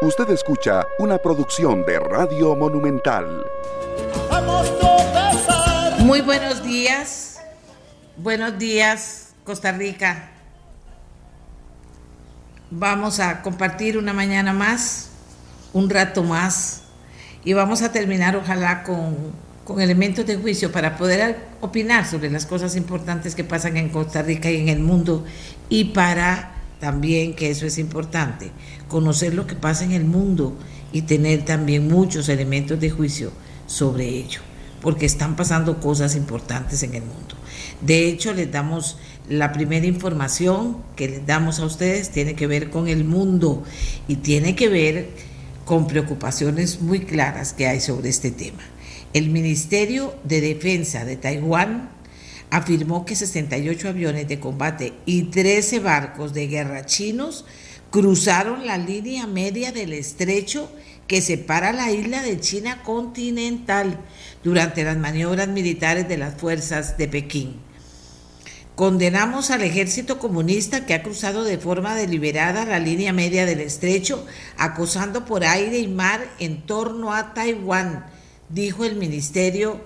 Usted 0.00 0.30
escucha 0.30 0.86
una 1.00 1.18
producción 1.18 1.84
de 1.84 1.98
Radio 1.98 2.54
Monumental. 2.54 3.44
Muy 5.98 6.20
buenos 6.20 6.62
días. 6.62 7.40
Buenos 8.16 8.56
días, 8.60 9.30
Costa 9.42 9.72
Rica. 9.72 10.30
Vamos 12.70 13.18
a 13.18 13.42
compartir 13.42 13.98
una 13.98 14.12
mañana 14.12 14.52
más, 14.52 15.10
un 15.72 15.90
rato 15.90 16.22
más, 16.22 16.82
y 17.42 17.54
vamos 17.54 17.82
a 17.82 17.90
terminar 17.90 18.36
ojalá 18.36 18.84
con, 18.84 19.16
con 19.64 19.80
elementos 19.80 20.24
de 20.26 20.36
juicio 20.36 20.70
para 20.70 20.96
poder 20.96 21.38
opinar 21.60 22.06
sobre 22.06 22.30
las 22.30 22.46
cosas 22.46 22.76
importantes 22.76 23.34
que 23.34 23.42
pasan 23.42 23.76
en 23.76 23.88
Costa 23.88 24.22
Rica 24.22 24.48
y 24.48 24.60
en 24.60 24.68
el 24.68 24.78
mundo 24.78 25.24
y 25.68 25.86
para 25.86 26.57
también, 26.80 27.34
que 27.34 27.50
eso 27.50 27.66
es 27.66 27.78
importante, 27.78 28.50
conocer 28.88 29.34
lo 29.34 29.46
que 29.46 29.54
pasa 29.54 29.84
en 29.84 29.92
el 29.92 30.04
mundo 30.04 30.56
y 30.92 31.02
tener 31.02 31.44
también 31.44 31.88
muchos 31.88 32.28
elementos 32.28 32.80
de 32.80 32.90
juicio 32.90 33.32
sobre 33.66 34.08
ello, 34.08 34.40
porque 34.80 35.06
están 35.06 35.36
pasando 35.36 35.80
cosas 35.80 36.16
importantes 36.16 36.82
en 36.82 36.94
el 36.94 37.02
mundo. 37.02 37.36
De 37.80 38.08
hecho, 38.08 38.32
les 38.32 38.50
damos 38.50 38.96
la 39.28 39.52
primera 39.52 39.86
información 39.86 40.78
que 40.96 41.08
les 41.08 41.26
damos 41.26 41.60
a 41.60 41.66
ustedes, 41.66 42.10
tiene 42.10 42.34
que 42.34 42.46
ver 42.46 42.70
con 42.70 42.88
el 42.88 43.04
mundo 43.04 43.62
y 44.06 44.16
tiene 44.16 44.56
que 44.56 44.68
ver 44.68 45.10
con 45.64 45.86
preocupaciones 45.86 46.80
muy 46.80 47.00
claras 47.00 47.52
que 47.52 47.66
hay 47.66 47.80
sobre 47.80 48.08
este 48.08 48.30
tema. 48.30 48.62
El 49.12 49.30
Ministerio 49.30 50.14
de 50.24 50.40
Defensa 50.40 51.04
de 51.04 51.16
Taiwán 51.16 51.90
afirmó 52.50 53.04
que 53.04 53.16
68 53.16 53.88
aviones 53.88 54.28
de 54.28 54.40
combate 54.40 54.94
y 55.06 55.24
13 55.24 55.80
barcos 55.80 56.32
de 56.34 56.46
guerra 56.46 56.86
chinos 56.86 57.44
cruzaron 57.90 58.66
la 58.66 58.78
línea 58.78 59.26
media 59.26 59.72
del 59.72 59.92
estrecho 59.92 60.70
que 61.06 61.22
separa 61.22 61.72
la 61.72 61.90
isla 61.90 62.22
de 62.22 62.38
China 62.38 62.82
continental 62.82 63.98
durante 64.44 64.84
las 64.84 64.98
maniobras 64.98 65.48
militares 65.48 66.06
de 66.08 66.18
las 66.18 66.34
fuerzas 66.34 66.98
de 66.98 67.08
Pekín. 67.08 67.56
Condenamos 68.76 69.50
al 69.50 69.62
ejército 69.62 70.20
comunista 70.20 70.86
que 70.86 70.94
ha 70.94 71.02
cruzado 71.02 71.42
de 71.42 71.58
forma 71.58 71.96
deliberada 71.96 72.64
la 72.64 72.78
línea 72.78 73.12
media 73.12 73.44
del 73.44 73.60
estrecho, 73.60 74.24
acosando 74.56 75.24
por 75.24 75.44
aire 75.44 75.78
y 75.78 75.88
mar 75.88 76.28
en 76.38 76.62
torno 76.62 77.12
a 77.12 77.34
Taiwán, 77.34 78.06
dijo 78.50 78.84
el 78.84 78.94
ministerio 78.94 79.80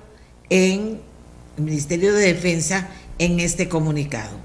en 0.50 1.00
el 1.56 1.64
Ministerio 1.64 2.12
de 2.14 2.32
Defensa 2.32 2.88
en 3.18 3.40
este 3.40 3.68
comunicado. 3.68 4.36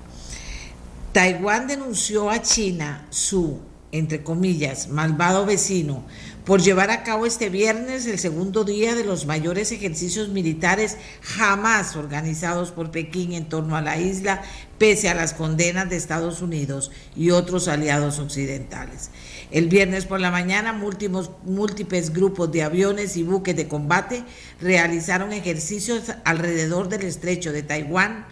Taiwán 1.14 1.68
denunció 1.68 2.30
a 2.30 2.42
China 2.42 3.08
su, 3.10 3.60
entre 3.92 4.24
comillas, 4.24 4.90
malvado 4.90 5.46
vecino 5.46 6.04
por 6.46 6.62
llevar 6.62 6.92
a 6.92 7.04
cabo 7.04 7.26
este 7.26 7.50
viernes 7.50 8.06
el 8.06 8.20
segundo 8.20 8.64
día 8.64 8.96
de 8.96 9.04
los 9.04 9.26
mayores 9.26 9.72
ejercicios 9.72 10.30
militares 10.30 10.98
jamás 11.22 11.96
organizados 11.96 12.72
por 12.72 12.92
Pekín 12.92 13.34
en 13.34 13.50
torno 13.50 13.76
a 13.76 13.82
la 13.82 14.00
isla, 14.00 14.44
pese 14.78 15.10
a 15.10 15.16
las 15.16 15.34
condenas 15.34 15.90
de 15.90 15.96
Estados 15.96 16.42
Unidos 16.42 16.92
y 17.16 17.32
otros 17.32 17.68
aliados 17.68 18.20
occidentales. 18.20 19.10
El 19.52 19.70
viernes 19.70 20.06
por 20.06 20.20
la 20.20 20.32
mañana, 20.32 20.74
múltiples, 20.74 21.30
múltiples 21.46 22.14
grupos 22.14 22.52
de 22.52 22.64
aviones 22.64 23.18
y 23.18 23.24
buques 23.24 23.56
de 23.56 23.68
combate 23.68 24.24
realizaron 24.60 25.34
ejercicios 25.34 26.04
alrededor 26.26 26.90
del 26.90 27.04
estrecho 27.04 27.52
de 27.52 27.64
Taiwán 27.64 28.26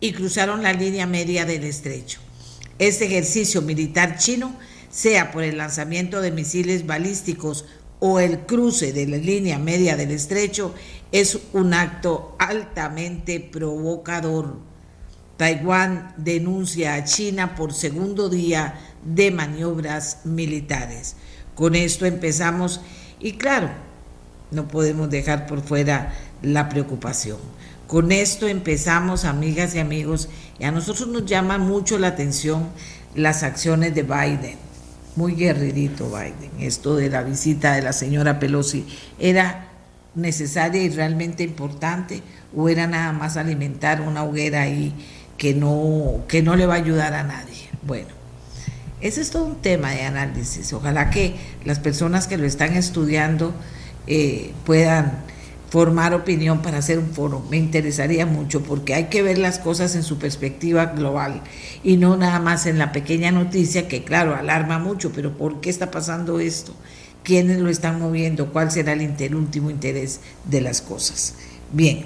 y 0.00 0.12
cruzaron 0.12 0.62
la 0.62 0.72
línea 0.72 1.06
media 1.06 1.44
del 1.44 1.64
estrecho. 1.64 2.20
Este 2.78 3.06
ejercicio 3.06 3.62
militar 3.62 4.16
chino, 4.16 4.54
sea 4.90 5.30
por 5.30 5.44
el 5.44 5.58
lanzamiento 5.58 6.20
de 6.20 6.32
misiles 6.32 6.86
balísticos 6.86 7.66
o 8.00 8.18
el 8.18 8.40
cruce 8.40 8.92
de 8.92 9.06
la 9.06 9.18
línea 9.18 9.58
media 9.58 9.96
del 9.96 10.10
estrecho, 10.10 10.74
es 11.12 11.38
un 11.52 11.74
acto 11.74 12.36
altamente 12.38 13.40
provocador. 13.40 14.69
Taiwán 15.40 16.12
denuncia 16.18 16.92
a 16.92 17.04
China 17.04 17.54
por 17.54 17.72
segundo 17.72 18.28
día 18.28 18.74
de 19.02 19.30
maniobras 19.30 20.18
militares. 20.24 21.16
Con 21.54 21.74
esto 21.74 22.04
empezamos 22.04 22.82
y 23.20 23.38
claro, 23.38 23.70
no 24.50 24.68
podemos 24.68 25.08
dejar 25.08 25.46
por 25.46 25.62
fuera 25.62 26.12
la 26.42 26.68
preocupación. 26.68 27.38
Con 27.86 28.12
esto 28.12 28.48
empezamos, 28.48 29.24
amigas 29.24 29.74
y 29.74 29.78
amigos, 29.78 30.28
y 30.58 30.64
a 30.64 30.72
nosotros 30.72 31.08
nos 31.08 31.24
llama 31.24 31.56
mucho 31.56 31.98
la 31.98 32.08
atención 32.08 32.68
las 33.14 33.42
acciones 33.42 33.94
de 33.94 34.02
Biden. 34.02 34.58
Muy 35.16 35.36
guerrerito 35.36 36.10
Biden. 36.10 36.50
Esto 36.58 36.96
de 36.96 37.08
la 37.08 37.22
visita 37.22 37.72
de 37.72 37.80
la 37.80 37.94
señora 37.94 38.38
Pelosi 38.38 38.84
era 39.18 39.68
necesaria 40.14 40.82
y 40.82 40.90
realmente 40.90 41.44
importante 41.44 42.22
o 42.54 42.68
era 42.68 42.86
nada 42.86 43.12
más 43.12 43.38
alimentar 43.38 44.00
una 44.00 44.24
hoguera 44.24 44.62
ahí 44.62 44.92
que 45.40 45.54
no, 45.54 46.22
que 46.28 46.42
no 46.42 46.54
le 46.54 46.66
va 46.66 46.74
a 46.74 46.76
ayudar 46.76 47.14
a 47.14 47.22
nadie. 47.22 47.70
Bueno, 47.86 48.08
ese 49.00 49.22
es 49.22 49.30
todo 49.30 49.46
un 49.46 49.62
tema 49.62 49.90
de 49.92 50.02
análisis. 50.02 50.70
Ojalá 50.74 51.08
que 51.08 51.34
las 51.64 51.78
personas 51.78 52.26
que 52.26 52.36
lo 52.36 52.44
están 52.44 52.76
estudiando 52.76 53.54
eh, 54.06 54.52
puedan 54.66 55.24
formar 55.70 56.12
opinión 56.12 56.60
para 56.60 56.76
hacer 56.76 56.98
un 56.98 57.08
foro. 57.08 57.42
Me 57.48 57.56
interesaría 57.56 58.26
mucho 58.26 58.62
porque 58.62 58.92
hay 58.92 59.04
que 59.04 59.22
ver 59.22 59.38
las 59.38 59.58
cosas 59.58 59.94
en 59.96 60.02
su 60.02 60.18
perspectiva 60.18 60.84
global 60.84 61.40
y 61.82 61.96
no 61.96 62.18
nada 62.18 62.38
más 62.38 62.66
en 62.66 62.76
la 62.76 62.92
pequeña 62.92 63.30
noticia 63.30 63.88
que 63.88 64.04
claro, 64.04 64.36
alarma 64.36 64.78
mucho, 64.78 65.10
pero 65.10 65.38
¿por 65.38 65.62
qué 65.62 65.70
está 65.70 65.90
pasando 65.90 66.38
esto? 66.38 66.74
¿Quiénes 67.22 67.60
lo 67.60 67.70
están 67.70 67.98
moviendo? 67.98 68.52
¿Cuál 68.52 68.70
será 68.70 68.92
el 68.92 69.34
último 69.34 69.70
interés 69.70 70.20
de 70.44 70.60
las 70.60 70.82
cosas? 70.82 71.36
Bien, 71.72 72.04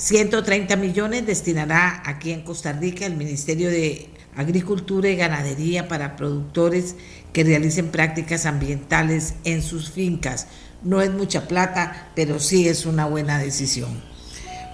130 0.00 0.76
millones 0.76 1.26
destinará 1.26 2.02
aquí 2.06 2.32
en 2.32 2.40
Costa 2.40 2.72
Rica 2.72 3.04
el 3.04 3.16
Ministerio 3.16 3.68
de 3.68 4.08
agricultura 4.34 5.10
y 5.10 5.16
ganadería 5.16 5.88
para 5.88 6.16
productores 6.16 6.96
que 7.34 7.44
realicen 7.44 7.90
prácticas 7.90 8.46
ambientales 8.46 9.34
en 9.44 9.62
sus 9.62 9.90
fincas. 9.90 10.46
No 10.82 11.02
es 11.02 11.10
mucha 11.10 11.46
plata, 11.46 12.12
pero 12.14 12.40
sí 12.40 12.66
es 12.66 12.86
una 12.86 13.04
buena 13.04 13.38
decisión. 13.38 14.02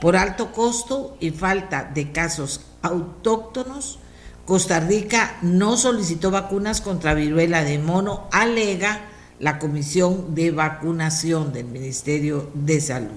Por 0.00 0.16
alto 0.16 0.52
costo 0.52 1.16
y 1.18 1.30
falta 1.30 1.90
de 1.92 2.12
casos 2.12 2.60
autóctonos, 2.82 3.98
Costa 4.44 4.78
Rica 4.78 5.38
no 5.42 5.76
solicitó 5.76 6.30
vacunas 6.30 6.80
contra 6.80 7.14
viruela 7.14 7.64
de 7.64 7.80
mono, 7.80 8.28
alega 8.30 9.00
la 9.40 9.58
Comisión 9.58 10.36
de 10.36 10.52
Vacunación 10.52 11.52
del 11.52 11.66
Ministerio 11.66 12.48
de 12.54 12.80
Salud. 12.80 13.10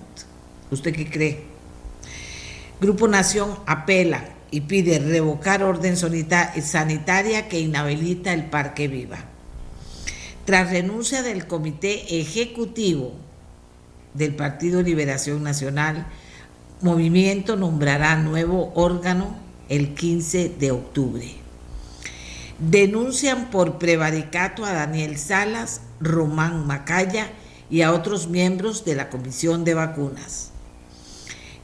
¿Usted 0.72 0.92
qué 0.96 1.08
cree? 1.08 1.49
Grupo 2.82 3.10
Nación 3.10 3.58
apela 3.66 4.24
y 4.52 4.62
pide 4.62 5.00
revocar 5.00 5.64
orden 5.64 5.98
sanitaria 5.98 7.50
que 7.50 7.60
inhabilita 7.60 8.32
el 8.34 8.46
Parque 8.46 8.88
Viva. 8.88 9.18
Tras 10.46 10.72
renuncia 10.72 11.22
del 11.22 11.46
Comité 11.46 12.20
Ejecutivo 12.22 13.14
del 14.14 14.34
Partido 14.34 14.82
Liberación 14.82 15.44
Nacional, 15.44 16.08
Movimiento 16.82 17.58
nombrará 17.58 18.16
nuevo 18.16 18.72
órgano 18.74 19.36
el 19.68 19.94
15 19.96 20.48
de 20.48 20.72
octubre. 20.72 21.36
Denuncian 22.58 23.50
por 23.50 23.78
prevaricato 23.78 24.64
a 24.64 24.72
Daniel 24.72 25.18
Salas, 25.18 25.82
Román 26.00 26.66
Macaya 26.66 27.28
y 27.70 27.82
a 27.82 27.92
otros 27.92 28.30
miembros 28.30 28.86
de 28.86 28.96
la 28.96 29.10
Comisión 29.10 29.66
de 29.66 29.74
Vacunas. 29.74 30.52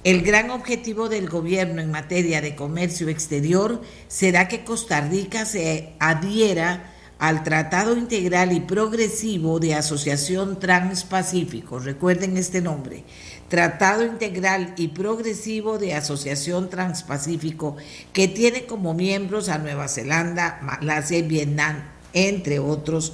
El 0.05 0.21
gran 0.21 0.51
objetivo 0.51 1.09
del 1.09 1.27
gobierno 1.27 1.81
en 1.81 1.89
materia 1.89 2.39
de 2.39 2.55
comercio 2.55 3.09
exterior 3.09 3.81
será 4.07 4.47
que 4.47 4.63
Costa 4.63 5.01
Rica 5.01 5.45
se 5.45 5.93
adhiera 5.99 6.93
al 7.17 7.41
Tratado 7.41 7.97
Integral 7.97 8.51
y 8.51 8.59
Progresivo 8.59 9.59
de 9.59 9.73
Asociación 9.73 10.59
Transpacífico. 10.59 11.79
Recuerden 11.79 12.37
este 12.37 12.61
nombre. 12.61 13.03
Tratado 13.49 14.05
Integral 14.05 14.75
y 14.77 14.89
Progresivo 14.89 15.79
de 15.79 15.95
Asociación 15.95 16.69
Transpacífico, 16.69 17.75
que 18.13 18.27
tiene 18.27 18.67
como 18.67 18.93
miembros 18.93 19.49
a 19.49 19.57
Nueva 19.57 19.87
Zelanda, 19.87 20.59
Malasia 20.61 21.17
y 21.17 21.23
Vietnam, 21.23 21.83
entre 22.13 22.59
otros, 22.59 23.13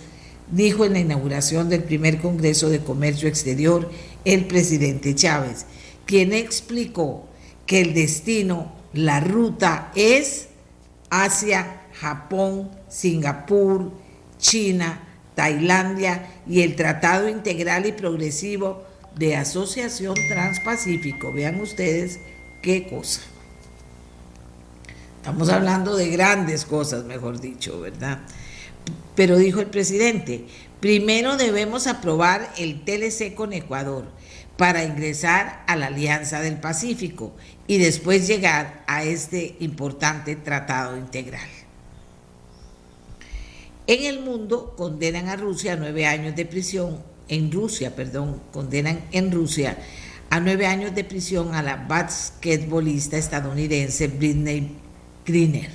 dijo 0.52 0.84
en 0.84 0.92
la 0.92 1.00
inauguración 1.00 1.70
del 1.70 1.86
primer 1.86 2.20
Congreso 2.20 2.70
de 2.70 2.80
Comercio 2.80 3.30
Exterior 3.30 3.90
el 4.26 4.44
presidente 4.44 5.16
Chávez 5.16 5.66
quien 6.12 6.34
explicó 6.34 7.26
que 7.66 7.80
el 7.80 7.94
destino, 7.94 8.70
la 8.92 9.22
ruta 9.22 9.94
es 9.96 10.50
Asia, 11.10 11.84
Japón, 11.94 12.70
Singapur, 12.90 13.94
China, 14.38 15.08
Tailandia 15.36 16.30
y 16.46 16.64
el 16.64 16.76
Tratado 16.76 17.30
Integral 17.30 17.86
y 17.86 17.94
Progresivo 17.94 18.84
de 19.16 19.38
Asociación 19.38 20.16
Transpacífico. 20.28 21.32
Vean 21.32 21.62
ustedes 21.62 22.20
qué 22.62 22.90
cosa. 22.90 23.22
Estamos 25.16 25.48
hablando 25.48 25.96
de 25.96 26.10
grandes 26.10 26.66
cosas, 26.66 27.06
mejor 27.06 27.40
dicho, 27.40 27.80
¿verdad? 27.80 28.20
pero 29.16 29.38
dijo 29.38 29.62
el 29.62 29.68
presidente, 29.68 30.46
primero 30.82 31.38
debemos 31.38 31.88
aprobar 31.88 32.52
el 32.58 32.84
TLC 32.84 33.34
con 33.34 33.54
Ecuador 33.54 34.06
para 34.62 34.84
ingresar 34.84 35.64
a 35.66 35.76
la 35.76 35.88
Alianza 35.88 36.40
del 36.40 36.58
Pacífico 36.58 37.34
y 37.66 37.80
después 37.80 38.28
llegar 38.28 38.84
a 38.86 39.04
este 39.04 39.56
importante 39.60 40.36
tratado 40.36 40.98
integral. 40.98 41.50
En 43.88 44.04
el 44.04 44.20
mundo 44.20 44.76
condenan 44.78 45.30
a 45.30 45.36
Rusia 45.36 45.74
a 45.74 45.78
nueve 45.78 46.06
años 46.06 46.36
de 46.36 46.46
prisión, 46.46 47.02
en 47.28 47.52
Rusia, 47.52 47.96
perdón, 47.96 48.40
condenan 48.54 49.02
en 49.12 49.32
Rusia 49.32 49.80
a 50.30 50.40
nueve 50.40 50.68
años 50.68 50.94
de 50.94 51.06
prisión 51.06 51.56
a 51.56 51.64
la 51.64 51.78
basquetbolista 51.78 53.18
estadounidense 53.18 54.10
Britney 54.10 54.78
Greener. 55.26 55.72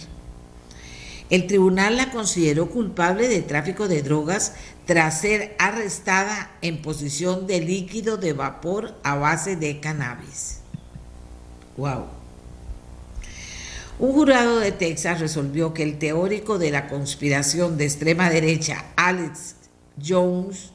El 1.28 1.48
tribunal 1.48 1.96
la 1.96 2.12
consideró 2.12 2.70
culpable 2.70 3.26
de 3.26 3.42
tráfico 3.42 3.88
de 3.88 4.02
drogas 4.02 4.52
tras 4.86 5.20
ser 5.20 5.54
arrestada 5.58 6.50
en 6.62 6.80
posición 6.80 7.46
de 7.46 7.60
líquido 7.60 8.16
de 8.16 8.32
vapor 8.32 8.94
a 9.02 9.16
base 9.16 9.56
de 9.56 9.80
cannabis. 9.80 10.60
Wow. 11.76 12.06
Un 13.98 14.12
jurado 14.12 14.60
de 14.60 14.72
Texas 14.72 15.20
resolvió 15.20 15.74
que 15.74 15.82
el 15.82 15.98
teórico 15.98 16.58
de 16.58 16.70
la 16.70 16.86
conspiración 16.86 17.76
de 17.76 17.84
extrema 17.86 18.30
derecha, 18.30 18.84
Alex 18.94 19.56
Jones, 20.06 20.70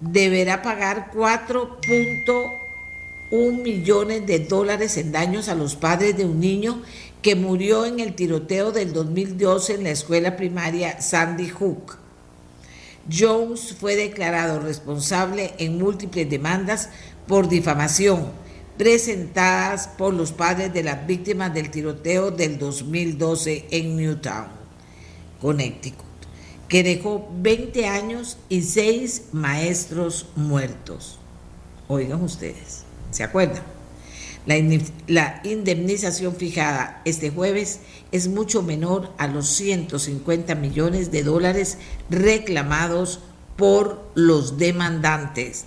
deberá 0.00 0.62
pagar 0.62 1.10
4.1 1.12 3.62
millones 3.62 4.24
de 4.26 4.38
dólares 4.40 4.98
en 4.98 5.12
daños 5.12 5.48
a 5.48 5.54
los 5.56 5.74
padres 5.74 6.16
de 6.16 6.26
un 6.26 6.38
niño 6.40 6.82
que 7.22 7.34
murió 7.34 7.86
en 7.86 7.98
el 7.98 8.14
tiroteo 8.14 8.70
del 8.70 8.92
2012 8.92 9.74
en 9.74 9.82
la 9.84 9.90
escuela 9.90 10.36
primaria 10.36 11.00
Sandy 11.00 11.48
Hook. 11.48 11.98
Jones 13.10 13.74
fue 13.78 13.96
declarado 13.96 14.60
responsable 14.60 15.54
en 15.58 15.78
múltiples 15.78 16.28
demandas 16.28 16.90
por 17.26 17.48
difamación 17.48 18.32
presentadas 18.78 19.88
por 19.88 20.14
los 20.14 20.32
padres 20.32 20.72
de 20.72 20.84
las 20.84 21.04
víctimas 21.06 21.52
del 21.52 21.70
tiroteo 21.70 22.30
del 22.30 22.58
2012 22.58 23.66
en 23.72 23.96
Newtown, 23.96 24.46
Connecticut, 25.40 26.06
que 26.68 26.84
dejó 26.84 27.28
20 27.40 27.86
años 27.86 28.38
y 28.48 28.62
6 28.62 29.30
maestros 29.32 30.28
muertos. 30.36 31.18
Oigan 31.88 32.22
ustedes, 32.22 32.84
¿se 33.10 33.24
acuerdan? 33.24 33.77
La, 34.48 35.42
indemnización 35.44 36.34
fijada 36.34 37.02
este 37.04 37.28
jueves 37.28 37.80
es 38.12 38.28
mucho 38.28 38.62
menor 38.62 39.12
a 39.18 39.26
los 39.26 39.46
150 39.48 40.54
millones 40.54 41.10
de 41.12 41.22
dólares 41.22 41.76
reclamados 42.08 43.20
por 43.56 44.10
los 44.14 44.56
demandantes. 44.56 45.66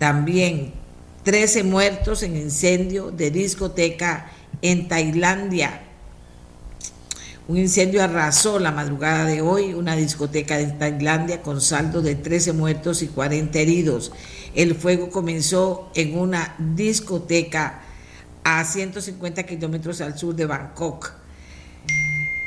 También 0.00 0.72
13 1.22 1.62
muertos 1.62 2.24
en 2.24 2.36
incendio 2.36 3.12
de 3.12 3.30
discoteca 3.30 4.32
en 4.60 4.88
Tailandia. 4.88 5.82
Un 7.46 7.58
incendio 7.58 8.02
arrasó 8.02 8.58
la 8.58 8.72
madrugada 8.72 9.24
de 9.26 9.40
hoy 9.40 9.72
una 9.72 9.94
discoteca 9.94 10.58
de 10.58 10.66
Tailandia 10.66 11.42
con 11.42 11.60
saldo 11.60 12.02
de 12.02 12.16
13 12.16 12.54
muertos 12.54 13.02
y 13.02 13.06
40 13.06 13.56
heridos. 13.56 14.10
El 14.56 14.74
fuego 14.74 15.10
comenzó 15.10 15.92
en 15.94 16.18
una 16.18 16.56
discoteca 16.74 17.82
a 18.48 18.64
150 18.64 19.42
kilómetros 19.42 20.00
al 20.00 20.16
sur 20.16 20.36
de 20.36 20.46
Bangkok. 20.46 21.12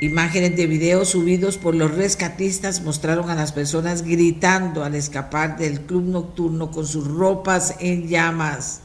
Imágenes 0.00 0.56
de 0.56 0.66
video 0.66 1.04
subidos 1.04 1.58
por 1.58 1.74
los 1.74 1.94
rescatistas 1.94 2.80
mostraron 2.80 3.28
a 3.28 3.34
las 3.34 3.52
personas 3.52 4.02
gritando 4.02 4.82
al 4.82 4.94
escapar 4.94 5.58
del 5.58 5.82
club 5.82 6.04
nocturno 6.04 6.70
con 6.70 6.86
sus 6.86 7.06
ropas 7.06 7.74
en 7.80 8.08
llamas. 8.08 8.80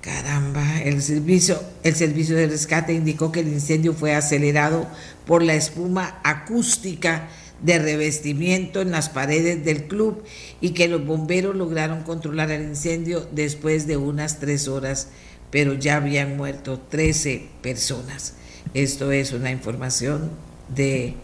Caramba, 0.00 0.82
el 0.82 1.00
servicio, 1.00 1.62
el 1.84 1.94
servicio 1.94 2.34
de 2.34 2.48
rescate 2.48 2.92
indicó 2.92 3.30
que 3.30 3.40
el 3.40 3.48
incendio 3.48 3.94
fue 3.94 4.16
acelerado 4.16 4.88
por 5.26 5.44
la 5.44 5.54
espuma 5.54 6.18
acústica 6.24 7.28
de 7.62 7.78
revestimiento 7.78 8.80
en 8.80 8.90
las 8.90 9.08
paredes 9.08 9.64
del 9.64 9.84
club 9.84 10.24
y 10.60 10.70
que 10.70 10.88
los 10.88 11.06
bomberos 11.06 11.54
lograron 11.54 12.02
controlar 12.02 12.50
el 12.50 12.62
incendio 12.62 13.26
después 13.30 13.86
de 13.86 13.96
unas 13.96 14.40
tres 14.40 14.66
horas, 14.66 15.08
pero 15.54 15.74
ya 15.74 15.98
habían 15.98 16.36
muerto 16.36 16.80
13 16.80 17.46
personas. 17.62 18.34
Esto 18.74 19.12
es 19.12 19.32
una 19.32 19.52
información 19.52 20.32
de 20.74 21.14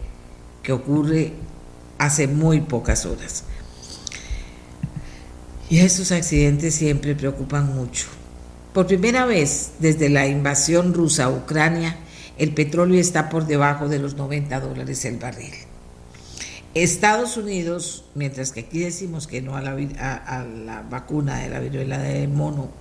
que 0.63 0.71
ocurre 0.71 1.33
hace 1.97 2.29
muy 2.29 2.61
pocas 2.61 3.05
horas. 3.05 3.43
Y 5.69 5.79
estos 5.79 6.13
accidentes 6.13 6.75
siempre 6.75 7.13
preocupan 7.13 7.75
mucho. 7.75 8.05
Por 8.73 8.87
primera 8.87 9.25
vez 9.25 9.71
desde 9.79 10.07
la 10.07 10.25
invasión 10.27 10.93
rusa 10.93 11.25
a 11.25 11.29
Ucrania, 11.29 11.97
el 12.37 12.53
petróleo 12.53 13.01
está 13.01 13.27
por 13.27 13.47
debajo 13.47 13.89
de 13.89 13.99
los 13.99 14.15
90 14.15 14.61
dólares 14.61 15.03
el 15.03 15.17
barril. 15.17 15.51
Estados 16.73 17.35
Unidos, 17.35 18.05
mientras 18.15 18.53
que 18.53 18.61
aquí 18.61 18.79
decimos 18.79 19.27
que 19.27 19.41
no 19.41 19.57
a 19.57 19.61
la, 19.61 20.85
vacuna 20.89 21.39
de 21.39 21.49
la 21.49 21.59
viruela 21.59 21.97
del 21.97 22.29
mono, 22.29 22.71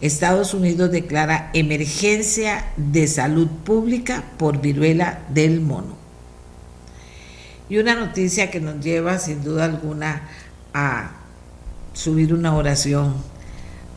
Estados 0.00 0.54
Unidos 0.54 0.90
declara 0.90 1.50
emergencia 1.52 2.64
de 2.76 3.06
salud 3.06 3.48
pública 3.64 4.24
por 4.38 4.60
viruela 4.60 5.20
del 5.28 5.60
mono. 5.60 5.96
Y 7.68 7.78
una 7.78 7.94
noticia 7.94 8.50
que 8.50 8.60
nos 8.60 8.82
lleva 8.82 9.18
sin 9.18 9.44
duda 9.44 9.66
alguna 9.66 10.22
a 10.72 11.12
subir 11.92 12.32
una 12.32 12.56
oración 12.56 13.14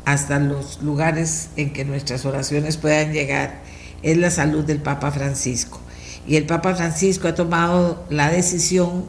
hasta 0.05 0.39
los 0.39 0.81
lugares 0.81 1.49
en 1.55 1.71
que 1.71 1.85
nuestras 1.85 2.25
oraciones 2.25 2.77
puedan 2.77 3.13
llegar 3.13 3.61
es 4.01 4.17
la 4.17 4.29
salud 4.29 4.65
del 4.65 4.81
Papa 4.81 5.11
Francisco. 5.11 5.79
Y 6.27 6.35
el 6.35 6.45
Papa 6.45 6.75
Francisco 6.75 7.27
ha 7.27 7.35
tomado 7.35 8.05
la 8.09 8.29
decisión 8.29 9.05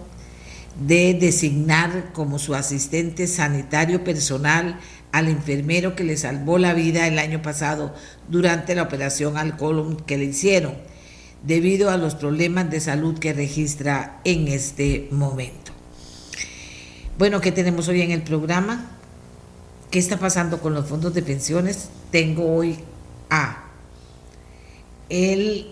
de 0.80 1.14
designar 1.14 2.12
como 2.12 2.38
su 2.38 2.54
asistente 2.54 3.26
sanitario 3.26 4.02
personal 4.02 4.78
al 5.14 5.28
enfermero 5.28 5.94
que 5.94 6.02
le 6.02 6.16
salvó 6.16 6.58
la 6.58 6.74
vida 6.74 7.06
el 7.06 7.20
año 7.20 7.40
pasado 7.40 7.94
durante 8.28 8.74
la 8.74 8.82
operación 8.82 9.36
al 9.36 9.56
colon 9.56 9.96
que 9.96 10.18
le 10.18 10.24
hicieron, 10.24 10.74
debido 11.44 11.90
a 11.90 11.96
los 11.96 12.16
problemas 12.16 12.68
de 12.68 12.80
salud 12.80 13.16
que 13.20 13.32
registra 13.32 14.20
en 14.24 14.48
este 14.48 15.06
momento. 15.12 15.70
Bueno, 17.16 17.40
¿qué 17.40 17.52
tenemos 17.52 17.86
hoy 17.86 18.02
en 18.02 18.10
el 18.10 18.22
programa? 18.22 18.90
¿Qué 19.92 20.00
está 20.00 20.18
pasando 20.18 20.60
con 20.60 20.74
los 20.74 20.88
fondos 20.88 21.14
de 21.14 21.22
pensiones? 21.22 21.90
Tengo 22.10 22.52
hoy 22.52 22.78
a 23.30 23.66
el 25.10 25.68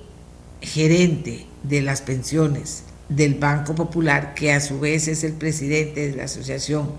gerente 0.60 1.46
de 1.64 1.82
las 1.82 2.00
pensiones 2.00 2.84
del 3.08 3.34
Banco 3.34 3.74
Popular, 3.74 4.34
que 4.34 4.52
a 4.52 4.60
su 4.60 4.78
vez 4.78 5.08
es 5.08 5.24
el 5.24 5.32
presidente 5.32 6.10
de 6.12 6.16
la 6.16 6.24
Asociación 6.24 6.92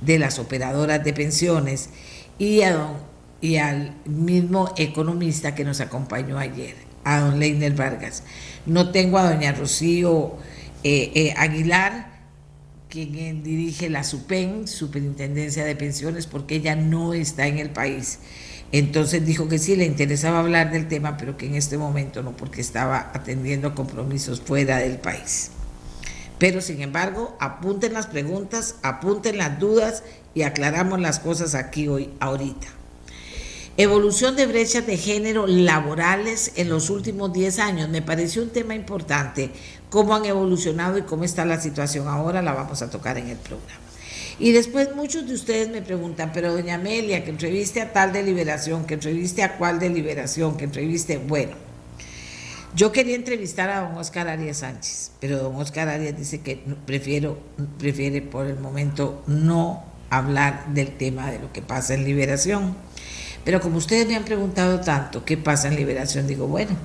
de 0.00 0.18
las 0.18 0.38
operadoras 0.38 1.02
de 1.04 1.12
pensiones 1.12 1.90
y, 2.38 2.62
a 2.62 2.88
y 3.40 3.56
al 3.56 3.94
mismo 4.04 4.72
economista 4.76 5.54
que 5.54 5.64
nos 5.64 5.80
acompañó 5.80 6.38
ayer, 6.38 6.74
a 7.04 7.20
don 7.20 7.38
Leiner 7.38 7.74
Vargas. 7.74 8.22
No 8.66 8.90
tengo 8.90 9.18
a 9.18 9.32
doña 9.32 9.52
Rocío 9.52 10.36
eh, 10.84 11.12
eh, 11.14 11.34
Aguilar, 11.36 12.18
quien 12.88 13.42
dirige 13.42 13.90
la 13.90 14.02
SUPEN, 14.02 14.66
Superintendencia 14.66 15.64
de 15.64 15.76
Pensiones, 15.76 16.26
porque 16.26 16.56
ella 16.56 16.74
no 16.74 17.14
está 17.14 17.46
en 17.46 17.58
el 17.58 17.70
país. 17.70 18.20
Entonces 18.72 19.24
dijo 19.24 19.48
que 19.48 19.58
sí 19.58 19.76
le 19.76 19.86
interesaba 19.86 20.40
hablar 20.40 20.70
del 20.70 20.88
tema, 20.88 21.16
pero 21.16 21.36
que 21.36 21.46
en 21.46 21.54
este 21.54 21.78
momento 21.78 22.22
no, 22.22 22.36
porque 22.36 22.60
estaba 22.60 23.10
atendiendo 23.14 23.74
compromisos 23.74 24.40
fuera 24.40 24.78
del 24.78 24.98
país. 24.98 25.50
Pero 26.38 26.60
sin 26.60 26.80
embargo, 26.82 27.36
apunten 27.40 27.92
las 27.92 28.06
preguntas, 28.06 28.76
apunten 28.82 29.38
las 29.38 29.58
dudas 29.58 30.02
y 30.34 30.42
aclaramos 30.42 31.00
las 31.00 31.18
cosas 31.18 31.54
aquí 31.54 31.88
hoy, 31.88 32.10
ahorita. 32.20 32.68
Evolución 33.76 34.34
de 34.34 34.46
brechas 34.46 34.86
de 34.86 34.96
género 34.96 35.46
laborales 35.46 36.52
en 36.56 36.68
los 36.68 36.90
últimos 36.90 37.32
10 37.32 37.58
años. 37.60 37.88
Me 37.88 38.02
pareció 38.02 38.42
un 38.42 38.50
tema 38.50 38.74
importante. 38.74 39.50
Cómo 39.88 40.16
han 40.16 40.24
evolucionado 40.24 40.98
y 40.98 41.02
cómo 41.02 41.24
está 41.24 41.44
la 41.44 41.60
situación 41.60 42.08
ahora, 42.08 42.42
la 42.42 42.52
vamos 42.54 42.82
a 42.82 42.90
tocar 42.90 43.18
en 43.18 43.28
el 43.28 43.36
programa. 43.36 43.80
Y 44.40 44.52
después 44.52 44.94
muchos 44.94 45.26
de 45.26 45.34
ustedes 45.34 45.68
me 45.68 45.82
preguntan, 45.82 46.32
pero 46.32 46.52
doña 46.52 46.74
Amelia, 46.74 47.24
que 47.24 47.30
entreviste 47.30 47.80
a 47.80 47.92
tal 47.92 48.12
deliberación, 48.12 48.84
que 48.84 48.94
entreviste 48.94 49.42
a 49.42 49.56
cuál 49.56 49.80
deliberación, 49.80 50.56
que 50.56 50.64
entreviste, 50.64 51.18
bueno, 51.18 51.67
yo 52.74 52.92
quería 52.92 53.16
entrevistar 53.16 53.70
a 53.70 53.80
don 53.80 53.96
Oscar 53.96 54.28
Arias 54.28 54.58
Sánchez, 54.58 55.12
pero 55.20 55.38
don 55.38 55.56
Oscar 55.56 55.88
Arias 55.88 56.16
dice 56.16 56.40
que 56.40 56.62
prefiero, 56.86 57.38
prefiere 57.78 58.22
por 58.22 58.46
el 58.46 58.58
momento 58.58 59.22
no 59.26 59.84
hablar 60.10 60.66
del 60.74 60.96
tema 60.96 61.30
de 61.30 61.38
lo 61.38 61.52
que 61.52 61.62
pasa 61.62 61.94
en 61.94 62.04
Liberación. 62.04 62.76
Pero 63.44 63.60
como 63.60 63.78
ustedes 63.78 64.06
me 64.06 64.16
han 64.16 64.24
preguntado 64.24 64.80
tanto 64.80 65.24
qué 65.24 65.36
pasa 65.36 65.68
en 65.68 65.76
Liberación, 65.76 66.26
digo, 66.26 66.46
bueno, 66.46 66.76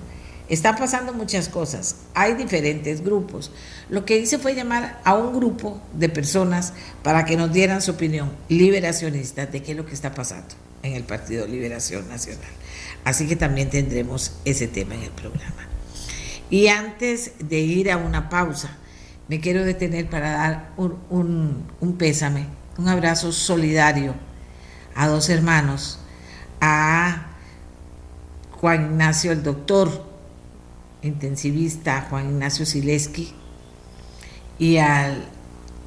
Están 0.50 0.76
pasando 0.76 1.14
muchas 1.14 1.48
cosas, 1.48 1.96
hay 2.14 2.34
diferentes 2.34 3.02
grupos. 3.02 3.52
Lo 3.90 4.04
que 4.04 4.18
hice 4.18 4.38
fue 4.38 4.54
llamar 4.54 5.00
a 5.06 5.16
un 5.16 5.34
grupo 5.34 5.82
de 5.94 6.10
personas 6.10 6.74
para 7.02 7.24
que 7.24 7.38
nos 7.38 7.54
dieran 7.54 7.82
su 7.82 7.92
opinión 7.92 8.30
liberacionista 8.50 9.46
de 9.46 9.64
qué 9.64 9.72
es 9.72 9.78
lo 9.78 9.86
que 9.86 9.94
está 9.94 10.14
pasando 10.14 10.54
en 10.84 10.94
el 10.94 11.04
Partido 11.06 11.48
Liberación 11.48 12.10
Nacional. 12.10 12.52
Así 13.06 13.26
que 13.26 13.38
también 13.38 13.70
tendremos 13.70 14.34
ese 14.44 14.68
tema 14.68 14.96
en 14.96 15.04
el 15.04 15.12
programa. 15.12 15.73
Y 16.50 16.68
antes 16.68 17.34
de 17.40 17.60
ir 17.60 17.92
a 17.92 17.98
una 17.98 18.30
pausa, 18.30 18.78
me 19.28 19.40
quiero 19.40 19.64
detener 19.64 20.10
para 20.10 20.32
dar 20.32 20.72
un, 20.78 21.66
un 21.80 21.98
pésame, 21.98 22.48
un 22.78 22.88
abrazo 22.88 23.32
solidario 23.32 24.14
a 24.96 25.08
dos 25.08 25.30
hermanos, 25.30 26.00
a 26.62 27.28
Juan 28.52 28.92
Ignacio, 28.92 29.32
el 29.32 29.44
doctor 29.44 30.06
intensivista 31.02 32.08
Juan 32.10 32.30
Ignacio 32.30 32.66
Sileski, 32.66 33.34
y 34.60 34.78
al 34.78 35.26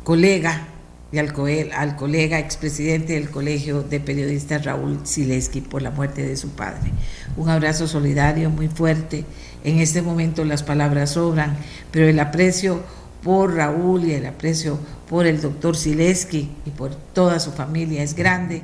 colega 0.05 0.69
y 1.13 1.19
al, 1.19 1.33
al 1.75 1.97
colega 1.97 2.39
expresidente 2.39 3.15
del 3.15 3.31
Colegio 3.31 3.83
de 3.83 4.01
Periodistas 4.01 4.65
Raúl 4.65 5.01
Sileski 5.05 5.61
por 5.61 5.83
la 5.83 5.91
muerte 5.91 6.23
de 6.23 6.37
su 6.37 6.51
padre. 6.51 6.91
Un 7.37 7.49
abrazo 7.49 7.87
solidario 7.87 8.51
muy 8.51 8.69
fuerte. 8.69 9.25
En 9.63 9.79
este 9.79 10.03
momento 10.03 10.45
las 10.45 10.63
palabras 10.63 11.11
sobran, 11.11 11.57
pero 11.91 12.09
el 12.09 12.19
aprecio 12.19 12.83
por 13.23 13.55
Raúl 13.55 14.05
y 14.05 14.15
el 14.15 14.27
aprecio 14.27 14.79
por 15.09 15.27
el 15.27 15.41
doctor 15.41 15.77
Sileski 15.77 16.51
y 16.65 16.71
por 16.71 16.95
toda 16.95 17.41
su 17.41 17.53
familia 17.53 18.03
es 18.03 18.15
grande 18.15 18.63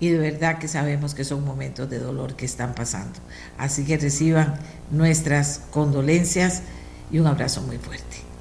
y 0.00 0.10
de 0.10 0.18
verdad 0.18 0.58
que 0.58 0.68
sabemos 0.68 1.14
que 1.14 1.24
son 1.24 1.44
momentos 1.44 1.88
de 1.88 1.98
dolor 1.98 2.36
que 2.36 2.44
están 2.44 2.74
pasando. 2.74 3.18
Así 3.56 3.84
que 3.84 3.96
reciban 3.96 4.58
nuestras 4.90 5.62
condolencias 5.70 6.62
y 7.10 7.18
un 7.20 7.26
abrazo 7.26 7.62
muy 7.62 7.78
fuerte. 7.78 8.33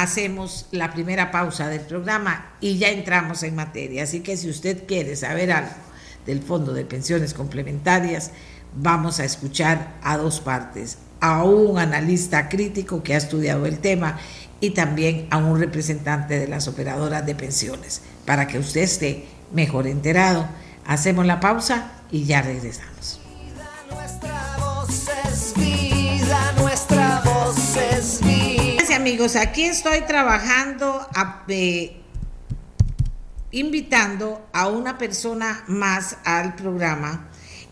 Hacemos 0.00 0.66
la 0.70 0.92
primera 0.92 1.32
pausa 1.32 1.68
del 1.68 1.80
programa 1.80 2.52
y 2.60 2.78
ya 2.78 2.88
entramos 2.90 3.42
en 3.42 3.56
materia. 3.56 4.04
Así 4.04 4.20
que 4.20 4.36
si 4.36 4.48
usted 4.48 4.86
quiere 4.86 5.16
saber 5.16 5.50
algo 5.50 5.74
del 6.24 6.40
Fondo 6.40 6.72
de 6.72 6.84
Pensiones 6.84 7.34
Complementarias, 7.34 8.30
vamos 8.76 9.18
a 9.18 9.24
escuchar 9.24 9.94
a 10.02 10.16
dos 10.16 10.38
partes, 10.40 10.98
a 11.20 11.42
un 11.42 11.78
analista 11.78 12.48
crítico 12.48 13.02
que 13.02 13.14
ha 13.14 13.16
estudiado 13.16 13.66
el 13.66 13.80
tema 13.80 14.18
y 14.60 14.70
también 14.70 15.26
a 15.30 15.38
un 15.38 15.58
representante 15.58 16.38
de 16.38 16.46
las 16.46 16.68
operadoras 16.68 17.26
de 17.26 17.34
pensiones, 17.34 18.02
para 18.24 18.46
que 18.46 18.60
usted 18.60 18.82
esté 18.82 19.26
mejor 19.52 19.88
enterado 19.88 20.48
Hacemos 20.88 21.26
la 21.26 21.38
pausa 21.38 21.90
y 22.10 22.24
ya 22.24 22.40
regresamos. 22.40 23.20
Amigos, 29.08 29.36
aquí 29.36 29.62
estoy 29.64 30.02
trabajando, 30.02 31.08
invitando 33.50 34.46
a 34.52 34.68
una 34.68 34.98
persona 34.98 35.64
más 35.66 36.18
al 36.24 36.54
programa 36.56 37.30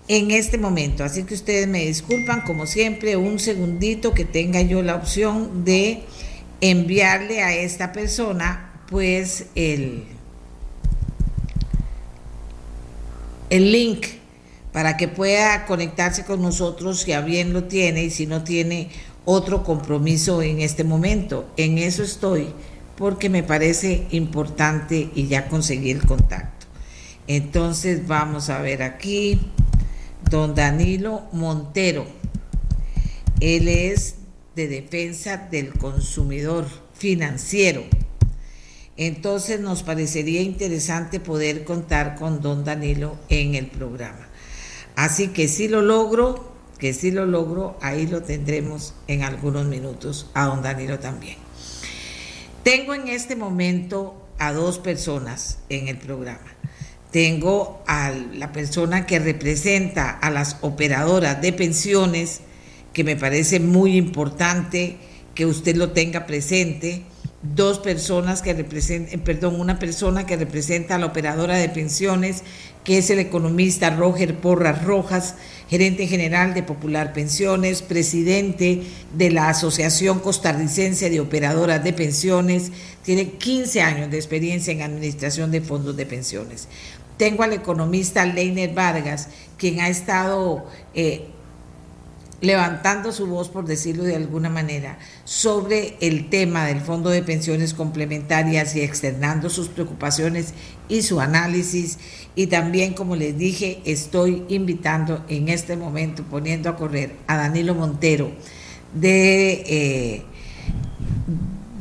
en 0.08 0.30
este 0.30 0.56
momento. 0.56 1.04
Así 1.04 1.24
que 1.24 1.34
ustedes 1.34 1.68
me 1.68 1.84
disculpan, 1.84 2.40
como 2.40 2.66
siempre, 2.66 3.18
un 3.18 3.38
segundito 3.38 4.14
que 4.14 4.24
tenga 4.24 4.62
yo 4.62 4.80
la 4.80 4.94
opción 4.94 5.62
de 5.66 6.04
enviarle 6.62 7.42
a 7.42 7.54
esta 7.54 7.92
persona 7.92 8.72
pues 8.88 9.48
el 9.54 10.04
el 13.50 13.72
link 13.72 14.06
para 14.72 14.96
que 14.96 15.06
pueda 15.06 15.66
conectarse 15.66 16.24
con 16.24 16.40
nosotros 16.40 17.00
si 17.02 17.12
a 17.12 17.20
bien 17.20 17.52
lo 17.52 17.64
tiene 17.64 18.04
y 18.04 18.10
si 18.10 18.26
no 18.26 18.42
tiene 18.42 18.88
otro 19.26 19.62
compromiso 19.62 20.40
en 20.40 20.60
este 20.60 20.84
momento. 20.84 21.46
En 21.58 21.76
eso 21.76 22.02
estoy 22.02 22.48
porque 22.96 23.28
me 23.28 23.42
parece 23.42 24.06
importante 24.10 25.10
y 25.14 25.26
ya 25.26 25.48
conseguí 25.48 25.90
el 25.90 26.06
contacto. 26.06 26.66
Entonces 27.26 28.06
vamos 28.06 28.48
a 28.48 28.62
ver 28.62 28.82
aquí, 28.82 29.38
don 30.30 30.54
Danilo 30.54 31.24
Montero. 31.32 32.06
Él 33.40 33.68
es 33.68 34.14
de 34.54 34.68
defensa 34.68 35.36
del 35.36 35.74
consumidor 35.74 36.66
financiero. 36.94 37.82
Entonces 38.96 39.60
nos 39.60 39.82
parecería 39.82 40.40
interesante 40.40 41.20
poder 41.20 41.64
contar 41.64 42.14
con 42.14 42.40
don 42.40 42.64
Danilo 42.64 43.18
en 43.28 43.54
el 43.54 43.66
programa. 43.66 44.26
Así 44.94 45.28
que 45.28 45.48
si 45.48 45.68
lo 45.68 45.82
logro, 45.82 46.55
que 46.78 46.92
si 46.92 47.10
lo 47.10 47.26
logro, 47.26 47.76
ahí 47.80 48.06
lo 48.06 48.22
tendremos 48.22 48.94
en 49.08 49.22
algunos 49.22 49.66
minutos 49.66 50.30
a 50.34 50.46
don 50.46 50.62
Danilo 50.62 50.98
también. 50.98 51.36
Tengo 52.62 52.94
en 52.94 53.08
este 53.08 53.36
momento 53.36 54.14
a 54.38 54.52
dos 54.52 54.78
personas 54.78 55.58
en 55.68 55.88
el 55.88 55.96
programa. 55.98 56.52
Tengo 57.10 57.82
a 57.86 58.10
la 58.10 58.52
persona 58.52 59.06
que 59.06 59.18
representa 59.18 60.10
a 60.10 60.30
las 60.30 60.58
operadoras 60.60 61.40
de 61.40 61.52
pensiones, 61.52 62.40
que 62.92 63.04
me 63.04 63.16
parece 63.16 63.60
muy 63.60 63.96
importante 63.96 64.96
que 65.34 65.46
usted 65.46 65.76
lo 65.76 65.92
tenga 65.92 66.26
presente 66.26 67.04
dos 67.54 67.78
personas 67.78 68.42
que 68.42 68.54
representan, 68.54 69.14
eh, 69.14 69.22
perdón, 69.22 69.60
una 69.60 69.78
persona 69.78 70.26
que 70.26 70.36
representa 70.36 70.96
a 70.96 70.98
la 70.98 71.06
operadora 71.06 71.56
de 71.56 71.68
pensiones, 71.68 72.42
que 72.84 72.98
es 72.98 73.10
el 73.10 73.18
economista 73.18 73.90
Roger 73.90 74.36
Porras 74.36 74.84
Rojas, 74.84 75.34
gerente 75.68 76.06
general 76.06 76.54
de 76.54 76.62
Popular 76.62 77.12
Pensiones, 77.12 77.82
presidente 77.82 78.82
de 79.14 79.30
la 79.30 79.48
Asociación 79.48 80.20
Costarricense 80.20 81.10
de 81.10 81.20
Operadoras 81.20 81.82
de 81.82 81.92
Pensiones, 81.92 82.70
tiene 83.02 83.32
15 83.32 83.82
años 83.82 84.10
de 84.10 84.16
experiencia 84.16 84.72
en 84.72 84.82
administración 84.82 85.50
de 85.50 85.60
fondos 85.60 85.96
de 85.96 86.06
pensiones. 86.06 86.68
Tengo 87.16 87.42
al 87.42 87.52
economista 87.52 88.26
Leiner 88.26 88.74
Vargas, 88.74 89.28
quien 89.56 89.80
ha 89.80 89.88
estado 89.88 90.66
eh, 90.94 91.26
levantando 92.40 93.12
su 93.12 93.26
voz, 93.26 93.48
por 93.48 93.64
decirlo 93.64 94.04
de 94.04 94.16
alguna 94.16 94.50
manera, 94.50 94.98
sobre 95.24 95.96
el 96.00 96.28
tema 96.28 96.66
del 96.66 96.80
Fondo 96.80 97.10
de 97.10 97.22
Pensiones 97.22 97.72
Complementarias 97.72 98.76
y 98.76 98.82
externando 98.82 99.48
sus 99.48 99.68
preocupaciones 99.68 100.52
y 100.88 101.02
su 101.02 101.20
análisis. 101.20 101.98
Y 102.34 102.48
también, 102.48 102.94
como 102.94 103.16
les 103.16 103.38
dije, 103.38 103.80
estoy 103.84 104.44
invitando 104.48 105.24
en 105.28 105.48
este 105.48 105.76
momento, 105.76 106.24
poniendo 106.24 106.68
a 106.68 106.76
correr 106.76 107.16
a 107.26 107.36
Danilo 107.36 107.74
Montero 107.74 108.30
de, 108.92 109.64
eh, 109.66 110.22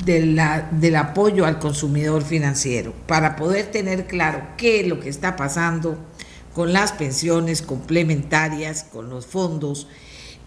del 0.06 0.96
apoyo 0.96 1.46
al 1.46 1.60
consumidor 1.60 2.24
financiero, 2.24 2.94
para 3.08 3.36
poder 3.36 3.72
tener 3.72 4.08
claro 4.08 4.42
qué 4.56 4.82
es 4.82 4.88
lo 4.88 5.02
que 5.02 5.10
está 5.10 5.36
pasando 5.36 5.98
con 6.54 6.72
las 6.72 6.94
pensiones 6.94 7.62
complementarias, 7.62 8.86
con 8.86 9.10
los 9.10 9.26
fondos 9.26 9.88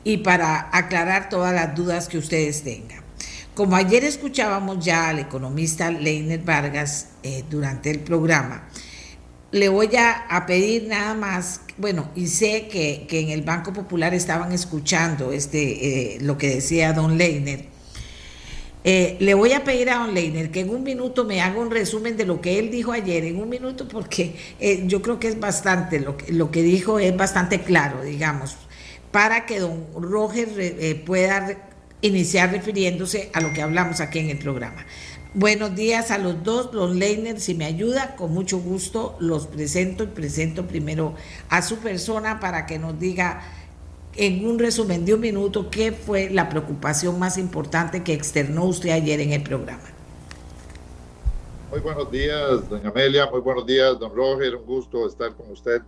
y 0.08 0.16
para 0.16 0.70
aclarar 0.72 1.28
todas 1.28 1.54
las 1.54 1.74
dudas 1.74 2.08
que 2.08 2.16
ustedes 2.16 2.62
tengan. 2.62 3.02
Como 3.52 3.76
ayer 3.76 4.04
escuchábamos 4.04 4.82
ya 4.82 5.10
al 5.10 5.18
economista 5.18 5.90
Leiner 5.90 6.40
Vargas 6.40 7.08
eh, 7.22 7.44
durante 7.50 7.90
el 7.90 8.00
programa, 8.00 8.66
le 9.50 9.68
voy 9.68 9.90
a, 9.96 10.44
pedir 10.46 10.88
nada 10.88 11.12
más, 11.12 11.60
bueno, 11.76 12.08
y 12.14 12.28
sé 12.28 12.68
que, 12.68 13.06
en 13.10 13.28
el 13.28 13.42
Banco 13.42 13.74
Popular 13.74 14.14
estaban 14.14 14.50
escuchando 14.52 15.30
este, 15.30 16.14
eh, 16.14 16.18
lo 16.22 16.38
que 16.38 16.54
decía 16.54 16.94
don 16.94 17.18
Leiner. 17.18 17.66
Eh, 18.84 19.18
le 19.20 19.34
voy 19.34 19.52
a 19.52 19.62
pedir 19.62 19.90
a 19.90 19.98
don 19.98 20.14
Leiner 20.14 20.50
que 20.50 20.60
en 20.60 20.70
un 20.70 20.84
minuto 20.84 21.26
me 21.26 21.42
haga 21.42 21.60
un 21.60 21.70
resumen 21.70 22.16
de 22.16 22.24
lo 22.24 22.40
que 22.40 22.58
él 22.58 22.70
dijo 22.70 22.92
ayer, 22.92 23.24
en 23.26 23.38
un 23.38 23.50
minuto, 23.50 23.86
porque 23.88 24.36
yo 24.86 25.02
creo 25.02 25.20
que 25.20 25.28
es 25.28 25.38
bastante, 25.38 26.00
lo 26.00 26.16
lo 26.28 26.50
que 26.50 26.62
dijo 26.62 26.98
es 26.98 27.14
bastante 27.14 27.60
claro, 27.60 28.00
digamos 28.00 28.56
para 29.18 29.46
que 29.46 29.58
don 29.58 29.84
Roger 29.96 30.48
eh, 30.58 30.94
pueda 31.04 31.58
iniciar 32.02 32.52
refiriéndose 32.52 33.32
a 33.34 33.40
lo 33.40 33.52
que 33.52 33.62
hablamos 33.62 33.98
aquí 34.00 34.20
en 34.20 34.30
el 34.30 34.38
programa. 34.38 34.86
Buenos 35.34 35.74
días 35.74 36.12
a 36.12 36.18
los 36.18 36.44
dos, 36.44 36.70
don 36.70 37.00
Leiner, 37.00 37.40
si 37.40 37.56
me 37.56 37.64
ayuda, 37.64 38.14
con 38.14 38.32
mucho 38.32 38.60
gusto 38.60 39.16
los 39.18 39.48
presento 39.48 40.04
y 40.04 40.06
presento 40.06 40.68
primero 40.68 41.16
a 41.48 41.62
su 41.62 41.78
persona 41.78 42.38
para 42.38 42.64
que 42.64 42.78
nos 42.78 42.96
diga 43.00 43.42
en 44.14 44.46
un 44.46 44.56
resumen 44.56 45.04
de 45.04 45.14
un 45.14 45.20
minuto 45.20 45.68
qué 45.68 45.90
fue 45.90 46.30
la 46.30 46.48
preocupación 46.48 47.18
más 47.18 47.38
importante 47.38 48.04
que 48.04 48.12
externó 48.12 48.66
usted 48.66 48.90
ayer 48.90 49.18
en 49.18 49.32
el 49.32 49.42
programa. 49.42 49.82
Muy 51.72 51.80
buenos 51.80 52.08
días, 52.12 52.68
doña 52.70 52.90
Amelia, 52.90 53.26
muy 53.26 53.40
buenos 53.40 53.66
días, 53.66 53.98
don 53.98 54.14
Roger, 54.14 54.54
un 54.54 54.64
gusto 54.64 55.08
estar 55.08 55.34
con 55.34 55.50
usted 55.50 55.82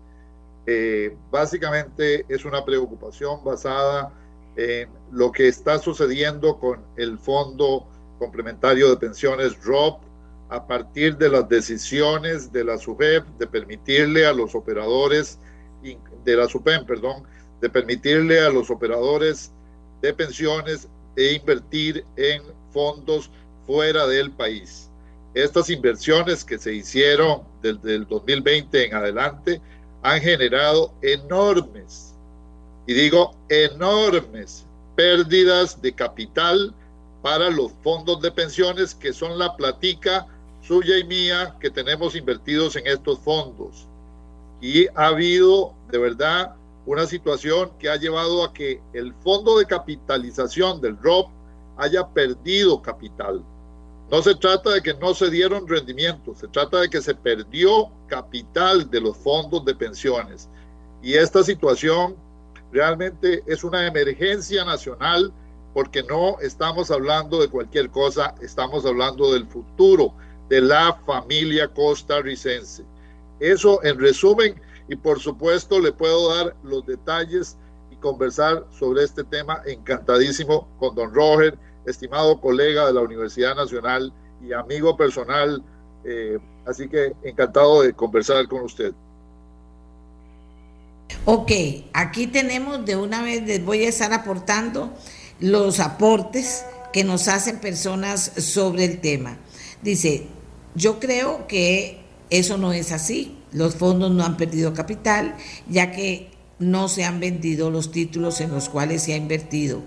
eh, 0.67 1.17
básicamente 1.31 2.25
es 2.29 2.45
una 2.45 2.65
preocupación 2.65 3.43
basada 3.45 4.13
en 4.57 4.89
lo 5.11 5.33
que 5.33 5.49
está 5.49 5.79
sucediendo 5.79 6.59
con 6.59 6.85
el 6.97 7.19
Fondo 7.19 7.87
Complementario 8.19 8.91
de 8.91 8.97
Pensiones 8.97 9.63
ROP 9.65 10.03
a 10.51 10.67
partir 10.67 11.17
de 11.17 11.29
las 11.29 11.49
decisiones 11.49 12.53
de 12.53 12.65
la 12.65 12.77
SUBEP 12.77 13.25
de 13.39 13.47
permitirle 13.47 14.27
a 14.27 14.33
los 14.33 14.55
operadores 14.55 15.39
de 16.25 16.37
la 16.37 16.47
SUPEM, 16.47 16.85
perdón, 16.85 17.23
de 17.61 17.71
permitirle 17.71 18.41
a 18.41 18.51
los 18.51 18.71
operadores 18.71 19.53
de 20.03 20.13
pensiones 20.13 20.89
e 21.17 21.35
invertir 21.35 22.05
en 22.17 22.43
fondos 22.73 23.31
fuera 23.67 24.07
del 24.07 24.31
país. 24.33 24.91
Estas 25.35 25.71
inversiones 25.71 26.45
que 26.45 26.59
se 26.59 26.75
hicieron 26.75 27.43
desde 27.63 27.95
el 27.95 28.07
2020 28.07 28.87
en 28.87 28.95
adelante 28.95 29.61
han 30.03 30.21
generado 30.21 30.93
enormes, 31.03 32.15
y 32.87 32.95
digo 32.95 33.35
enormes, 33.49 34.67
pérdidas 34.97 35.81
de 35.81 35.93
capital 35.93 36.75
para 37.23 37.51
los 37.51 37.73
fondos 37.83 38.21
de 38.21 38.31
pensiones 38.31 38.95
que 38.95 39.13
son 39.13 39.39
la 39.39 39.57
platica 39.57 40.27
suya 40.63 40.99
y 40.99 41.05
mía 41.05 41.57
que 41.61 41.71
tenemos 41.71 42.15
invertidos 42.15 42.77
en 42.77 42.87
estos 42.87 43.19
fondos. 43.21 43.87
Y 44.61 44.87
ha 44.89 45.07
habido 45.09 45.75
de 45.91 45.99
verdad 45.99 46.55
una 46.87 47.07
situación 47.07 47.71
que 47.79 47.89
ha 47.89 47.97
llevado 47.97 48.45
a 48.45 48.53
que 48.53 48.81
el 48.93 49.15
fondo 49.23 49.59
de 49.59 49.67
capitalización 49.67 50.81
del 50.81 50.99
ROP 50.99 51.31
haya 51.77 52.07
perdido 52.09 52.83
capital. 52.83 53.43
No 54.11 54.23
se 54.23 54.35
trata 54.35 54.71
de 54.71 54.83
que 54.83 54.95
no 54.95 55.15
se 55.15 55.31
dieron 55.31 55.69
rendimientos, 55.69 56.39
se 56.39 56.49
trata 56.49 56.81
de 56.81 56.91
que 56.91 57.01
se 57.01 57.15
perdió 57.15 57.91
capital 58.09 58.91
de 58.91 59.01
los 59.01 59.17
fondos 59.17 59.65
de 59.65 59.75
pensiones. 59.75 60.49
Y 61.01 61.15
esta 61.15 61.45
situación 61.45 62.17
realmente 62.73 63.43
es 63.47 63.63
una 63.63 63.87
emergencia 63.87 64.65
nacional 64.65 65.33
porque 65.73 66.03
no 66.03 66.41
estamos 66.41 66.91
hablando 66.91 67.41
de 67.41 67.49
cualquier 67.49 67.89
cosa, 67.91 68.35
estamos 68.43 68.85
hablando 68.85 69.33
del 69.33 69.47
futuro 69.47 70.13
de 70.49 70.61
la 70.61 70.93
familia 71.07 71.69
costarricense. 71.69 72.85
Eso 73.39 73.83
en 73.85 73.99
resumen 74.01 74.61
y 74.89 74.97
por 74.97 75.21
supuesto 75.21 75.79
le 75.79 75.93
puedo 75.93 76.35
dar 76.35 76.57
los 76.65 76.85
detalles 76.85 77.57
y 77.93 77.97
conversar 77.97 78.67
sobre 78.77 79.05
este 79.05 79.23
tema 79.23 79.63
encantadísimo 79.67 80.69
con 80.81 80.97
don 80.97 81.15
Roger, 81.15 81.57
estimado 81.87 82.41
colega 82.41 82.87
de 82.87 82.95
la 82.95 83.01
Universidad 83.01 83.55
Nacional 83.55 84.13
y 84.43 84.53
amigo 84.53 84.97
personal. 84.97 85.63
Eh, 86.05 86.39
así 86.67 86.89
que 86.89 87.13
encantado 87.23 87.83
de 87.83 87.93
conversar 87.93 88.47
con 88.49 88.63
usted. 88.63 88.93
Ok, 91.25 91.53
aquí 91.93 92.27
tenemos 92.27 92.85
de 92.87 92.97
una 92.97 93.23
vez, 93.23 93.43
les 93.47 93.65
voy 93.65 93.85
a 93.85 93.89
estar 93.89 94.13
aportando 94.13 94.93
los 95.41 95.81
aportes 95.81 96.65
que 96.93 97.05
nos 97.05 97.29
hacen 97.29 97.59
personas 97.59 98.21
sobre 98.21 98.85
el 98.85 99.01
tema. 99.01 99.39
Dice, 99.83 100.27
yo 100.75 100.99
creo 100.99 101.47
que 101.47 102.01
eso 102.31 102.59
no 102.59 102.73
es 102.73 102.93
así. 102.93 103.37
Los 103.53 103.75
fondos 103.75 104.13
no 104.13 104.25
han 104.25 104.37
perdido 104.37 104.73
capital, 104.75 105.37
ya 105.69 105.91
que 105.91 106.31
no 106.59 106.89
se 106.89 107.05
han 107.05 107.21
vendido 107.21 107.71
los 107.71 107.91
títulos 107.91 108.41
en 108.41 108.51
los 108.53 108.69
cuales 108.69 109.03
se 109.03 109.15
ha 109.15 109.17
invertido. 109.17 109.83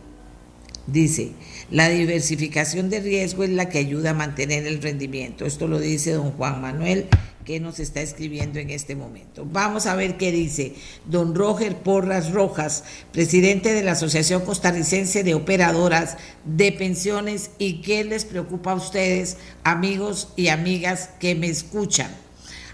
Dice, 0.87 1.31
la 1.73 1.89
diversificación 1.89 2.91
de 2.91 2.99
riesgo 2.99 3.43
es 3.43 3.49
la 3.49 3.67
que 3.67 3.79
ayuda 3.79 4.11
a 4.11 4.13
mantener 4.13 4.67
el 4.67 4.79
rendimiento. 4.79 5.43
Esto 5.43 5.67
lo 5.67 5.79
dice 5.79 6.11
don 6.11 6.31
Juan 6.33 6.61
Manuel, 6.61 7.07
que 7.45 7.59
nos 7.59 7.79
está 7.79 7.99
escribiendo 7.99 8.59
en 8.59 8.69
este 8.69 8.95
momento. 8.95 9.43
Vamos 9.51 9.87
a 9.87 9.95
ver 9.95 10.15
qué 10.15 10.31
dice 10.31 10.75
don 11.07 11.33
Roger 11.33 11.75
Porras 11.77 12.31
Rojas, 12.31 12.83
presidente 13.11 13.73
de 13.73 13.81
la 13.81 13.93
Asociación 13.93 14.45
Costarricense 14.45 15.23
de 15.23 15.33
Operadoras 15.33 16.17
de 16.45 16.71
Pensiones, 16.73 17.49
y 17.57 17.81
qué 17.81 18.03
les 18.03 18.25
preocupa 18.25 18.73
a 18.73 18.75
ustedes, 18.75 19.37
amigos 19.63 20.29
y 20.35 20.49
amigas 20.49 21.09
que 21.19 21.33
me 21.33 21.47
escuchan. 21.47 22.11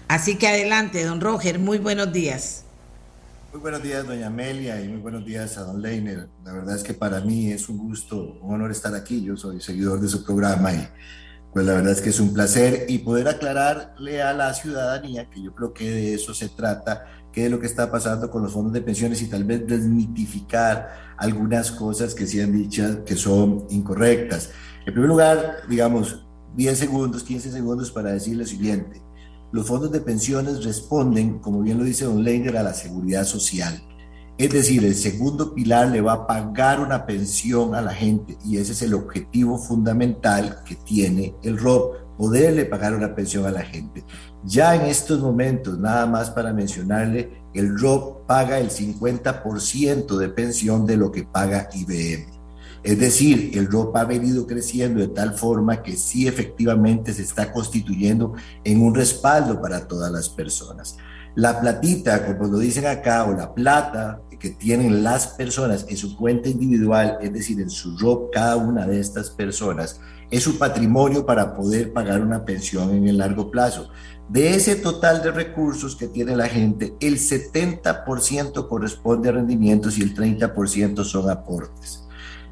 Así 0.08 0.34
que 0.34 0.46
adelante, 0.46 1.02
don 1.04 1.22
Roger, 1.22 1.58
muy 1.58 1.78
buenos 1.78 2.12
días. 2.12 2.64
Muy 3.52 3.62
buenos 3.62 3.82
días, 3.82 4.06
doña 4.06 4.28
Amelia, 4.28 4.80
y 4.80 4.86
muy 4.86 5.00
buenos 5.00 5.24
días 5.24 5.58
a 5.58 5.64
don 5.64 5.82
Leiner. 5.82 6.28
La 6.44 6.52
verdad 6.52 6.76
es 6.76 6.84
que 6.84 6.94
para 6.94 7.20
mí 7.20 7.50
es 7.50 7.68
un 7.68 7.78
gusto, 7.78 8.38
un 8.42 8.54
honor 8.54 8.70
estar 8.70 8.94
aquí. 8.94 9.24
Yo 9.24 9.36
soy 9.36 9.60
seguidor 9.60 10.00
de 10.00 10.06
su 10.06 10.24
programa 10.24 10.72
y 10.72 10.86
pues 11.52 11.66
la 11.66 11.72
verdad 11.72 11.90
es 11.90 12.00
que 12.00 12.10
es 12.10 12.20
un 12.20 12.32
placer 12.32 12.86
y 12.88 12.98
poder 12.98 13.26
aclararle 13.26 14.22
a 14.22 14.32
la 14.34 14.54
ciudadanía, 14.54 15.28
que 15.28 15.42
yo 15.42 15.52
creo 15.52 15.72
que 15.72 15.90
de 15.90 16.14
eso 16.14 16.32
se 16.32 16.48
trata, 16.50 17.06
qué 17.32 17.46
es 17.46 17.50
lo 17.50 17.58
que 17.58 17.66
está 17.66 17.90
pasando 17.90 18.30
con 18.30 18.44
los 18.44 18.52
fondos 18.52 18.72
de 18.72 18.82
pensiones 18.82 19.20
y 19.20 19.26
tal 19.26 19.42
vez 19.42 19.66
desmitificar 19.66 21.16
algunas 21.16 21.72
cosas 21.72 22.14
que 22.14 22.28
se 22.28 22.44
han 22.44 22.52
dicho 22.52 23.04
que 23.04 23.16
son 23.16 23.66
incorrectas. 23.70 24.50
En 24.86 24.92
primer 24.92 25.08
lugar, 25.08 25.62
digamos, 25.68 26.24
10 26.54 26.78
segundos, 26.78 27.24
15 27.24 27.50
segundos 27.50 27.90
para 27.90 28.12
decir 28.12 28.36
lo 28.36 28.46
siguiente. 28.46 29.02
Los 29.52 29.66
fondos 29.66 29.90
de 29.90 30.00
pensiones 30.00 30.64
responden, 30.64 31.40
como 31.40 31.60
bien 31.62 31.78
lo 31.78 31.84
dice 31.84 32.04
Don 32.04 32.22
Leiner, 32.22 32.56
a 32.56 32.62
la 32.62 32.74
seguridad 32.74 33.24
social. 33.24 33.82
Es 34.38 34.50
decir, 34.50 34.84
el 34.84 34.94
segundo 34.94 35.54
pilar 35.54 35.88
le 35.88 36.00
va 36.00 36.12
a 36.12 36.26
pagar 36.26 36.80
una 36.80 37.04
pensión 37.04 37.74
a 37.74 37.82
la 37.82 37.92
gente 37.92 38.38
y 38.44 38.56
ese 38.56 38.72
es 38.72 38.80
el 38.82 38.94
objetivo 38.94 39.58
fundamental 39.58 40.62
que 40.64 40.76
tiene 40.76 41.34
el 41.42 41.58
ROP, 41.58 42.16
poderle 42.16 42.64
pagar 42.64 42.94
una 42.94 43.14
pensión 43.14 43.44
a 43.44 43.50
la 43.50 43.62
gente. 43.62 44.04
Ya 44.44 44.74
en 44.74 44.82
estos 44.82 45.20
momentos, 45.20 45.78
nada 45.78 46.06
más 46.06 46.30
para 46.30 46.52
mencionarle, 46.54 47.42
el 47.52 47.78
ROP 47.78 48.26
paga 48.26 48.58
el 48.58 48.70
50% 48.70 50.16
de 50.16 50.28
pensión 50.30 50.86
de 50.86 50.96
lo 50.96 51.12
que 51.12 51.24
paga 51.24 51.68
IBM. 51.74 52.39
Es 52.82 52.98
decir, 52.98 53.50
el 53.54 53.66
ROP 53.66 53.94
ha 53.96 54.04
venido 54.04 54.46
creciendo 54.46 55.00
de 55.00 55.08
tal 55.08 55.34
forma 55.34 55.82
que 55.82 55.96
sí 55.96 56.26
efectivamente 56.26 57.12
se 57.12 57.22
está 57.22 57.52
constituyendo 57.52 58.34
en 58.64 58.82
un 58.82 58.94
respaldo 58.94 59.60
para 59.60 59.86
todas 59.86 60.10
las 60.10 60.28
personas. 60.30 60.96
La 61.34 61.60
platita, 61.60 62.26
como 62.26 62.50
lo 62.50 62.58
dicen 62.58 62.86
acá, 62.86 63.24
o 63.24 63.32
la 63.34 63.54
plata 63.54 64.22
que 64.40 64.50
tienen 64.50 65.04
las 65.04 65.28
personas 65.28 65.84
en 65.88 65.96
su 65.96 66.16
cuenta 66.16 66.48
individual, 66.48 67.18
es 67.20 67.32
decir, 67.32 67.60
en 67.60 67.70
su 67.70 67.96
ROP, 67.98 68.32
cada 68.32 68.56
una 68.56 68.86
de 68.86 68.98
estas 68.98 69.30
personas, 69.30 70.00
es 70.30 70.42
su 70.42 70.58
patrimonio 70.58 71.26
para 71.26 71.54
poder 71.54 71.92
pagar 71.92 72.22
una 72.22 72.44
pensión 72.44 72.94
en 72.94 73.06
el 73.06 73.18
largo 73.18 73.50
plazo. 73.50 73.90
De 74.28 74.54
ese 74.54 74.76
total 74.76 75.22
de 75.22 75.32
recursos 75.32 75.94
que 75.94 76.08
tiene 76.08 76.34
la 76.36 76.48
gente, 76.48 76.94
el 77.00 77.18
70% 77.18 78.68
corresponde 78.68 79.28
a 79.28 79.32
rendimientos 79.32 79.98
y 79.98 80.02
el 80.02 80.14
30% 80.14 81.04
son 81.04 81.28
aportes. 81.28 82.04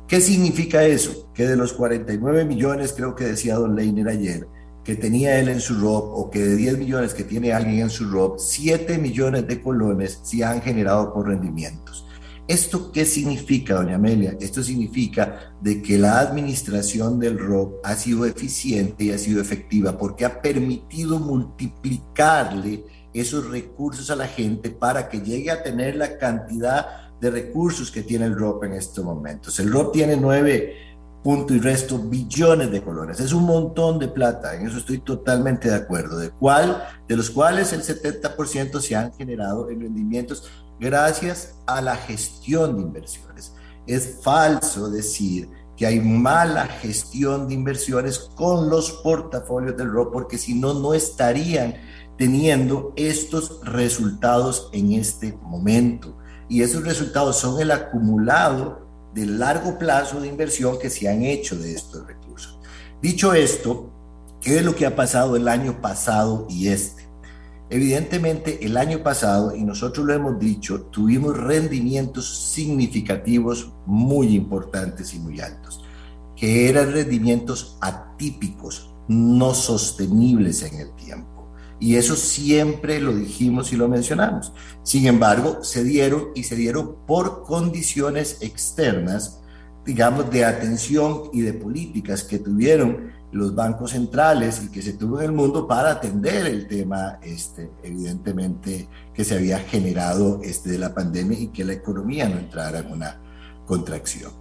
¿Qué 0.09 0.23
significa 0.23 0.85
eso? 0.85 1.31
Que 1.35 1.47
de 1.47 1.55
los 1.55 1.75
49 1.75 2.47
millones, 2.47 2.95
creo 2.97 3.15
que 3.15 3.25
decía 3.25 3.57
don 3.57 3.77
Leiner 3.77 4.09
ayer, 4.09 4.49
que 4.83 4.97
tenía 4.97 5.39
él 5.39 5.51
en 5.51 5.61
su 5.61 5.75
ROP, 5.75 6.17
o 6.17 6.31
que 6.31 6.39
de 6.39 6.57
10 6.57 6.79
millones 6.79 7.13
que 7.13 7.25
tiene 7.25 7.53
alguien 7.53 7.81
en 7.81 7.91
su 7.91 8.09
ROP, 8.09 8.39
7 8.39 8.97
millones 8.97 9.47
de 9.47 9.61
colones 9.61 10.21
se 10.23 10.43
han 10.43 10.63
generado 10.63 11.13
por 11.13 11.29
rendimientos. 11.29 12.07
¿Esto 12.47 12.91
qué 12.91 13.05
significa, 13.05 13.75
doña 13.75 13.97
Amelia? 13.97 14.35
Esto 14.41 14.63
significa 14.63 15.53
de 15.61 15.83
que 15.83 15.99
la 15.99 16.21
administración 16.21 17.21
del 17.21 17.39
ROP 17.39 17.85
ha 17.85 17.95
sido 17.95 18.25
eficiente 18.25 19.05
y 19.05 19.11
ha 19.11 19.19
sido 19.19 19.43
efectiva 19.43 19.99
porque 19.99 20.25
ha 20.25 20.41
permitido 20.41 21.19
multiplicarle 21.19 22.87
esos 23.13 23.51
recursos 23.51 24.09
a 24.09 24.17
la 24.17 24.27
gente 24.27 24.71
para 24.71 25.11
que 25.11 25.21
llegue 25.21 25.51
a 25.51 25.63
tener 25.63 25.97
la 25.97 26.17
cantidad 26.17 27.08
de 27.21 27.31
recursos 27.31 27.91
que 27.91 28.03
tiene 28.03 28.27
el 28.27 28.37
ROP 28.37 28.65
en 28.65 28.75
estos 28.75 29.05
momentos. 29.05 29.59
El 29.59 29.73
ROP 29.73 29.93
tiene 29.93 30.17
nueve 30.17 30.77
punto 31.23 31.53
y 31.53 31.61
resto 31.61 31.99
billones 31.99 32.71
de 32.71 32.83
colones. 32.83 33.21
Es 33.21 33.33
un 33.33 33.45
montón 33.45 33.99
de 33.99 34.09
plata, 34.09 34.55
en 34.55 34.67
eso 34.67 34.79
estoy 34.79 34.99
totalmente 34.99 35.69
de 35.69 35.75
acuerdo, 35.75 36.19
de, 36.19 36.31
cual, 36.31 36.83
de 37.07 37.17
los 37.17 37.31
cuales 37.31 37.73
el 37.73 37.83
70% 37.83 38.81
se 38.81 38.95
han 38.95 39.13
generado 39.13 39.69
en 39.69 39.81
rendimientos 39.81 40.49
gracias 40.79 41.57
a 41.67 41.81
la 41.83 41.97
gestión 41.97 42.77
de 42.77 42.83
inversiones. 42.83 43.53
Es 43.87 44.21
falso 44.23 44.89
decir 44.89 45.49
que 45.77 45.87
hay 45.87 46.01
mala 46.01 46.67
gestión 46.67 47.49
de 47.49 47.55
inversiones 47.55 48.19
con 48.35 48.69
los 48.69 48.93
portafolios 48.93 49.77
del 49.77 49.91
ROP, 49.91 50.13
porque 50.13 50.39
si 50.39 50.55
no, 50.55 50.75
no 50.75 50.95
estarían 50.95 51.75
teniendo 52.17 52.93
estos 52.97 53.61
resultados 53.65 54.71
en 54.73 54.93
este 54.93 55.33
momento 55.43 56.17
y 56.49 56.63
esos 56.63 56.85
resultados 56.85 57.37
son 57.37 57.61
el 57.61 57.71
acumulado 57.71 58.87
del 59.15 59.39
largo 59.39 59.79
plazo 59.79 60.21
de 60.21 60.29
inversión 60.29 60.79
que 60.79 60.91
se 60.91 61.09
han 61.09 61.23
hecho 61.23 61.57
de 61.57 61.75
estos 61.75 62.07
recursos. 62.07 62.59
Dicho 63.03 63.35
esto, 63.35 63.91
¿qué 64.41 64.59
es 64.59 64.65
lo 64.65 64.75
que 64.75 64.87
ha 64.87 64.97
pasado 64.97 65.37
el 65.37 65.49
año 65.49 65.81
pasado 65.81 66.47
y 66.49 66.69
este? 66.69 67.09
Evidentemente, 67.71 68.65
el 68.65 68.79
año 68.79 69.03
pasado, 69.03 69.55
y 69.55 69.63
nosotros 69.63 70.07
lo 70.07 70.15
hemos 70.15 70.39
dicho, 70.39 70.85
tuvimos 70.85 71.37
rendimientos 71.37 72.51
significativos 72.53 73.73
muy 73.85 74.35
importantes 74.35 75.13
y 75.13 75.19
muy 75.19 75.41
altos, 75.41 75.85
que 76.35 76.71
eran 76.71 76.93
rendimientos 76.93 77.77
atípicos, 77.83 78.95
no 79.07 79.53
sostenibles 79.53 80.63
en 80.63 80.81
el 80.81 80.95
tiempo. 80.95 81.28
Y 81.81 81.97
eso 81.97 82.17
siempre 82.17 83.01
lo 83.01 83.15
dijimos 83.15 83.73
y 83.73 83.77
lo 83.77 83.89
mencionamos. 83.89 84.53
Sin 84.83 85.07
embargo, 85.07 85.63
se 85.63 85.85
dieron 85.85 86.29
y 86.35 86.43
se 86.43 86.57
dieron 86.57 86.97
por 87.07 87.45
condiciones 87.45 88.39
externas, 88.41 89.41
digamos, 89.85 90.31
de 90.31 90.45
atención 90.45 91.31
y 91.33 91.43
de 91.43 91.53
políticas 91.53 92.25
que 92.25 92.39
tuvieron 92.39 93.13
los 93.31 93.55
bancos 93.55 93.91
centrales 93.91 94.63
y 94.65 94.71
que 94.71 94.83
se 94.83 94.95
tuvo 94.95 95.21
en 95.21 95.27
el 95.27 95.33
mundo 95.33 95.69
para 95.69 95.93
atender 95.93 96.47
el 96.47 96.67
tema, 96.67 97.19
este, 97.23 97.71
evidentemente, 97.83 98.89
que 99.15 99.25
se 99.25 99.35
había 99.37 99.59
generado 99.59 100.41
este, 100.43 100.71
de 100.71 100.79
la 100.79 100.95
pandemia 100.95 101.39
y 101.39 101.49
que 101.49 101.65
la 101.65 101.75
economía 101.75 102.29
no 102.29 102.39
entrara 102.39 102.81
en 102.81 102.93
una 102.93 103.21
contracción. 103.67 104.33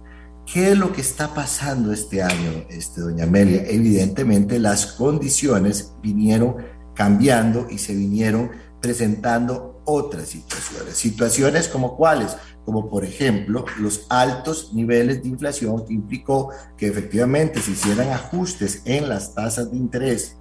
¿Qué 0.50 0.72
es 0.72 0.78
lo 0.78 0.92
que 0.92 1.02
está 1.02 1.34
pasando 1.34 1.92
este 1.92 2.22
año, 2.22 2.64
este, 2.70 3.02
doña 3.02 3.24
Amelia? 3.24 3.64
Evidentemente 3.66 4.58
las 4.58 4.86
condiciones 4.86 5.92
vinieron 6.02 6.56
cambiando 6.98 7.68
y 7.70 7.78
se 7.78 7.94
vinieron 7.94 8.50
presentando 8.80 9.82
otras 9.84 10.26
situaciones. 10.26 10.96
Situaciones 10.96 11.68
como 11.68 11.96
cuáles, 11.96 12.36
como 12.64 12.90
por 12.90 13.04
ejemplo 13.04 13.64
los 13.78 14.04
altos 14.08 14.72
niveles 14.74 15.22
de 15.22 15.28
inflación 15.28 15.86
que 15.86 15.94
implicó 15.94 16.50
que 16.76 16.88
efectivamente 16.88 17.62
se 17.62 17.70
hicieran 17.70 18.08
ajustes 18.08 18.82
en 18.84 19.08
las 19.08 19.32
tasas 19.32 19.70
de 19.70 19.76
interés 19.76 20.38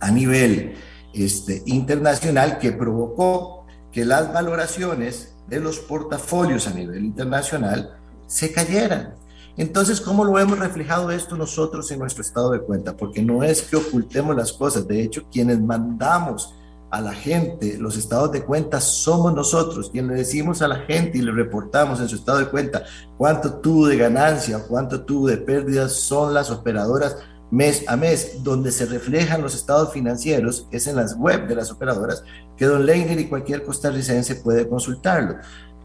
a 0.00 0.10
nivel 0.10 0.74
este, 1.14 1.62
internacional 1.66 2.58
que 2.58 2.72
provocó 2.72 3.64
que 3.92 4.04
las 4.04 4.32
valoraciones 4.32 5.36
de 5.46 5.60
los 5.60 5.78
portafolios 5.78 6.66
a 6.66 6.74
nivel 6.74 7.04
internacional 7.04 7.96
se 8.26 8.50
cayeran. 8.50 9.14
Entonces, 9.56 10.00
¿cómo 10.00 10.24
lo 10.24 10.38
hemos 10.38 10.58
reflejado 10.58 11.10
esto 11.10 11.36
nosotros 11.36 11.90
en 11.90 11.98
nuestro 11.98 12.22
estado 12.22 12.52
de 12.52 12.60
cuenta? 12.60 12.96
Porque 12.96 13.22
no 13.22 13.42
es 13.42 13.62
que 13.62 13.76
ocultemos 13.76 14.34
las 14.34 14.52
cosas, 14.52 14.88
de 14.88 15.02
hecho, 15.02 15.24
quienes 15.30 15.60
mandamos 15.60 16.54
a 16.90 17.00
la 17.00 17.12
gente 17.14 17.78
los 17.78 17.96
estados 17.96 18.32
de 18.32 18.42
cuenta 18.42 18.78
somos 18.78 19.34
nosotros, 19.34 19.88
quienes 19.90 20.10
le 20.10 20.16
decimos 20.18 20.60
a 20.60 20.68
la 20.68 20.80
gente 20.80 21.18
y 21.18 21.22
le 21.22 21.32
reportamos 21.32 22.00
en 22.00 22.08
su 22.08 22.16
estado 22.16 22.38
de 22.38 22.48
cuenta 22.48 22.84
cuánto 23.16 23.54
tuvo 23.54 23.86
de 23.86 23.96
ganancia, 23.96 24.62
cuánto 24.68 25.02
tuvo 25.02 25.28
de 25.28 25.38
pérdidas, 25.38 25.94
son 25.94 26.34
las 26.34 26.50
operadoras 26.50 27.16
mes 27.50 27.84
a 27.86 27.96
mes, 27.96 28.42
donde 28.42 28.72
se 28.72 28.86
reflejan 28.86 29.42
los 29.42 29.54
estados 29.54 29.92
financieros, 29.92 30.66
es 30.70 30.86
en 30.86 30.96
las 30.96 31.16
web 31.16 31.46
de 31.46 31.54
las 31.54 31.70
operadoras, 31.70 32.24
que 32.56 32.64
Don 32.64 32.84
Leiner 32.84 33.20
y 33.20 33.28
cualquier 33.28 33.62
costarricense 33.62 34.36
puede 34.36 34.66
consultarlo. 34.66 35.36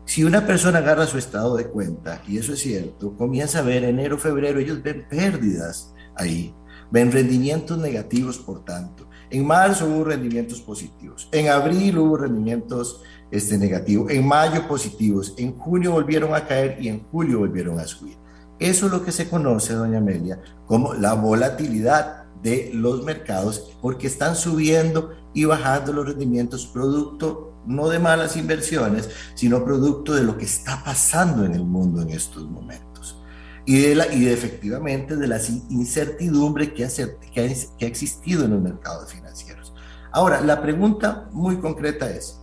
Si 0.08 0.24
una 0.24 0.48
persona 0.48 0.78
agarra 0.78 1.06
su 1.06 1.18
estado 1.18 1.58
de 1.58 1.68
cuenta, 1.68 2.22
y 2.26 2.38
eso 2.38 2.54
es 2.54 2.60
cierto, 2.60 3.18
comienza 3.18 3.60
a 3.60 3.64
ver 3.64 3.84
enero, 3.84 4.18
febrero, 4.18 4.58
ellos 4.58 4.82
ven 4.82 5.06
pérdidas 5.10 5.94
ahí, 6.16 6.56
ven 6.90 7.12
rendimientos 7.12 7.78
negativos, 7.78 8.38
por 8.38 8.64
tanto. 8.64 9.10
En 9.30 9.46
marzo 9.46 9.86
hubo 9.86 10.06
rendimientos 10.06 10.62
positivos, 10.62 11.28
en 11.34 11.50
abril 11.50 11.98
hubo 11.98 12.16
rendimientos 12.16 13.04
este, 13.32 13.58
negativos, 13.58 14.10
en 14.10 14.26
mayo 14.26 14.66
positivos, 14.66 15.34
en 15.38 15.54
junio 15.58 15.92
volvieron 15.92 16.34
a 16.34 16.48
caer 16.48 16.78
y 16.80 16.88
en 16.88 17.04
julio 17.04 17.40
volvieron 17.40 17.78
a 17.78 17.86
subir. 17.86 18.16
Eso 18.60 18.86
es 18.86 18.92
lo 18.94 19.04
que 19.04 19.12
se 19.12 19.28
conoce, 19.28 19.74
doña 19.74 19.98
Amelia, 19.98 20.40
como 20.68 20.94
la 20.94 21.16
volatilidad 21.16 22.24
de 22.42 22.72
los 22.74 23.04
mercados, 23.04 23.76
porque 23.82 24.08
están 24.08 24.38
subiendo 24.38 25.12
y 25.34 25.44
bajando 25.44 25.92
los 25.92 26.06
rendimientos 26.06 26.66
producto 26.66 27.47
no 27.68 27.90
de 27.90 28.00
malas 28.00 28.38
inversiones, 28.38 29.10
sino 29.36 29.64
producto 29.64 30.16
de 30.16 30.24
lo 30.24 30.38
que 30.38 30.46
está 30.46 30.84
pasando 30.84 31.46
en 31.46 31.54
el 31.54 31.64
mundo 31.64 32.02
en 32.02 32.10
estos 32.10 32.50
momentos. 32.50 33.22
Y, 33.66 33.82
de 33.82 33.96
la, 33.96 34.14
y 34.14 34.28
efectivamente 34.28 35.18
de 35.18 35.28
la 35.28 35.42
incertidumbre 35.70 36.74
que 36.74 36.86
ha, 36.86 36.90
que, 36.90 37.58
que 37.78 37.86
ha 37.86 37.88
existido 37.88 38.46
en 38.46 38.52
los 38.52 38.62
mercados 38.62 39.12
financieros. 39.12 39.74
Ahora, 40.12 40.40
la 40.42 40.62
pregunta 40.62 41.28
muy 41.32 41.58
concreta 41.58 42.10
es, 42.10 42.40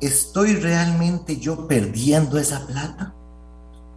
¿estoy 0.00 0.56
realmente 0.56 1.36
yo 1.38 1.66
perdiendo 1.66 2.38
esa 2.38 2.66
plata? 2.66 3.14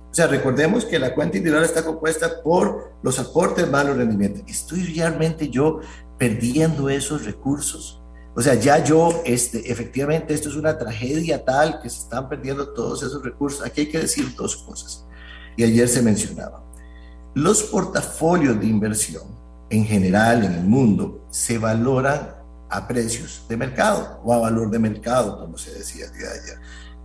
O 0.10 0.14
sea, 0.16 0.28
recordemos 0.28 0.86
que 0.86 0.98
la 0.98 1.14
cuenta 1.14 1.36
individual 1.36 1.66
está 1.66 1.84
compuesta 1.84 2.42
por 2.42 2.94
los 3.04 3.20
aportes 3.20 3.70
más 3.70 3.86
los 3.86 3.98
rendimientos. 3.98 4.44
¿Estoy 4.48 4.84
realmente 4.96 5.50
yo 5.50 5.82
perdiendo 6.18 6.88
esos 6.90 7.26
recursos? 7.26 8.02
O 8.36 8.42
sea, 8.42 8.56
ya 8.56 8.84
yo, 8.84 9.22
este, 9.26 9.72
efectivamente, 9.72 10.34
esto 10.34 10.50
es 10.50 10.56
una 10.56 10.78
tragedia 10.78 11.46
tal 11.46 11.82
que 11.82 11.90
se 11.90 12.00
están 12.00 12.28
perdiendo 12.28 12.74
todos 12.74 13.02
esos 13.02 13.24
recursos. 13.24 13.66
Aquí 13.66 13.82
hay 13.82 13.90
que 13.90 14.00
decir 14.00 14.36
dos 14.36 14.58
cosas. 14.58 15.06
Y 15.56 15.64
ayer 15.64 15.88
se 15.88 16.02
mencionaba. 16.02 16.62
Los 17.34 17.64
portafolios 17.64 18.60
de 18.60 18.66
inversión 18.66 19.24
en 19.70 19.86
general 19.86 20.44
en 20.44 20.52
el 20.54 20.66
mundo 20.66 21.26
se 21.32 21.58
valoran 21.58 22.36
a 22.70 22.88
precios 22.88 23.46
de 23.48 23.56
mercado 23.56 24.20
o 24.24 24.34
a 24.34 24.40
valor 24.40 24.70
de 24.70 24.80
mercado, 24.80 25.40
como 25.40 25.58
se 25.58 25.74
decía 25.74 26.06
ayer. 26.08 26.60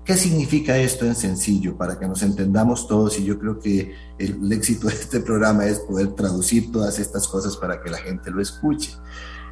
¿Qué 0.04 0.16
significa 0.16 0.76
esto 0.78 1.04
en 1.04 1.14
sencillo 1.14 1.76
para 1.76 1.96
que 1.96 2.08
nos 2.08 2.22
entendamos 2.22 2.88
todos? 2.88 3.16
Y 3.20 3.24
yo 3.24 3.38
creo 3.38 3.60
que 3.60 3.94
el, 4.18 4.40
el 4.42 4.52
éxito 4.52 4.88
de 4.88 4.94
este 4.94 5.20
programa 5.20 5.66
es 5.66 5.78
poder 5.78 6.08
traducir 6.14 6.72
todas 6.72 6.98
estas 6.98 7.28
cosas 7.28 7.56
para 7.56 7.80
que 7.80 7.90
la 7.90 7.98
gente 7.98 8.32
lo 8.32 8.42
escuche. 8.42 8.92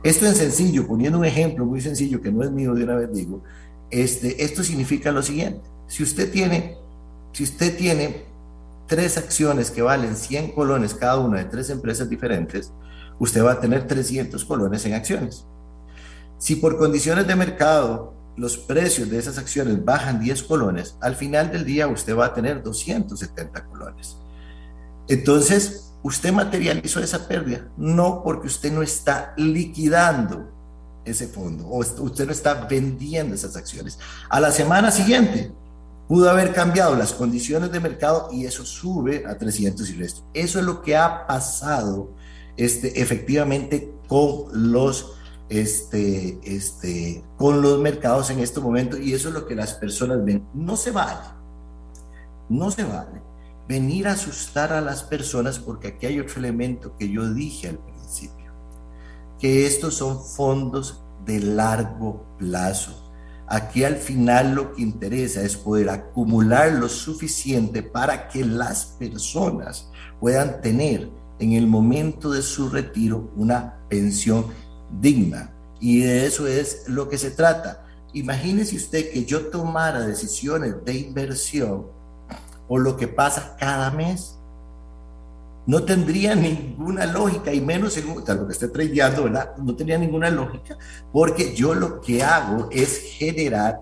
Esto 0.03 0.27
en 0.27 0.35
sencillo, 0.35 0.87
poniendo 0.87 1.19
un 1.19 1.25
ejemplo 1.25 1.65
muy 1.65 1.81
sencillo 1.81 2.21
que 2.21 2.31
no 2.31 2.43
es 2.43 2.51
mío 2.51 2.75
de 2.75 2.85
una 2.85 2.97
vez 2.97 3.13
digo, 3.13 3.43
este, 3.91 4.45
esto 4.45 4.63
significa 4.63 5.11
lo 5.11 5.23
siguiente. 5.23 5.63
Si 5.87 6.03
usted 6.03 6.31
tiene, 6.31 6.77
si 7.33 7.45
usted 7.45 7.77
tiene 7.77 8.27
tres 8.87 9.17
acciones 9.17 9.71
que 9.71 9.83
valen 9.83 10.17
100 10.17 10.53
colones 10.53 10.95
cada 10.95 11.19
una 11.19 11.39
de 11.39 11.45
tres 11.45 11.71
empresas 11.71 12.09
diferentes, 12.09 12.73
usted 13.19 13.45
va 13.45 13.53
a 13.53 13.61
tener 13.61 13.87
300 13.87 14.45
colones 14.45 14.85
en 14.87 14.95
acciones. 14.95 15.45
Si 16.39 16.57
por 16.57 16.79
condiciones 16.79 17.27
de 17.27 17.35
mercado 17.35 18.15
los 18.37 18.57
precios 18.57 19.11
de 19.11 19.19
esas 19.19 19.37
acciones 19.37 19.85
bajan 19.85 20.21
10 20.21 20.45
colones, 20.45 20.97
al 21.01 21.17
final 21.17 21.51
del 21.51 21.65
día 21.65 21.89
usted 21.89 22.17
va 22.17 22.27
a 22.27 22.35
tener 22.35 22.63
270 22.63 23.65
colones. 23.67 24.17
Entonces, 25.09 25.88
usted 26.03 26.33
materializó 26.33 27.01
esa 27.01 27.27
pérdida, 27.27 27.69
no 27.77 28.23
porque 28.23 28.47
usted 28.47 28.73
no 28.73 28.83
está 28.83 29.35
liquidando 29.37 30.51
ese 31.05 31.27
fondo 31.27 31.67
o 31.67 31.79
usted 31.79 32.27
no 32.27 32.33
está 32.33 32.67
vendiendo 32.67 33.35
esas 33.35 33.57
acciones. 33.57 33.99
A 34.29 34.41
la 34.41 34.53
semana 34.53 34.91
siguiente 34.91 35.53
pudo 36.07 36.31
haber 36.31 36.53
cambiado 36.53 36.95
las 36.95 37.13
condiciones 37.13 37.73
de 37.73 37.81
mercado 37.81 38.29
y 38.33 38.47
eso 38.47 38.65
sube 38.65 39.25
a 39.27 39.37
300 39.37 39.89
y 39.91 39.93
resto. 39.95 40.23
Eso 40.35 40.59
es 40.59 40.65
lo 40.65 40.83
que 40.83 40.97
ha 40.97 41.27
pasado 41.27 42.11
este, 42.57 43.01
efectivamente 43.01 43.93
con 44.07 44.47
los, 44.71 45.15
este, 45.49 46.39
este, 46.43 47.23
con 47.37 47.61
los 47.61 47.79
mercados 47.81 48.31
en 48.31 48.41
este 48.41 48.61
momento 48.61 48.97
y 48.97 49.15
eso 49.15 49.29
es 49.29 49.35
lo 49.35 49.47
que 49.47 49.55
las 49.55 49.75
personas 49.75 50.25
ven. 50.25 50.47
No 50.55 50.77
se 50.77 50.91
vale, 50.91 51.21
no 52.49 52.71
se 52.71 52.85
vale 52.85 53.28
venir 53.69 54.09
a 54.09 54.13
asustar 54.13 54.73
a 54.73 54.81
las 54.81 55.03
personas 55.03 55.59
porque 55.59 55.89
aquí 55.89 56.07
hay 56.07 56.19
otro 56.19 56.39
elemento 56.39 56.97
que 56.97 57.11
yo 57.11 57.33
dije 57.33 57.69
al 57.69 57.79
principio, 57.79 58.53
que 59.39 59.67
estos 59.67 59.95
son 59.95 60.25
fondos 60.25 61.05
de 61.27 61.39
largo 61.41 62.27
plazo. 62.39 63.13
Aquí 63.47 63.85
al 63.85 63.97
final 63.97 64.55
lo 64.55 64.73
que 64.73 64.83
interesa 64.83 65.43
es 65.43 65.57
poder 65.57 65.91
acumular 65.91 66.73
lo 66.73 66.89
suficiente 66.89 67.83
para 67.83 68.29
que 68.29 68.45
las 68.45 68.87
personas 68.99 69.91
puedan 70.19 70.61
tener 70.63 71.11
en 71.39 71.53
el 71.53 71.67
momento 71.67 72.31
de 72.31 72.43
su 72.43 72.69
retiro 72.71 73.31
una 73.37 73.81
pensión 73.89 74.47
digna. 75.01 75.55
Y 75.81 76.01
de 76.01 76.27
eso 76.27 76.47
es 76.47 76.89
lo 76.89 77.09
que 77.09 77.19
se 77.19 77.31
trata. 77.31 77.87
Imagínese 78.13 78.77
usted 78.77 79.13
que 79.13 79.25
yo 79.25 79.47
tomara 79.47 80.01
decisiones 80.01 80.75
de 80.85 80.99
inversión 80.99 81.98
o 82.69 82.79
lo 82.79 82.97
que 82.97 83.09
pasa 83.09 83.57
cada 83.59 83.91
mes. 83.91 84.35
No 85.67 85.85
tendría 85.85 86.35
ninguna 86.35 87.05
lógica, 87.05 87.53
y 87.53 87.61
menos 87.61 87.97
en 87.99 88.09
lo 88.09 88.47
que 88.47 88.53
esté 88.53 88.69
tradeando, 88.69 89.25
¿verdad? 89.25 89.57
No 89.59 89.77
tendría 89.77 89.99
ninguna 89.99 90.31
lógica, 90.31 90.79
porque 91.13 91.55
yo 91.55 91.75
lo 91.75 92.01
que 92.01 92.23
hago 92.23 92.69
es 92.71 92.99
generar 93.19 93.81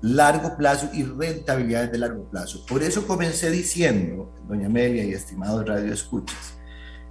largo 0.00 0.56
plazo 0.56 0.90
y 0.92 1.02
rentabilidades 1.04 1.90
de 1.90 1.98
largo 1.98 2.24
plazo. 2.24 2.64
Por 2.66 2.82
eso 2.82 3.06
comencé 3.06 3.50
diciendo, 3.50 4.32
doña 4.48 4.66
Amelia 4.66 5.04
y 5.04 5.12
estimados 5.12 5.66
Radio 5.66 5.92
Escuchas, 5.92 6.54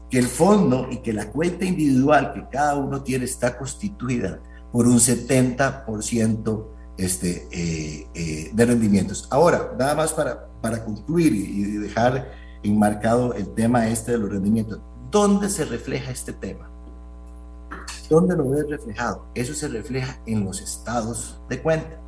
que 0.10 0.20
el 0.20 0.28
fondo 0.28 0.88
y 0.92 0.98
que 0.98 1.14
la 1.14 1.30
cuenta 1.30 1.66
individual 1.66 2.34
que 2.34 2.46
cada 2.50 2.76
uno 2.76 3.02
tiene 3.02 3.26
está 3.26 3.58
constituida 3.58 4.40
por 4.72 4.88
un 4.88 5.00
70% 5.00 6.66
este, 6.98 7.48
eh, 7.52 8.08
eh, 8.14 8.52
de 8.54 8.66
rendimientos. 8.66 9.28
Ahora, 9.30 9.74
nada 9.78 9.96
más 9.96 10.14
para, 10.14 10.48
para 10.62 10.84
concluir 10.84 11.34
y, 11.34 11.64
dejar 11.78 12.32
enmarcado 12.64 13.34
el 13.34 13.54
tema 13.54 13.88
este 13.88 14.12
de 14.12 14.18
los 14.20 14.30
rendimientos. 14.30 14.80
¿Dónde 15.10 15.50
se 15.50 15.66
refleja 15.66 16.12
este 16.12 16.34
tema? 16.34 16.70
¿Dónde 18.10 18.36
lo 18.36 18.50
ves 18.50 18.70
reflejado? 18.70 19.26
Eso 19.34 19.54
se 19.54 19.68
refleja 19.68 20.20
en 20.26 20.46
los 20.46 20.62
estados 20.62 21.40
de 21.50 21.62
cuenta, 21.62 22.00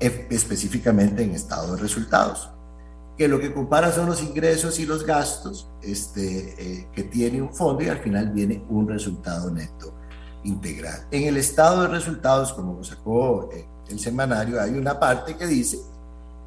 específicamente 0.00 1.22
en 1.22 1.30
estado 1.30 1.74
de 1.74 1.82
resultados, 1.82 2.50
que 3.16 3.28
lo 3.28 3.40
que 3.40 3.54
compara 3.54 3.92
son 3.92 4.06
los 4.06 4.22
ingresos 4.22 4.78
y 4.78 4.84
los 4.84 5.06
gastos 5.06 5.70
este, 5.80 6.80
eh, 6.80 6.88
que 6.92 7.04
tiene 7.04 7.40
un 7.40 7.54
fondo 7.54 7.82
y 7.82 7.88
al 7.88 7.98
final 7.98 8.30
viene 8.30 8.64
un 8.68 8.88
resultado 8.88 9.50
neto 9.50 9.94
integral. 10.44 11.06
En 11.10 11.24
el 11.24 11.36
estado 11.36 11.82
de 11.82 11.88
resultados, 11.88 12.52
como 12.52 12.74
lo 12.74 12.84
sacó 12.84 13.48
el 13.88 13.98
semanario, 13.98 14.60
hay 14.60 14.72
una 14.72 14.98
parte 14.98 15.36
que 15.36 15.46
dice 15.46 15.78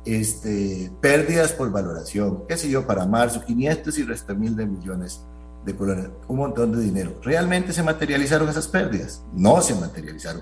este, 0.06 0.91
pérdidas 1.02 1.52
por 1.54 1.71
valoración, 1.71 2.43
qué 2.47 2.58
sé 2.58 2.69
yo, 2.69 2.86
para 2.88 3.06
marzo, 3.06 3.43
500 3.45 3.97
y 3.97 4.04
resta 4.04 4.34
mil 4.34 4.56
de 4.56 4.65
millones 4.65 5.21
de 5.65 5.75
colones, 5.75 6.10
un 6.28 6.38
montón 6.38 6.71
de 6.71 6.82
dinero. 6.82 7.19
¿Realmente 7.21 7.73
se 7.73 7.84
materializaron 7.84 8.49
esas 8.49 8.67
pérdidas? 8.67 9.23
No 9.34 9.62
se 9.62 9.75
materializaron. 9.75 10.41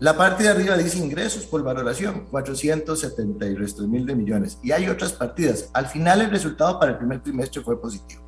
La 0.00 0.16
parte 0.16 0.44
de 0.44 0.50
arriba 0.50 0.76
dice 0.76 0.98
ingresos 0.98 1.44
por 1.46 1.62
valoración, 1.62 2.26
470 2.30 3.46
y 3.46 3.54
restos 3.56 3.88
mil 3.88 4.06
de 4.06 4.14
millones. 4.14 4.58
Y 4.62 4.70
hay 4.70 4.88
otras 4.88 5.12
partidas. 5.12 5.70
Al 5.72 5.86
final 5.86 6.20
el 6.20 6.30
resultado 6.30 6.78
para 6.78 6.92
el 6.92 6.98
primer 6.98 7.20
trimestre 7.20 7.62
fue 7.62 7.80
positivo. 7.80 8.27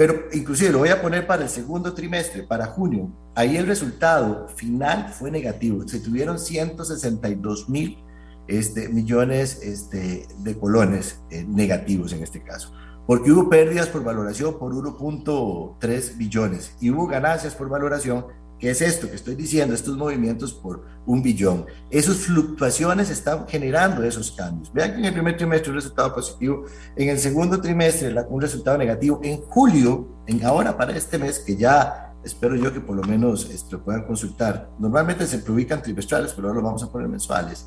Pero 0.00 0.28
inclusive 0.32 0.72
lo 0.72 0.78
voy 0.78 0.88
a 0.88 1.02
poner 1.02 1.26
para 1.26 1.42
el 1.42 1.50
segundo 1.50 1.92
trimestre, 1.92 2.42
para 2.42 2.64
junio. 2.64 3.12
Ahí 3.34 3.58
el 3.58 3.66
resultado 3.66 4.48
final 4.48 5.10
fue 5.10 5.30
negativo. 5.30 5.86
Se 5.86 6.00
tuvieron 6.00 6.38
162 6.38 7.68
mil 7.68 7.98
este, 8.48 8.88
millones 8.88 9.60
este, 9.62 10.26
de 10.38 10.58
colones 10.58 11.20
eh, 11.30 11.44
negativos 11.46 12.14
en 12.14 12.22
este 12.22 12.42
caso. 12.42 12.72
Porque 13.06 13.30
hubo 13.30 13.50
pérdidas 13.50 13.88
por 13.88 14.02
valoración 14.02 14.58
por 14.58 14.72
1.3 14.72 16.16
billones 16.16 16.74
y 16.80 16.88
hubo 16.88 17.06
ganancias 17.06 17.54
por 17.54 17.68
valoración 17.68 18.24
¿Qué 18.60 18.68
es 18.68 18.82
esto 18.82 19.08
que 19.08 19.16
estoy 19.16 19.36
diciendo? 19.36 19.74
Estos 19.74 19.96
movimientos 19.96 20.52
por 20.52 20.84
un 21.06 21.22
billón. 21.22 21.64
Esas 21.90 22.18
fluctuaciones 22.18 23.08
están 23.08 23.48
generando 23.48 24.04
esos 24.04 24.32
cambios. 24.32 24.70
Vean 24.74 24.92
que 24.92 24.98
en 24.98 25.04
el 25.06 25.14
primer 25.14 25.38
trimestre 25.38 25.70
un 25.70 25.76
resultado 25.76 26.14
positivo, 26.14 26.66
en 26.94 27.08
el 27.08 27.18
segundo 27.18 27.58
trimestre 27.58 28.14
un 28.28 28.40
resultado 28.40 28.76
negativo, 28.76 29.18
en 29.24 29.38
julio, 29.40 30.08
en 30.26 30.44
ahora 30.44 30.76
para 30.76 30.94
este 30.94 31.16
mes, 31.18 31.38
que 31.38 31.56
ya 31.56 32.14
espero 32.22 32.54
yo 32.54 32.70
que 32.70 32.80
por 32.80 32.96
lo 32.96 33.02
menos 33.02 33.48
este, 33.50 33.72
lo 33.72 33.82
puedan 33.82 34.04
consultar. 34.04 34.70
Normalmente 34.78 35.26
se 35.26 35.38
publican 35.38 35.80
trimestrales, 35.80 36.34
pero 36.34 36.48
ahora 36.48 36.60
lo 36.60 36.66
vamos 36.66 36.82
a 36.82 36.92
poner 36.92 37.08
mensuales. 37.08 37.66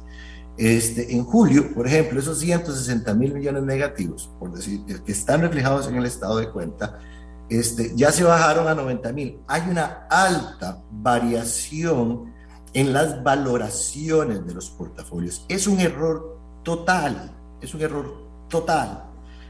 Este, 0.58 1.12
en 1.12 1.23
julio, 1.23 1.73
por 1.73 1.88
ejemplo, 1.88 2.19
esos 2.19 2.38
160 2.38 3.12
mil 3.15 3.34
millones 3.34 3.63
negativos, 3.63 4.32
por 4.39 4.53
decir, 4.53 4.82
que 4.86 5.12
están 5.12 5.41
reflejados 5.41 5.88
en 5.88 5.95
el 5.95 6.06
estado 6.06 6.38
de 6.38 6.51
cuenta, 6.51 6.99
este, 7.59 7.91
ya 7.95 8.11
se 8.11 8.23
bajaron 8.23 8.67
a 8.67 8.75
90 8.75 9.13
mil. 9.13 9.39
Hay 9.47 9.61
una 9.69 10.07
alta 10.09 10.81
variación 10.91 12.33
en 12.73 12.93
las 12.93 13.23
valoraciones 13.23 14.45
de 14.45 14.53
los 14.53 14.69
portafolios. 14.69 15.45
Es 15.47 15.67
un 15.67 15.79
error 15.79 16.39
total, 16.63 17.31
es 17.61 17.73
un 17.73 17.81
error 17.81 18.13
total. 18.49 19.09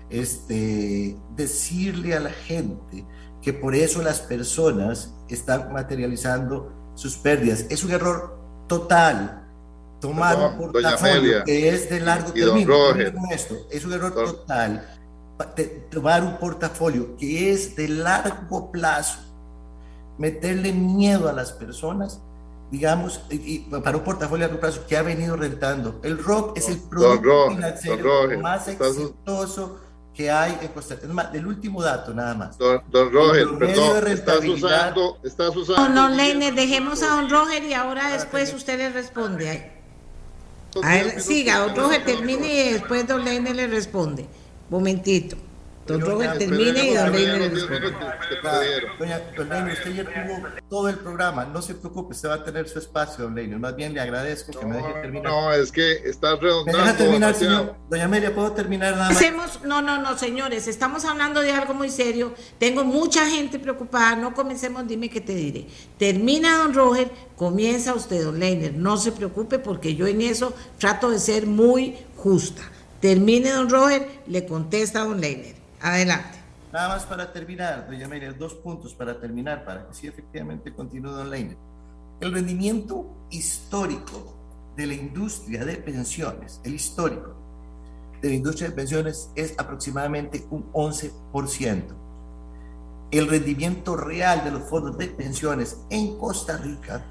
Este, 0.10 1.18
decirle 1.36 2.16
a 2.16 2.20
la 2.20 2.30
gente 2.30 3.06
que 3.42 3.54
por 3.54 3.76
eso 3.76 4.02
las 4.02 4.20
personas 4.20 5.14
están 5.30 5.72
materializando 5.72 6.92
sus 6.96 7.18
pérdidas. 7.18 7.66
Es 7.70 7.84
un 7.84 7.92
error 7.92 8.38
total. 8.68 9.40
Tomar 10.00 10.36
un 10.38 10.58
portafolio 10.58 11.44
que 11.46 11.70
es 11.70 11.90
de 11.90 12.02
largo 12.02 12.34
término. 12.34 12.74
es 13.72 13.86
un 13.86 13.94
error 13.94 14.14
total 14.14 14.93
tomar 15.90 16.24
un 16.24 16.38
portafolio 16.38 17.16
que 17.18 17.52
es 17.52 17.76
de 17.76 17.88
largo 17.88 18.72
plazo, 18.72 19.20
meterle 20.18 20.74
miedo 20.74 21.30
a 21.30 21.34
las 21.34 21.52
personas, 21.52 22.22
digamos, 22.72 23.22
y, 23.30 23.60
para 23.60 23.98
un 23.98 24.04
portafolio 24.04 24.46
de 24.46 24.52
largo 24.52 24.60
plazo 24.60 24.86
que 24.88 24.98
ha 24.98 25.02
venido 25.02 25.36
rentando. 25.36 26.00
El 26.04 26.18
ROC 26.24 26.58
es 26.58 26.70
el 26.70 26.80
producto 26.80 27.50
financiero 27.50 28.42
más 28.42 28.68
exitoso 28.68 29.80
que 30.14 30.30
hay 30.30 30.58
en 30.62 30.68
Costa 30.70 30.96
Rica. 30.96 31.08
Es 31.08 31.14
más, 31.14 31.34
el 31.34 31.48
último 31.48 31.82
dato, 31.82 32.14
nada 32.14 32.36
más. 32.36 32.58
Don, 32.58 32.82
Roger, 32.92 33.48
perdón, 33.58 34.08
estás 34.08 34.46
usando, 34.46 35.18
estás 35.24 35.56
usando... 35.56 35.90
No, 35.90 36.10
no, 36.10 36.16
Leine, 36.16 36.52
dejemos 36.52 37.02
a 37.02 37.08
don 37.16 37.30
Roger 37.30 37.64
y 37.64 37.74
ahora 37.74 38.12
después 38.12 38.54
usted 38.54 38.78
le 38.78 38.90
responde. 38.90 39.72
A 40.82 40.98
él, 40.98 41.22
siga, 41.22 41.60
don 41.60 41.76
Roger 41.76 42.06
termine 42.06 42.48
y 42.48 42.74
después 42.74 43.08
don 43.08 43.24
Leine 43.24 43.54
le 43.54 43.68
responde. 43.68 44.28
Momentito. 44.74 45.38
Don 45.86 46.02
Robert 46.02 46.40
termine 46.40 46.88
y 46.88 46.96
don 46.96 47.12
Leiner 47.12 47.52
Doña, 48.98 49.22
don 49.36 49.50
Leiner, 49.50 49.74
usted 49.74 49.94
ya 49.94 50.04
tuvo 50.06 50.48
todo 50.70 50.90
el 50.90 50.96
programa. 50.96 51.46
No 51.46 51.62
se 51.62 51.76
preocupe, 51.76 52.14
usted 52.14 52.30
va 52.30 52.36
a 52.36 52.44
tener 52.44 52.68
su 52.68 52.80
espacio, 52.80 53.26
don 53.26 53.36
Leiner. 53.36 53.60
Más 53.60 53.76
bien 53.76 53.94
le 53.94 54.00
agradezco 54.00 54.58
que 54.58 54.66
me 54.66 54.78
deje 54.78 54.94
terminar. 54.94 55.32
No, 55.32 55.54
es 55.54 55.72
que 55.72 55.92
está 56.10 56.38
redondando. 56.38 56.80
¿Me 56.80 56.86
deja 56.86 56.98
terminar, 56.98 57.36
señor? 57.36 57.76
Doña 57.88 58.06
Amelia, 58.06 58.34
¿puedo 58.34 58.54
terminar 58.54 58.94
nada 58.94 59.10
más? 59.10 59.18
Hacemos, 59.18 59.60
no, 59.64 59.84
no, 59.84 60.02
no, 60.02 60.18
señores. 60.18 60.68
Estamos 60.68 61.06
hablando 61.06 61.42
de 61.42 61.52
algo 61.52 61.76
muy 61.76 61.90
serio. 61.92 62.34
Tengo 62.58 62.84
mucha 62.84 63.30
gente 63.30 63.60
preocupada. 63.60 64.16
No 64.16 64.34
comencemos, 64.34 64.88
dime 64.88 65.08
qué 65.10 65.22
te 65.22 65.36
diré. 65.36 65.68
Termina 66.00 66.58
don 66.58 66.74
Roger, 66.74 67.12
comienza 67.36 67.94
usted, 67.94 68.24
don 68.24 68.40
Leiner. 68.40 68.74
No 68.74 68.98
se 68.98 69.12
preocupe 69.12 69.60
porque 69.60 69.94
yo 69.94 70.08
en 70.08 70.22
eso 70.22 70.56
trato 70.80 71.12
de 71.12 71.20
ser 71.20 71.46
muy 71.46 71.98
justa. 72.16 72.64
Termine, 73.04 73.52
don 73.52 73.70
Roger, 73.70 74.22
le 74.28 74.46
contesta 74.46 75.04
don 75.04 75.20
Leiner. 75.20 75.56
Adelante. 75.82 76.40
Nada 76.72 76.88
más 76.88 77.04
para 77.04 77.34
terminar, 77.34 77.86
doña 77.86 78.06
Amelia, 78.06 78.32
dos 78.32 78.54
puntos 78.54 78.96
para 78.96 79.20
terminar, 79.20 79.66
para 79.66 79.86
que 79.86 79.94
sí 79.94 80.08
efectivamente 80.08 80.74
continúe 80.74 81.12
don 81.12 81.30
Leiner. 81.30 81.58
El 82.22 82.32
rendimiento 82.32 83.28
histórico 83.30 84.38
de 84.78 84.88
la 84.88 84.94
industria 84.94 85.66
de 85.66 85.76
pensiones, 85.76 86.62
el 86.64 86.76
histórico 86.76 87.36
de 88.22 88.30
la 88.30 88.36
industria 88.36 88.70
de 88.70 88.76
pensiones 88.76 89.30
es 89.36 89.54
aproximadamente 89.60 90.48
un 90.50 90.72
11%. 90.72 91.84
El 93.12 93.28
rendimiento 93.28 93.98
real 93.98 94.46
de 94.46 94.52
los 94.52 94.64
fondos 94.70 94.98
de 94.98 95.08
pensiones 95.08 95.78
en 95.90 96.18
Costa 96.18 96.56
Rica 96.56 97.06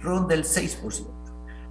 ronda 0.00 0.34
el 0.34 0.44
6%. 0.44 1.15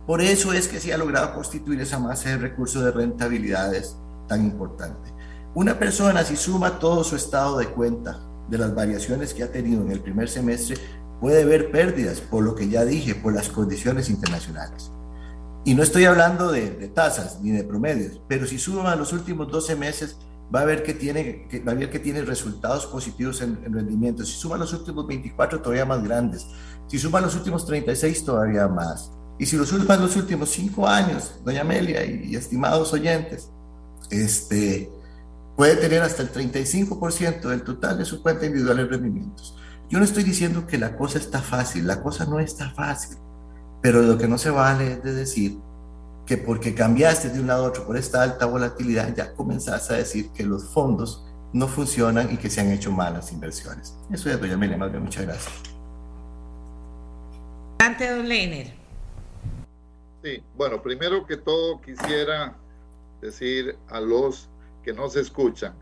Por 0.06 0.22
eso 0.22 0.54
es 0.54 0.68
que 0.68 0.80
se 0.80 0.94
ha 0.94 0.98
logrado 0.98 1.34
constituir 1.34 1.82
esa 1.82 1.98
masa 1.98 2.30
de 2.30 2.38
recursos 2.38 2.84
de 2.84 2.92
rentabilidades 2.92 3.98
tan 4.28 4.44
importante. 4.46 5.12
Una 5.56 5.80
persona 5.80 6.24
si 6.24 6.36
suma 6.36 6.80
todo 6.80 7.04
su 7.04 7.16
estado 7.16 7.58
de 7.58 7.68
cuenta 7.68 8.20
de 8.50 8.58
las 8.58 8.76
variaciones 8.76 9.34
que 9.34 9.44
ha 9.44 9.52
tenido 9.52 9.82
en 9.82 9.92
el 9.92 10.02
primer 10.02 10.30
semestre, 10.30 10.78
puede 11.20 11.46
ver 11.46 11.72
pérdidas, 11.72 12.22
por 12.22 12.44
lo 12.44 12.54
que 12.54 12.70
ya 12.70 12.86
dije, 12.86 13.16
por 13.16 13.34
las 13.34 13.50
condiciones 13.50 14.10
internacionales. 14.10 14.92
Y 15.64 15.74
no 15.74 15.82
estoy 15.82 16.06
hablando 16.06 16.52
de, 16.52 16.70
tasas 16.94 17.42
ni 17.42 17.50
de 17.52 17.64
promedios, 17.64 18.22
pero 18.28 18.46
si 18.46 18.60
suma 18.60 18.96
los 18.96 19.14
últimos 19.14 19.52
12 19.52 19.76
meses, 19.76 20.18
va 20.54 20.62
a 20.62 20.66
ver 20.66 20.84
que 20.84 20.94
tiene, 20.94 21.48
va 21.68 21.72
a 21.72 21.76
ver 21.76 21.90
que 21.90 21.98
tiene 21.98 22.22
resultados 22.22 22.86
positivos 22.86 23.42
en, 23.42 23.58
en 23.66 23.74
rendimiento. 23.74 24.24
Si 24.24 24.34
suma 24.34 24.58
los 24.58 24.72
últimos 24.74 25.08
24, 25.08 25.62
todavía 25.62 25.86
más 25.86 26.04
grandes. 26.04 26.46
Si 26.86 27.00
suma 27.00 27.20
los 27.20 27.36
últimos 27.36 27.66
36, 27.66 28.24
todavía 28.24 28.68
más. 28.68 29.12
Y 29.38 29.46
si 29.46 29.58
los 29.58 29.72
últimos, 29.72 30.00
los 30.00 30.16
últimos 30.16 30.50
cinco 30.50 30.88
años, 30.88 31.36
doña 31.44 31.62
Amelia 31.62 32.06
y, 32.06 32.36
estimados 32.36 32.94
oyentes, 32.94 33.50
este, 34.10 34.90
puede 35.58 35.76
tener 35.76 36.02
hasta 36.02 36.22
el 36.22 36.32
35% 36.32 37.42
del 37.42 37.64
total 37.64 37.98
de 37.98 38.06
su 38.06 38.22
cuenta 38.22 38.46
individual 38.46 38.80
en 38.80 38.90
rendimientos. 38.90 39.58
Yo 39.90 40.00
no 40.00 40.06
estoy 40.06 40.24
diciendo 40.24 40.66
que 40.66 40.78
la 40.78 40.96
cosa 40.96 41.18
está 41.18 41.42
fácil, 41.42 41.86
la 41.86 42.02
cosa 42.02 42.26
no 42.26 42.40
está 42.40 42.72
fácil, 42.72 43.18
pero 43.82 44.02
lo 44.02 44.18
que 44.18 44.28
no 44.28 44.38
se 44.38 44.50
vale 44.50 44.94
es 44.94 45.04
de 45.04 45.14
decir 45.14 45.60
que 46.26 46.38
porque 46.38 46.74
cambiaste 46.74 47.30
de 47.30 47.40
un 47.40 47.48
lado 47.48 47.66
a 47.66 47.68
otro 47.70 47.86
por 47.86 47.98
esta 47.98 48.24
alta 48.24 48.46
volatilidad, 48.46 49.14
ya 49.16 49.34
comenzaste 49.34 49.94
a 49.94 49.98
decir 49.98 50.30
que 50.30 50.44
los 50.44 50.70
fondos 50.70 51.24
no 51.54 51.68
funcionan 51.68 52.34
y 52.34 52.38
que 52.38 52.50
se 52.50 52.62
han 52.62 52.72
hecho 52.72 52.92
malas 52.92 53.32
inversiones. 53.32 53.96
Eso 54.12 54.30
es, 54.30 54.40
doña 54.40 54.56
Amelia, 54.56 54.78
más 54.78 54.92
bien, 54.92 55.04
muchas 55.04 55.24
gracias. 55.24 55.54
Ante 57.80 58.10
don 58.10 58.28
Leiner. 58.28 58.85
Sí, 60.26 60.42
bueno, 60.58 60.82
primero 60.82 61.24
que 61.28 61.38
todo 61.38 61.80
quisiera 61.82 62.58
decir 63.22 63.78
a 63.90 64.00
los 64.00 64.50
que 64.84 64.92
nos 64.92 65.16
escuchan 65.16 65.76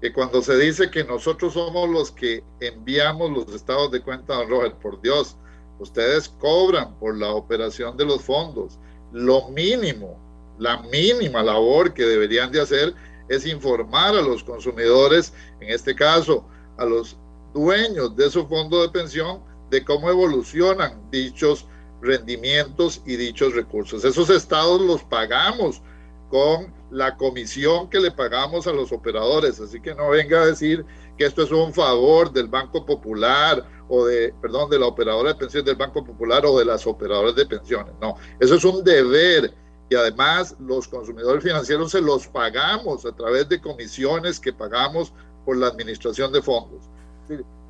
que 0.00 0.12
cuando 0.12 0.40
se 0.42 0.56
dice 0.56 0.92
que 0.92 1.02
nosotros 1.02 1.54
somos 1.54 1.88
los 1.88 2.12
que 2.12 2.44
enviamos 2.60 3.32
los 3.32 3.52
estados 3.52 3.90
de 3.90 4.00
cuenta, 4.00 4.36
don 4.36 4.48
Robert, 4.48 4.76
por 4.76 5.02
Dios, 5.02 5.36
ustedes 5.80 6.28
cobran 6.28 6.94
por 7.00 7.18
la 7.18 7.32
operación 7.32 7.96
de 7.96 8.04
los 8.04 8.22
fondos. 8.22 8.78
Lo 9.10 9.48
mínimo, 9.48 10.16
la 10.60 10.80
mínima 10.82 11.42
labor 11.42 11.92
que 11.92 12.04
deberían 12.04 12.52
de 12.52 12.60
hacer 12.60 12.94
es 13.28 13.44
informar 13.44 14.14
a 14.14 14.22
los 14.22 14.44
consumidores, 14.44 15.32
en 15.58 15.70
este 15.70 15.96
caso 15.96 16.46
a 16.76 16.84
los 16.84 17.16
dueños 17.52 18.14
de 18.14 18.30
su 18.30 18.46
fondo 18.46 18.82
de 18.82 18.90
pensión, 18.90 19.40
de 19.68 19.84
cómo 19.84 20.08
evolucionan 20.08 21.10
dichos 21.10 21.66
rendimientos 22.00 23.02
y 23.06 23.16
dichos 23.16 23.54
recursos. 23.54 24.04
Esos 24.04 24.30
estados 24.30 24.80
los 24.80 25.02
pagamos 25.04 25.82
con 26.30 26.72
la 26.90 27.16
comisión 27.16 27.88
que 27.90 28.00
le 28.00 28.10
pagamos 28.10 28.66
a 28.66 28.72
los 28.72 28.92
operadores, 28.92 29.60
así 29.60 29.80
que 29.80 29.94
no 29.94 30.10
venga 30.10 30.42
a 30.42 30.46
decir 30.46 30.84
que 31.16 31.24
esto 31.24 31.42
es 31.42 31.50
un 31.50 31.72
favor 31.72 32.32
del 32.32 32.48
Banco 32.48 32.84
Popular 32.84 33.66
o 33.88 34.04
de, 34.04 34.34
perdón, 34.40 34.70
de 34.70 34.78
la 34.78 34.86
operadora 34.86 35.32
de 35.32 35.38
pensiones 35.38 35.66
del 35.66 35.76
Banco 35.76 36.04
Popular 36.04 36.44
o 36.46 36.58
de 36.58 36.64
las 36.64 36.86
operadoras 36.86 37.34
de 37.34 37.46
pensiones. 37.46 37.94
No, 38.00 38.16
eso 38.40 38.54
es 38.54 38.64
un 38.64 38.84
deber 38.84 39.52
y 39.90 39.94
además 39.94 40.54
los 40.60 40.86
consumidores 40.86 41.42
financieros 41.42 41.90
se 41.90 42.00
los 42.00 42.26
pagamos 42.26 43.06
a 43.06 43.12
través 43.12 43.48
de 43.48 43.60
comisiones 43.60 44.38
que 44.38 44.52
pagamos 44.52 45.12
por 45.44 45.56
la 45.56 45.68
administración 45.68 46.30
de 46.32 46.42
fondos. 46.42 46.84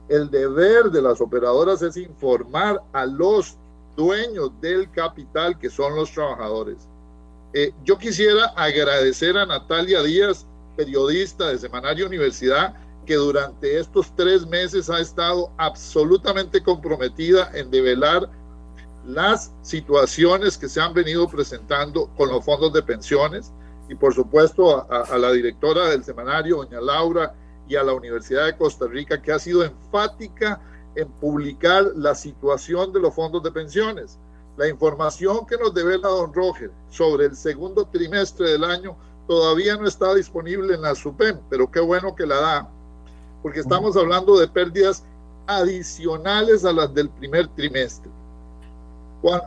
El 0.08 0.30
deber 0.30 0.90
de 0.90 1.02
las 1.02 1.20
operadoras 1.20 1.82
es 1.82 1.96
informar 1.96 2.82
a 2.92 3.06
los 3.06 3.56
dueños 3.98 4.52
del 4.61 4.88
capital 4.92 5.58
que 5.58 5.68
son 5.68 5.96
los 5.96 6.12
trabajadores. 6.12 6.88
Eh, 7.52 7.72
yo 7.84 7.98
quisiera 7.98 8.46
agradecer 8.56 9.37
a 9.37 9.44
Natalia 9.44 10.02
Díaz, 10.02 10.46
periodista 10.76 11.48
de 11.48 11.58
Semanario 11.58 12.06
Universidad, 12.06 12.74
que 13.04 13.16
durante 13.16 13.78
estos 13.78 14.14
tres 14.14 14.46
meses 14.46 14.88
ha 14.88 15.00
estado 15.00 15.50
absolutamente 15.58 16.62
comprometida 16.62 17.50
en 17.54 17.70
develar 17.72 18.30
las 19.04 19.52
situaciones 19.62 20.56
que 20.56 20.68
se 20.68 20.80
han 20.80 20.94
venido 20.94 21.26
presentando 21.26 22.08
con 22.16 22.28
los 22.28 22.44
fondos 22.44 22.72
de 22.72 22.82
pensiones 22.82 23.52
y 23.88 23.94
por 23.96 24.14
supuesto 24.14 24.87
a, 24.92 25.02
a, 25.02 25.18
la 25.18 25.32
directora 25.32 25.88
del 25.88 26.04
semanario, 26.04 26.58
doña 26.58 26.80
Laura, 26.80 27.34
y 27.66 27.76
a 27.76 27.82
la 27.82 27.94
Universidad 27.94 28.46
de 28.46 28.56
Costa 28.56 28.87
Rica, 28.87 29.20
que 29.20 29.32
ha 29.32 29.38
sido 29.38 29.64
enfática 29.64 30.61
en 30.98 31.08
publicar 31.20 31.92
la 31.94 32.14
situación 32.14 32.92
de 32.92 32.98
los 33.00 33.14
fondos 33.14 33.42
de 33.42 33.52
pensiones. 33.52 34.18
La 34.56 34.66
información 34.66 35.46
que 35.46 35.56
nos 35.56 35.72
devela 35.72 36.08
don 36.08 36.34
Roger 36.34 36.72
sobre 36.90 37.26
el 37.26 37.37
segundo 37.37 37.87
trimestre 37.87 38.50
del 38.50 38.64
año 38.64 38.96
todavía 39.28 39.76
no 39.76 39.87
está 39.87 40.12
disponible 40.14 40.74
en 40.74 40.82
la 40.82 40.96
SUPEM, 40.96 41.38
pero 41.48 41.70
qué 41.70 41.78
bueno 41.78 42.16
que 42.16 42.26
la 42.26 42.40
da, 42.40 42.70
porque 43.42 43.61
estamos 43.61 43.96
hablando 43.96 44.37
de 44.38 44.48
pérdidas 44.48 45.04
adicionales 45.46 46.64
a 46.64 46.72
las 46.72 46.92
del 46.92 47.08
primer 47.11 47.46
trimestre. 47.48 48.11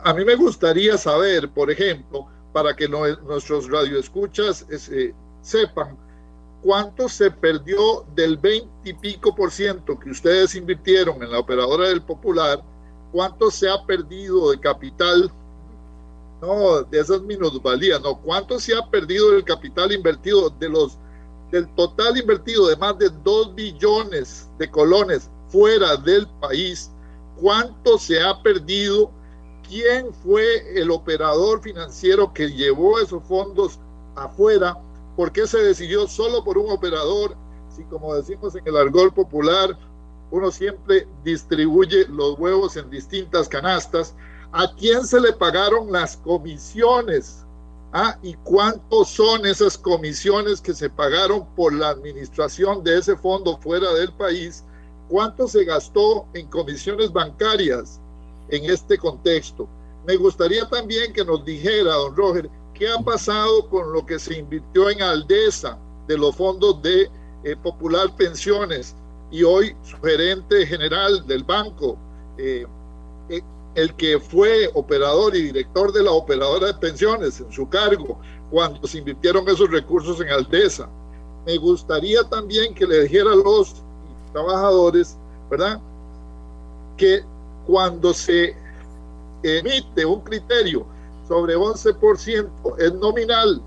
A 0.04 0.14
mí 0.14 0.24
me 0.24 0.36
gustaría 0.36 0.96
saber, 0.96 1.50
por 1.50 1.70
ejemplo, 1.70 2.26
para 2.54 2.74
que 2.74 2.88
nuestros 2.88 3.70
radioescuchas 3.70 4.66
eh, 4.70 5.14
sepan 5.42 5.98
cuánto 6.62 7.08
se 7.08 7.30
perdió 7.30 8.04
del 8.14 8.36
20 8.36 8.68
y 8.84 8.94
pico 8.94 9.34
por 9.34 9.50
ciento 9.50 9.98
que 9.98 10.10
ustedes 10.10 10.54
invirtieron 10.54 11.22
en 11.22 11.32
la 11.32 11.40
operadora 11.40 11.88
del 11.88 12.02
Popular, 12.02 12.62
cuánto 13.10 13.50
se 13.50 13.68
ha 13.68 13.84
perdido 13.84 14.50
de 14.50 14.60
capital, 14.60 15.30
no, 16.40 16.82
de 16.82 17.00
esas 17.00 17.20
minusvalías, 17.22 18.00
no, 18.00 18.16
cuánto 18.18 18.58
se 18.58 18.76
ha 18.76 18.88
perdido 18.88 19.32
del 19.32 19.44
capital 19.44 19.92
invertido, 19.92 20.50
de 20.50 20.68
los, 20.68 20.98
del 21.50 21.68
total 21.74 22.16
invertido 22.16 22.68
de 22.68 22.76
más 22.76 22.96
de 22.98 23.10
2 23.22 23.54
billones 23.54 24.48
de 24.58 24.70
colones 24.70 25.28
fuera 25.48 25.96
del 25.96 26.26
país, 26.40 26.90
cuánto 27.40 27.98
se 27.98 28.22
ha 28.22 28.40
perdido 28.42 29.10
quién 29.68 30.12
fue 30.14 30.78
el 30.80 30.90
operador 30.90 31.60
financiero 31.60 32.32
que 32.32 32.50
llevó 32.50 32.98
esos 33.00 33.22
fondos 33.24 33.78
afuera, 34.14 34.76
por 35.16 35.32
qué 35.32 35.46
se 35.46 35.58
decidió 35.58 36.06
solo 36.06 36.44
por 36.44 36.58
un 36.58 36.70
operador, 36.70 37.36
si 37.74 37.84
como 37.84 38.14
decimos 38.14 38.54
en 38.54 38.66
el 38.66 38.76
argol 38.76 39.12
popular, 39.12 39.78
uno 40.30 40.50
siempre 40.50 41.06
distribuye 41.24 42.06
los 42.08 42.38
huevos 42.38 42.76
en 42.76 42.90
distintas 42.90 43.48
canastas, 43.48 44.14
a 44.52 44.72
quién 44.76 45.06
se 45.06 45.20
le 45.20 45.32
pagaron 45.32 45.90
las 45.92 46.16
comisiones, 46.16 47.44
¿Ah? 47.94 48.18
¿Y 48.22 48.32
cuántos 48.36 49.10
son 49.10 49.44
esas 49.44 49.76
comisiones 49.76 50.62
que 50.62 50.72
se 50.72 50.88
pagaron 50.88 51.46
por 51.54 51.74
la 51.74 51.90
administración 51.90 52.82
de 52.82 52.96
ese 52.96 53.18
fondo 53.18 53.58
fuera 53.58 53.92
del 53.92 54.10
país? 54.14 54.64
¿Cuánto 55.10 55.46
se 55.46 55.66
gastó 55.66 56.26
en 56.32 56.46
comisiones 56.48 57.12
bancarias? 57.12 58.00
en 58.52 58.70
este 58.70 58.98
contexto. 58.98 59.68
Me 60.06 60.16
gustaría 60.16 60.68
también 60.68 61.12
que 61.12 61.24
nos 61.24 61.44
dijera, 61.44 61.94
don 61.94 62.14
Roger, 62.14 62.50
qué 62.74 62.88
ha 62.88 62.98
pasado 62.98 63.68
con 63.68 63.92
lo 63.92 64.04
que 64.04 64.18
se 64.18 64.38
invirtió 64.38 64.90
en 64.90 65.02
Aldesa 65.02 65.78
de 66.06 66.18
los 66.18 66.34
fondos 66.36 66.82
de 66.82 67.10
eh, 67.44 67.56
Popular 67.62 68.14
Pensiones 68.16 68.94
y 69.30 69.42
hoy 69.42 69.74
su 69.82 69.96
gerente 69.98 70.66
general 70.66 71.26
del 71.26 71.44
banco, 71.44 71.96
eh, 72.38 72.66
eh, 73.28 73.40
el 73.74 73.94
que 73.94 74.18
fue 74.20 74.70
operador 74.74 75.34
y 75.34 75.42
director 75.42 75.92
de 75.92 76.02
la 76.02 76.12
operadora 76.12 76.66
de 76.68 76.74
pensiones 76.74 77.40
en 77.40 77.50
su 77.50 77.68
cargo 77.68 78.20
cuando 78.50 78.86
se 78.86 78.98
invirtieron 78.98 79.48
esos 79.48 79.70
recursos 79.70 80.20
en 80.20 80.28
Aldesa. 80.28 80.88
Me 81.46 81.56
gustaría 81.56 82.22
también 82.24 82.74
que 82.74 82.86
le 82.86 83.04
dijera 83.04 83.32
a 83.32 83.36
los 83.36 83.82
trabajadores, 84.32 85.16
¿verdad? 85.50 85.80
Que 86.96 87.24
cuando 87.66 88.12
se 88.12 88.54
emite 89.42 90.04
un 90.04 90.20
criterio 90.20 90.86
sobre 91.32 91.56
11% 91.56 92.50
es 92.76 92.92
nominal. 92.92 93.62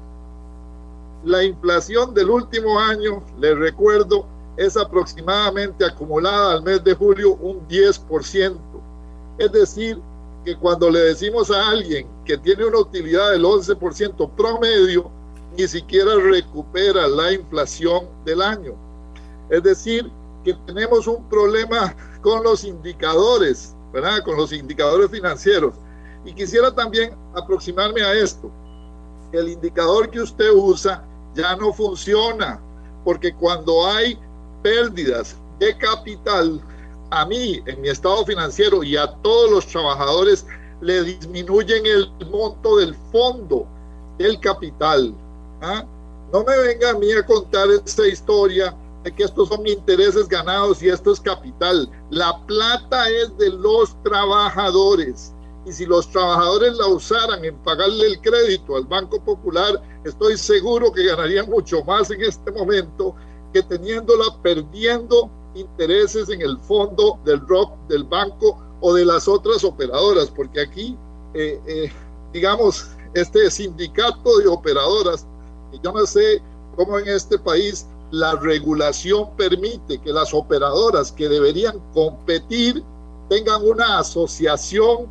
La 1.23 1.43
inflación 1.43 2.13
del 2.13 2.29
último 2.29 2.79
año, 2.79 3.23
les 3.39 3.57
recuerdo, 3.57 4.27
es 4.55 4.77
aproximadamente 4.77 5.83
acumulada 5.83 6.53
al 6.53 6.61
mes 6.61 6.83
de 6.83 6.93
julio 6.93 7.33
un 7.41 7.67
10%. 7.67 8.55
Es 9.39 9.51
decir, 9.51 9.99
que 10.45 10.55
cuando 10.55 10.91
le 10.91 10.99
decimos 10.99 11.49
a 11.49 11.69
alguien 11.69 12.07
que 12.23 12.37
tiene 12.37 12.65
una 12.65 12.81
utilidad 12.81 13.31
del 13.31 13.43
11% 13.43 14.29
promedio, 14.37 15.09
ni 15.57 15.67
siquiera 15.67 16.13
recupera 16.17 17.07
la 17.07 17.33
inflación 17.33 18.05
del 18.25 18.43
año. 18.43 18.75
Es 19.49 19.63
decir, 19.63 20.11
que 20.43 20.53
tenemos 20.67 21.07
un 21.07 21.27
problema 21.29 21.95
con 22.21 22.43
los 22.43 22.63
indicadores 22.63 23.75
con 24.23 24.35
los 24.35 24.51
indicadores 24.51 25.09
financieros. 25.09 25.73
Y 26.25 26.33
quisiera 26.33 26.73
también 26.73 27.15
aproximarme 27.35 28.01
a 28.01 28.13
esto. 28.13 28.51
El 29.31 29.49
indicador 29.49 30.09
que 30.09 30.21
usted 30.21 30.51
usa 30.51 31.03
ya 31.35 31.55
no 31.55 31.71
funciona, 31.71 32.59
porque 33.03 33.33
cuando 33.33 33.85
hay 33.85 34.17
pérdidas 34.63 35.35
de 35.59 35.77
capital, 35.77 36.61
a 37.11 37.25
mí, 37.25 37.61
en 37.65 37.81
mi 37.81 37.89
estado 37.89 38.25
financiero 38.25 38.83
y 38.83 38.97
a 38.97 39.07
todos 39.21 39.51
los 39.51 39.67
trabajadores, 39.67 40.45
le 40.81 41.03
disminuyen 41.03 41.85
el 41.85 42.11
monto 42.29 42.77
del 42.77 42.95
fondo 43.11 43.67
del 44.17 44.39
capital. 44.39 45.13
¿ah? 45.61 45.85
No 46.33 46.43
me 46.43 46.57
venga 46.57 46.89
a 46.89 46.95
mí 46.95 47.11
a 47.11 47.25
contar 47.25 47.69
esta 47.69 48.07
historia 48.07 48.75
que 49.11 49.23
estos 49.23 49.49
son 49.49 49.65
intereses 49.67 50.27
ganados 50.27 50.81
y 50.81 50.89
esto 50.89 51.11
es 51.11 51.19
capital. 51.19 51.89
La 52.09 52.37
plata 52.45 53.09
es 53.09 53.37
de 53.37 53.51
los 53.51 53.95
trabajadores. 54.03 55.34
Y 55.65 55.71
si 55.71 55.85
los 55.85 56.09
trabajadores 56.09 56.75
la 56.75 56.87
usaran 56.87 57.43
en 57.43 57.55
pagarle 57.57 58.05
el 58.07 58.21
crédito 58.21 58.75
al 58.75 58.85
Banco 58.85 59.19
Popular, 59.19 59.81
estoy 60.03 60.37
seguro 60.37 60.91
que 60.91 61.05
ganarían 61.07 61.49
mucho 61.49 61.83
más 61.83 62.11
en 62.11 62.21
este 62.21 62.51
momento 62.51 63.15
que 63.51 63.63
teniéndola 63.63 64.25
perdiendo 64.43 65.29
intereses 65.55 66.29
en 66.29 66.41
el 66.41 66.57
fondo 66.59 67.19
del 67.25 67.39
ROC 67.47 67.87
del 67.87 68.03
banco 68.03 68.61
o 68.81 68.93
de 68.93 69.05
las 69.05 69.27
otras 69.27 69.63
operadoras, 69.63 70.29
porque 70.29 70.61
aquí, 70.61 70.97
eh, 71.33 71.59
eh, 71.65 71.91
digamos, 72.31 72.89
este 73.13 73.49
sindicato 73.49 74.37
de 74.37 74.47
operadoras, 74.47 75.25
yo 75.81 75.91
no 75.91 76.05
sé 76.05 76.41
cómo 76.75 76.99
en 76.99 77.07
este 77.07 77.39
país 77.39 77.87
la 78.11 78.35
regulación 78.35 79.35
permite 79.35 79.99
que 79.99 80.11
las 80.11 80.33
operadoras 80.33 81.11
que 81.11 81.27
deberían 81.27 81.79
competir 81.93 82.83
tengan 83.29 83.65
una 83.67 83.99
asociación 83.99 85.07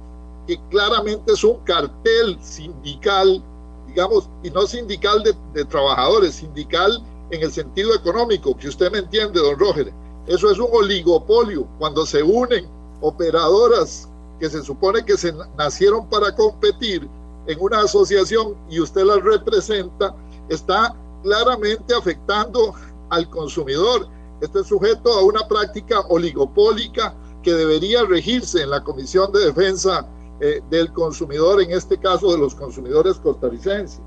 que 0.46 0.60
claramente 0.70 1.32
es 1.32 1.44
un 1.44 1.58
cartel 1.64 2.38
sindical, 2.40 3.42
digamos, 3.86 4.28
y 4.42 4.50
no 4.50 4.66
sindical 4.66 5.22
de, 5.22 5.64
trabajadores, 5.64 6.36
sindical 6.36 7.02
en 7.30 7.42
el 7.42 7.50
sentido 7.50 7.94
económico, 7.94 8.56
que 8.56 8.68
usted 8.68 8.90
me 8.92 8.98
entiende, 8.98 9.40
don 9.40 9.58
Roger. 9.58 9.92
Eso 10.26 10.50
es 10.50 10.58
un 10.58 10.68
oligopolio, 10.72 11.66
cuando 11.78 12.06
se 12.06 12.22
unen 12.22 12.66
operadoras 13.00 14.08
que 14.40 14.48
se 14.48 14.62
supone 14.62 15.04
que 15.04 15.16
se 15.16 15.32
nacieron 15.56 16.08
para 16.08 16.34
competir 16.34 17.08
en 17.46 17.60
una 17.60 17.80
asociación 17.80 18.54
y 18.70 18.80
usted 18.80 19.04
las 19.04 19.22
representa, 19.22 20.14
está 20.48 20.94
claramente 21.22 21.94
afectando 21.94 22.74
al 23.10 23.28
consumidor. 23.30 24.08
Este 24.40 24.60
es 24.60 24.66
sujeto 24.66 25.12
a 25.12 25.22
una 25.22 25.46
práctica 25.46 26.00
oligopólica 26.08 27.14
que 27.42 27.52
debería 27.52 28.04
regirse 28.04 28.62
en 28.62 28.70
la 28.70 28.82
Comisión 28.82 29.30
de 29.32 29.46
Defensa 29.46 30.06
eh, 30.40 30.60
del 30.70 30.92
Consumidor, 30.92 31.62
en 31.62 31.70
este 31.70 31.98
caso 31.98 32.32
de 32.32 32.38
los 32.38 32.54
consumidores 32.54 33.16
costarricenses. 33.16 34.00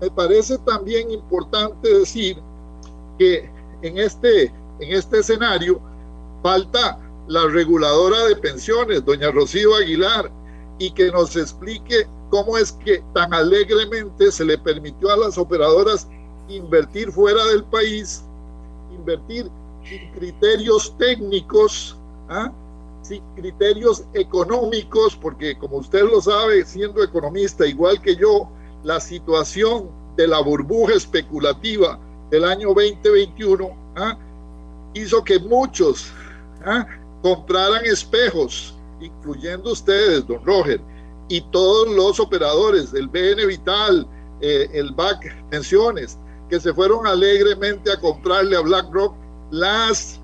Me 0.00 0.10
parece 0.10 0.58
también 0.58 1.10
importante 1.10 1.92
decir 1.92 2.38
que 3.18 3.50
en 3.82 3.98
este, 3.98 4.44
en 4.80 4.94
este 4.94 5.18
escenario 5.18 5.80
falta 6.42 6.98
la 7.26 7.46
reguladora 7.46 8.24
de 8.24 8.36
pensiones, 8.36 9.04
doña 9.04 9.30
Rocío 9.30 9.74
Aguilar, 9.74 10.30
y 10.78 10.90
que 10.92 11.10
nos 11.10 11.36
explique 11.36 12.06
cómo 12.30 12.56
es 12.56 12.72
que 12.72 13.02
tan 13.14 13.34
alegremente 13.34 14.30
se 14.30 14.44
le 14.44 14.56
permitió 14.56 15.10
a 15.10 15.16
las 15.16 15.36
operadoras 15.36 16.08
invertir 16.48 17.12
fuera 17.12 17.44
del 17.46 17.64
país, 17.64 18.24
invertir 18.94 19.50
sin 19.84 20.10
criterios 20.12 20.94
técnicos, 20.98 21.96
¿ah? 22.28 22.52
Sin 23.08 23.22
criterios 23.34 24.04
económicos, 24.12 25.16
porque 25.16 25.56
como 25.56 25.78
usted 25.78 26.02
lo 26.02 26.20
sabe, 26.20 26.64
siendo 26.64 27.02
economista 27.02 27.66
igual 27.66 28.00
que 28.02 28.14
yo, 28.14 28.50
la 28.84 29.00
situación 29.00 29.88
de 30.16 30.28
la 30.28 30.40
burbuja 30.40 30.94
especulativa 30.94 31.98
del 32.30 32.44
año 32.44 32.68
2021 32.68 33.70
¿ah? 33.96 34.18
hizo 34.92 35.24
que 35.24 35.38
muchos 35.38 36.12
¿ah? 36.66 36.86
compraran 37.22 37.84
espejos, 37.86 38.74
incluyendo 39.00 39.72
ustedes, 39.72 40.26
don 40.26 40.44
Roger, 40.44 40.80
y 41.28 41.40
todos 41.50 41.88
los 41.88 42.20
operadores 42.20 42.92
del 42.92 43.08
BN 43.08 43.46
Vital, 43.46 44.06
eh, 44.40 44.68
el 44.74 44.92
BAC 44.92 45.34
Pensiones, 45.50 46.18
que 46.50 46.60
se 46.60 46.74
fueron 46.74 47.06
alegremente 47.06 47.90
a 47.90 47.98
comprarle 47.98 48.56
a 48.56 48.60
BlackRock 48.60 49.14
las, 49.50 50.20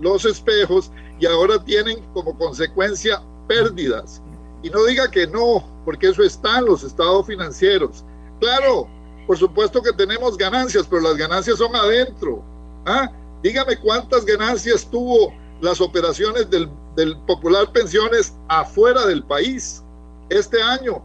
los 0.00 0.24
espejos 0.24 0.90
y 1.22 1.26
ahora 1.26 1.62
tienen 1.62 2.02
como 2.14 2.36
consecuencia 2.36 3.22
pérdidas. 3.46 4.20
Y 4.64 4.70
no 4.70 4.84
diga 4.86 5.08
que 5.08 5.24
no, 5.28 5.62
porque 5.84 6.08
eso 6.08 6.24
está 6.24 6.58
en 6.58 6.64
los 6.64 6.82
estados 6.82 7.28
financieros. 7.28 8.04
Claro, 8.40 8.88
por 9.28 9.38
supuesto 9.38 9.80
que 9.80 9.92
tenemos 9.92 10.36
ganancias, 10.36 10.84
pero 10.90 11.00
las 11.00 11.16
ganancias 11.16 11.58
son 11.58 11.76
adentro. 11.76 12.42
¿Ah? 12.86 13.08
Dígame 13.40 13.78
cuántas 13.78 14.24
ganancias 14.24 14.84
tuvo 14.90 15.32
las 15.60 15.80
operaciones 15.80 16.50
del, 16.50 16.68
del 16.96 17.16
Popular 17.18 17.70
Pensiones 17.70 18.34
afuera 18.48 19.06
del 19.06 19.22
país 19.22 19.80
este 20.28 20.60
año. 20.60 21.04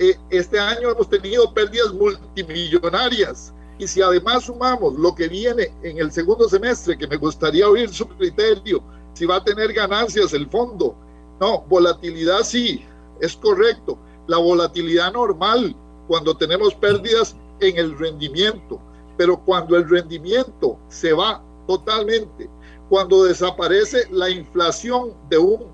Eh, 0.00 0.18
este 0.30 0.58
año 0.58 0.90
hemos 0.90 1.08
tenido 1.08 1.54
pérdidas 1.54 1.92
multimillonarias. 1.92 3.54
Y 3.78 3.86
si 3.86 4.02
además 4.02 4.46
sumamos 4.46 4.94
lo 4.94 5.14
que 5.14 5.28
viene 5.28 5.72
en 5.84 5.98
el 5.98 6.10
segundo 6.10 6.48
semestre, 6.48 6.98
que 6.98 7.06
me 7.06 7.18
gustaría 7.18 7.68
oír 7.68 7.88
su 7.90 8.08
criterio, 8.08 8.82
si 9.14 9.26
va 9.26 9.36
a 9.36 9.44
tener 9.44 9.72
ganancias 9.72 10.32
el 10.34 10.48
fondo. 10.48 10.94
No, 11.40 11.62
volatilidad 11.62 12.42
sí, 12.42 12.84
es 13.20 13.36
correcto. 13.36 13.98
La 14.26 14.38
volatilidad 14.38 15.12
normal, 15.12 15.74
cuando 16.06 16.36
tenemos 16.36 16.74
pérdidas 16.74 17.36
en 17.60 17.78
el 17.78 17.98
rendimiento, 17.98 18.80
pero 19.16 19.38
cuando 19.38 19.76
el 19.76 19.88
rendimiento 19.88 20.78
se 20.88 21.12
va 21.12 21.42
totalmente, 21.66 22.48
cuando 22.88 23.24
desaparece 23.24 24.06
la 24.10 24.28
inflación 24.28 25.14
de 25.30 25.38
un, 25.38 25.64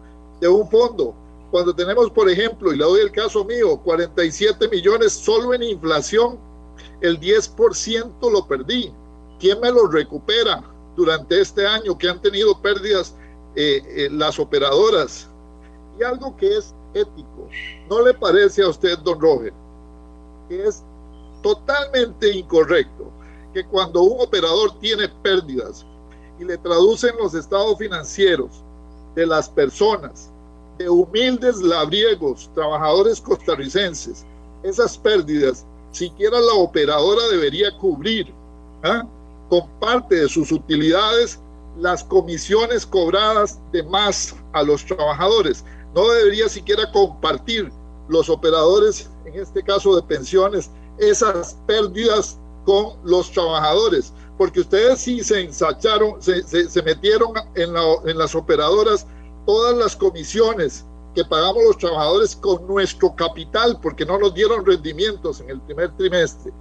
de 0.40 0.48
un 0.48 0.68
fondo, 0.70 1.14
cuando 1.50 1.74
tenemos, 1.74 2.10
por 2.10 2.30
ejemplo, 2.30 2.72
y 2.72 2.76
le 2.76 2.84
doy 2.84 3.00
el 3.00 3.10
caso 3.10 3.44
mío, 3.44 3.80
47 3.82 4.68
millones 4.68 5.12
solo 5.12 5.52
en 5.52 5.62
inflación, 5.64 6.38
el 7.00 7.18
10% 7.18 8.30
lo 8.30 8.46
perdí. 8.46 8.92
¿Quién 9.38 9.58
me 9.60 9.70
lo 9.70 9.88
recupera 9.88 10.62
durante 10.96 11.40
este 11.40 11.66
año 11.66 11.96
que 11.96 12.08
han 12.08 12.20
tenido 12.20 12.60
pérdidas 12.60 13.16
eh, 13.56 13.82
eh, 13.86 14.08
las 14.10 14.38
operadoras? 14.38 15.28
Y 15.98 16.02
algo 16.02 16.36
que 16.36 16.56
es 16.56 16.74
ético, 16.94 17.48
¿no 17.88 18.02
le 18.02 18.14
parece 18.14 18.62
a 18.62 18.68
usted, 18.68 18.98
don 18.98 19.20
Roger, 19.20 19.52
que 20.48 20.66
es 20.66 20.82
totalmente 21.42 22.32
incorrecto 22.34 23.10
que 23.52 23.64
cuando 23.64 24.02
un 24.02 24.20
operador 24.20 24.78
tiene 24.78 25.08
pérdidas 25.22 25.84
y 26.38 26.44
le 26.44 26.56
traducen 26.58 27.16
los 27.18 27.34
estados 27.34 27.78
financieros 27.78 28.62
de 29.14 29.26
las 29.26 29.48
personas, 29.48 30.30
de 30.78 30.88
humildes 30.88 31.60
labriegos, 31.60 32.50
trabajadores 32.54 33.20
costarricenses, 33.20 34.24
esas 34.62 34.96
pérdidas, 34.96 35.66
siquiera 35.92 36.38
la 36.40 36.54
operadora 36.54 37.26
debería 37.28 37.76
cubrir 37.78 38.32
¿ah? 38.82 39.04
con 39.48 39.68
parte 39.80 40.16
de 40.16 40.28
sus 40.28 40.52
utilidades 40.52 41.40
las 41.76 42.04
comisiones 42.04 42.84
cobradas 42.86 43.58
de 43.72 43.82
más 43.82 44.34
a 44.52 44.62
los 44.62 44.84
trabajadores. 44.84 45.64
No 45.94 46.08
debería 46.08 46.48
siquiera 46.48 46.90
compartir 46.92 47.70
los 48.08 48.28
operadores, 48.28 49.10
en 49.24 49.40
este 49.40 49.62
caso 49.62 49.94
de 49.96 50.02
pensiones, 50.02 50.70
esas 50.98 51.56
pérdidas 51.66 52.38
con 52.64 52.96
los 53.04 53.30
trabajadores, 53.30 54.12
porque 54.36 54.60
ustedes 54.60 55.00
sí 55.00 55.22
se 55.24 55.40
ensacharon, 55.40 56.20
se, 56.20 56.42
se, 56.42 56.82
metieron 56.82 57.32
en, 57.54 57.72
la, 57.72 57.82
en 58.04 58.18
las 58.18 58.34
operadoras 58.34 59.06
todas 59.46 59.76
las 59.76 59.96
comisiones 59.96 60.84
que 61.14 61.24
pagamos 61.24 61.62
los 61.64 61.78
trabajadores 61.78 62.36
con 62.36 62.66
nuestro 62.66 63.14
capital, 63.16 63.78
porque 63.82 64.04
no 64.04 64.18
nos 64.18 64.34
dieron 64.34 64.64
rendimientos 64.64 65.40
en 65.40 65.50
el 65.50 65.60
primer 65.62 65.96
trimestre. 65.96 66.52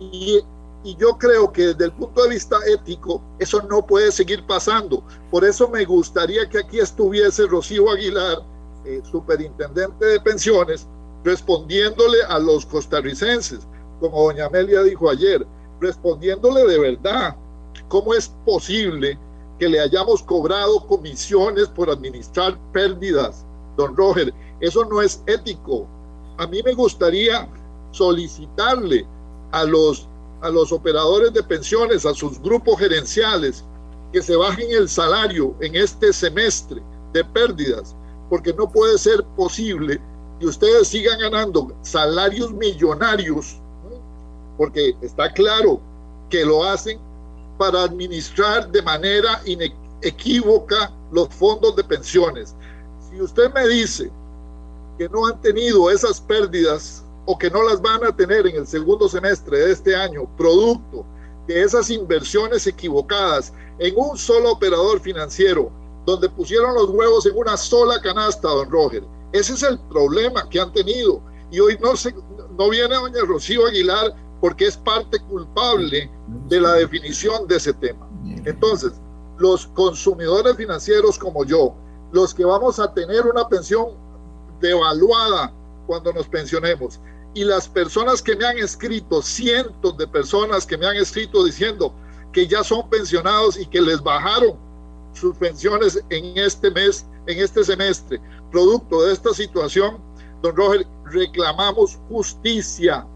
Y, 0.00 0.40
y, 0.86 0.96
yo 0.96 1.18
creo 1.18 1.52
que 1.52 1.68
desde 1.68 1.86
el 1.86 1.92
punto 1.92 2.22
de 2.22 2.30
vista 2.30 2.56
ético, 2.66 3.22
eso 3.38 3.62
no 3.62 3.84
puede 3.84 4.12
seguir 4.12 4.44
pasando. 4.46 5.02
Por 5.30 5.44
eso 5.44 5.68
me 5.68 5.84
gustaría 5.84 6.48
que 6.48 6.58
aquí 6.58 6.78
estuviese 6.78 7.46
Rocío 7.46 7.90
Aguilar, 7.90 8.38
eh, 8.84 9.02
superintendente 9.10 10.06
de 10.06 10.20
pensiones, 10.20 10.86
respondiéndole 11.24 12.18
a 12.28 12.38
los 12.38 12.64
costarricenses, 12.66 13.66
como 14.00 14.24
doña 14.24 14.46
Amelia 14.46 14.82
dijo 14.82 15.10
ayer, 15.10 15.46
respondiéndole 15.80 16.64
de 16.66 16.78
verdad 16.78 17.36
cómo 17.88 18.14
es 18.14 18.28
posible 18.44 19.18
que 19.58 19.68
le 19.68 19.80
hayamos 19.80 20.22
cobrado 20.22 20.86
comisiones 20.86 21.68
por 21.68 21.90
administrar 21.90 22.58
pérdidas. 22.72 23.44
Don 23.76 23.96
Roger, 23.96 24.32
eso 24.60 24.84
no 24.84 25.02
es 25.02 25.22
ético. 25.26 25.86
A 26.38 26.46
mí 26.46 26.62
me 26.62 26.74
gustaría 26.74 27.48
solicitarle 27.90 29.06
a 29.52 29.64
los, 29.64 30.08
a 30.42 30.50
los 30.50 30.72
operadores 30.72 31.32
de 31.32 31.42
pensiones, 31.42 32.06
a 32.06 32.14
sus 32.14 32.40
grupos 32.40 32.78
gerenciales, 32.78 33.64
que 34.12 34.22
se 34.22 34.36
bajen 34.36 34.68
el 34.70 34.88
salario 34.88 35.54
en 35.60 35.76
este 35.76 36.12
semestre 36.12 36.82
de 37.12 37.24
pérdidas, 37.24 37.94
porque 38.28 38.52
no 38.52 38.70
puede 38.70 38.98
ser 38.98 39.24
posible 39.36 40.00
que 40.38 40.46
ustedes 40.46 40.88
sigan 40.88 41.18
ganando 41.18 41.74
salarios 41.82 42.52
millonarios 42.52 43.60
porque 44.56 44.96
está 45.02 45.32
claro 45.32 45.80
que 46.30 46.44
lo 46.44 46.64
hacen 46.64 46.98
para 47.58 47.84
administrar 47.84 48.70
de 48.70 48.82
manera 48.82 49.40
inequívoca 49.44 50.92
los 51.12 51.28
fondos 51.28 51.76
de 51.76 51.84
pensiones. 51.84 52.54
Si 53.08 53.20
usted 53.20 53.52
me 53.54 53.66
dice 53.68 54.10
que 54.98 55.08
no 55.08 55.26
han 55.26 55.40
tenido 55.40 55.90
esas 55.90 56.20
pérdidas 56.20 57.04
o 57.26 57.36
que 57.36 57.50
no 57.50 57.62
las 57.62 57.82
van 57.82 58.04
a 58.04 58.14
tener 58.14 58.46
en 58.46 58.56
el 58.56 58.66
segundo 58.66 59.08
semestre 59.08 59.58
de 59.58 59.72
este 59.72 59.94
año, 59.94 60.28
producto 60.36 61.04
de 61.46 61.62
esas 61.62 61.90
inversiones 61.90 62.66
equivocadas 62.66 63.52
en 63.78 63.94
un 63.96 64.16
solo 64.16 64.52
operador 64.52 65.00
financiero, 65.00 65.70
donde 66.06 66.28
pusieron 66.28 66.74
los 66.74 66.88
huevos 66.88 67.26
en 67.26 67.36
una 67.36 67.56
sola 67.56 68.00
canasta, 68.00 68.48
don 68.48 68.70
Roger. 68.70 69.02
Ese 69.32 69.54
es 69.54 69.62
el 69.62 69.78
problema 69.90 70.48
que 70.48 70.60
han 70.60 70.72
tenido. 70.72 71.20
Y 71.50 71.60
hoy 71.60 71.76
no, 71.80 71.96
se, 71.96 72.14
no 72.56 72.70
viene 72.70 72.94
doña 72.94 73.20
Rocío 73.26 73.66
Aguilar 73.66 74.14
porque 74.40 74.66
es 74.66 74.76
parte 74.76 75.18
culpable 75.28 76.10
de 76.48 76.60
la 76.60 76.74
definición 76.74 77.46
de 77.46 77.56
ese 77.56 77.72
tema. 77.74 78.08
Entonces, 78.44 78.92
los 79.38 79.66
consumidores 79.68 80.56
financieros 80.56 81.18
como 81.18 81.44
yo, 81.44 81.74
los 82.12 82.34
que 82.34 82.44
vamos 82.44 82.78
a 82.78 82.92
tener 82.92 83.26
una 83.26 83.48
pensión 83.48 83.88
devaluada 84.60 85.52
cuando 85.86 86.12
nos 86.12 86.28
pensionemos, 86.28 87.00
y 87.36 87.44
las 87.44 87.68
personas 87.68 88.22
que 88.22 88.34
me 88.34 88.46
han 88.46 88.56
escrito, 88.56 89.20
cientos 89.20 89.98
de 89.98 90.08
personas 90.08 90.64
que 90.64 90.78
me 90.78 90.86
han 90.86 90.96
escrito 90.96 91.44
diciendo 91.44 91.92
que 92.32 92.46
ya 92.46 92.64
son 92.64 92.88
pensionados 92.88 93.58
y 93.58 93.66
que 93.66 93.82
les 93.82 94.02
bajaron 94.02 94.56
sus 95.12 95.36
pensiones 95.36 96.02
en 96.08 96.38
este 96.38 96.70
mes, 96.70 97.04
en 97.26 97.38
este 97.38 97.62
semestre, 97.62 98.22
producto 98.50 99.02
de 99.02 99.12
esta 99.12 99.34
situación, 99.34 99.98
don 100.40 100.56
Roger, 100.56 100.86
reclamamos 101.04 101.98
justicia, 102.08 103.06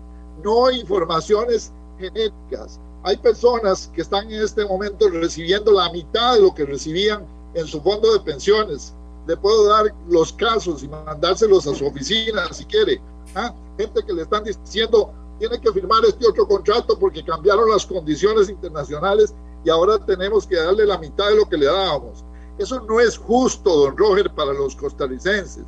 no 0.44 0.70
informaciones 0.70 1.72
genéticas. 1.98 2.78
Hay 3.04 3.16
personas 3.16 3.90
que 3.94 4.02
están 4.02 4.30
en 4.30 4.42
este 4.42 4.66
momento 4.66 5.08
recibiendo 5.08 5.72
la 5.72 5.90
mitad 5.92 6.34
de 6.34 6.42
lo 6.42 6.54
que 6.54 6.66
recibían 6.66 7.24
en 7.54 7.66
su 7.66 7.80
fondo 7.80 8.12
de 8.12 8.20
pensiones. 8.20 8.92
Le 9.26 9.34
puedo 9.38 9.66
dar 9.66 9.94
los 10.10 10.30
casos 10.34 10.82
y 10.82 10.88
mandárselos 10.88 11.66
a 11.66 11.74
su 11.74 11.86
oficina 11.86 12.52
si 12.52 12.66
quiere. 12.66 13.00
¿Ah? 13.34 13.54
Gente 13.80 14.04
que 14.04 14.12
le 14.12 14.22
están 14.22 14.44
diciendo, 14.44 15.10
tiene 15.38 15.58
que 15.58 15.72
firmar 15.72 16.04
este 16.04 16.28
otro 16.28 16.46
contrato 16.46 16.98
porque 16.98 17.24
cambiaron 17.24 17.70
las 17.70 17.86
condiciones 17.86 18.50
internacionales 18.50 19.34
y 19.64 19.70
ahora 19.70 19.98
tenemos 19.98 20.46
que 20.46 20.56
darle 20.56 20.84
la 20.84 20.98
mitad 20.98 21.30
de 21.30 21.36
lo 21.36 21.48
que 21.48 21.56
le 21.56 21.64
dábamos. 21.64 22.22
Eso 22.58 22.78
no 22.80 23.00
es 23.00 23.16
justo, 23.16 23.74
don 23.74 23.96
Roger, 23.96 24.30
para 24.34 24.52
los 24.52 24.76
costarricenses. 24.76 25.64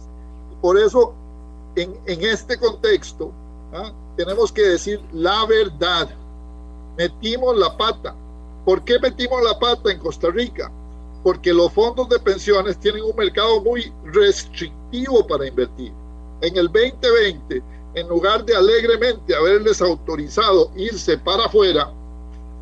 Por 0.61 0.79
eso, 0.79 1.15
en, 1.75 1.99
en 2.05 2.23
este 2.23 2.59
contexto, 2.59 3.33
¿ah? 3.73 3.93
tenemos 4.17 4.53
que 4.53 4.61
decir 4.61 5.01
la 5.13 5.47
verdad. 5.47 6.11
Metimos 6.99 7.57
la 7.57 7.75
pata. 7.79 8.15
¿Por 8.67 8.85
qué 8.85 8.99
metimos 8.99 9.43
la 9.43 9.59
pata 9.59 9.91
en 9.91 9.99
Costa 10.01 10.29
Rica? 10.29 10.71
Porque 11.23 11.55
los 11.55 11.73
fondos 11.73 12.11
de 12.11 12.19
pensiones 12.19 12.79
tienen 12.79 13.05
un 13.05 13.17
mercado 13.17 13.63
muy 13.63 13.91
restrictivo 14.05 15.27
para 15.27 15.47
invertir. 15.47 15.93
En 16.43 16.57
el 16.59 16.67
2020, 16.67 17.63
en 17.95 18.09
lugar 18.09 18.45
de 18.45 18.55
alegremente 18.55 19.35
haberles 19.35 19.81
autorizado 19.83 20.71
irse 20.77 21.19
para 21.19 21.47
afuera, 21.47 21.93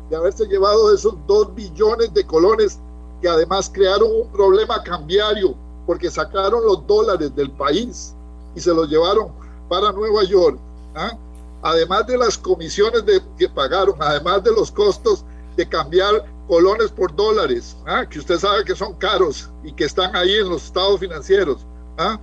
de 0.09 0.15
haberse 0.15 0.45
llevado 0.45 0.93
esos 0.93 1.15
dos 1.27 1.53
billones 1.55 2.13
de 2.13 2.25
colones 2.25 2.79
que 3.21 3.29
además 3.29 3.71
crearon 3.73 4.09
un 4.11 4.31
problema 4.31 4.83
cambiario 4.83 5.55
porque 5.85 6.09
sacaron 6.09 6.65
los 6.65 6.85
dólares 6.85 7.33
del 7.35 7.51
país 7.51 8.13
y 8.55 8.59
se 8.59 8.73
los 8.73 8.89
llevaron 8.89 9.31
para 9.69 9.91
Nueva 9.91 10.23
York. 10.23 10.59
¿ah? 10.95 11.17
además 11.61 12.07
de 12.07 12.17
las 12.17 12.37
comisiones 12.37 13.05
de, 13.05 13.21
que 13.37 13.47
pagaron, 13.49 13.95
además 13.99 14.43
de 14.43 14.51
los 14.51 14.71
costos 14.71 15.23
de 15.55 15.67
cambiar 15.67 16.25
colones 16.47 16.91
por 16.91 17.15
dólares, 17.15 17.75
¿ah? 17.85 18.05
que 18.05 18.19
usted 18.19 18.37
sabe 18.37 18.65
que 18.65 18.75
son 18.75 18.93
caros 18.95 19.49
y 19.63 19.71
que 19.73 19.85
están 19.85 20.15
ahí 20.15 20.35
en 20.35 20.49
los 20.49 20.65
estados 20.65 20.99
financieros. 20.99 21.65
¿ah? 21.97 22.19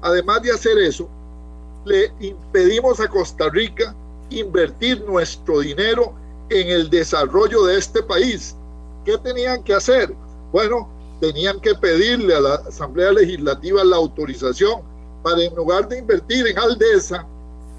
Además 0.00 0.42
de 0.42 0.52
hacer 0.52 0.78
eso, 0.78 1.08
le 1.84 2.12
impedimos 2.20 3.00
a 3.00 3.08
Costa 3.08 3.48
Rica 3.48 3.94
invertir 4.30 5.02
nuestro 5.04 5.60
dinero 5.60 6.14
en 6.48 6.68
el 6.68 6.90
desarrollo 6.90 7.64
de 7.64 7.78
este 7.78 8.02
país. 8.02 8.56
¿Qué 9.04 9.18
tenían 9.18 9.62
que 9.62 9.74
hacer? 9.74 10.14
Bueno, 10.52 10.88
tenían 11.20 11.60
que 11.60 11.74
pedirle 11.74 12.34
a 12.34 12.40
la 12.40 12.54
Asamblea 12.54 13.12
Legislativa 13.12 13.84
la 13.84 13.96
autorización 13.96 14.82
para 15.22 15.42
en 15.42 15.54
lugar 15.54 15.88
de 15.88 15.98
invertir 15.98 16.46
en 16.46 16.58
Aldesa, 16.58 17.26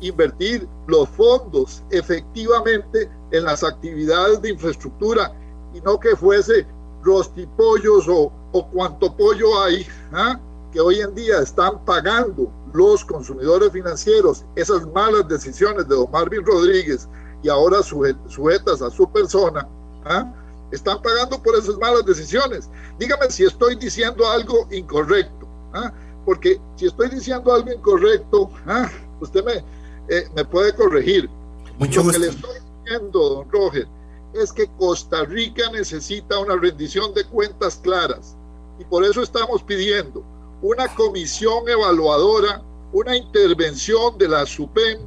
invertir 0.01 0.67
los 0.87 1.07
fondos 1.09 1.83
efectivamente 1.91 3.09
en 3.31 3.43
las 3.43 3.63
actividades 3.63 4.41
de 4.41 4.51
infraestructura 4.51 5.33
y 5.73 5.81
no 5.81 5.99
que 5.99 6.15
fuese 6.15 6.65
rostipollos 7.03 8.07
o, 8.07 8.31
o 8.51 8.67
cuanto 8.67 9.15
pollo 9.15 9.61
hay, 9.61 9.85
¿ah? 10.13 10.39
Que 10.73 10.81
hoy 10.81 10.99
en 10.99 11.13
día 11.13 11.39
están 11.39 11.85
pagando 11.85 12.51
los 12.73 13.05
consumidores 13.05 13.71
financieros 13.71 14.43
esas 14.55 14.85
malas 14.87 15.27
decisiones 15.27 15.87
de 15.87 15.95
don 15.95 16.09
Marvin 16.09 16.43
Rodríguez 16.43 17.07
y 17.43 17.49
ahora 17.49 17.83
sujetas 17.83 18.81
a 18.81 18.89
su 18.89 19.09
persona, 19.11 19.67
¿ah? 20.05 20.33
están 20.71 20.99
pagando 21.03 21.41
por 21.41 21.55
esas 21.55 21.77
malas 21.77 22.03
decisiones. 22.05 22.69
Dígame 22.97 23.29
si 23.29 23.43
estoy 23.43 23.75
diciendo 23.75 24.27
algo 24.27 24.67
incorrecto, 24.71 25.47
¿ah? 25.73 25.93
porque 26.25 26.59
si 26.75 26.87
estoy 26.87 27.09
diciendo 27.09 27.53
algo 27.53 27.71
incorrecto, 27.71 28.49
¿ah? 28.65 28.89
usted 29.21 29.45
me, 29.45 29.63
eh, 30.09 30.27
me 30.35 30.43
puede 30.43 30.73
corregir. 30.73 31.29
Mucho 31.77 32.01
Lo 32.01 32.11
que 32.11 32.17
le 32.17 32.27
estoy 32.29 32.55
diciendo, 32.83 33.29
don 33.29 33.51
Roger, 33.51 33.87
es 34.33 34.51
que 34.51 34.67
Costa 34.79 35.23
Rica 35.25 35.69
necesita 35.71 36.39
una 36.39 36.55
rendición 36.55 37.13
de 37.13 37.23
cuentas 37.25 37.79
claras 37.83 38.35
y 38.79 38.85
por 38.85 39.03
eso 39.03 39.21
estamos 39.21 39.61
pidiendo 39.61 40.23
una 40.63 40.87
comisión 40.95 41.67
evaluadora, 41.67 42.63
una 42.93 43.15
intervención 43.17 44.17
de 44.17 44.29
la 44.29 44.45
SUPEM, 44.45 44.97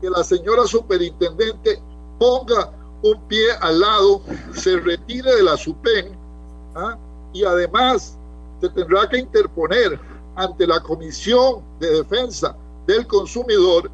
que 0.00 0.08
la 0.08 0.22
señora 0.22 0.64
superintendente 0.66 1.82
ponga 2.18 2.72
un 3.02 3.20
pie 3.26 3.52
al 3.60 3.80
lado, 3.80 4.22
se 4.54 4.78
retire 4.78 5.34
de 5.34 5.42
la 5.42 5.56
SUPEM 5.56 6.12
¿ah? 6.76 6.96
y 7.32 7.44
además 7.44 8.16
se 8.60 8.68
tendrá 8.70 9.08
que 9.08 9.18
interponer 9.18 10.00
ante 10.36 10.66
la 10.66 10.80
Comisión 10.80 11.62
de 11.80 11.90
Defensa 11.90 12.56
del 12.86 13.06
Consumidor 13.06 13.90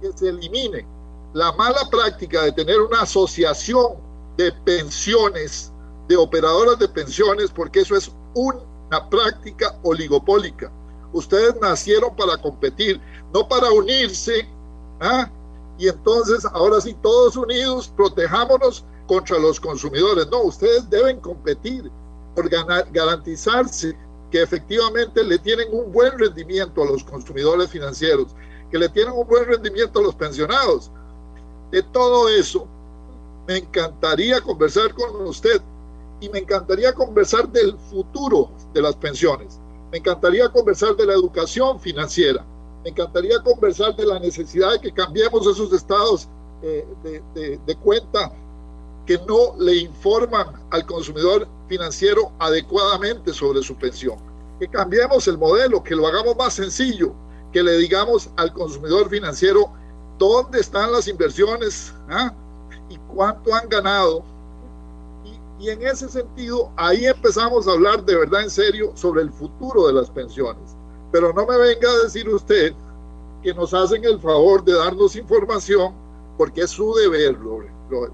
que 0.00 0.12
se 0.16 0.28
elimine 0.28 0.86
la 1.34 1.52
mala 1.52 1.80
práctica 1.90 2.42
de 2.42 2.52
tener 2.52 2.80
una 2.80 3.02
asociación 3.02 3.94
de 4.36 4.52
pensiones, 4.64 5.72
de 6.08 6.16
operadoras 6.16 6.78
de 6.78 6.88
pensiones, 6.88 7.50
porque 7.50 7.80
eso 7.80 7.96
es 7.96 8.12
una 8.90 9.08
práctica 9.08 9.78
oligopólica. 9.82 10.70
Ustedes 11.12 11.54
nacieron 11.60 12.14
para 12.16 12.36
competir, 12.36 13.00
no 13.32 13.48
para 13.48 13.70
unirse. 13.70 14.48
¿ah? 15.00 15.30
Y 15.78 15.88
entonces, 15.88 16.44
ahora 16.52 16.80
sí, 16.80 16.96
todos 17.02 17.36
unidos, 17.36 17.92
protejámonos 17.96 18.84
contra 19.06 19.38
los 19.38 19.58
consumidores. 19.58 20.28
No, 20.30 20.42
ustedes 20.42 20.88
deben 20.90 21.20
competir 21.20 21.90
por 22.34 22.48
garantizarse 22.48 23.96
que 24.30 24.42
efectivamente 24.42 25.24
le 25.24 25.38
tienen 25.38 25.68
un 25.72 25.92
buen 25.92 26.16
rendimiento 26.18 26.82
a 26.82 26.86
los 26.86 27.02
consumidores 27.02 27.70
financieros, 27.70 28.28
que 28.70 28.78
le 28.78 28.88
tienen 28.88 29.12
un 29.12 29.26
buen 29.26 29.44
rendimiento 29.46 29.98
a 29.98 30.02
los 30.02 30.14
pensionados. 30.14 30.90
De 31.72 31.82
todo 31.82 32.28
eso, 32.28 32.66
me 33.48 33.58
encantaría 33.58 34.40
conversar 34.40 34.94
con 34.94 35.26
usted 35.26 35.60
y 36.20 36.28
me 36.28 36.40
encantaría 36.40 36.92
conversar 36.92 37.48
del 37.50 37.76
futuro 37.90 38.50
de 38.72 38.82
las 38.82 38.96
pensiones. 38.96 39.58
Me 39.90 39.98
encantaría 39.98 40.48
conversar 40.48 40.96
de 40.96 41.06
la 41.06 41.14
educación 41.14 41.80
financiera. 41.80 42.44
Me 42.84 42.90
encantaría 42.90 43.40
conversar 43.42 43.96
de 43.96 44.06
la 44.06 44.18
necesidad 44.18 44.72
de 44.72 44.80
que 44.80 44.92
cambiemos 44.92 45.46
esos 45.46 45.72
estados 45.72 46.28
eh, 46.62 46.86
de, 47.02 47.58
de 47.66 47.76
cuenta 47.76 48.32
que 49.06 49.18
no 49.26 49.56
le 49.58 49.76
informan 49.76 50.46
al 50.70 50.86
consumidor 50.86 51.48
financiero 51.68 52.32
adecuadamente 52.38 53.32
sobre 53.32 53.62
su 53.62 53.74
pensión. 53.74 54.18
Que 54.60 54.68
cambiemos 54.68 55.26
el 55.26 55.38
modelo, 55.38 55.82
que 55.82 55.96
lo 55.96 56.06
hagamos 56.06 56.36
más 56.36 56.54
sencillo, 56.54 57.12
que 57.52 57.62
le 57.62 57.76
digamos 57.78 58.30
al 58.36 58.52
consumidor 58.52 59.08
financiero 59.08 59.72
dónde 60.18 60.60
están 60.60 60.92
las 60.92 61.08
inversiones 61.08 61.92
¿ah? 62.08 62.32
y 62.88 62.96
cuánto 63.12 63.54
han 63.54 63.68
ganado. 63.68 64.22
Y, 65.60 65.68
en 65.68 65.82
ese 65.82 66.08
sentido, 66.08 66.72
ahí 66.76 67.06
empezamos 67.06 67.68
a 67.68 67.72
hablar 67.72 68.04
de 68.04 68.16
verdad 68.16 68.42
en 68.42 68.50
serio 68.50 68.92
sobre 68.94 69.22
el 69.22 69.30
futuro 69.30 69.86
de 69.86 69.92
las 69.92 70.10
pensiones. 70.10 70.76
Pero 71.12 71.32
no 71.32 71.46
me 71.46 71.56
venga 71.58 71.90
a 71.90 72.04
decir 72.04 72.28
usted 72.28 72.72
que 73.42 73.52
nos 73.54 73.74
hacen 73.74 74.04
el 74.04 74.18
favor 74.20 74.64
de 74.64 74.72
darnos 74.72 75.16
información 75.16 75.94
porque 76.38 76.62
es 76.62 76.70
su 76.70 76.94
deber, 76.94 77.36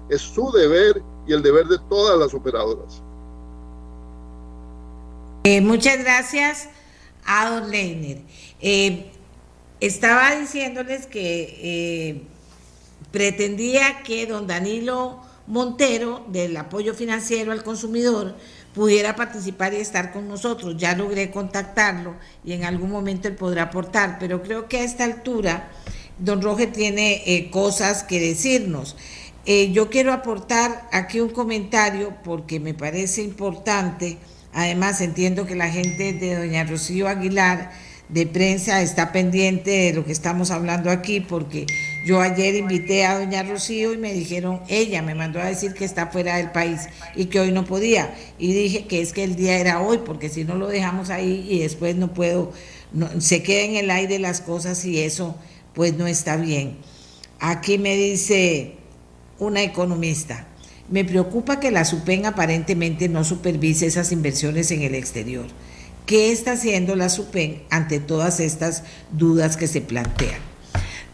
es 0.09 0.21
su 0.21 0.51
deber 0.51 1.01
y 1.25 1.33
el 1.33 1.41
deber 1.41 1.67
de 1.67 1.77
todas 1.89 2.19
las 2.19 2.33
operadoras. 2.33 3.01
Eh, 5.43 5.61
muchas 5.61 5.99
gracias 5.99 6.67
a 7.25 7.49
Don 7.49 7.71
Leiner. 7.71 8.21
Eh, 8.59 9.11
estaba 9.79 10.35
diciéndoles 10.35 11.05
que 11.05 11.59
eh, 11.61 12.21
pretendía 13.11 14.03
que 14.03 14.25
don 14.25 14.47
Danilo 14.47 15.21
Montero, 15.47 16.25
del 16.29 16.55
apoyo 16.57 16.93
financiero 16.93 17.51
al 17.51 17.63
consumidor, 17.63 18.35
pudiera 18.73 19.15
participar 19.15 19.73
y 19.73 19.77
estar 19.77 20.11
con 20.11 20.27
nosotros. 20.27 20.75
Ya 20.77 20.95
logré 20.95 21.31
contactarlo 21.31 22.15
y 22.43 22.53
en 22.53 22.65
algún 22.65 22.91
momento 22.91 23.27
él 23.27 23.35
podrá 23.35 23.63
aportar, 23.63 24.17
pero 24.19 24.43
creo 24.43 24.67
que 24.67 24.79
a 24.79 24.83
esta 24.83 25.05
altura 25.05 25.71
don 26.19 26.41
Roger 26.41 26.71
tiene 26.71 27.23
eh, 27.25 27.49
cosas 27.49 28.03
que 28.03 28.19
decirnos. 28.19 28.95
Eh, 29.45 29.71
yo 29.71 29.89
quiero 29.89 30.11
aportar 30.11 30.89
aquí 30.91 31.21
un 31.21 31.29
comentario 31.29 32.13
porque 32.23 32.59
me 32.59 32.73
parece 32.73 33.21
importante. 33.21 34.17
Además, 34.51 34.99
entiendo 34.99 35.45
que 35.45 35.55
la 35.55 35.69
gente 35.69 36.11
de 36.11 36.35
doña 36.35 36.65
Rocío 36.65 37.07
Aguilar 37.07 37.71
de 38.09 38.25
prensa 38.25 38.81
está 38.81 39.11
pendiente 39.11 39.69
de 39.69 39.93
lo 39.93 40.05
que 40.05 40.13
estamos 40.13 40.51
hablando 40.51 40.89
aquí, 40.89 41.19
porque 41.19 41.65
yo 42.05 42.21
ayer 42.21 42.55
invité 42.55 43.05
a 43.05 43.19
doña 43.19 43.43
Rocío 43.43 43.93
y 43.93 43.97
me 43.97 44.13
dijeron, 44.13 44.61
ella 44.69 45.01
me 45.01 45.13
mandó 45.13 45.41
a 45.41 45.45
decir 45.45 45.73
que 45.73 45.83
está 45.83 46.07
fuera 46.07 46.37
del 46.37 46.51
país 46.51 46.87
y 47.15 47.25
que 47.25 47.41
hoy 47.41 47.51
no 47.51 47.65
podía. 47.65 48.15
Y 48.39 48.53
dije 48.53 48.85
que 48.85 49.01
es 49.01 49.11
que 49.11 49.23
el 49.23 49.35
día 49.35 49.57
era 49.57 49.81
hoy, 49.81 49.99
porque 50.05 50.29
si 50.29 50.45
no 50.45 50.55
lo 50.55 50.67
dejamos 50.67 51.09
ahí 51.09 51.45
y 51.49 51.59
después 51.59 51.95
no 51.97 52.13
puedo, 52.13 52.53
se 53.19 53.43
quedan 53.43 53.71
en 53.71 53.75
el 53.77 53.91
aire 53.91 54.19
las 54.19 54.39
cosas 54.39 54.85
y 54.85 54.99
eso 55.01 55.35
pues 55.73 55.93
no 55.95 56.07
está 56.07 56.37
bien. 56.37 56.77
Aquí 57.39 57.77
me 57.77 57.95
dice 57.95 58.75
una 59.37 59.61
economista, 59.61 60.47
me 60.89 61.03
preocupa 61.03 61.59
que 61.59 61.71
la 61.71 61.83
SUPEN 61.83 62.25
aparentemente 62.25 63.09
no 63.09 63.25
supervise 63.25 63.85
esas 63.85 64.13
inversiones 64.13 64.71
en 64.71 64.81
el 64.83 64.95
exterior 64.95 65.45
¿Qué 66.07 66.31
está 66.31 66.53
haciendo 66.53 66.95
la 66.95 67.09
SUPEN 67.09 67.63
ante 67.69 67.99
todas 67.99 68.39
estas 68.39 68.83
dudas 69.11 69.57
que 69.57 69.67
se 69.67 69.81
plantean? 69.81 70.39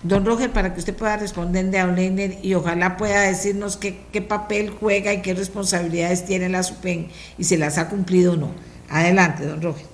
Don 0.03 0.23
Roger, 0.23 0.51
para 0.51 0.71
que 0.71 0.79
usted 0.79 0.95
pueda 0.95 1.17
responder 1.17 1.71
de 1.71 1.79
Auleiner 1.79 2.37
y 2.43 2.53
ojalá 2.53 2.95
pueda 2.95 3.21
decirnos 3.21 3.75
qué, 3.75 4.21
papel 4.21 4.69
juega 4.69 5.11
y 5.11 5.23
qué 5.23 5.33
responsabilidades 5.33 6.25
tiene 6.25 6.47
la 6.47 6.61
SUPEN 6.61 7.09
y 7.39 7.43
se 7.45 7.57
las 7.57 7.79
ha 7.79 7.89
cumplido 7.89 8.33
o 8.33 8.35
no. 8.35 8.51
Adelante, 8.87 9.47
don 9.47 9.63
Roger. 9.63 9.87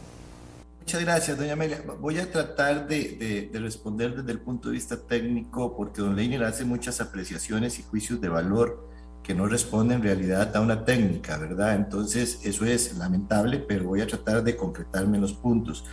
Muchas 0.81 1.01
gracias, 1.01 1.37
doña 1.37 1.53
Amelia. 1.53 1.81
Voy 2.01 2.19
a 2.19 2.29
tratar 2.29 2.85
de, 2.85 3.49
de, 3.49 3.59
responder 3.59 4.17
desde 4.17 4.33
el 4.33 4.41
punto 4.41 4.67
de 4.67 4.73
vista 4.73 4.97
técnico 4.97 5.77
porque 5.77 6.01
don 6.01 6.17
Leiner 6.17 6.43
hace 6.43 6.65
muchas 6.65 6.99
apreciaciones 6.99 7.79
y 7.79 7.83
juicios 7.83 8.19
de 8.19 8.27
valor 8.27 8.88
que 9.29 9.35
no 9.35 9.45
responde 9.45 9.93
en 9.93 10.01
realidad 10.01 10.57
a 10.57 10.59
una 10.59 10.83
técnica, 10.83 11.37
¿verdad? 11.37 11.75
Entonces, 11.75 12.39
eso 12.45 12.65
es 12.65 12.97
lamentable, 12.97 13.59
pero 13.59 13.85
voy 13.85 14.01
a 14.01 14.07
tratar 14.07 14.43
de 14.43 14.57
concretar 14.57 15.07
menos 15.07 15.33
puntos. 15.33 15.85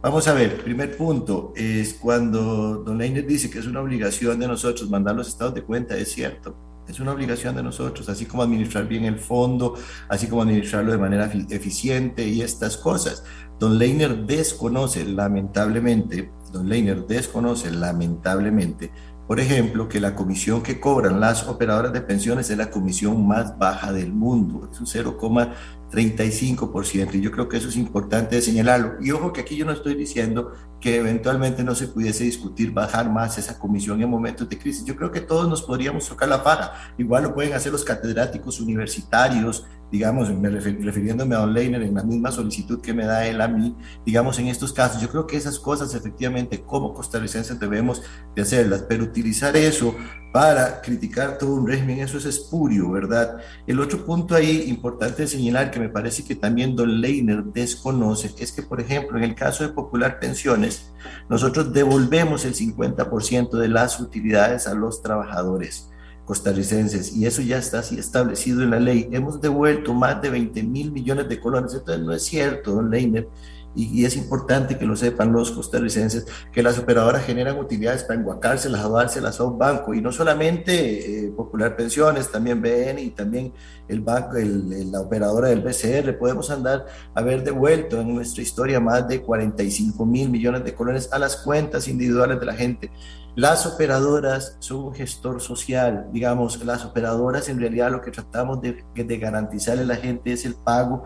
Vamos 0.00 0.28
a 0.28 0.34
ver, 0.34 0.62
primer 0.62 0.96
punto 0.96 1.52
es 1.56 1.94
cuando 1.94 2.84
Don 2.84 2.96
Leiner 2.96 3.26
dice 3.26 3.50
que 3.50 3.58
es 3.58 3.66
una 3.66 3.80
obligación 3.80 4.38
de 4.38 4.46
nosotros 4.46 4.88
mandar 4.88 5.16
los 5.16 5.26
estados 5.26 5.52
de 5.54 5.64
cuenta, 5.64 5.96
es 5.96 6.12
cierto, 6.12 6.56
es 6.86 7.00
una 7.00 7.10
obligación 7.10 7.56
de 7.56 7.64
nosotros, 7.64 8.08
así 8.08 8.24
como 8.24 8.44
administrar 8.44 8.86
bien 8.86 9.04
el 9.04 9.18
fondo, 9.18 9.74
así 10.08 10.28
como 10.28 10.42
administrarlo 10.42 10.92
de 10.92 10.98
manera 10.98 11.28
eficiente 11.50 12.24
y 12.28 12.40
estas 12.40 12.76
cosas. 12.76 13.24
Don 13.58 13.80
Leiner 13.80 14.16
desconoce, 14.26 15.04
lamentablemente, 15.04 16.30
Don 16.52 16.68
Leiner 16.68 17.04
desconoce, 17.04 17.72
lamentablemente, 17.72 18.92
por 19.26 19.40
ejemplo, 19.40 19.88
que 19.88 19.98
la 19.98 20.14
comisión 20.14 20.62
que 20.62 20.78
cobran 20.78 21.18
las 21.18 21.48
operadoras 21.48 21.92
de 21.92 22.00
pensiones 22.00 22.48
es 22.48 22.56
la 22.56 22.70
comisión 22.70 23.26
más 23.26 23.58
baja 23.58 23.92
del 23.92 24.12
mundo, 24.12 24.68
es 24.70 24.78
un 24.78 24.86
0,35%. 24.86 27.14
Y 27.14 27.20
yo 27.20 27.32
creo 27.32 27.48
que 27.48 27.56
eso 27.56 27.68
es 27.68 27.76
importante 27.76 28.40
señalarlo. 28.40 28.98
Y 29.00 29.10
ojo 29.10 29.32
que 29.32 29.40
aquí 29.40 29.56
yo 29.56 29.66
no 29.66 29.72
estoy 29.72 29.96
diciendo 29.96 30.52
que 30.80 30.98
eventualmente 30.98 31.64
no 31.64 31.74
se 31.74 31.88
pudiese 31.88 32.22
discutir 32.22 32.70
bajar 32.70 33.10
más 33.10 33.36
esa 33.36 33.58
comisión 33.58 34.00
en 34.00 34.08
momentos 34.08 34.48
de 34.48 34.58
crisis. 34.58 34.84
Yo 34.84 34.94
creo 34.94 35.10
que 35.10 35.22
todos 35.22 35.48
nos 35.48 35.62
podríamos 35.62 36.08
tocar 36.08 36.28
la 36.28 36.44
paga. 36.44 36.92
Igual 36.96 37.24
lo 37.24 37.34
pueden 37.34 37.54
hacer 37.54 37.72
los 37.72 37.82
catedráticos 37.82 38.60
universitarios 38.60 39.66
digamos, 39.90 40.32
me 40.34 40.48
refiriéndome 40.50 41.34
a 41.34 41.38
Don 41.38 41.54
Leiner 41.54 41.82
en 41.82 41.94
la 41.94 42.02
misma 42.02 42.32
solicitud 42.32 42.80
que 42.80 42.92
me 42.92 43.06
da 43.06 43.26
él 43.26 43.40
a 43.40 43.48
mí, 43.48 43.76
digamos, 44.04 44.38
en 44.38 44.48
estos 44.48 44.72
casos. 44.72 45.00
Yo 45.00 45.08
creo 45.08 45.26
que 45.26 45.36
esas 45.36 45.58
cosas 45.58 45.94
efectivamente 45.94 46.62
como 46.62 46.92
costarricenses 46.92 47.58
debemos 47.58 48.02
de 48.34 48.42
hacerlas, 48.42 48.84
pero 48.88 49.04
utilizar 49.04 49.56
eso 49.56 49.94
para 50.32 50.82
criticar 50.82 51.38
todo 51.38 51.54
un 51.54 51.66
régimen, 51.66 52.00
eso 52.00 52.18
es 52.18 52.26
espurio, 52.26 52.90
¿verdad? 52.90 53.38
El 53.66 53.80
otro 53.80 54.04
punto 54.04 54.34
ahí 54.34 54.64
importante 54.68 55.26
señalar 55.26 55.70
que 55.70 55.80
me 55.80 55.88
parece 55.88 56.24
que 56.24 56.34
también 56.34 56.76
Don 56.76 57.00
Leiner 57.00 57.44
desconoce 57.44 58.34
es 58.38 58.52
que, 58.52 58.62
por 58.62 58.80
ejemplo, 58.80 59.16
en 59.16 59.24
el 59.24 59.34
caso 59.34 59.64
de 59.64 59.72
Popular 59.72 60.18
Pensiones, 60.18 60.92
nosotros 61.28 61.72
devolvemos 61.72 62.44
el 62.44 62.54
50% 62.54 63.56
de 63.56 63.68
las 63.68 63.98
utilidades 64.00 64.66
a 64.66 64.74
los 64.74 65.00
trabajadores 65.00 65.90
costarricenses 66.26 67.16
y 67.16 67.24
eso 67.24 67.40
ya 67.40 67.56
está 67.56 67.78
así 67.78 67.98
establecido 67.98 68.62
en 68.62 68.70
la 68.70 68.80
ley. 68.80 69.08
Hemos 69.12 69.40
devuelto 69.40 69.94
más 69.94 70.20
de 70.20 70.28
20 70.28 70.62
mil 70.64 70.90
millones 70.90 71.28
de 71.28 71.40
colones, 71.40 71.72
entonces 71.72 72.04
no 72.04 72.12
es 72.12 72.24
cierto, 72.24 72.72
don 72.72 72.90
Leiner, 72.90 73.28
y, 73.76 74.04
es 74.04 74.16
importante 74.16 74.78
que 74.78 74.86
lo 74.86 74.96
sepan 74.96 75.32
los 75.32 75.50
costarricenses, 75.52 76.26
que 76.50 76.62
las 76.62 76.78
operadoras 76.78 77.24
generan 77.24 77.58
utilidades 77.58 78.04
para 78.04 78.18
enguacárselas, 78.18 78.90
dárselas 78.90 79.38
a 79.38 79.44
un 79.44 79.58
banco, 79.58 79.94
y 79.94 80.00
no 80.00 80.10
solamente 80.10 81.26
eh, 81.26 81.30
Popular 81.30 81.76
Pensiones, 81.76 82.30
también 82.32 82.62
BN 82.62 83.00
y 83.02 83.10
también 83.10 83.52
el 83.86 84.00
banco, 84.00 84.36
el, 84.36 84.90
la 84.90 85.00
operadora 85.00 85.48
del 85.48 85.60
BCR, 85.60 86.18
podemos 86.18 86.50
andar, 86.50 86.86
haber 87.14 87.44
devuelto 87.44 88.00
en 88.00 88.14
nuestra 88.14 88.42
historia 88.42 88.80
más 88.80 89.06
de 89.06 89.20
45 89.20 90.06
mil 90.06 90.30
millones 90.30 90.64
de 90.64 90.74
colones 90.74 91.12
a 91.12 91.18
las 91.18 91.36
cuentas 91.36 91.86
individuales 91.86 92.40
de 92.40 92.46
la 92.46 92.54
gente. 92.54 92.90
Las 93.36 93.66
operadoras 93.66 94.56
son 94.60 94.78
un 94.78 94.94
gestor 94.94 95.42
social, 95.42 96.06
digamos, 96.10 96.64
las 96.64 96.86
operadoras 96.86 97.50
en 97.50 97.60
realidad 97.60 97.90
lo 97.90 98.00
que 98.00 98.10
tratamos 98.10 98.62
de, 98.62 98.82
de 98.94 99.18
garantizarle 99.18 99.82
a 99.82 99.86
la 99.86 99.96
gente 99.96 100.32
es 100.32 100.46
el 100.46 100.54
pago 100.54 101.04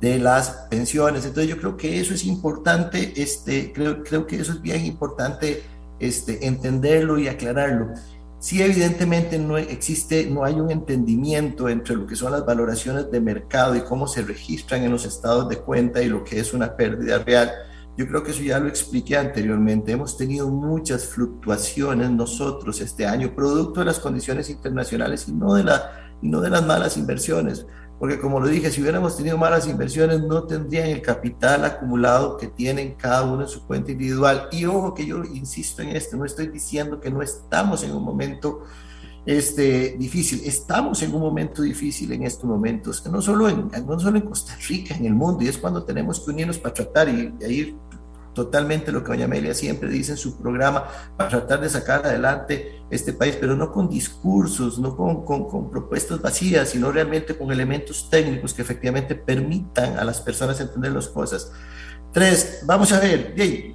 de 0.00 0.18
las 0.18 0.50
pensiones. 0.70 1.24
Entonces 1.24 1.50
yo 1.50 1.58
creo 1.58 1.76
que 1.76 2.00
eso 2.00 2.14
es 2.14 2.24
importante, 2.24 3.12
este, 3.16 3.72
creo, 3.72 4.02
creo 4.02 4.26
que 4.26 4.36
eso 4.36 4.52
es 4.52 4.62
bien 4.62 4.84
importante 4.84 5.62
este, 5.98 6.46
entenderlo 6.46 7.18
y 7.18 7.28
aclararlo. 7.28 7.90
Sí, 8.38 8.62
evidentemente 8.62 9.38
no 9.38 9.58
existe, 9.58 10.26
no 10.26 10.44
hay 10.44 10.54
un 10.54 10.70
entendimiento 10.70 11.68
entre 11.68 11.94
lo 11.94 12.06
que 12.06 12.16
son 12.16 12.32
las 12.32 12.46
valoraciones 12.46 13.10
de 13.10 13.20
mercado 13.20 13.76
y 13.76 13.82
cómo 13.82 14.06
se 14.06 14.22
registran 14.22 14.82
en 14.82 14.92
los 14.92 15.04
estados 15.04 15.46
de 15.50 15.58
cuenta 15.58 16.02
y 16.02 16.08
lo 16.08 16.24
que 16.24 16.40
es 16.40 16.54
una 16.54 16.74
pérdida 16.74 17.18
real. 17.18 17.52
Yo 17.98 18.08
creo 18.08 18.22
que 18.22 18.30
eso 18.30 18.42
ya 18.42 18.58
lo 18.58 18.68
expliqué 18.68 19.18
anteriormente. 19.18 19.92
Hemos 19.92 20.16
tenido 20.16 20.48
muchas 20.48 21.04
fluctuaciones 21.04 22.10
nosotros 22.10 22.80
este 22.80 23.04
año, 23.06 23.34
producto 23.34 23.80
de 23.80 23.86
las 23.86 23.98
condiciones 23.98 24.48
internacionales 24.48 25.28
y 25.28 25.32
no 25.32 25.52
de, 25.52 25.64
la, 25.64 26.14
y 26.22 26.28
no 26.30 26.40
de 26.40 26.48
las 26.48 26.64
malas 26.64 26.96
inversiones 26.96 27.66
porque 28.00 28.18
como 28.18 28.40
lo 28.40 28.48
dije, 28.48 28.70
si 28.70 28.80
hubiéramos 28.80 29.14
tenido 29.14 29.36
malas 29.36 29.68
inversiones, 29.68 30.22
no 30.22 30.44
tendrían 30.44 30.88
el 30.88 31.02
capital 31.02 31.66
acumulado 31.66 32.38
que 32.38 32.46
tienen 32.46 32.94
cada 32.94 33.24
uno 33.24 33.42
en 33.42 33.48
su 33.48 33.66
cuenta 33.66 33.92
individual. 33.92 34.48
Y 34.52 34.64
ojo 34.64 34.94
que 34.94 35.04
yo 35.04 35.22
insisto 35.22 35.82
en 35.82 35.90
esto, 35.90 36.16
no 36.16 36.24
estoy 36.24 36.46
diciendo 36.46 36.98
que 36.98 37.10
no 37.10 37.20
estamos 37.20 37.84
en 37.84 37.92
un 37.92 38.02
momento 38.02 38.62
este, 39.26 39.96
difícil, 39.98 40.40
estamos 40.46 41.02
en 41.02 41.14
un 41.14 41.20
momento 41.20 41.60
difícil 41.60 42.10
en 42.12 42.22
estos 42.22 42.46
momentos, 42.46 43.06
no 43.06 43.20
solo 43.20 43.50
en, 43.50 43.70
no 43.86 44.00
solo 44.00 44.16
en 44.16 44.24
Costa 44.24 44.56
Rica, 44.66 44.96
en 44.96 45.04
el 45.04 45.14
mundo, 45.14 45.44
y 45.44 45.48
es 45.48 45.58
cuando 45.58 45.84
tenemos 45.84 46.20
que 46.20 46.30
unirnos 46.30 46.56
para 46.56 46.72
tratar 46.72 47.10
y, 47.10 47.34
y 47.38 47.52
ir 47.52 47.76
totalmente 48.34 48.92
lo 48.92 49.02
que 49.02 49.12
doña 49.12 49.24
Amelia 49.24 49.54
siempre 49.54 49.88
dice 49.88 50.12
en 50.12 50.18
su 50.18 50.36
programa 50.36 50.84
para 51.16 51.30
tratar 51.30 51.60
de 51.60 51.68
sacar 51.68 52.04
adelante 52.06 52.82
este 52.90 53.12
país, 53.12 53.36
pero 53.40 53.56
no 53.56 53.72
con 53.72 53.88
discursos, 53.88 54.78
no 54.78 54.96
con, 54.96 55.24
con, 55.24 55.70
propuestas 55.70 56.20
vacías, 56.20 56.70
sino 56.70 56.90
realmente 56.90 57.36
con 57.36 57.50
elementos 57.52 58.08
técnicos 58.10 58.54
que 58.54 58.62
efectivamente 58.62 59.14
permitan 59.14 59.98
a 59.98 60.04
las 60.04 60.20
personas 60.20 60.60
entender 60.60 60.92
las 60.92 61.08
cosas. 61.08 61.52
Tres, 62.12 62.62
vamos 62.64 62.90
a 62.92 62.98
ver, 62.98 63.34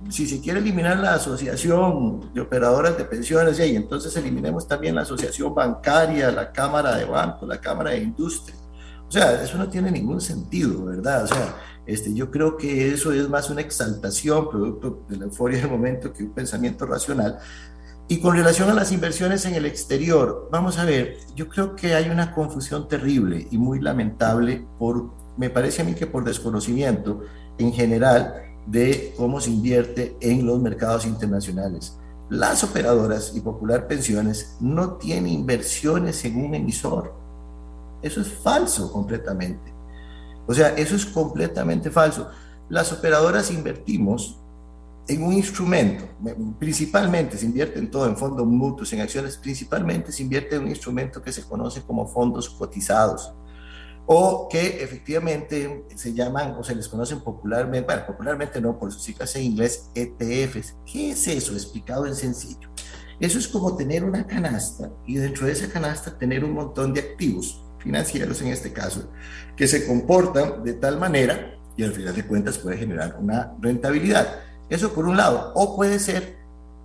si 0.10 0.28
se 0.28 0.41
quiere 0.41 0.60
eliminar 0.60 0.99
la 0.99 1.14
asociación 1.14 2.34
de 2.34 2.41
operadoras 2.41 2.97
de 2.97 3.06
pensiones, 3.06 3.58
entonces 3.60 4.16
eliminemos 4.18 4.68
también 4.68 4.95
la 4.95 5.03
asociación 5.03 5.56
bancaria, 5.56 6.30
la 6.32 6.51
cámara 6.51 6.97
de 6.97 7.06
bancos, 7.06 7.47
la 7.47 7.62
cámara 7.62 7.91
de 7.91 7.99
industria. 7.99 8.58
O 9.08 9.12
sea, 9.12 9.41
eso 9.41 9.58
no 9.58 9.70
tiene 9.70 9.91
ningún 9.91 10.20
sentido, 10.20 10.84
¿verdad? 10.84 11.24
O 11.24 11.28
sea, 11.28 11.56
este, 11.86 12.13
yo 12.13 12.31
creo 12.31 12.57
que 12.57 12.91
eso 12.91 13.11
es 13.11 13.29
más 13.29 13.49
una 13.49 13.61
exaltación 13.61 14.49
producto 14.49 15.03
de 15.07 15.17
la 15.17 15.25
euforia 15.25 15.59
del 15.59 15.69
momento 15.69 16.11
que 16.11 16.23
un 16.23 16.31
pensamiento 16.31 16.86
racional. 16.86 17.39
Y 18.07 18.19
con 18.19 18.36
relación 18.36 18.69
a 18.69 18.73
las 18.73 18.91
inversiones 18.91 19.45
en 19.45 19.55
el 19.55 19.65
exterior, 19.65 20.47
vamos 20.51 20.77
a 20.77 20.86
ver, 20.86 21.17
yo 21.36 21.49
creo 21.49 21.75
que 21.75 21.95
hay 21.95 22.09
una 22.09 22.33
confusión 22.33 22.88
terrible 22.88 23.47
y 23.49 23.57
muy 23.57 23.79
lamentable 23.79 24.65
por, 24.77 25.11
me 25.38 25.49
parece 25.49 25.81
a 25.81 25.86
mí 25.86 25.95
que 25.95 26.05
por 26.05 26.23
desconocimiento 26.23 27.21
en 27.57 27.73
general 27.73 28.43
de 28.67 29.13
cómo 29.17 29.39
se 29.39 29.51
invierte 29.51 30.17
en 30.21 30.45
los 30.45 30.61
mercados 30.61 31.05
internacionales. 31.05 31.97
Las 32.29 32.63
operadoras 32.63 33.33
y 33.36 33.41
Popular 33.41 33.88
Pensiones 33.88 34.57
no 34.59 34.93
tienen 34.93 35.27
inversiones 35.27 36.25
en 36.25 36.43
un 36.43 36.55
emisor. 36.55 37.13
Eso 38.01 38.21
es 38.21 38.27
falso 38.27 38.91
completamente. 38.91 39.74
O 40.48 40.54
sea, 40.54 40.70
eso 40.70 40.96
es 40.96 41.06
completamente 41.06 41.89
falso. 41.89 42.30
Las 42.70 42.91
operadoras 42.91 43.52
invertimos 43.52 44.39
en 45.08 45.24
un 45.24 45.34
instrumento, 45.34 46.06
principalmente 46.58 47.38
se 47.38 47.46
invierte 47.46 47.78
en 47.78 47.91
todo, 47.91 48.08
en 48.08 48.18
fondos 48.18 48.46
mutuos, 48.48 48.91
en 48.93 49.02
acciones, 49.02 49.38
principalmente 49.38 50.12
se 50.12 50.24
invierte 50.24 50.56
en 50.56 50.64
un 50.64 50.70
instrumento 50.70 51.22
que 51.22 51.32
se 51.32 51.43
conoce 51.43 51.84
como 51.84 52.08
fondos 52.08 52.50
cotizados 52.50 53.32
o 54.08 54.48
que 54.50 54.84
efectivamente 54.84 55.86
se 55.96 56.14
llaman 56.14 56.56
o 56.60 56.64
se 56.64 56.76
les 56.76 56.88
conocen 56.88 57.22
popularmente, 57.22 57.86
bueno, 57.86 58.06
popularmente 58.06 58.62
no, 58.62 58.78
por 58.78 58.91
sus 58.91 59.04
siglas 59.04 59.36
en 59.36 59.43
inglés, 59.43 59.89
ETFs. 59.96 60.76
¿Qué 60.86 61.12
es 61.12 61.28
eso? 61.28 61.54
Explicado 61.54 62.06
en 62.06 62.16
sencillo. 62.16 62.70
Eso 63.20 63.39
es 63.39 63.48
como 63.48 63.76
tener 63.76 64.04
una 64.04 64.28
canasta 64.28 64.91
y 65.08 65.16
dentro 65.16 65.48
de 65.48 65.54
esa 65.54 65.70
canasta 65.70 66.18
tener 66.18 66.43
un 66.43 66.54
montón 66.54 66.93
de 66.93 67.00
activos 67.00 67.64
financieros 67.86 68.41
en 68.41 68.47
este 68.47 68.73
caso, 68.73 69.11
que 69.55 69.67
se 69.67 69.86
comportan 69.86 70.63
de 70.63 70.73
tal 70.73 70.97
manera 70.97 71.55
y 71.77 71.83
al 71.83 71.93
final 71.93 72.15
de 72.15 72.25
cuentas 72.25 72.57
puede 72.57 72.77
generar 72.77 73.15
una 73.21 73.53
rentabilidad. 73.61 74.39
Eso 74.67 74.91
por 74.91 75.05
un 75.05 75.15
lado, 75.15 75.53
o 75.53 75.75
puede 75.75 75.99
ser 75.99 76.36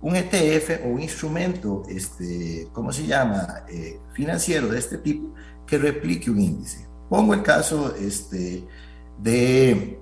un 0.01 0.15
ETF 0.15 0.85
o 0.85 0.89
un 0.89 1.01
instrumento, 1.01 1.83
este, 1.89 2.67
¿cómo 2.71 2.91
se 2.91 3.07
llama?, 3.07 3.63
eh, 3.67 3.99
financiero 4.13 4.67
de 4.67 4.77
este 4.77 4.99
tipo, 4.99 5.33
que 5.65 5.79
replique 5.79 6.29
un 6.29 6.39
índice. 6.39 6.85
Pongo 7.09 7.33
el 7.33 7.41
caso 7.41 7.95
este, 7.95 8.63
de 9.19 9.99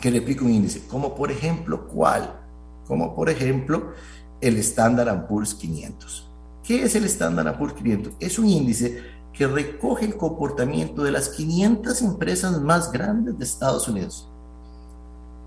que 0.00 0.10
replique 0.10 0.42
un 0.42 0.50
índice, 0.50 0.82
como 0.88 1.14
por 1.14 1.30
ejemplo, 1.30 1.86
¿cuál? 1.86 2.40
Como 2.86 3.14
por 3.14 3.30
ejemplo, 3.30 3.92
el 4.40 4.56
Standard 4.58 5.28
Poor's 5.28 5.54
500. 5.54 6.28
¿Qué 6.64 6.82
es 6.82 6.94
el 6.96 7.04
Standard 7.04 7.56
Poor's 7.56 7.74
500? 7.74 8.14
Es 8.18 8.38
un 8.38 8.48
índice 8.48 9.02
que 9.40 9.46
recoge 9.46 10.04
el 10.04 10.18
comportamiento 10.18 11.02
de 11.02 11.12
las 11.12 11.30
500 11.30 12.02
empresas 12.02 12.60
más 12.60 12.92
grandes 12.92 13.38
de 13.38 13.44
Estados 13.46 13.88
Unidos. 13.88 14.28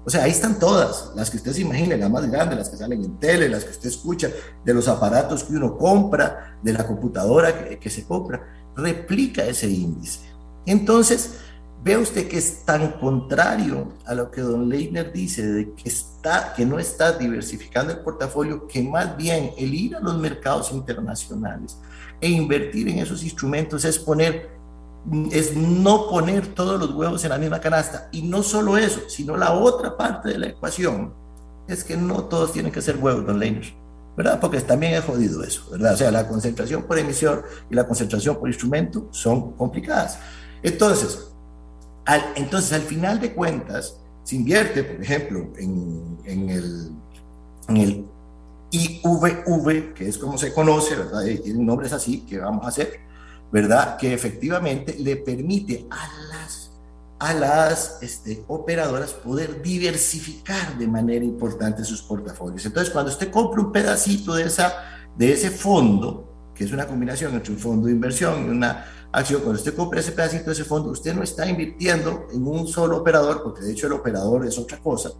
O 0.04 0.10
sea, 0.10 0.24
ahí 0.24 0.32
están 0.32 0.58
todas, 0.58 1.12
las 1.16 1.30
que 1.30 1.38
usted 1.38 1.52
se 1.54 1.62
imagine, 1.62 1.96
las 1.96 2.10
más 2.10 2.26
grandes, 2.28 2.58
las 2.58 2.70
que 2.70 2.78
salen 2.78 3.04
en 3.04 3.20
tele, 3.20 3.48
las 3.48 3.64
que 3.64 3.70
usted 3.70 3.90
escucha, 3.90 4.32
de 4.66 4.74
los 4.74 4.88
aparatos 4.88 5.44
que 5.44 5.54
uno 5.54 5.78
compra, 5.78 6.58
de 6.64 6.74
la 6.74 6.88
computadora 6.88 7.70
que, 7.70 7.78
que 7.78 7.90
se 7.92 8.04
compra, 8.04 8.42
replica 8.76 9.46
ese 9.46 9.70
índice. 9.70 10.22
Entonces, 10.66 11.36
Ve 11.84 11.98
usted 11.98 12.30
que 12.30 12.38
es 12.38 12.64
tan 12.64 12.94
contrario 12.94 13.92
a 14.06 14.14
lo 14.14 14.32
que 14.32 14.40
don 14.40 14.70
Leitner 14.70 15.12
dice, 15.12 15.46
de 15.46 15.74
que, 15.74 15.90
está, 15.90 16.54
que 16.56 16.66
no 16.66 16.80
está 16.80 17.12
diversificando 17.12 17.92
el 17.92 18.00
portafolio, 18.00 18.66
que 18.68 18.82
más 18.82 19.18
bien 19.18 19.52
el 19.58 19.74
ir 19.74 19.98
a 19.98 20.00
los 20.00 20.18
mercados 20.18 20.72
internacionales 20.72 21.78
e 22.24 22.30
invertir 22.30 22.88
en 22.88 23.00
esos 23.00 23.22
instrumentos 23.22 23.84
es 23.84 24.00
poner, 24.00 24.50
es 25.30 25.58
no 25.58 26.08
poner 26.08 26.48
todos 26.48 26.80
los 26.80 26.94
huevos 26.94 27.22
en 27.26 27.32
la 27.32 27.38
misma 27.38 27.60
canasta. 27.60 28.08
Y 28.14 28.22
no 28.22 28.44
solo 28.44 28.78
eso, 28.78 29.02
sino 29.10 29.36
la 29.36 29.52
otra 29.52 29.98
parte 29.98 30.30
de 30.30 30.38
la 30.38 30.48
ecuación 30.48 31.14
es 31.68 31.84
que 31.84 31.98
no 31.98 32.24
todos 32.24 32.54
tienen 32.54 32.72
que 32.72 32.82
ser 32.82 32.96
huevos, 32.96 33.26
don 33.26 33.40
Leitner. 33.40 33.74
¿verdad? 34.16 34.40
Porque 34.40 34.62
también 34.62 34.94
es 34.94 35.04
jodido 35.04 35.44
eso, 35.44 35.70
¿verdad? 35.72 35.96
O 35.96 35.98
sea, 35.98 36.12
la 36.12 36.26
concentración 36.26 36.84
por 36.84 36.98
emisión 36.98 37.42
y 37.70 37.76
la 37.76 37.86
concentración 37.86 38.38
por 38.38 38.48
instrumento 38.48 39.10
son 39.12 39.52
complicadas. 39.54 40.18
Entonces, 40.62 41.28
entonces, 42.36 42.72
al 42.72 42.84
final 42.84 43.20
de 43.20 43.34
cuentas, 43.34 43.98
se 44.24 44.38
invierte, 44.38 44.84
por 44.84 45.02
ejemplo, 45.04 45.50
en, 45.58 46.18
en, 46.24 46.50
el, 46.50 46.92
en 47.68 47.78
el 47.78 48.06
IVV, 48.74 49.94
que 49.94 50.10
es 50.10 50.18
como 50.18 50.38
se 50.38 50.52
conoce, 50.52 50.96
¿verdad? 50.96 51.24
Y 51.26 51.38
tiene 51.38 51.64
nombres 51.64 51.94
así 51.94 52.22
que 52.22 52.40
vamos 52.40 52.66
a 52.66 52.70
hacer, 52.70 53.00
¿verdad? 53.52 53.98
Que 53.98 54.14
efectivamente 54.14 54.96
le 54.98 55.18
permite 55.18 55.86
a 55.92 56.08
las, 56.30 56.72
a 57.20 57.34
las 57.34 58.00
este, 58.02 58.44
operadoras 58.48 59.14
poder 59.14 59.62
diversificar 59.62 60.76
de 60.78 60.88
manera 60.88 61.24
importante 61.24 61.84
sus 61.84 62.02
portafolios. 62.02 62.66
Entonces, 62.66 62.92
cuando 62.92 63.12
usted 63.12 63.30
compra 63.30 63.62
un 63.62 63.72
pedacito 63.72 64.34
de, 64.34 64.46
esa, 64.46 64.74
de 65.16 65.32
ese 65.32 65.52
fondo, 65.52 66.52
que 66.56 66.64
es 66.64 66.72
una 66.72 66.88
combinación 66.88 67.36
entre 67.36 67.54
un 67.54 67.60
fondo 67.60 67.86
de 67.86 67.94
inversión 67.94 68.46
y 68.46 68.50
una 68.50 68.86
acción, 69.12 69.42
cuando 69.42 69.60
usted 69.60 69.76
compra 69.76 70.00
ese 70.00 70.14
pedacito 70.14 70.46
de 70.46 70.54
ese 70.54 70.64
fondo, 70.64 70.90
usted 70.90 71.14
no 71.14 71.22
está 71.22 71.48
invirtiendo 71.48 72.26
en 72.34 72.48
un 72.48 72.68
solo 72.68 72.98
operador, 72.98 73.44
porque 73.44 73.62
de 73.62 73.74
hecho 73.74 73.86
el 73.86 73.94
operador 73.94 74.48
es 74.48 74.58
otra 74.58 74.80
cosa. 74.80 75.12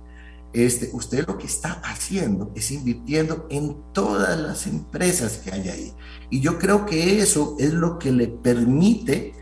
Este, 0.54 0.92
usted 0.94 1.26
lo 1.28 1.38
que 1.38 1.48
está 1.48 1.82
haciendo 1.84 2.52
es 2.56 2.72
invirtiendo 2.72 3.48
en 3.50 3.76
todas 3.92 4.40
las 4.40 4.68
empresas 4.68 5.40
que 5.40 5.52
hay 5.52 5.70
ahí. 5.70 5.94
Y 6.30 6.42
yo 6.42 6.60
creo 6.60 6.86
que 6.86 7.20
eso 7.20 7.56
es 7.60 7.74
lo 7.74 7.98
que 7.98 8.12
le 8.12 8.28
permite 8.28 9.34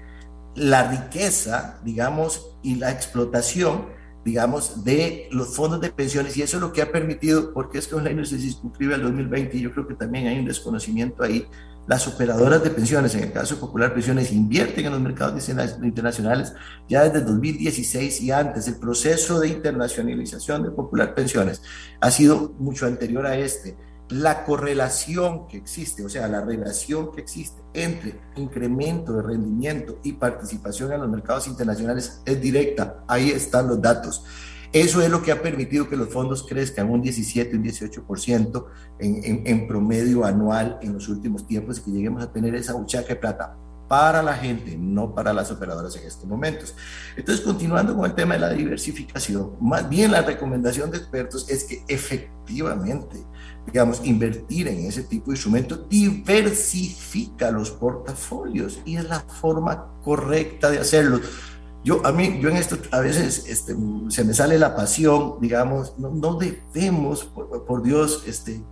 la 0.55 0.89
riqueza, 0.89 1.79
digamos, 1.83 2.55
y 2.63 2.75
la 2.75 2.91
explotación, 2.91 3.87
digamos, 4.23 4.85
de 4.85 5.27
los 5.31 5.55
fondos 5.55 5.81
de 5.81 5.91
pensiones. 5.91 6.37
Y 6.37 6.43
eso 6.43 6.57
es 6.57 6.61
lo 6.61 6.71
que 6.71 6.81
ha 6.81 6.91
permitido, 6.91 7.53
porque 7.53 7.79
es 7.79 7.87
que 7.87 7.95
online 7.95 8.25
se 8.25 8.39
circunscribe 8.39 8.95
al 8.95 9.03
2020 9.03 9.57
y 9.57 9.61
yo 9.61 9.71
creo 9.73 9.87
que 9.87 9.95
también 9.95 10.27
hay 10.27 10.39
un 10.39 10.45
desconocimiento 10.45 11.23
ahí 11.23 11.45
las 11.87 12.07
operadoras 12.07 12.63
de 12.63 12.69
pensiones, 12.69 13.15
en 13.15 13.23
el 13.23 13.31
caso 13.31 13.59
Popular 13.59 13.93
Pensiones, 13.93 14.31
invierten 14.31 14.85
en 14.85 14.91
los 14.91 15.01
mercados 15.01 15.49
internacionales 15.49 16.53
ya 16.87 17.03
desde 17.03 17.25
2016 17.25 18.21
y 18.21 18.31
antes. 18.31 18.67
El 18.67 18.75
proceso 18.75 19.39
de 19.39 19.49
internacionalización 19.49 20.63
de 20.63 20.71
Popular 20.71 21.15
Pensiones 21.15 21.61
ha 21.99 22.11
sido 22.11 22.53
mucho 22.59 22.85
anterior 22.85 23.25
a 23.25 23.35
este. 23.35 23.77
La 24.09 24.43
correlación 24.43 25.47
que 25.47 25.57
existe, 25.57 26.03
o 26.03 26.09
sea, 26.09 26.27
la 26.27 26.41
relación 26.41 27.11
que 27.11 27.21
existe 27.21 27.61
entre 27.73 28.19
incremento 28.35 29.13
de 29.13 29.23
rendimiento 29.23 29.99
y 30.03 30.13
participación 30.13 30.91
en 30.91 31.01
los 31.01 31.09
mercados 31.09 31.47
internacionales 31.47 32.21
es 32.25 32.41
directa. 32.41 33.03
Ahí 33.07 33.31
están 33.31 33.67
los 33.67 33.81
datos. 33.81 34.23
Eso 34.73 35.01
es 35.01 35.09
lo 35.09 35.21
que 35.21 35.33
ha 35.33 35.41
permitido 35.41 35.89
que 35.89 35.97
los 35.97 36.09
fondos 36.09 36.45
crezcan 36.47 36.89
un 36.89 37.01
17, 37.01 37.57
un 37.57 37.63
18% 37.63 38.65
en, 38.99 39.43
en, 39.45 39.67
promedio 39.67 40.23
anual 40.23 40.79
en 40.81 40.93
los 40.93 41.09
últimos 41.09 41.45
tiempos 41.45 41.79
y 41.79 41.81
que 41.81 41.91
lleguemos 41.91 42.23
a 42.23 42.31
tener 42.31 42.55
esa 42.55 42.73
buchaca 42.73 43.09
de 43.09 43.15
plata 43.17 43.57
para 43.91 44.23
la 44.23 44.33
gente, 44.33 44.77
no 44.77 45.13
para 45.13 45.33
las 45.33 45.51
operadoras 45.51 45.97
en 45.97 46.07
estos 46.07 46.23
momentos. 46.25 46.73
Entonces, 47.17 47.43
continuando 47.43 47.93
con 47.93 48.05
el 48.05 48.15
tema 48.15 48.35
de 48.35 48.39
la 48.39 48.53
diversificación, 48.53 49.57
más 49.59 49.89
bien 49.89 50.13
la 50.13 50.21
recomendación 50.21 50.89
de 50.89 50.99
expertos 50.99 51.49
es 51.49 51.65
que 51.65 51.83
efectivamente, 51.89 53.17
digamos, 53.65 53.99
invertir 54.05 54.69
en 54.69 54.85
ese 54.85 55.03
tipo 55.03 55.25
de 55.25 55.35
instrumentos 55.35 55.89
diversifica 55.89 57.51
los 57.51 57.71
portafolios 57.71 58.79
y 58.85 58.95
es 58.95 59.03
la 59.03 59.19
forma 59.19 59.87
correcta 60.01 60.71
de 60.71 60.79
hacerlo. 60.79 61.19
Yo, 61.83 62.05
a 62.05 62.11
mí, 62.11 62.39
yo 62.39 62.49
en 62.49 62.57
esto 62.57 62.77
a 62.91 62.99
veces 62.99 63.45
este, 63.47 63.75
se 64.09 64.23
me 64.23 64.33
sale 64.33 64.59
la 64.59 64.75
pasión, 64.75 65.35
digamos, 65.41 65.97
no, 65.97 66.35
debemos, 66.35 67.23
por, 67.23 67.81
Dios, 67.81 68.23
este, 68.27 68.63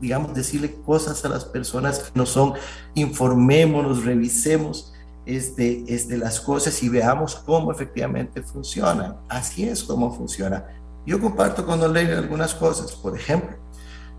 digamos, 0.00 0.34
decirle 0.34 0.74
cosas 0.82 1.22
a 1.26 1.28
las 1.28 1.44
personas 1.44 1.98
que 1.98 2.18
no 2.18 2.24
son, 2.24 2.54
informémonos, 2.94 4.04
revisemos 4.04 4.94
este, 5.26 5.84
este, 5.88 6.16
las 6.16 6.40
cosas 6.40 6.82
y 6.82 6.88
veamos 6.88 7.36
cómo 7.36 7.70
efectivamente 7.70 8.42
funcionan. 8.42 9.16
Así 9.28 9.68
es 9.68 9.84
como 9.84 10.14
funciona. 10.14 10.64
Yo 11.06 11.20
comparto 11.20 11.66
con 11.66 11.80
Don 11.80 11.94
algunas 11.94 12.54
cosas, 12.54 12.92
por 12.92 13.14
ejemplo, 13.14 13.58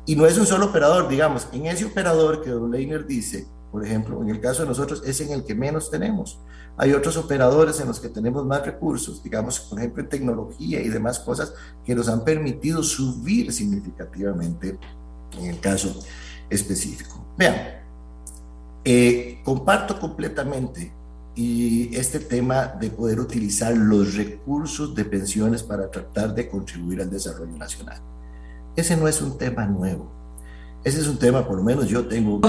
Y 0.07 0.17
no 0.17 0.27
es 0.27 0.39
un 0.39 0.47
solo 0.47 0.67
operador, 0.67 1.09
digamos, 1.09 1.49
en 1.53 1.67
ese 1.67 1.85
operador 1.85 2.43
que 2.43 2.51
Don 2.51 2.71
Leiner 2.71 3.07
dice, 3.07 3.47
por 3.71 3.85
ejemplo, 3.85 4.23
en 4.23 4.31
el 4.31 4.41
caso 4.41 4.63
de 4.63 4.69
nosotros 4.69 5.03
es 5.05 5.21
en 5.21 5.33
el 5.33 5.45
que 5.45 5.55
menos 5.55 5.91
tenemos. 5.91 6.39
Hay 6.81 6.93
otros 6.93 7.17
operadores 7.17 7.81
en 7.81 7.89
los 7.89 7.99
que 7.99 8.09
tenemos 8.09 8.47
más 8.47 8.65
recursos, 8.65 9.21
digamos, 9.23 9.59
por 9.59 9.81
ejemplo, 9.81 10.03
en 10.03 10.09
tecnología 10.09 10.81
y 10.81 10.89
demás 10.89 11.19
cosas 11.19 11.53
que 11.85 11.93
nos 11.93 12.09
han 12.09 12.25
permitido 12.25 12.85
subir 12.85 13.53
significativamente 13.53 14.79
en 15.37 15.47
el 15.47 15.59
caso 15.59 16.01
específico. 16.49 17.27
Vean, 17.37 17.57
eh, 18.85 19.41
comparto 19.45 19.99
completamente 19.99 20.93
y 21.35 21.95
este 21.97 22.21
tema 22.21 22.67
de 22.67 22.91
poder 22.91 23.19
utilizar 23.19 23.77
los 23.77 24.15
recursos 24.15 24.95
de 24.95 25.05
pensiones 25.05 25.65
para 25.65 25.91
tratar 25.91 26.33
de 26.33 26.49
contribuir 26.49 27.01
al 27.01 27.11
desarrollo 27.11 27.57
nacional. 27.57 28.01
Ese 28.77 28.97
no 28.97 29.09
es 29.09 29.21
un 29.21 29.37
tema 29.37 29.67
nuevo. 29.67 30.13
Ese 30.85 31.01
es 31.01 31.09
un 31.09 31.19
tema, 31.19 31.47
por 31.47 31.57
lo 31.57 31.65
menos 31.65 31.89
yo 31.89 32.07
tengo... 32.07 32.41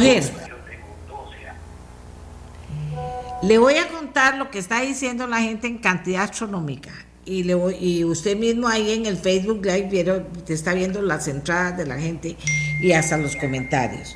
Le 3.41 3.57
voy 3.57 3.75
a 3.75 3.87
contar 3.87 4.37
lo 4.37 4.51
que 4.51 4.59
está 4.59 4.81
diciendo 4.81 5.25
la 5.27 5.41
gente 5.41 5.67
en 5.67 5.77
cantidad 5.77 6.23
astronómica. 6.23 6.91
Y, 7.25 8.03
usted 8.05 8.35
mismo 8.35 8.67
ahí 8.67 8.91
en 8.91 9.05
el 9.05 9.15
Facebook 9.15 9.63
Live 9.63 9.87
vieron, 9.89 10.27
está 10.47 10.73
viendo 10.73 11.01
las 11.01 11.27
entradas 11.27 11.77
de 11.77 11.85
la 11.85 11.99
gente 11.99 12.35
y 12.81 12.91
hasta 12.93 13.17
los 13.17 13.35
comentarios. 13.35 14.15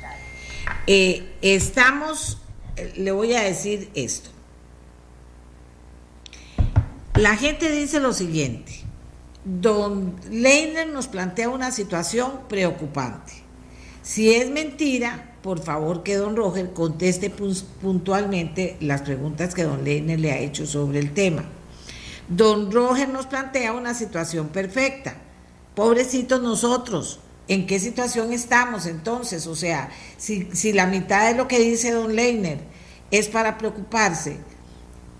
Eh, 0.88 1.36
estamos, 1.40 2.38
le 2.96 3.12
voy 3.12 3.34
a 3.34 3.42
decir 3.42 3.88
esto. 3.94 4.30
La 7.14 7.36
gente 7.36 7.70
dice 7.70 8.00
lo 8.00 8.12
siguiente. 8.12 8.80
Don 9.44 10.16
Leiner 10.30 10.88
nos 10.88 11.06
plantea 11.06 11.48
una 11.50 11.70
situación 11.70 12.40
preocupante. 12.48 13.32
Si 14.02 14.34
es 14.34 14.50
mentira, 14.50 15.33
por 15.44 15.62
favor 15.62 16.02
que 16.02 16.16
don 16.16 16.36
Roger 16.36 16.72
conteste 16.72 17.28
puntualmente 17.28 18.78
las 18.80 19.02
preguntas 19.02 19.54
que 19.54 19.64
don 19.64 19.84
Leiner 19.84 20.18
le 20.18 20.32
ha 20.32 20.38
hecho 20.38 20.66
sobre 20.66 20.98
el 20.98 21.12
tema. 21.12 21.44
Don 22.30 22.72
Roger 22.72 23.10
nos 23.10 23.26
plantea 23.26 23.74
una 23.74 23.92
situación 23.92 24.48
perfecta. 24.48 25.16
Pobrecitos 25.74 26.40
nosotros, 26.40 27.20
¿en 27.46 27.66
qué 27.66 27.78
situación 27.78 28.32
estamos 28.32 28.86
entonces? 28.86 29.46
O 29.46 29.54
sea, 29.54 29.90
si, 30.16 30.48
si 30.54 30.72
la 30.72 30.86
mitad 30.86 31.28
de 31.28 31.36
lo 31.36 31.46
que 31.46 31.58
dice 31.58 31.90
don 31.90 32.16
Leiner 32.16 32.60
es 33.10 33.28
para 33.28 33.58
preocuparse, 33.58 34.38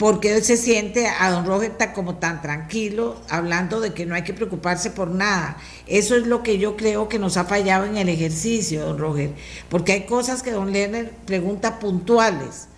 porque 0.05 0.37
él 0.37 0.45
se 0.45 0.59
siente 0.59 1.07
a 1.07 1.31
don 1.31 1.47
Roger 1.47 1.73
como 1.95 2.17
tan 2.17 2.43
tranquilo, 2.43 3.17
hablando 3.31 3.81
de 3.81 3.95
que 3.95 4.05
no 4.05 4.15
hay 4.15 4.21
que 4.21 4.35
preocuparse 4.35 4.91
por 4.91 5.09
nada. 5.09 5.57
Eso 5.87 6.15
es 6.15 6.27
lo 6.27 6.43
que 6.43 6.59
yo 6.59 6.77
creo 6.77 7.09
que 7.09 7.19
nos 7.19 7.39
ha 7.39 7.47
fallado 7.47 7.87
en 7.87 7.97
el 7.97 8.11
ejercicio, 8.11 8.85
don 8.85 8.99
Roger, 8.99 9.31
porque 9.71 9.93
hay 9.93 10.03
cosas 10.03 10.43
que 10.43 10.51
don 10.51 10.73
Lerner 10.73 11.11
pregunta 11.25 11.79
puntuales 11.79 12.69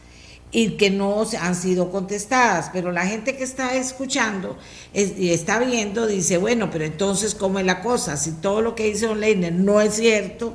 y 0.52 0.76
que 0.76 0.90
no 0.90 1.26
han 1.40 1.56
sido 1.56 1.90
contestadas, 1.90 2.70
pero 2.72 2.92
la 2.92 3.04
gente 3.04 3.36
que 3.36 3.42
está 3.42 3.74
escuchando 3.74 4.56
y 4.94 5.30
está 5.30 5.58
viendo 5.58 6.06
dice, 6.06 6.38
bueno, 6.38 6.70
pero 6.70 6.84
entonces, 6.84 7.34
¿cómo 7.34 7.58
es 7.58 7.66
la 7.66 7.82
cosa? 7.82 8.16
Si 8.16 8.34
todo 8.34 8.60
lo 8.62 8.76
que 8.76 8.84
dice 8.84 9.08
don 9.08 9.18
Lerner 9.18 9.52
no 9.52 9.80
es 9.80 9.94
cierto, 9.94 10.54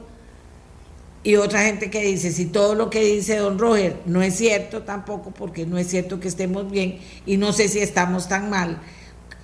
y 1.23 1.35
otra 1.35 1.61
gente 1.61 1.91
que 1.91 2.01
dice, 2.01 2.31
si 2.31 2.45
todo 2.45 2.73
lo 2.73 2.89
que 2.89 3.01
dice 3.01 3.37
don 3.37 3.59
Roger 3.59 4.01
no 4.05 4.23
es 4.23 4.35
cierto 4.35 4.83
tampoco, 4.83 5.31
porque 5.31 5.65
no 5.65 5.77
es 5.77 5.87
cierto 5.87 6.19
que 6.19 6.27
estemos 6.27 6.69
bien 6.71 6.99
y 7.25 7.37
no 7.37 7.53
sé 7.53 7.67
si 7.67 7.79
estamos 7.79 8.27
tan 8.27 8.49
mal, 8.49 8.81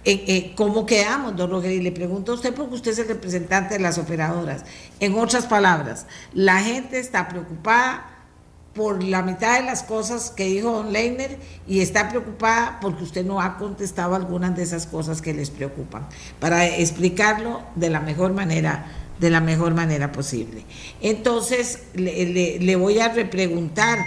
eh, 0.04 0.24
eh, 0.28 0.54
¿cómo 0.56 0.86
quedamos, 0.86 1.36
don 1.36 1.52
Roger? 1.52 1.72
Y 1.72 1.82
le 1.82 1.92
pregunto 1.92 2.32
a 2.32 2.36
usted 2.36 2.54
porque 2.54 2.76
usted 2.76 2.92
es 2.92 3.00
el 3.00 3.10
representante 3.10 3.76
de 3.76 3.80
las 3.82 3.98
operadoras. 3.98 4.64
En 5.00 5.16
otras 5.18 5.46
palabras, 5.46 6.08
la 6.34 6.62
gente 6.62 6.98
está 6.98 7.28
preocupada 7.28 8.18
por 8.74 9.04
la 9.04 9.22
mitad 9.22 9.60
de 9.60 9.66
las 9.66 9.84
cosas 9.84 10.30
que 10.30 10.46
dijo 10.46 10.72
don 10.72 10.94
Leiner 10.94 11.38
y 11.68 11.82
está 11.82 12.10
preocupada 12.10 12.80
porque 12.80 13.04
usted 13.04 13.26
no 13.26 13.42
ha 13.42 13.58
contestado 13.58 14.16
algunas 14.16 14.56
de 14.56 14.64
esas 14.64 14.86
cosas 14.86 15.22
que 15.22 15.34
les 15.34 15.50
preocupan, 15.50 16.08
para 16.40 16.66
explicarlo 16.66 17.62
de 17.76 17.90
la 17.90 18.00
mejor 18.00 18.34
manera 18.34 19.07
de 19.20 19.30
la 19.30 19.42
mejor 19.42 19.74
manera 19.74 20.12
posible. 20.12 20.64
Entonces, 21.02 21.80
le, 21.94 22.76
voy 22.76 23.00
a 23.00 23.10
repreguntar, 23.10 24.00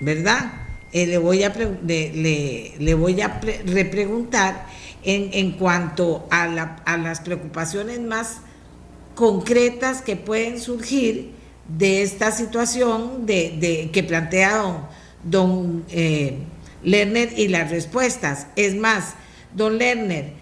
¿verdad? 0.00 0.62
eh, 0.92 1.06
le 1.06 1.18
voy 1.18 1.42
a, 1.42 1.48
le, 1.84 2.94
voy 2.94 3.20
a 3.20 3.40
repreguntar 3.66 4.66
en, 5.02 5.30
en 5.32 5.52
cuanto 5.52 6.26
a, 6.30 6.46
la, 6.46 6.76
a, 6.84 6.96
las 6.98 7.20
preocupaciones 7.20 8.00
más 8.00 8.42
concretas 9.14 10.02
que 10.02 10.16
pueden 10.16 10.60
surgir 10.60 11.32
de 11.66 12.02
esta 12.02 12.30
situación 12.30 13.24
de, 13.24 13.90
que 13.92 14.02
plantea 14.02 14.58
don, 14.58 14.86
don 15.24 15.84
eh, 15.90 16.38
Lerner 16.84 17.38
y 17.38 17.48
las 17.48 17.70
respuestas. 17.70 18.48
Es 18.56 18.74
más, 18.74 19.14
don 19.54 19.78
Lerner, 19.78 20.32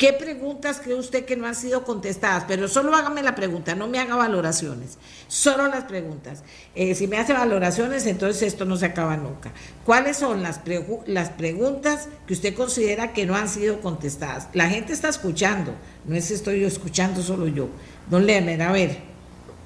¿qué 0.00 0.14
preguntas 0.14 0.80
cree 0.82 0.94
usted 0.94 1.26
que 1.26 1.36
no 1.36 1.46
han 1.46 1.54
sido 1.54 1.84
contestadas? 1.84 2.46
Pero 2.48 2.68
solo 2.68 2.94
hágame 2.94 3.22
la 3.22 3.34
pregunta, 3.34 3.74
no 3.74 3.86
me 3.86 3.98
haga 3.98 4.16
valoraciones, 4.16 4.96
solo 5.28 5.68
las 5.68 5.84
preguntas. 5.84 6.42
Eh, 6.74 6.94
si 6.94 7.06
me 7.06 7.18
hace 7.18 7.34
valoraciones, 7.34 8.06
entonces 8.06 8.40
esto 8.44 8.64
no 8.64 8.78
se 8.78 8.86
acaba 8.86 9.18
nunca. 9.18 9.52
¿Cuáles 9.84 10.16
son 10.16 10.42
las, 10.42 10.58
preguntas 10.58 12.08
que 12.26 12.32
usted 12.32 12.54
considera 12.54 13.12
que 13.12 13.26
no 13.26 13.36
han 13.36 13.50
sido 13.50 13.82
contestadas? 13.82 14.48
La 14.54 14.70
gente 14.70 14.94
está 14.94 15.10
escuchando, 15.10 15.74
no 16.06 16.16
es 16.16 16.30
estoy 16.30 16.60
yo 16.60 16.66
escuchando 16.66 17.20
solo 17.20 17.46
yo. 17.46 17.68
Don 18.08 18.24
Lerner, 18.24 18.62
a 18.62 18.72
ver. 18.72 18.96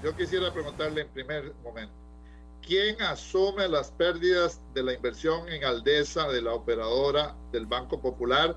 Yo 0.02 0.16
quisiera 0.16 0.52
preguntarle 0.52 1.02
en 1.02 1.08
primer 1.10 1.52
momento. 1.62 1.94
¿quién 2.66 3.00
asume 3.02 3.68
las 3.68 3.90
pérdidas 3.92 4.60
de 4.74 4.82
la 4.82 4.94
inversión 4.94 5.48
en 5.48 5.64
Aldesa 5.64 6.28
de 6.28 6.42
la 6.42 6.54
operadora 6.54 7.36
del 7.52 7.66
Banco 7.66 8.00
Popular? 8.00 8.56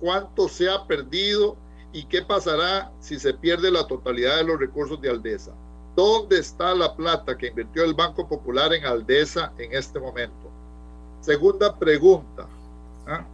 ¿Cuánto 0.00 0.48
se 0.48 0.68
ha 0.68 0.86
perdido 0.86 1.56
y 1.92 2.04
qué 2.04 2.22
pasará 2.22 2.92
si 3.00 3.18
se 3.18 3.32
pierde 3.34 3.70
la 3.70 3.86
totalidad 3.86 4.36
de 4.36 4.44
los 4.44 4.60
recursos 4.60 5.00
de 5.00 5.10
Aldesa? 5.10 5.52
¿Dónde 5.96 6.38
está 6.38 6.74
la 6.74 6.94
plata 6.94 7.36
que 7.36 7.48
invirtió 7.48 7.84
el 7.84 7.94
Banco 7.94 8.28
Popular 8.28 8.72
en 8.74 8.84
Aldesa 8.84 9.52
en 9.56 9.72
este 9.72 9.98
momento? 9.98 10.50
Segunda 11.22 11.74
pregunta. 11.74 12.46
¿ah? 13.06 13.24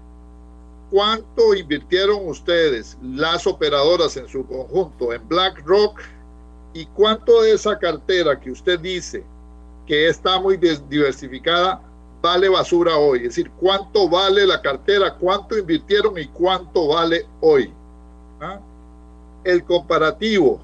¿Cuánto 0.91 1.55
invirtieron 1.55 2.29
ustedes, 2.29 2.97
las 3.03 3.47
operadoras 3.47 4.17
en 4.17 4.29
su 4.29 4.47
conjunto, 4.47 5.13
en 5.13 5.27
BlackRock? 5.27 6.01
¿Y 6.75 6.87
cuánto 6.87 7.43
de 7.43 7.53
esa 7.53 7.79
cartera 7.79 8.39
que 8.39 8.51
usted 8.51 8.79
dice 8.79 9.25
que 9.87 10.09
está 10.09 10.39
muy 10.39 10.57
diversificada, 10.57 11.83
vale 12.23 12.49
basura 12.49 12.97
hoy. 12.97 13.19
Es 13.19 13.25
decir, 13.25 13.51
cuánto 13.59 14.09
vale 14.09 14.47
la 14.47 14.63
cartera, 14.63 15.15
cuánto 15.15 15.59
invirtieron 15.59 16.17
y 16.17 16.27
cuánto 16.29 16.89
vale 16.89 17.27
hoy. 17.41 17.71
¿Ah? 18.41 18.61
El 19.45 19.65
comparativo 19.65 20.61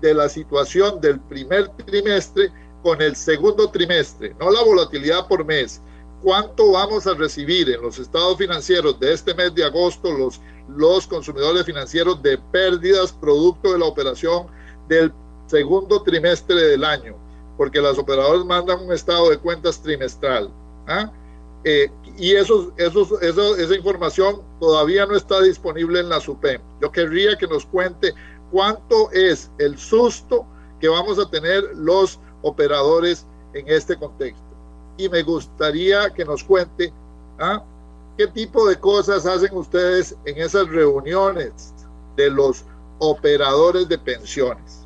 de 0.00 0.14
la 0.14 0.28
situación 0.28 1.00
del 1.00 1.20
primer 1.20 1.68
trimestre 1.68 2.50
con 2.82 3.02
el 3.02 3.14
segundo 3.14 3.68
trimestre, 3.68 4.34
no 4.40 4.50
la 4.50 4.62
volatilidad 4.62 5.26
por 5.28 5.44
mes. 5.44 5.82
¿Cuánto 6.22 6.72
vamos 6.72 7.06
a 7.06 7.14
recibir 7.14 7.68
en 7.68 7.82
los 7.82 7.98
estados 7.98 8.38
financieros 8.38 8.98
de 9.00 9.12
este 9.12 9.34
mes 9.34 9.54
de 9.54 9.64
agosto 9.64 10.12
los, 10.12 10.40
los 10.68 11.06
consumidores 11.06 11.64
financieros 11.64 12.22
de 12.22 12.38
pérdidas 12.52 13.12
producto 13.12 13.72
de 13.72 13.78
la 13.78 13.86
operación 13.86 14.46
del 14.88 15.12
segundo 15.48 16.02
trimestre 16.02 16.56
del 16.56 16.84
año? 16.84 17.16
porque 17.60 17.78
las 17.78 17.98
operadoras 17.98 18.42
mandan 18.46 18.80
un 18.80 18.90
estado 18.90 19.28
de 19.28 19.36
cuentas 19.36 19.82
trimestral. 19.82 20.48
¿Ah? 20.90 21.12
Eh, 21.64 21.90
y 22.16 22.34
eso, 22.34 22.72
esa 22.76 23.74
información 23.74 24.42
todavía 24.60 25.06
no 25.06 25.16
está 25.16 25.40
disponible 25.42 26.00
en 26.00 26.08
la 26.08 26.20
SUPEM. 26.20 26.60
Yo 26.80 26.90
querría 26.90 27.36
que 27.36 27.46
nos 27.46 27.66
cuente 27.66 28.14
cuánto 28.50 29.10
es 29.12 29.50
el 29.58 29.78
susto 29.78 30.46
que 30.80 30.88
vamos 30.88 31.18
a 31.18 31.28
tener 31.28 31.62
los 31.74 32.18
operadores 32.42 33.26
en 33.52 33.68
este 33.68 33.96
contexto. 33.96 34.42
Y 34.96 35.08
me 35.08 35.22
gustaría 35.22 36.10
que 36.10 36.24
nos 36.24 36.42
cuente 36.42 36.92
¿ah? 37.38 37.62
qué 38.16 38.26
tipo 38.26 38.66
de 38.66 38.78
cosas 38.78 39.26
hacen 39.26 39.54
ustedes 39.54 40.16
en 40.24 40.38
esas 40.38 40.68
reuniones 40.68 41.74
de 42.16 42.30
los 42.30 42.64
operadores 42.98 43.88
de 43.88 43.98
pensiones. 43.98 44.79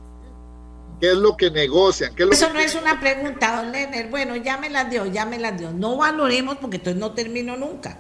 ¿Qué 1.04 1.10
es 1.10 1.18
lo 1.18 1.36
que 1.36 1.50
negocian? 1.50 2.14
Eso 2.16 2.50
no 2.50 2.58
es 2.58 2.74
una 2.74 2.98
pregunta, 2.98 3.56
don 3.56 3.72
Lerner. 3.72 4.08
Bueno, 4.08 4.36
ya 4.36 4.56
me 4.56 4.70
la 4.70 4.84
dio, 4.84 5.04
ya 5.04 5.26
me 5.26 5.38
la 5.38 5.52
dio. 5.52 5.70
No 5.70 5.98
valoremos 5.98 6.56
porque 6.56 6.78
entonces 6.78 6.98
no 6.98 7.12
termino 7.12 7.58
nunca. 7.58 7.98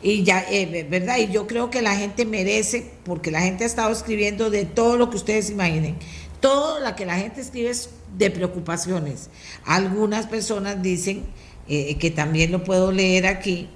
Y 0.00 0.22
ya, 0.22 0.42
eh, 0.50 0.86
¿verdad? 0.88 1.18
Y 1.18 1.30
yo 1.30 1.46
creo 1.46 1.68
que 1.68 1.82
la 1.82 1.94
gente 1.96 2.24
merece, 2.24 2.92
porque 3.04 3.30
la 3.30 3.42
gente 3.42 3.64
ha 3.64 3.66
estado 3.66 3.92
escribiendo 3.92 4.48
de 4.48 4.64
todo 4.64 4.96
lo 4.96 5.10
que 5.10 5.18
ustedes 5.18 5.50
imaginen. 5.50 5.96
Todo 6.40 6.80
lo 6.80 6.96
que 6.96 7.04
la 7.04 7.16
gente 7.16 7.42
escribe 7.42 7.68
es 7.68 7.90
de 8.16 8.30
preocupaciones. 8.30 9.28
Algunas 9.66 10.26
personas 10.26 10.80
dicen, 10.80 11.26
eh, 11.68 11.98
que 11.98 12.10
también 12.10 12.52
lo 12.52 12.64
puedo 12.64 12.90
leer 12.90 13.26
aquí, 13.26 13.68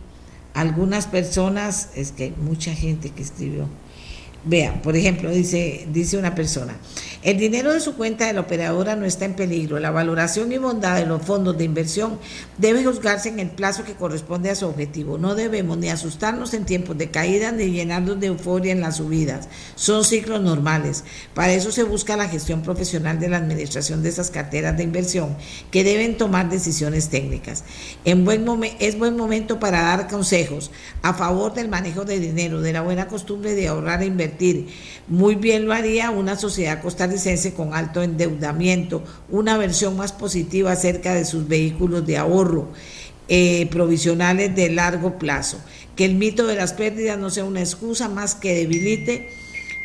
algunas 0.55 1.07
personas, 1.07 1.91
es 1.97 2.13
que 2.13 2.25
hay 2.25 2.35
mucha 2.41 2.73
gente 2.73 3.11
que 3.11 3.23
escribió. 3.23 3.69
Vean, 4.43 4.81
por 4.81 4.97
ejemplo, 4.97 5.31
dice, 5.31 5.87
dice 5.93 6.17
una 6.17 6.35
persona, 6.35 6.75
el 7.23 7.37
dinero 7.37 7.75
de 7.75 7.81
su 7.81 7.95
cuenta 7.97 8.27
de 8.27 8.33
la 8.33 8.41
operadora 8.41 8.97
no 8.97 9.05
está 9.05 9.27
en 9.27 9.35
peligro. 9.35 9.79
La 9.79 9.91
valoración 9.91 10.51
y 10.53 10.57
bondad 10.57 10.97
de 10.97 11.05
los 11.05 11.21
fondos 11.21 11.59
de 11.59 11.65
inversión 11.65 12.19
debe 12.57 12.83
juzgarse 12.83 13.29
en 13.29 13.39
el 13.39 13.51
plazo 13.51 13.85
que 13.85 13.93
corresponde 13.93 14.49
a 14.49 14.55
su 14.55 14.67
objetivo. 14.67 15.19
No 15.19 15.35
debemos 15.35 15.77
ni 15.77 15.91
asustarnos 15.91 16.55
en 16.55 16.65
tiempos 16.65 16.97
de 16.97 17.11
caída 17.11 17.53
ni 17.53 17.71
llenarnos 17.71 18.19
de 18.19 18.29
euforia 18.29 18.73
en 18.73 18.81
las 18.81 18.97
subidas. 18.97 19.49
Son 19.75 20.03
ciclos 20.03 20.41
normales. 20.41 21.05
Para 21.35 21.53
eso 21.53 21.71
se 21.71 21.83
busca 21.83 22.17
la 22.17 22.31
gestión 22.31 22.63
profesional 22.63 23.21
de 23.21 23.29
la 23.29 23.37
administración 23.37 24.03
de 24.03 24.09
esas 24.09 24.31
carteras 24.31 24.79
de 24.79 24.85
inversión 24.85 25.37
que 25.71 25.85
deben 25.85 26.17
tomar 26.17 26.49
decisiones 26.49 27.11
técnicas. 27.11 27.65
En 28.07 28.25
buen 28.25 28.41
es 28.79 28.99
buen 28.99 29.19
momento 29.19 29.61
para 29.61 29.83
dar 29.83 30.09
consejos 30.09 30.71
a 31.03 31.13
favor 31.13 31.53
del 31.53 31.69
manejo 31.69 32.07
de 32.07 32.19
dinero, 32.19 32.63
de 32.63 32.73
la 32.73 32.81
buena 32.81 33.07
costumbre 33.07 33.55
de 33.55 33.69
ahorrar 33.69 34.03
e 34.03 34.07
invertir. 34.07 34.30
Muy 35.09 35.35
bien 35.35 35.67
lo 35.67 35.73
haría 35.73 36.11
una 36.11 36.37
sociedad 36.37 36.83
costarricense 36.83 37.55
con 37.55 37.75
alto 37.75 38.03
endeudamiento, 38.03 39.03
una 39.29 39.57
versión 39.57 39.97
más 39.97 40.13
positiva 40.13 40.73
acerca 40.73 41.15
de 41.15 41.25
sus 41.25 41.49
vehículos 41.49 42.07
de 42.07 42.17
ahorro 42.17 42.69
eh, 43.29 43.69
provisionales 43.71 44.55
de 44.57 44.71
largo 44.71 45.19
plazo. 45.19 45.61
Que 45.97 46.05
el 46.05 46.15
mito 46.15 46.47
de 46.47 46.57
las 46.57 46.73
pérdidas 46.73 47.19
no 47.19 47.31
sea 47.31 47.45
una 47.45 47.61
excusa 47.61 48.09
más 48.09 48.35
que 48.35 48.55
debilite 48.55 49.29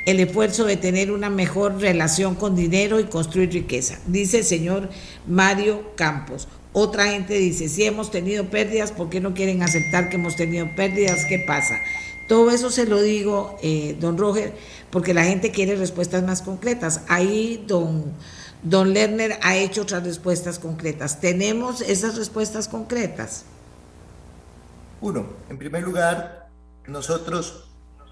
el 0.06 0.20
esfuerzo 0.20 0.66
de 0.66 0.78
tener 0.78 1.12
una 1.12 1.30
mejor 1.30 1.80
relación 1.80 2.36
con 2.36 2.56
dinero 2.56 3.00
y 3.00 3.06
construir 3.06 3.52
riqueza, 3.52 4.00
dice 4.08 4.40
el 4.40 4.44
señor 4.44 4.90
Mario 5.28 5.96
Campos. 5.96 6.48
Otra 6.74 7.06
gente 7.06 7.36
dice, 7.36 7.70
si 7.70 7.86
hemos 7.86 8.12
tenido 8.12 8.50
pérdidas, 8.50 8.92
¿por 8.92 9.10
qué 9.10 9.22
no 9.22 9.34
quieren 9.34 9.64
aceptar 9.64 10.10
que 10.10 10.18
hemos 10.18 10.36
tenido 10.36 10.68
pérdidas? 10.76 11.26
¿Qué 11.26 11.40
pasa? 11.40 11.80
Todo 12.28 12.50
eso 12.50 12.72
se 12.72 12.88
lo 12.88 13.02
digo, 13.02 13.58
eh, 13.62 13.96
don 14.00 14.18
Roger, 14.18 14.54
porque 14.90 15.14
la 15.14 15.26
gente 15.26 15.52
quiere 15.52 15.76
respuestas 15.76 16.24
más 16.24 16.42
concretas. 16.42 17.02
Ahí 17.08 17.64
don, 17.68 18.14
don 18.64 18.94
Lerner 18.94 19.38
ha 19.44 19.56
hecho 19.56 19.84
otras 19.84 20.04
respuestas 20.04 20.58
concretas. 20.58 21.20
¿Tenemos 21.20 21.82
esas 21.82 22.18
respuestas 22.18 22.68
concretas? 22.68 23.46
Uno, 25.02 25.28
en 25.50 25.58
primer 25.58 25.84
lugar, 25.84 26.50
nosotros, 26.88 27.70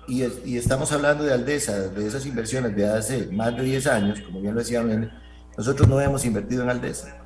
y, 0.08 0.22
estamos 0.56 0.92
hablando 0.92 1.24
de 1.24 1.34
Aldesa, 1.34 1.88
de 1.88 2.08
esas 2.08 2.26
inversiones 2.26 2.76
de 2.76 2.88
hace 2.88 3.28
más 3.32 3.56
de 3.56 3.64
10 3.64 3.88
años, 3.88 4.22
como 4.22 4.42
bien 4.42 4.54
lo 4.54 4.60
decía 4.60 4.84
nosotros 5.58 5.88
no 5.88 6.02
hemos 6.02 6.26
invertido 6.26 6.64
en 6.64 6.70
Aldesa. 6.70 7.24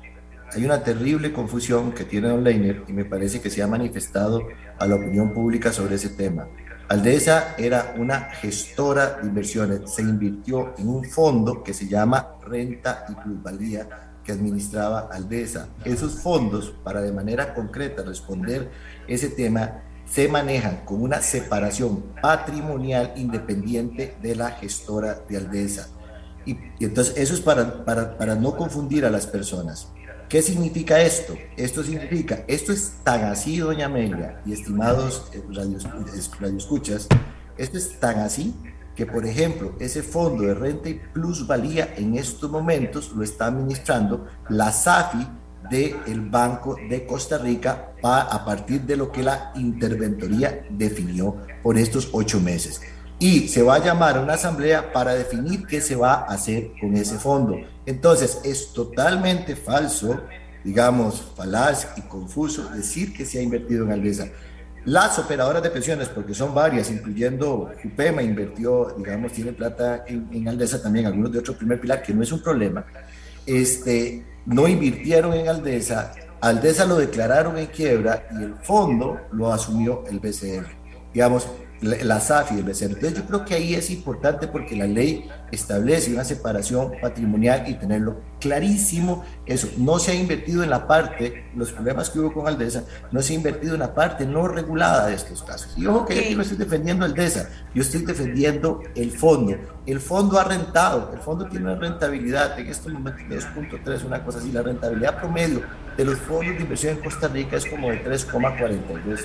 Hay 0.52 0.64
una 0.64 0.82
terrible 0.82 1.32
confusión 1.32 1.92
que 1.92 2.04
tiene 2.04 2.28
Don 2.28 2.42
Leiner 2.42 2.84
y 2.88 2.92
me 2.92 3.04
parece 3.04 3.40
que 3.40 3.50
se 3.50 3.62
ha 3.62 3.66
manifestado 3.66 4.42
a 4.78 4.86
la 4.86 4.96
opinión 4.96 5.34
pública 5.34 5.72
sobre 5.72 5.96
ese 5.96 6.10
tema. 6.10 6.48
Aldesa 6.88 7.54
era 7.58 7.94
una 7.98 8.30
gestora 8.30 9.18
de 9.20 9.28
inversiones, 9.28 9.90
se 9.92 10.00
invirtió 10.00 10.74
en 10.78 10.88
un 10.88 11.04
fondo 11.04 11.62
que 11.62 11.74
se 11.74 11.86
llama 11.86 12.36
Renta 12.46 13.04
y 13.10 13.14
Plusvalía 13.14 13.88
que 14.24 14.32
administraba 14.32 15.08
Aldesa. 15.12 15.68
Esos 15.84 16.20
fondos, 16.20 16.74
para 16.84 17.02
de 17.02 17.12
manera 17.12 17.54
concreta 17.54 18.02
responder 18.02 18.70
ese 19.06 19.28
tema, 19.28 19.82
se 20.06 20.28
manejan 20.28 20.84
con 20.84 21.02
una 21.02 21.20
separación 21.20 22.04
patrimonial 22.22 23.12
independiente 23.16 24.16
de 24.22 24.36
la 24.36 24.50
gestora 24.52 25.20
de 25.28 25.36
Aldesa. 25.36 25.88
Y, 26.46 26.58
entonces 26.80 27.14
eso 27.18 27.34
es 27.34 27.40
para, 27.40 28.34
no 28.34 28.56
confundir 28.56 29.04
a 29.04 29.10
las 29.10 29.26
personas. 29.26 29.88
¿Qué 30.28 30.42
significa 30.42 31.00
esto? 31.00 31.38
Esto 31.56 31.82
significa, 31.82 32.44
esto 32.46 32.70
es 32.70 32.92
tan 33.02 33.24
así, 33.24 33.56
doña 33.56 33.86
Amelia 33.86 34.42
y 34.44 34.52
estimados 34.52 35.30
eh, 35.32 35.42
radioescuchas, 36.38 37.08
esto 37.56 37.78
es 37.78 37.98
tan 37.98 38.18
así 38.18 38.54
que, 38.94 39.06
por 39.06 39.24
ejemplo, 39.24 39.72
ese 39.80 40.02
fondo 40.02 40.42
de 40.42 40.52
renta 40.52 40.90
y 40.90 41.00
plusvalía 41.14 41.94
en 41.96 42.18
estos 42.18 42.50
momentos 42.50 43.12
lo 43.16 43.24
está 43.24 43.46
administrando 43.46 44.26
la 44.50 44.70
SAFI 44.70 45.26
del 45.70 46.28
Banco 46.28 46.76
de 46.76 47.06
Costa 47.06 47.38
Rica 47.38 47.92
a 48.02 48.44
partir 48.44 48.82
de 48.82 48.98
lo 48.98 49.10
que 49.10 49.22
la 49.22 49.52
interventoría 49.54 50.66
definió 50.68 51.36
por 51.62 51.78
estos 51.78 52.10
ocho 52.12 52.38
meses 52.38 52.82
y 53.18 53.48
se 53.48 53.62
va 53.62 53.76
a 53.76 53.84
llamar 53.84 54.18
a 54.18 54.20
una 54.20 54.34
asamblea 54.34 54.92
para 54.92 55.14
definir 55.14 55.66
qué 55.66 55.80
se 55.80 55.96
va 55.96 56.14
a 56.14 56.34
hacer 56.34 56.70
con 56.80 56.94
ese 56.96 57.18
fondo. 57.18 57.56
Entonces, 57.84 58.40
es 58.44 58.72
totalmente 58.72 59.56
falso 59.56 60.20
digamos, 60.64 61.32
falaz 61.36 61.88
y 61.96 62.02
confuso 62.02 62.68
decir 62.70 63.14
que 63.14 63.24
se 63.24 63.38
ha 63.38 63.42
invertido 63.42 63.84
en 63.84 63.92
Aldesa. 63.92 64.28
Las 64.84 65.18
operadoras 65.18 65.62
de 65.62 65.70
pensiones, 65.70 66.08
porque 66.08 66.34
son 66.34 66.54
varias, 66.54 66.90
incluyendo 66.90 67.70
UPEMA, 67.84 68.22
invirtió, 68.22 68.94
digamos, 68.96 69.32
tiene 69.32 69.52
plata 69.52 70.04
en, 70.06 70.28
en 70.32 70.48
Aldesa 70.48 70.82
también, 70.82 71.06
algunos 71.06 71.32
de 71.32 71.38
otro 71.38 71.56
primer 71.56 71.80
pilar, 71.80 72.02
que 72.02 72.14
no 72.14 72.22
es 72.22 72.32
un 72.32 72.42
problema, 72.42 72.84
este, 73.46 74.24
no 74.46 74.68
invirtieron 74.68 75.34
en 75.34 75.48
Aldesa, 75.48 76.12
Aldesa 76.40 76.84
lo 76.84 76.96
declararon 76.96 77.58
en 77.58 77.66
quiebra 77.66 78.28
y 78.38 78.44
el 78.44 78.54
fondo 78.56 79.18
lo 79.32 79.52
asumió 79.52 80.04
el 80.06 80.20
BCR. 80.20 80.66
Digamos, 81.12 81.48
la 81.80 82.20
SAF 82.20 82.52
y 82.52 82.58
el. 82.58 82.68
Entonces 82.68 83.14
yo 83.14 83.24
creo 83.24 83.44
que 83.44 83.54
ahí 83.54 83.74
es 83.74 83.90
importante 83.90 84.48
porque 84.48 84.76
la 84.76 84.86
ley 84.86 85.28
establece 85.50 86.12
una 86.12 86.24
separación 86.24 86.92
patrimonial 87.00 87.68
y 87.68 87.74
tenerlo 87.74 88.20
clarísimo. 88.40 89.24
Eso, 89.46 89.68
no 89.76 89.98
se 89.98 90.12
ha 90.12 90.14
invertido 90.14 90.62
en 90.62 90.70
la 90.70 90.86
parte, 90.86 91.46
los 91.54 91.72
problemas 91.72 92.10
que 92.10 92.18
hubo 92.18 92.32
con 92.32 92.48
Aldesa, 92.48 92.84
no 93.12 93.22
se 93.22 93.32
ha 93.32 93.36
invertido 93.36 93.74
en 93.74 93.80
la 93.80 93.94
parte 93.94 94.26
no 94.26 94.48
regulada 94.48 95.06
de 95.06 95.14
estos 95.14 95.42
casos. 95.42 95.72
Y 95.76 95.86
ojo 95.86 96.06
que 96.06 96.30
yo 96.30 96.36
no 96.36 96.42
estoy 96.42 96.58
defendiendo 96.58 97.04
Aldesa, 97.04 97.48
yo 97.74 97.82
estoy 97.82 98.04
defendiendo 98.04 98.82
el 98.94 99.10
fondo. 99.10 99.56
El 99.86 100.00
fondo 100.00 100.38
ha 100.38 100.44
rentado, 100.44 101.10
el 101.14 101.20
fondo 101.20 101.46
tiene 101.48 101.66
una 101.66 101.76
rentabilidad, 101.76 102.58
en 102.58 102.66
este 102.66 102.90
momento 102.90 103.22
2.3, 103.28 104.04
una 104.04 104.24
cosa 104.24 104.38
así, 104.38 104.52
la 104.52 104.62
rentabilidad 104.62 105.18
promedio 105.18 105.62
de 105.96 106.04
los 106.04 106.18
fondos 106.18 106.56
de 106.56 106.62
inversión 106.62 106.96
en 106.96 107.02
Costa 107.02 107.28
Rica 107.28 107.56
es 107.56 107.66
como 107.66 107.90
de 107.90 108.04
3,42 108.04 109.24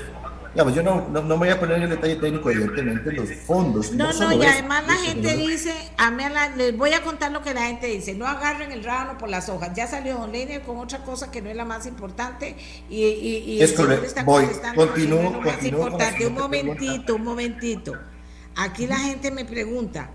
digamos, 0.53 0.75
yo 0.75 0.83
no, 0.83 1.07
no, 1.09 1.21
me 1.23 1.35
voy 1.35 1.49
a 1.49 1.59
poner 1.59 1.77
en 1.77 1.83
el 1.83 1.89
detalle 1.89 2.15
técnico, 2.17 2.51
evidentemente, 2.51 3.11
los 3.11 3.29
fondos. 3.45 3.91
No, 3.91 4.13
no, 4.13 4.33
y 4.33 4.45
además 4.45 4.85
la 4.85 4.95
gente 4.95 5.35
dice, 5.35 5.73
a 5.97 6.11
mí 6.11 6.23
les 6.57 6.77
voy 6.77 6.93
a 6.93 7.01
contar 7.01 7.31
lo 7.31 7.41
que 7.41 7.53
la 7.53 7.63
gente 7.63 7.87
dice, 7.87 8.13
no 8.13 8.27
agarren 8.27 8.71
el 8.71 8.83
rábano 8.83 9.17
por 9.17 9.29
las 9.29 9.49
hojas. 9.49 9.71
Ya 9.75 9.87
salió 9.87 10.17
Don 10.17 10.31
Leiner 10.31 10.61
con 10.61 10.77
otra 10.77 10.99
cosa 10.99 11.31
que 11.31 11.41
no 11.41 11.49
es 11.49 11.55
la 11.55 11.65
más 11.65 11.87
importante 11.87 12.55
y, 12.89 13.03
y, 13.03 13.61
es 13.61 13.73
correcto. 13.73 14.23
Voy, 14.25 14.45
continúo, 14.75 15.41
continúo 15.41 15.89
Un 16.27 16.33
momentito, 16.33 17.15
un 17.15 17.23
momentito. 17.23 17.93
Aquí 18.55 18.85
la 18.85 18.99
gente 18.99 19.31
me 19.31 19.45
pregunta, 19.45 20.11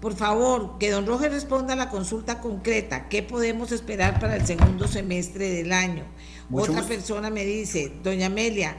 por 0.00 0.14
favor, 0.14 0.76
que 0.78 0.90
don 0.90 1.06
Roger 1.06 1.32
responda 1.32 1.72
a 1.72 1.76
la 1.76 1.88
consulta 1.88 2.40
concreta. 2.40 3.08
¿Qué 3.08 3.22
podemos 3.22 3.72
esperar 3.72 4.20
para 4.20 4.36
el 4.36 4.46
segundo 4.46 4.86
semestre 4.86 5.48
del 5.48 5.72
año? 5.72 6.04
Otra 6.50 6.82
persona 6.82 7.30
me 7.30 7.44
dice, 7.44 7.92
doña 8.02 8.26
Amelia, 8.26 8.76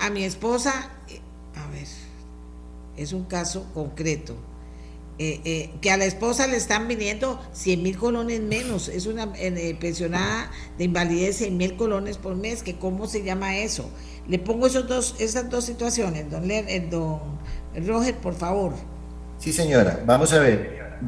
a 0.00 0.10
mi 0.10 0.24
esposa, 0.24 0.90
eh, 1.08 1.20
a 1.54 1.70
ver, 1.70 1.86
es 2.96 3.12
un 3.12 3.24
caso 3.24 3.66
concreto, 3.72 4.34
eh, 5.18 5.40
eh, 5.44 5.70
que 5.80 5.92
a 5.92 5.96
la 5.96 6.06
esposa 6.06 6.48
le 6.48 6.56
están 6.56 6.88
viniendo 6.88 7.40
100 7.52 7.82
mil 7.84 7.96
colones 7.96 8.40
menos, 8.40 8.88
es 8.88 9.06
una 9.06 9.32
pensionada 9.32 10.50
de 10.76 10.84
invalidez 10.84 11.36
100 11.36 11.56
mil 11.56 11.76
colones 11.76 12.18
por 12.18 12.34
mes, 12.34 12.64
que 12.64 12.76
cómo 12.78 13.06
se 13.06 13.22
llama 13.22 13.56
eso. 13.58 13.88
Le 14.26 14.40
pongo 14.40 14.66
esos 14.66 14.88
dos, 14.88 15.14
esas 15.20 15.48
dos 15.50 15.64
situaciones, 15.64 16.28
don, 16.30 16.48
don 16.90 17.20
Roger, 17.86 18.16
por 18.16 18.34
favor. 18.34 18.72
Sí, 19.38 19.52
señora, 19.52 20.02
vamos 20.04 20.32
a 20.32 20.40
ver, 20.40 20.98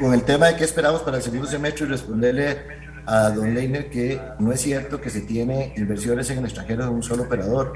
con 0.00 0.12
el 0.12 0.22
tema 0.24 0.48
de 0.48 0.56
qué 0.56 0.64
esperamos 0.64 1.02
para 1.02 1.18
el 1.18 1.22
segundo 1.22 1.46
semestre 1.46 1.86
y 1.86 1.88
responderle 1.88 2.81
a 3.06 3.30
don 3.30 3.54
Leiner 3.54 3.90
que 3.90 4.20
no 4.38 4.52
es 4.52 4.60
cierto 4.60 5.00
que 5.00 5.10
se 5.10 5.22
tiene 5.22 5.72
inversiones 5.76 6.30
en 6.30 6.38
el 6.38 6.44
extranjero 6.44 6.84
de 6.84 6.90
un 6.90 7.02
solo 7.02 7.24
operador 7.24 7.72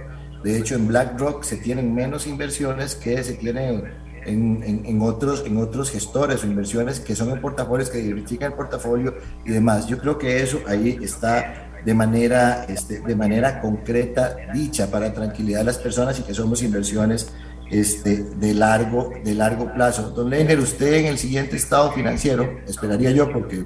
de 0.47 0.57
hecho, 0.57 0.77
en 0.77 0.87
BlackRock 0.87 1.43
se 1.43 1.57
tienen 1.57 1.93
menos 1.93 2.29
inversiones 2.29 2.95
que 2.95 3.21
se 3.25 3.35
tienen 3.35 3.83
en, 4.25 4.83
en, 4.85 5.03
otros, 5.03 5.45
en 5.45 5.57
otros 5.57 5.91
gestores 5.91 6.45
o 6.45 6.47
inversiones 6.47 7.01
que 7.01 7.17
son 7.17 7.31
en 7.31 7.41
portafolios, 7.41 7.91
que 7.91 7.99
diversifican 7.99 8.53
el 8.53 8.57
portafolio 8.57 9.17
y 9.45 9.51
demás. 9.51 9.89
Yo 9.89 9.99
creo 9.99 10.19
que 10.19 10.41
eso 10.41 10.61
ahí 10.69 11.01
está 11.03 11.81
de 11.85 11.95
manera, 11.95 12.65
este, 12.69 13.01
de 13.01 13.17
manera 13.17 13.61
concreta 13.61 14.37
dicha 14.55 14.89
para 14.89 15.13
tranquilidad 15.13 15.59
de 15.59 15.65
las 15.65 15.79
personas 15.79 16.19
y 16.21 16.23
que 16.23 16.33
somos 16.33 16.63
inversiones 16.63 17.33
este, 17.69 18.23
de, 18.23 18.55
largo, 18.55 19.13
de 19.25 19.35
largo 19.35 19.73
plazo. 19.75 20.11
Don 20.11 20.31
Leiner, 20.31 20.61
usted 20.61 20.95
en 20.95 21.07
el 21.07 21.19
siguiente 21.19 21.57
estado 21.57 21.91
financiero, 21.91 22.59
esperaría 22.69 23.11
yo 23.11 23.33
porque 23.33 23.65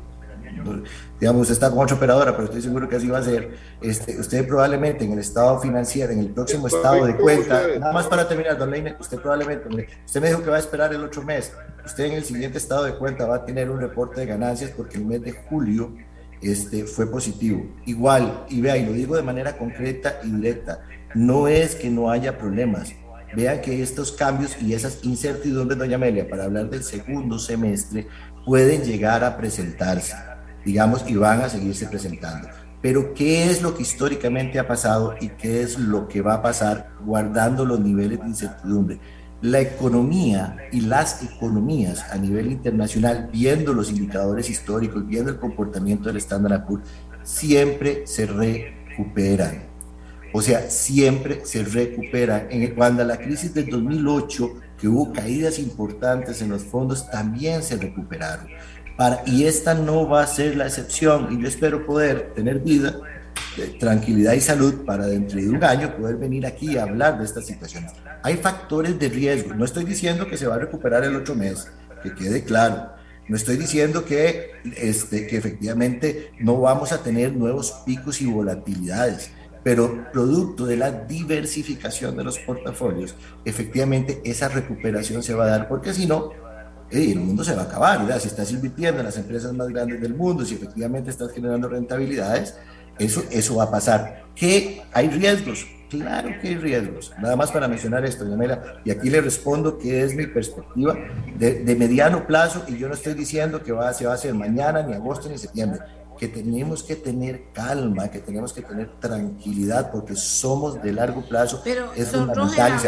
digamos, 1.19 1.51
está 1.51 1.71
con 1.71 1.81
otra 1.81 1.97
operadora, 1.97 2.33
pero 2.33 2.45
estoy 2.45 2.63
seguro 2.63 2.89
que 2.89 2.97
así 2.97 3.09
va 3.09 3.19
a 3.19 3.23
ser, 3.23 3.57
este, 3.81 4.19
usted 4.19 4.47
probablemente 4.47 5.05
en 5.05 5.13
el 5.13 5.19
estado 5.19 5.61
financiero, 5.61 6.13
en 6.13 6.21
el 6.21 6.31
próximo 6.31 6.67
estado 6.67 7.07
de 7.07 7.17
cuenta, 7.17 7.63
nada 7.79 7.93
más 7.93 8.07
para 8.07 8.27
terminar, 8.27 8.57
don 8.59 8.71
Leine, 8.71 8.97
usted 8.99 9.19
probablemente, 9.19 9.69
usted 10.05 10.21
me 10.21 10.29
dijo 10.29 10.43
que 10.43 10.51
va 10.51 10.57
a 10.57 10.61
esperar 10.61 10.93
el 10.95 11.05
otro 11.05 11.23
mes, 11.23 11.53
usted 11.85 12.05
en 12.05 12.13
el 12.13 12.25
siguiente 12.25 12.59
estado 12.59 12.85
de 12.85 12.95
cuenta 12.95 13.27
va 13.27 13.37
a 13.37 13.45
tener 13.45 13.71
un 13.71 13.81
reporte 13.81 14.21
de 14.21 14.27
ganancias 14.27 14.71
porque 14.77 14.97
el 14.97 15.05
mes 15.05 15.23
de 15.23 15.33
julio 15.33 15.93
este, 16.43 16.85
fue 16.85 17.11
positivo. 17.11 17.67
Igual, 17.87 18.45
y 18.49 18.61
vea, 18.61 18.77
y 18.77 18.87
lo 18.87 18.93
digo 18.93 19.17
de 19.17 19.23
manera 19.23 19.57
concreta 19.57 20.21
y 20.25 20.31
directa, 20.31 20.83
no 21.15 21.49
es 21.49 21.75
que 21.75 21.91
no 21.91 22.11
haya 22.11 22.39
problemas, 22.39 22.93
vean 23.35 23.61
que 23.61 23.83
estos 23.83 24.13
cambios 24.13 24.57
y 24.61 24.75
esas 24.75 25.05
incertidumbres, 25.05 25.79
doña 25.79 25.97
Amelia, 25.97 26.29
para 26.29 26.45
hablar 26.45 26.71
del 26.71 26.83
segundo 26.83 27.39
semestre, 27.39 28.07
pueden 28.45 28.83
llegar 28.83 29.23
a 29.23 29.37
presentarse 29.37 30.15
digamos, 30.65 31.05
y 31.09 31.17
van 31.17 31.41
a 31.41 31.49
seguirse 31.49 31.87
presentando. 31.87 32.49
Pero 32.83 33.13
¿qué 33.13 33.51
es 33.51 33.61
lo 33.61 33.75
que 33.75 33.83
históricamente 33.83 34.59
ha 34.59 34.67
pasado 34.67 35.15
y 35.21 35.29
qué 35.29 35.63
es 35.63 35.79
lo 35.79 36.09
que 36.09 36.23
va 36.23 36.35
a 36.35 36.43
pasar 36.43 36.93
guardando 37.05 37.65
los 37.65 37.81
niveles 37.81 38.21
de 38.21 38.29
incertidumbre? 38.29 39.01
La 39.43 39.61
economía 39.61 40.57
y 40.73 40.83
las 40.83 41.23
economías 41.23 42.05
a 42.11 42.17
nivel 42.17 42.51
internacional, 42.51 43.29
viendo 43.33 43.73
los 43.73 43.91
indicadores 43.91 44.49
históricos, 44.49 45.07
viendo 45.07 45.31
el 45.31 45.39
comportamiento 45.39 46.09
del 46.09 46.19
Standard 46.19 46.67
Poor's, 46.67 46.85
siempre 47.23 48.07
se 48.07 48.27
recuperan. 48.27 49.71
O 50.33 50.41
sea, 50.41 50.71
siempre 50.71 51.45
se 51.45 51.65
recuperan. 51.65 52.47
En, 52.51 52.75
cuando 52.75 53.05
la 53.05 53.19
crisis 53.19 53.53
del 53.53 53.69
2008, 53.69 54.55
que 54.79 54.89
hubo 54.89 55.13
caídas 55.13 55.59
importantes 55.59 56.41
en 56.41 56.51
los 56.51 56.63
fondos, 56.63 57.11
también 57.11 57.63
se 57.63 57.77
recuperaron 57.77 58.47
y 59.27 59.45
esta 59.45 59.75
no 59.75 60.07
va 60.09 60.23
a 60.23 60.27
ser 60.27 60.57
la 60.57 60.67
excepción 60.67 61.29
y 61.31 61.41
yo 61.41 61.49
espero 61.49 61.87
poder 61.87 62.35
tener 62.35 62.59
vida, 62.59 62.97
tranquilidad 63.79 64.35
y 64.35 64.41
salud 64.41 64.85
para 64.85 65.07
dentro 65.07 65.41
de 65.41 65.49
un 65.49 65.63
año 65.65 65.97
poder 65.97 66.17
venir 66.17 66.45
aquí 66.45 66.77
a 66.77 66.83
hablar 66.83 67.19
de 67.19 67.25
estas 67.25 67.47
situaciones. 67.47 67.93
Hay 68.23 68.37
factores 68.37 68.99
de 68.99 69.09
riesgo, 69.09 69.55
no 69.55 69.65
estoy 69.65 69.85
diciendo 69.85 70.27
que 70.27 70.37
se 70.37 70.47
va 70.47 70.57
a 70.57 70.59
recuperar 70.59 71.05
el 71.05 71.17
otro 71.17 71.35
mes, 71.35 71.69
que 72.03 72.15
quede 72.15 72.45
claro. 72.45 72.93
No 73.27 73.37
estoy 73.37 73.57
diciendo 73.57 74.05
que, 74.05 74.51
este, 74.77 75.27
que 75.27 75.37
efectivamente 75.37 76.33
no 76.39 76.61
vamos 76.61 76.93
a 76.93 77.03
tener 77.03 77.33
nuevos 77.33 77.73
picos 77.87 78.21
y 78.21 78.27
volatilidades, 78.27 79.31
pero 79.63 80.11
producto 80.13 80.67
de 80.67 80.77
la 80.77 80.91
diversificación 80.91 82.17
de 82.17 82.25
los 82.25 82.39
portafolios, 82.39 83.15
efectivamente 83.45 84.21
esa 84.25 84.49
recuperación 84.49 85.23
se 85.23 85.33
va 85.33 85.45
a 85.45 85.49
dar, 85.49 85.69
porque 85.69 85.95
si 85.95 86.07
no, 86.07 86.33
el 86.91 87.20
mundo 87.20 87.45
se 87.45 87.55
va 87.55 87.62
a 87.62 87.64
acabar, 87.64 88.01
¿verdad? 88.01 88.20
Si 88.20 88.28
estás 88.28 88.51
invirtiendo 88.53 89.01
en 89.01 89.07
las 89.07 89.16
empresas 89.16 89.53
más 89.53 89.68
grandes 89.68 90.01
del 90.01 90.14
mundo, 90.14 90.45
si 90.45 90.55
efectivamente 90.55 91.11
estás 91.11 91.32
generando 91.32 91.68
rentabilidades, 91.68 92.57
eso, 92.99 93.22
eso 93.30 93.57
va 93.57 93.64
a 93.64 93.70
pasar. 93.70 94.24
¿Qué? 94.34 94.82
¿Hay 94.93 95.09
riesgos? 95.09 95.66
Claro 95.88 96.30
que 96.41 96.49
hay 96.49 96.57
riesgos. 96.57 97.12
Nada 97.20 97.34
más 97.34 97.51
para 97.51 97.66
mencionar 97.66 98.05
esto, 98.05 98.28
Yamela, 98.28 98.80
y 98.84 98.91
aquí 98.91 99.11
le 99.11 99.20
respondo 99.20 99.78
que 99.78 100.05
es 100.05 100.14
mi 100.14 100.26
perspectiva 100.26 100.97
de, 101.36 101.64
de, 101.64 101.76
mediano 101.76 102.26
plazo, 102.26 102.64
y 102.68 102.78
yo 102.78 102.88
no 102.88 102.95
estoy 102.95 103.14
diciendo 103.14 103.62
que 103.62 103.72
va, 103.72 103.93
se 103.93 104.07
va 104.07 104.12
a 104.12 104.14
hacer 104.14 104.34
mañana, 104.34 104.82
ni 104.82 104.93
agosto, 104.93 105.28
ni 105.28 105.36
septiembre, 105.36 105.80
que 106.16 106.28
tenemos 106.28 106.82
que 106.82 106.97
tener 106.97 107.45
calma, 107.53 108.09
que 108.09 108.20
tenemos 108.20 108.53
que 108.53 108.62
tener 108.62 108.91
tranquilidad, 109.01 109.91
porque 109.91 110.14
somos 110.14 110.80
de 110.82 110.93
largo 110.93 111.26
plazo. 111.26 111.61
Pero, 111.64 111.93
es 111.95 112.09
fundamental. 112.09 112.78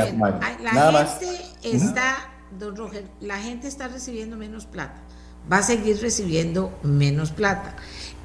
la 0.62 0.72
Nada 0.72 1.04
gente 1.06 1.26
más. 1.62 1.64
está 1.64 2.31
don 2.58 2.76
Roger, 2.76 3.04
la 3.20 3.38
gente 3.38 3.68
está 3.68 3.88
recibiendo 3.88 4.36
menos 4.36 4.66
plata, 4.66 5.02
va 5.50 5.58
a 5.58 5.62
seguir 5.62 6.00
recibiendo 6.00 6.78
menos 6.82 7.30
plata. 7.30 7.76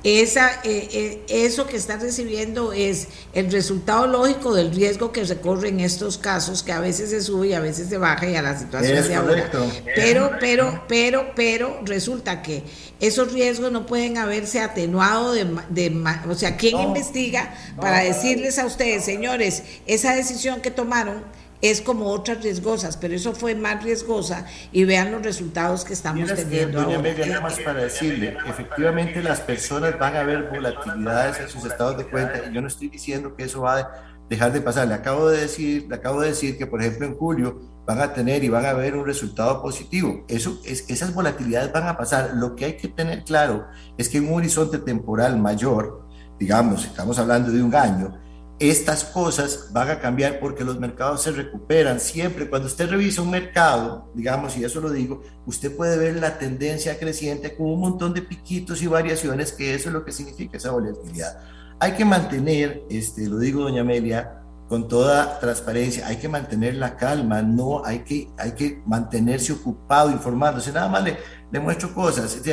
Esa, 0.03 0.61
eh, 0.63 0.87
eh, 0.93 1.25
eso 1.27 1.65
que 1.65 1.75
está 1.75 1.97
recibiendo 1.97 2.71
es 2.71 3.07
el 3.33 3.51
resultado 3.51 4.05
lógico 4.05 4.53
del 4.53 4.73
riesgo 4.73 5.11
que 5.11 5.23
recorre 5.23 5.69
en 5.69 5.79
estos 5.79 6.19
casos, 6.19 6.61
que 6.61 6.71
a 6.71 6.79
veces 6.79 7.09
se 7.09 7.19
sube 7.19 7.47
y 7.47 7.53
a 7.53 7.59
veces 7.59 7.89
se 7.89 7.97
baja 7.97 8.29
y 8.29 8.35
a 8.35 8.43
la 8.43 8.57
situación 8.57 9.07
de 9.07 9.15
ahora. 9.15 9.51
Pero, 9.95 10.31
pero, 10.39 10.83
pero, 10.87 11.31
pero 11.35 11.81
resulta 11.83 12.43
que 12.43 12.63
esos 12.99 13.33
riesgos 13.33 13.71
no 13.71 13.87
pueden 13.87 14.17
haberse 14.17 14.61
atenuado 14.61 15.33
de, 15.33 15.45
de 15.69 16.03
o 16.29 16.35
sea, 16.35 16.57
¿quién 16.57 16.79
investiga 16.79 17.53
para 17.75 18.01
decirles 18.01 18.59
a 18.59 18.65
ustedes, 18.65 19.03
señores, 19.03 19.63
esa 19.87 20.15
decisión 20.15 20.61
que 20.61 20.69
tomaron 20.69 21.23
es 21.61 21.81
como 21.81 22.07
otras 22.07 22.43
riesgosas, 22.43 22.97
pero 22.97 23.15
eso 23.15 23.33
fue 23.33 23.55
más 23.55 23.83
riesgosa 23.83 24.45
y 24.71 24.85
vean 24.85 25.11
los 25.11 25.23
resultados 25.23 25.83
que 25.85 25.93
estamos 25.93 26.33
teniendo. 26.33 26.81
Doña 26.81 26.99
Amelia, 26.99 27.25
nada 27.25 27.41
más 27.41 27.59
para 27.59 27.83
decirle, 27.83 28.37
efectivamente 28.47 29.21
las 29.23 29.41
personas 29.41 29.97
van 29.97 30.15
a 30.15 30.23
ver 30.23 30.49
volatilidades 30.49 31.39
en 31.39 31.49
sus 31.49 31.65
estados 31.65 31.97
de 31.97 32.07
cuenta 32.07 32.41
y 32.49 32.53
yo 32.53 32.61
no 32.61 32.67
estoy 32.67 32.89
diciendo 32.89 33.35
que 33.35 33.43
eso 33.43 33.61
va 33.61 33.79
a 33.79 33.91
dejar 34.29 34.51
de 34.51 34.61
pasar. 34.61 34.87
Le 34.87 34.93
acabo 34.93 35.29
de 35.29 35.41
decir, 35.41 35.87
le 35.89 35.95
acabo 35.95 36.21
de 36.21 36.29
decir 36.29 36.57
que 36.57 36.67
por 36.67 36.81
ejemplo 36.81 37.07
en 37.07 37.15
julio 37.15 37.61
van 37.85 38.01
a 38.01 38.13
tener 38.13 38.43
y 38.43 38.49
van 38.49 38.65
a 38.65 38.73
ver 38.73 38.95
un 38.95 39.05
resultado 39.05 39.61
positivo. 39.61 40.25
Eso 40.27 40.59
es, 40.65 40.89
esas 40.89 41.13
volatilidades 41.13 41.71
van 41.71 41.87
a 41.87 41.97
pasar. 41.97 42.31
Lo 42.35 42.55
que 42.55 42.65
hay 42.65 42.73
que 42.77 42.89
tener 42.89 43.23
claro 43.23 43.67
es 43.97 44.09
que 44.09 44.17
en 44.17 44.27
un 44.27 44.35
horizonte 44.35 44.77
temporal 44.77 45.37
mayor 45.37 46.07
digamos, 46.39 46.85
estamos 46.85 47.17
hablando 47.19 47.51
de 47.51 47.63
un 47.63 47.73
año, 47.73 48.19
estas 48.59 49.03
cosas 49.03 49.69
van 49.71 49.89
a 49.89 49.99
cambiar 49.99 50.39
porque 50.39 50.63
los 50.63 50.79
mercados 50.79 51.21
se 51.23 51.31
recuperan 51.31 51.99
siempre. 51.99 52.49
Cuando 52.49 52.67
usted 52.67 52.89
revisa 52.89 53.21
un 53.21 53.29
mercado, 53.29 54.09
digamos, 54.15 54.57
y 54.57 54.63
eso 54.63 54.81
lo 54.81 54.89
digo, 54.89 55.21
usted 55.45 55.75
puede 55.75 55.97
ver 55.97 56.15
la 56.15 56.39
tendencia 56.39 56.97
creciente 56.97 57.55
con 57.55 57.67
un 57.67 57.79
montón 57.79 58.13
de 58.13 58.21
piquitos 58.21 58.81
y 58.81 58.87
variaciones, 58.87 59.51
que 59.51 59.75
eso 59.75 59.89
es 59.89 59.93
lo 59.93 60.03
que 60.03 60.11
significa 60.11 60.57
esa 60.57 60.71
volatilidad. 60.71 61.39
Hay 61.79 61.91
que 61.91 62.05
mantener, 62.05 62.83
este, 62.89 63.27
lo 63.27 63.37
digo 63.37 63.61
doña 63.61 63.81
Amelia, 63.81 64.41
con 64.67 64.87
toda 64.87 65.39
transparencia, 65.39 66.07
hay 66.07 66.17
que 66.17 66.27
mantener 66.27 66.75
la 66.75 66.97
calma, 66.97 67.41
no 67.41 67.85
hay 67.85 67.99
que, 67.99 68.29
hay 68.37 68.51
que 68.51 68.81
mantenerse 68.85 69.53
ocupado, 69.53 70.11
informándose. 70.11 70.71
Nada 70.71 70.89
más 70.89 71.03
le, 71.03 71.59
muestro 71.59 71.93
cosas. 71.93 72.35
O 72.35 72.43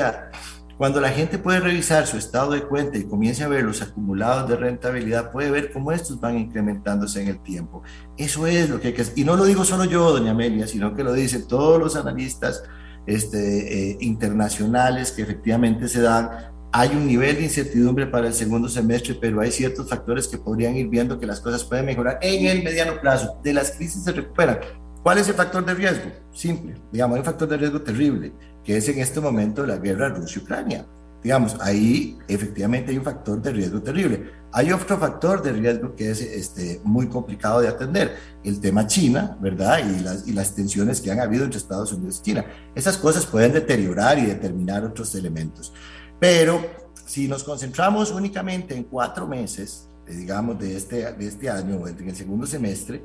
cuando 0.77 1.01
la 1.01 1.11
gente 1.11 1.39
puede 1.39 1.61
revisar 1.61 2.07
su 2.07 2.17
estado 2.17 2.51
de 2.51 2.63
cuenta 2.63 2.99
y 2.99 3.05
comience 3.05 3.45
a 3.45 3.49
ver 3.49 3.63
los 3.63 3.81
acumulados 3.81 4.49
de 4.49 4.57
rentabilidad, 4.57 5.31
puede 5.31 5.51
ver 5.51 5.73
cómo 5.73 5.93
estos 5.93 6.21
van 6.21 6.37
incrementándose 6.37 7.23
en 7.23 7.29
el 7.29 7.41
tiempo. 7.43 7.83
Eso 8.17 8.47
es 8.47 8.69
lo 8.69 8.81
que 8.81 8.89
hay 8.89 8.95
que 8.95 9.03
hacer. 9.03 9.17
Y 9.17 9.25
no 9.25 9.37
lo 9.37 9.45
digo 9.45 9.65
solo 9.65 9.85
yo, 9.85 10.11
doña 10.11 10.33
Amelia, 10.33 10.67
sino 10.67 10.95
que 10.95 11.05
lo 11.05 11.13
dicen 11.13 11.47
todos 11.47 11.79
los 11.79 11.95
analistas 11.95 12.65
este, 13.07 13.91
eh, 13.91 13.99
internacionales 14.01 15.13
que 15.13 15.23
efectivamente 15.23 15.87
se 15.87 16.01
dan. 16.01 16.31
Hay 16.73 16.89
un 16.89 17.07
nivel 17.07 17.37
de 17.37 17.45
incertidumbre 17.45 18.09
para 18.09 18.27
el 18.27 18.35
segundo 18.35 18.69
semestre, 18.69 19.17
pero 19.21 19.41
hay 19.41 19.53
ciertos 19.53 19.89
factores 19.89 20.27
que 20.27 20.39
podrían 20.39 20.75
ir 20.75 20.89
viendo 20.89 21.21
que 21.21 21.27
las 21.27 21.39
cosas 21.39 21.63
pueden 21.63 21.87
mejorar 21.87 22.19
en 22.21 22.47
el 22.47 22.65
mediano 22.65 23.01
plazo. 23.01 23.39
De 23.45 23.53
las 23.53 23.71
crisis 23.71 24.03
se 24.03 24.11
recuperan. 24.11 24.59
¿Cuál 25.05 25.19
es 25.19 25.29
el 25.29 25.35
factor 25.35 25.65
de 25.65 25.75
riesgo? 25.75 26.11
Simple, 26.33 26.75
digamos, 26.91 27.15
hay 27.15 27.21
un 27.21 27.27
factor 27.27 27.47
de 27.47 27.59
riesgo 27.59 27.81
terrible 27.83 28.33
que 28.65 28.77
es 28.77 28.89
en 28.89 28.99
este 28.99 29.21
momento 29.21 29.67
la 29.67 29.77
guerra 29.77 30.09
Rusia-Ucrania. 30.09 30.87
Digamos, 31.23 31.57
ahí 31.61 32.19
efectivamente 32.29 32.91
hay 32.91 32.99
un 32.99 33.05
factor 33.05 33.41
de 33.41 33.53
riesgo 33.53 33.81
terrible. 33.81 34.31
Hay 34.53 34.71
otro 34.73 34.99
factor 34.99 35.43
de 35.43 35.53
riesgo 35.53 35.95
que 35.97 36.11
es 36.11 36.21
este, 36.21 36.81
muy 36.85 37.09
complicado 37.09 37.61
de 37.61 37.69
atender, 37.69 38.17
el 38.45 38.61
tema 38.61 38.87
China, 38.87 39.37
¿verdad? 39.41 39.79
Y 39.79 40.01
las, 40.03 40.29
y 40.29 40.33
las 40.33 40.55
tensiones 40.55 41.01
que 41.01 41.11
han 41.11 41.21
habido 41.21 41.45
entre 41.45 41.59
Estados 41.59 41.93
Unidos 41.93 42.21
y 42.21 42.27
China. 42.27 42.45
Esas 42.75 42.99
cosas 42.99 43.27
pueden 43.27 43.53
deteriorar 43.53 44.19
y 44.19 44.27
determinar 44.27 44.85
otros 44.85 45.15
elementos. 45.15 45.73
Pero 46.21 46.61
si 47.07 47.27
nos 47.27 47.43
concentramos 47.43 48.11
únicamente 48.11 48.77
en 48.77 48.85
cuatro 48.85 49.27
meses, 49.27 49.89
digamos, 50.07 50.59
de 50.59 50.77
este, 50.77 51.13
de 51.13 51.27
este 51.27 51.49
año, 51.49 51.87
en 51.87 52.09
el 52.09 52.15
segundo 52.17 52.47
semestre, 52.47 53.03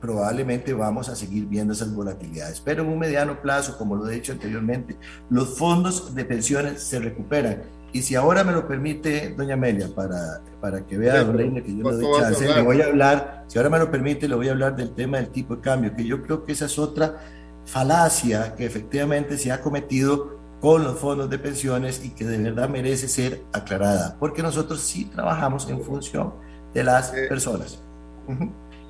probablemente 0.00 0.72
vamos 0.72 1.08
a 1.08 1.16
seguir 1.16 1.46
viendo 1.46 1.72
esas 1.72 1.94
volatilidades. 1.94 2.60
Pero 2.60 2.82
en 2.82 2.88
un 2.88 2.98
mediano 2.98 3.40
plazo, 3.40 3.76
como 3.78 3.96
lo 3.96 4.08
he 4.08 4.14
dicho 4.14 4.32
anteriormente, 4.32 4.96
los 5.30 5.56
fondos 5.56 6.14
de 6.14 6.24
pensiones 6.24 6.82
se 6.82 6.98
recuperan. 6.98 7.62
Y 7.92 8.02
si 8.02 8.14
ahora 8.14 8.42
me 8.42 8.52
lo 8.52 8.66
permite, 8.66 9.34
doña 9.36 9.54
Amelia, 9.54 9.88
para, 9.94 10.40
para 10.60 10.86
que 10.86 10.96
vea, 10.96 11.24
don 11.24 11.36
Leine, 11.36 11.62
que 11.62 11.76
yo 11.76 11.90
le 11.90 11.96
doy 11.96 12.20
chance, 12.20 12.48
le 12.48 12.62
voy 12.62 12.80
a 12.80 12.86
hablar, 12.86 13.44
si 13.48 13.58
ahora 13.58 13.68
me 13.68 13.78
lo 13.78 13.90
permite, 13.90 14.26
le 14.26 14.34
voy 14.34 14.48
a 14.48 14.52
hablar 14.52 14.74
del 14.74 14.94
tema 14.94 15.18
del 15.18 15.28
tipo 15.28 15.56
de 15.56 15.60
cambio, 15.60 15.94
que 15.94 16.04
yo 16.04 16.22
creo 16.22 16.42
que 16.42 16.52
esa 16.52 16.64
es 16.64 16.78
otra 16.78 17.20
falacia 17.66 18.54
que 18.56 18.64
efectivamente 18.64 19.36
se 19.36 19.52
ha 19.52 19.60
cometido 19.60 20.40
con 20.60 20.84
los 20.84 20.98
fondos 20.98 21.28
de 21.28 21.38
pensiones 21.38 22.02
y 22.02 22.10
que 22.10 22.24
de 22.24 22.38
verdad 22.38 22.68
merece 22.68 23.08
ser 23.08 23.42
aclarada, 23.52 24.16
porque 24.18 24.42
nosotros 24.42 24.80
sí 24.80 25.04
trabajamos 25.04 25.68
en 25.68 25.82
función 25.82 26.32
de 26.72 26.84
las 26.84 27.12
eh, 27.12 27.26
personas 27.28 27.82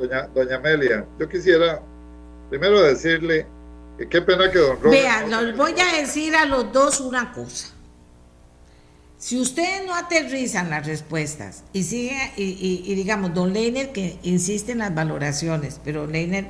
doña, 0.03 0.29
doña 0.35 0.57
Amelia, 0.57 1.07
yo 1.19 1.29
quisiera 1.29 1.81
primero 2.51 2.83
decirle 2.83 3.47
que 3.99 4.09
qué 4.09 4.23
pena 4.23 4.51
que 4.51 4.59
don 4.59 4.81
Robert... 4.81 4.91
Vean, 4.91 5.47
les 5.47 5.57
voy 5.57 5.75
a 5.81 6.01
decir 6.01 6.35
a 6.35 6.45
los 6.45 6.73
dos 6.73 7.01
una 7.01 7.33
cosa. 7.33 7.69
Si 9.19 9.39
ustedes 9.39 9.87
no 9.87 9.95
aterrizan 9.95 10.69
las 10.69 10.85
respuestas 10.85 11.63
y 11.73 11.85
sigue, 11.85 12.33
y, 12.37 12.93
digamos, 12.97 13.33
don 13.33 13.53
Leiner 13.53 13.93
que 13.93 14.19
insiste 14.25 14.73
en 14.73 14.79
las 14.79 14.93
valoraciones, 14.93 15.81
pero 15.85 16.09
Leiner, 16.09 16.49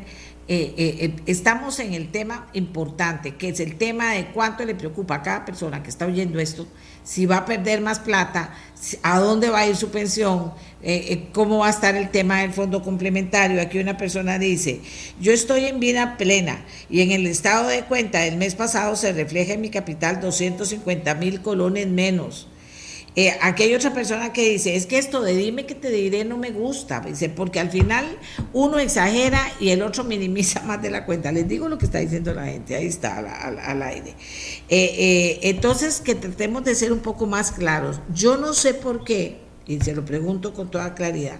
eh, 0.48 0.74
eh, 0.76 0.96
eh, 1.00 1.14
estamos 1.26 1.78
en 1.78 1.94
el 1.94 2.10
tema 2.10 2.48
importante, 2.52 3.36
que 3.36 3.48
es 3.48 3.60
el 3.60 3.76
tema 3.76 4.12
de 4.12 4.26
cuánto 4.26 4.64
le 4.64 4.74
preocupa 4.74 5.16
a 5.16 5.22
cada 5.22 5.44
persona 5.44 5.82
que 5.82 5.90
está 5.90 6.06
oyendo 6.06 6.38
esto, 6.40 6.66
si 7.04 7.26
va 7.26 7.38
a 7.38 7.44
perder 7.44 7.80
más 7.80 7.98
plata, 7.98 8.54
a 9.02 9.20
dónde 9.20 9.50
va 9.50 9.60
a 9.60 9.66
ir 9.66 9.76
su 9.76 9.90
pensión, 9.90 10.52
eh, 10.82 11.06
eh, 11.10 11.28
cómo 11.32 11.58
va 11.58 11.68
a 11.68 11.70
estar 11.70 11.94
el 11.94 12.10
tema 12.10 12.40
del 12.40 12.52
fondo 12.52 12.82
complementario. 12.82 13.60
Aquí 13.60 13.78
una 13.78 13.96
persona 13.96 14.38
dice, 14.38 14.80
yo 15.20 15.32
estoy 15.32 15.66
en 15.66 15.80
vida 15.80 16.16
plena 16.16 16.64
y 16.90 17.00
en 17.00 17.12
el 17.12 17.26
estado 17.26 17.68
de 17.68 17.82
cuenta 17.84 18.20
del 18.20 18.36
mes 18.36 18.54
pasado 18.54 18.96
se 18.96 19.12
refleja 19.12 19.54
en 19.54 19.60
mi 19.60 19.70
capital 19.70 20.20
250 20.20 21.14
mil 21.16 21.40
colones 21.40 21.86
menos. 21.88 22.48
Eh, 23.14 23.36
aquí 23.42 23.64
hay 23.64 23.74
otra 23.74 23.92
persona 23.92 24.32
que 24.32 24.48
dice, 24.48 24.74
es 24.74 24.86
que 24.86 24.96
esto 24.96 25.20
de 25.20 25.34
dime 25.34 25.66
que 25.66 25.74
te 25.74 25.90
diré 25.90 26.24
no 26.24 26.38
me 26.38 26.50
gusta, 26.50 27.00
dice, 27.00 27.28
porque 27.28 27.60
al 27.60 27.70
final 27.70 28.06
uno 28.54 28.78
exagera 28.78 29.52
y 29.60 29.68
el 29.68 29.82
otro 29.82 30.02
minimiza 30.02 30.62
más 30.62 30.80
de 30.80 30.90
la 30.90 31.04
cuenta. 31.04 31.30
Les 31.30 31.46
digo 31.46 31.68
lo 31.68 31.76
que 31.76 31.84
está 31.84 31.98
diciendo 31.98 32.32
la 32.32 32.46
gente, 32.46 32.74
ahí 32.74 32.86
está 32.86 33.18
al, 33.18 33.82
aire. 33.82 34.14
Eh, 34.68 34.94
eh, 34.98 35.40
entonces, 35.42 36.00
que 36.00 36.14
tratemos 36.14 36.64
de 36.64 36.74
ser 36.74 36.92
un 36.92 37.00
poco 37.00 37.26
más 37.26 37.52
claros. 37.52 38.00
Yo 38.14 38.38
no 38.38 38.54
sé 38.54 38.72
por 38.72 39.04
qué, 39.04 39.40
y 39.66 39.78
se 39.80 39.94
lo 39.94 40.04
pregunto 40.04 40.54
con 40.54 40.70
toda 40.70 40.94
claridad, 40.94 41.38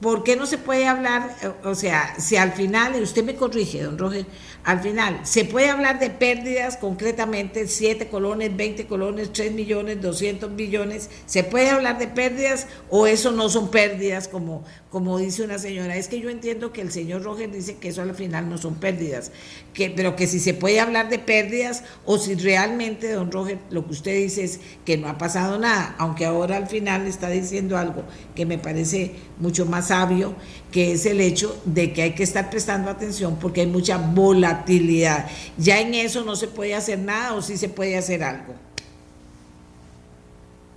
¿por 0.00 0.24
qué 0.24 0.34
no 0.36 0.46
se 0.46 0.56
puede 0.56 0.86
hablar, 0.86 1.36
o 1.62 1.74
sea, 1.74 2.18
si 2.18 2.36
al 2.36 2.52
final, 2.52 2.96
y 2.98 3.02
usted 3.02 3.22
me 3.22 3.34
corrige, 3.34 3.82
don 3.82 3.98
Roger, 3.98 4.24
al 4.66 4.80
final, 4.80 5.20
se 5.22 5.44
puede 5.44 5.70
hablar 5.70 6.00
de 6.00 6.10
pérdidas 6.10 6.76
concretamente, 6.76 7.68
7 7.68 8.08
colones, 8.08 8.56
20 8.56 8.88
colones, 8.88 9.32
3 9.32 9.52
millones, 9.52 10.02
200 10.02 10.50
millones. 10.50 11.08
¿Se 11.24 11.44
puede 11.44 11.70
hablar 11.70 12.00
de 12.00 12.08
pérdidas 12.08 12.66
o 12.90 13.06
eso 13.06 13.30
no 13.30 13.48
son 13.48 13.70
pérdidas 13.70 14.26
como, 14.26 14.64
como 14.90 15.18
dice 15.18 15.44
una 15.44 15.60
señora? 15.60 15.94
Es 15.94 16.08
que 16.08 16.18
yo 16.18 16.30
entiendo 16.30 16.72
que 16.72 16.80
el 16.80 16.90
señor 16.90 17.22
Roger 17.22 17.48
dice 17.52 17.76
que 17.76 17.90
eso 17.90 18.02
al 18.02 18.12
final 18.16 18.50
no 18.50 18.58
son 18.58 18.74
pérdidas, 18.74 19.30
que, 19.72 19.88
pero 19.90 20.16
que 20.16 20.26
si 20.26 20.40
se 20.40 20.52
puede 20.52 20.80
hablar 20.80 21.10
de 21.10 21.20
pérdidas 21.20 21.84
o 22.04 22.18
si 22.18 22.34
realmente, 22.34 23.12
don 23.12 23.30
Roger, 23.30 23.58
lo 23.70 23.86
que 23.86 23.92
usted 23.92 24.16
dice 24.16 24.42
es 24.42 24.58
que 24.84 24.96
no 24.96 25.06
ha 25.06 25.16
pasado 25.16 25.60
nada, 25.60 25.94
aunque 25.98 26.26
ahora 26.26 26.56
al 26.56 26.66
final 26.66 27.06
está 27.06 27.30
diciendo 27.30 27.78
algo 27.78 28.02
que 28.34 28.46
me 28.46 28.58
parece 28.58 29.14
mucho 29.38 29.64
más 29.64 29.88
sabio 29.88 30.34
que 30.70 30.92
es 30.92 31.06
el 31.06 31.20
hecho 31.20 31.60
de 31.64 31.92
que 31.92 32.02
hay 32.02 32.14
que 32.14 32.22
estar 32.22 32.50
prestando 32.50 32.90
atención 32.90 33.38
porque 33.40 33.62
hay 33.62 33.66
mucha 33.66 33.98
volatilidad. 33.98 35.26
Ya 35.56 35.80
en 35.80 35.94
eso 35.94 36.24
no 36.24 36.36
se 36.36 36.48
puede 36.48 36.74
hacer 36.74 36.98
nada 36.98 37.34
o 37.34 37.42
sí 37.42 37.56
se 37.56 37.68
puede 37.68 37.96
hacer 37.96 38.22
algo 38.22 38.54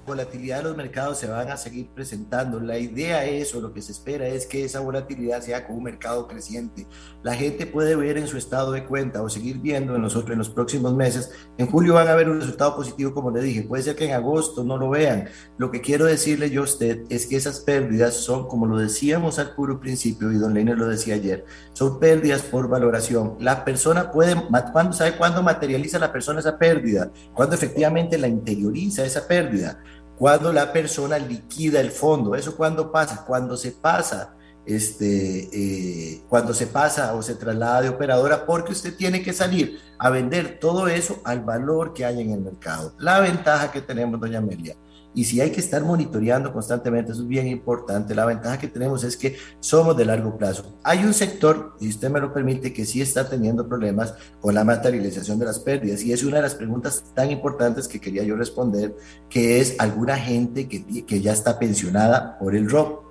volatilidad 0.10 0.58
de 0.58 0.64
los 0.64 0.76
mercados 0.78 1.20
se 1.20 1.28
van 1.28 1.50
a 1.50 1.58
seguir 1.58 1.90
presentando. 1.94 2.60
La 2.60 2.78
idea 2.78 3.24
es, 3.26 3.56
o 3.56 3.62
lo 3.62 3.72
que 3.72 3.82
se 3.82 3.92
espera 3.92 4.28
es 4.28 4.46
que 4.46 4.66
esa 4.66 4.82
volatilidad 4.82 5.42
sea 5.42 5.66
como 5.66 5.78
un 5.78 5.86
mercado 5.86 6.28
creciente. 6.28 6.88
La 7.24 7.36
gente 7.36 7.66
puede 7.66 7.96
ver 7.96 8.18
en 8.18 8.28
su 8.28 8.38
estado 8.38 8.72
de 8.72 8.86
cuenta 8.86 9.22
o 9.22 9.30
seguir 9.30 9.60
viendo 9.60 9.96
en 9.96 10.02
nosotros 10.02 10.32
en 10.32 10.40
los 10.40 10.50
próximos 10.50 10.94
meses. 10.96 11.32
En 11.58 11.68
julio 11.68 11.94
van 11.94 12.08
a 12.08 12.16
ver 12.16 12.30
un 12.30 12.40
resultado 12.40 12.76
positivo, 12.76 13.14
como 13.14 13.32
le 13.32 13.42
dije. 13.42 13.64
Puede 13.64 13.84
ser 13.84 13.96
que 13.96 14.06
en 14.06 14.14
agosto 14.14 14.64
no 14.64 14.78
lo 14.78 14.90
vean. 14.90 15.30
Lo 15.58 15.72
que 15.72 15.82
quiero 15.82 16.06
decirle 16.06 16.50
yo 16.50 16.62
a 16.62 16.66
usted 16.66 17.04
es 17.10 17.28
que 17.28 17.38
esas 17.38 17.60
pérdidas 17.60 18.16
son, 18.16 18.48
como 18.48 18.66
lo 18.66 18.78
decíamos 18.78 19.40
al 19.40 19.54
puro 19.56 19.80
principio, 19.80 20.32
y 20.32 20.38
don 20.38 20.54
Leiner 20.54 20.78
lo 20.78 20.88
decía 20.88 21.16
ayer, 21.16 21.46
son 21.74 22.00
pérdidas 22.00 22.42
por 22.42 22.68
valoración. 22.68 23.36
La 23.40 23.64
persona 23.64 24.12
puede, 24.12 24.36
¿cuándo, 24.74 24.94
¿sabe 24.94 25.16
cuándo 25.16 25.44
materializa 25.44 26.00
la 26.00 26.12
persona 26.12 26.40
esa 26.40 26.58
pérdida? 26.58 27.12
Cuando 27.34 27.56
efectivamente 27.56 28.18
la 28.18 28.28
interioriza 28.28 29.06
esa 29.06 29.28
pérdida 29.28 29.80
cuando 30.20 30.52
la 30.52 30.74
persona 30.74 31.18
liquida 31.18 31.80
el 31.80 31.92
fondo. 31.92 32.36
¿Eso 32.36 32.58
cuando 32.58 32.92
pasa? 32.92 33.24
Cuando 33.26 33.56
se 33.56 33.72
pasa, 33.72 34.36
este, 34.66 35.50
eh, 35.54 36.22
cuando 36.28 36.54
se 36.54 36.68
pasa 36.68 37.16
o 37.16 37.22
se 37.22 37.36
traslada 37.36 37.82
de 37.82 37.90
operadora, 37.90 38.46
porque 38.46 38.74
usted 38.74 38.96
tiene 38.96 39.24
que 39.24 39.32
salir 39.32 39.80
a 39.98 40.10
vender 40.10 40.60
todo 40.60 40.90
eso 40.90 41.22
al 41.24 41.40
valor 41.40 41.94
que 41.94 42.04
hay 42.04 42.20
en 42.20 42.32
el 42.32 42.42
mercado. 42.42 42.94
La 43.00 43.22
ventaja 43.22 43.72
que 43.72 43.82
tenemos, 43.82 44.20
doña 44.20 44.40
Amelia, 44.40 44.76
y 45.14 45.24
si 45.24 45.42
hay 45.42 45.52
que 45.52 45.60
estar 45.60 45.84
monitoreando 45.84 46.54
constantemente, 46.54 47.12
eso 47.12 47.24
es 47.24 47.28
bien 47.28 47.48
importante. 47.48 48.14
La 48.14 48.26
ventaja 48.26 48.60
que 48.60 48.68
tenemos 48.68 49.04
es 49.04 49.18
que 49.18 49.38
somos 49.60 49.98
de 49.98 50.06
largo 50.06 50.38
plazo. 50.38 50.78
Hay 50.84 51.04
un 51.04 51.14
sector, 51.14 51.74
y 51.80 51.90
usted 51.90 52.10
me 52.10 52.20
lo 52.20 52.32
permite, 52.32 52.74
que 52.74 52.86
sí 52.86 53.02
está 53.02 53.28
teniendo 53.28 53.68
problemas 53.68 54.14
con 54.40 54.54
la 54.54 54.64
materialización 54.64 55.40
de 55.40 55.46
las 55.46 55.60
pérdidas. 55.60 56.04
Y 56.04 56.14
es 56.14 56.24
una 56.24 56.38
de 56.38 56.44
las 56.44 56.56
preguntas 56.56 57.04
tan 57.16 57.32
importantes 57.32 57.88
que 57.88 58.00
quería 58.00 58.24
yo 58.24 58.36
responder, 58.36 58.96
que 59.30 59.60
es 59.60 59.76
alguna 59.80 60.18
gente 60.18 60.68
que, 60.68 61.06
que 61.06 61.22
ya 61.22 61.34
está 61.34 61.58
pensionada 61.58 62.38
por 62.38 62.56
el 62.56 62.70
ROP 62.70 63.10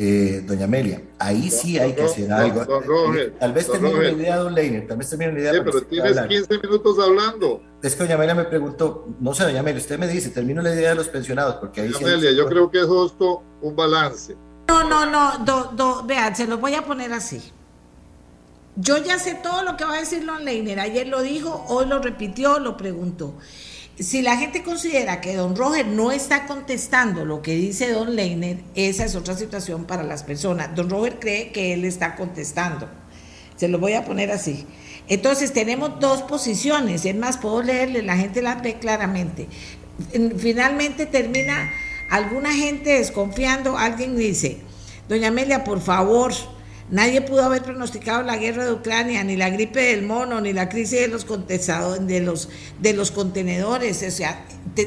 eh, 0.00 0.44
doña 0.46 0.66
Amelia, 0.66 1.02
ahí 1.18 1.50
sí 1.50 1.76
hay 1.76 1.92
que 1.92 2.02
hacer 2.02 2.32
algo. 2.32 2.64
tal 3.40 3.52
vez 3.52 3.66
termine 3.66 3.96
una 3.96 4.10
idea, 4.10 4.36
don 4.36 4.54
Leiner, 4.54 4.86
tal 4.86 4.96
vez 4.96 5.10
termine 5.10 5.32
una 5.32 5.40
idea. 5.40 5.52
Sí, 5.54 5.60
pero 5.64 5.82
tienes 5.82 6.20
15 6.20 6.58
minutos 6.62 6.98
hablando. 7.00 7.60
Es 7.82 7.94
que 7.94 8.02
doña 8.02 8.16
Amelia 8.16 8.34
me 8.34 8.44
preguntó, 8.44 9.06
no 9.20 9.34
sé, 9.34 9.44
doña 9.44 9.60
Amelia, 9.60 9.80
usted 9.80 9.98
me 9.98 10.08
dice, 10.08 10.30
termino 10.30 10.60
la 10.62 10.74
idea 10.74 10.90
de 10.90 10.94
los 10.96 11.08
pensionados, 11.08 11.56
porque 11.56 11.82
ahí 11.82 11.88
doña 11.88 12.14
Amelia, 12.14 12.32
yo 12.32 12.48
creo 12.48 12.70
que 12.70 12.80
es 12.80 12.86
justo 12.86 13.42
un 13.62 13.76
balance. 13.76 14.36
No, 14.68 14.84
no, 14.84 15.06
no, 15.06 15.44
do, 15.74 16.02
vean, 16.04 16.34
se 16.34 16.46
lo 16.46 16.58
voy 16.58 16.74
a 16.74 16.84
poner 16.84 17.12
así. 17.12 17.40
Yo 18.76 18.98
ya 18.98 19.18
sé 19.18 19.34
todo 19.34 19.62
lo 19.62 19.76
que 19.76 19.84
va 19.84 19.94
a 19.94 20.00
decir 20.00 20.24
Don 20.26 20.44
Leiner, 20.44 20.78
ayer 20.78 21.08
lo 21.08 21.22
dijo, 21.22 21.64
hoy 21.68 21.86
lo 21.86 22.00
repitió, 22.00 22.58
lo 22.58 22.76
preguntó. 22.76 23.34
si 23.98 24.22
la 24.22 24.36
gente 24.36 24.62
considera 24.62 25.20
que 25.20 25.34
don 25.34 25.56
Roger 25.56 25.86
no 25.86 26.12
está 26.12 26.46
contestando 26.46 27.24
lo 27.24 27.42
que 27.42 27.54
dice 27.56 27.92
don 27.92 28.14
Leiner, 28.14 28.62
esa 28.76 29.04
es 29.04 29.16
otra 29.16 29.34
situación 29.34 29.84
para 29.84 30.04
las 30.04 30.22
personas. 30.22 30.74
Don 30.76 30.90
Roger 30.90 31.18
cree 31.18 31.50
que 31.50 31.74
él 31.74 31.84
está 31.84 32.14
contestando. 32.14 32.88
Se 33.56 33.66
lo 33.66 33.78
voy 33.78 33.94
a 33.94 34.04
poner 34.04 34.30
así. 34.30 34.66
Entonces 35.08 35.52
tenemos 35.52 36.00
dos 36.00 36.22
posiciones, 36.22 37.04
es 37.04 37.16
más, 37.16 37.38
puedo 37.38 37.62
leerle, 37.62 38.02
la 38.02 38.16
gente 38.16 38.42
la 38.42 38.56
ve 38.56 38.78
claramente. 38.78 39.48
Finalmente 40.36 41.06
termina 41.06 41.70
alguna 42.10 42.52
gente 42.52 42.90
desconfiando, 42.90 43.76
alguien 43.76 44.16
dice, 44.16 44.58
doña 45.08 45.28
Amelia, 45.28 45.64
por 45.64 45.80
favor, 45.80 46.32
Nadie 46.90 47.20
pudo 47.20 47.44
haber 47.44 47.62
pronosticado 47.62 48.22
la 48.22 48.38
guerra 48.38 48.64
de 48.64 48.72
Ucrania, 48.72 49.22
ni 49.22 49.36
la 49.36 49.50
gripe 49.50 49.78
del 49.78 50.06
mono, 50.06 50.40
ni 50.40 50.54
la 50.54 50.70
crisis 50.70 51.00
de 51.00 51.08
los 51.08 51.26
de 51.26 52.48
de 52.80 52.92
los 52.94 53.10
contenedores. 53.10 54.02
O 54.02 54.10
sea, 54.10 54.46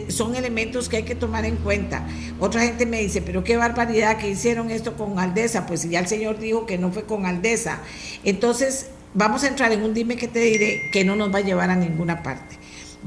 son 0.09 0.35
elementos 0.35 0.89
que 0.89 0.97
hay 0.97 1.03
que 1.03 1.13
tomar 1.13 1.45
en 1.45 1.57
cuenta. 1.57 2.07
Otra 2.39 2.61
gente 2.63 2.87
me 2.87 3.01
dice, 3.01 3.21
pero 3.21 3.43
qué 3.43 3.55
barbaridad 3.55 4.17
que 4.17 4.29
hicieron 4.29 4.71
esto 4.71 4.97
con 4.97 5.19
Aldesa. 5.19 5.67
Pues 5.67 5.87
ya 5.87 5.99
el 5.99 6.07
señor 6.07 6.39
dijo 6.39 6.65
que 6.65 6.79
no 6.79 6.91
fue 6.91 7.03
con 7.03 7.27
Aldesa. 7.27 7.81
Entonces, 8.23 8.87
vamos 9.13 9.43
a 9.43 9.47
entrar 9.47 9.71
en 9.71 9.83
un 9.83 9.93
dime 9.93 10.15
que 10.17 10.27
te 10.27 10.39
diré 10.39 10.89
que 10.91 11.03
no 11.03 11.15
nos 11.15 11.33
va 11.33 11.39
a 11.39 11.41
llevar 11.41 11.69
a 11.69 11.75
ninguna 11.75 12.23
parte. 12.23 12.57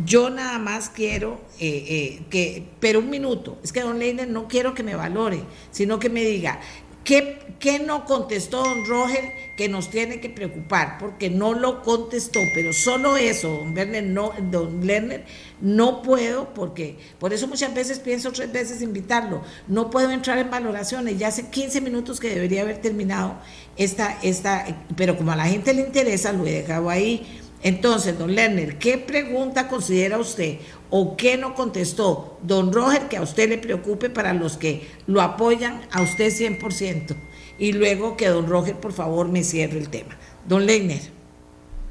Yo 0.05 0.29
nada 0.29 0.59
más 0.59 0.89
quiero 0.89 1.41
eh, 1.61 1.85
eh, 1.89 2.23
que, 2.29 2.67
pero 2.81 2.99
un 2.99 3.11
minuto, 3.11 3.59
es 3.63 3.73
que 3.73 3.81
don 3.81 3.99
Leiner 3.99 4.29
no 4.29 4.49
quiero 4.49 4.75
que 4.75 4.83
me 4.83 4.97
valore, 4.97 5.45
sino 5.71 6.01
que 6.01 6.11
me 6.11 6.25
diga, 6.25 6.61
¿Qué, 7.05 7.39
no 7.79 8.05
contestó 8.05 8.63
don 8.63 8.85
Roger 8.85 9.33
que 9.57 9.69
nos 9.69 9.91
tiene 9.91 10.21
que 10.21 10.29
preocupar? 10.29 10.99
Porque 10.99 11.31
no 11.31 11.55
lo 11.55 11.83
contestó, 11.83 12.41
pero 12.53 12.73
solo 12.73 13.17
eso, 13.17 13.49
don 13.49 13.75
Lerner, 13.75 14.05
no, 14.05 14.33
don 14.51 14.87
Lerner, 14.87 15.25
no 15.61 16.03
puedo, 16.03 16.53
porque 16.53 16.99
por 17.19 17.33
eso 17.33 17.49
muchas 17.49 17.75
veces 17.75 17.99
pienso 17.99 18.33
tres 18.33 18.53
veces 18.53 18.83
invitarlo, 18.83 19.43
no 19.67 19.91
puedo 19.91 20.11
entrar 20.11 20.39
en 20.39 20.51
valoraciones, 20.51 21.19
ya 21.19 21.29
hace 21.29 21.49
15 21.49 21.81
minutos 21.81 22.21
que 22.21 22.29
debería 22.29 22.63
haber 22.63 22.81
terminado 22.81 23.37
esta, 23.77 24.19
esta, 24.23 24.67
pero 24.97 25.17
como 25.17 25.33
a 25.33 25.37
la 25.37 25.47
gente 25.47 25.73
le 25.73 25.83
interesa, 25.83 26.33
lo 26.33 26.47
he 26.47 26.53
dejado 26.53 26.91
ahí. 26.91 27.41
Entonces, 27.63 28.19
don 28.19 28.35
Lerner, 28.35 28.79
¿qué 28.79 28.99
pregunta 28.99 29.69
considera 29.69 30.19
usted 30.19 30.59
o 30.91 31.17
qué 31.17 31.39
no 31.39 31.55
contestó 31.55 32.39
don 32.43 32.75
Roger 32.75 33.09
que 33.09 33.17
a 33.17 33.23
usted 33.23 33.49
le 33.49 33.57
preocupe 33.57 34.11
para 34.11 34.35
los 34.35 34.59
que 34.59 34.87
lo 35.07 35.23
apoyan 35.23 35.81
a 35.91 36.03
usted 36.03 36.31
100%? 36.31 37.17
Y 37.59 37.73
luego 37.73 38.17
que 38.17 38.29
don 38.29 38.49
Roger, 38.49 38.77
por 38.77 38.93
favor, 38.93 39.29
me 39.29 39.45
cierre 39.45 39.79
el 39.79 39.89
tema. 39.89 40.17
Don 40.47 40.67
Leiner. 40.67 41.01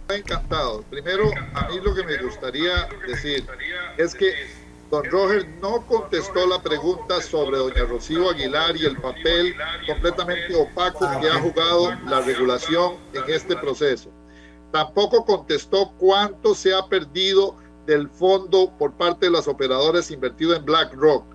Encantado. 0.10 0.84
Primero, 0.90 1.32
a 1.54 1.70
mí 1.70 1.80
lo 1.82 1.96
que 1.96 2.04
me 2.04 2.18
gustaría 2.18 2.90
decir 3.08 3.46
es 3.98 4.14
que 4.14 4.34
don 4.92 5.06
Roger 5.06 5.48
no 5.62 5.86
contestó 5.88 6.46
la 6.46 6.62
pregunta 6.62 7.22
sobre 7.22 7.58
doña 7.58 7.86
Rocío 7.86 8.30
Aguilar 8.30 8.76
y 8.76 8.86
el 8.86 8.98
papel 8.98 9.56
completamente 9.88 10.56
opaco 10.56 11.10
que 11.22 11.28
ha 11.30 11.40
jugado 11.40 11.96
la 12.06 12.22
regulación 12.22 12.96
en 13.14 13.24
este 13.28 13.56
proceso. 13.56 14.10
Tampoco 14.72 15.24
contestó 15.26 15.94
cuánto 15.98 16.54
se 16.54 16.74
ha 16.74 16.86
perdido 16.88 17.56
del 17.86 18.10
fondo 18.10 18.72
por 18.78 18.94
parte 18.94 19.28
de 19.28 19.32
las 19.32 19.48
operadoras 19.48 20.12
invertido 20.12 20.56
en 20.56 20.66
BlackRock. 20.66 21.26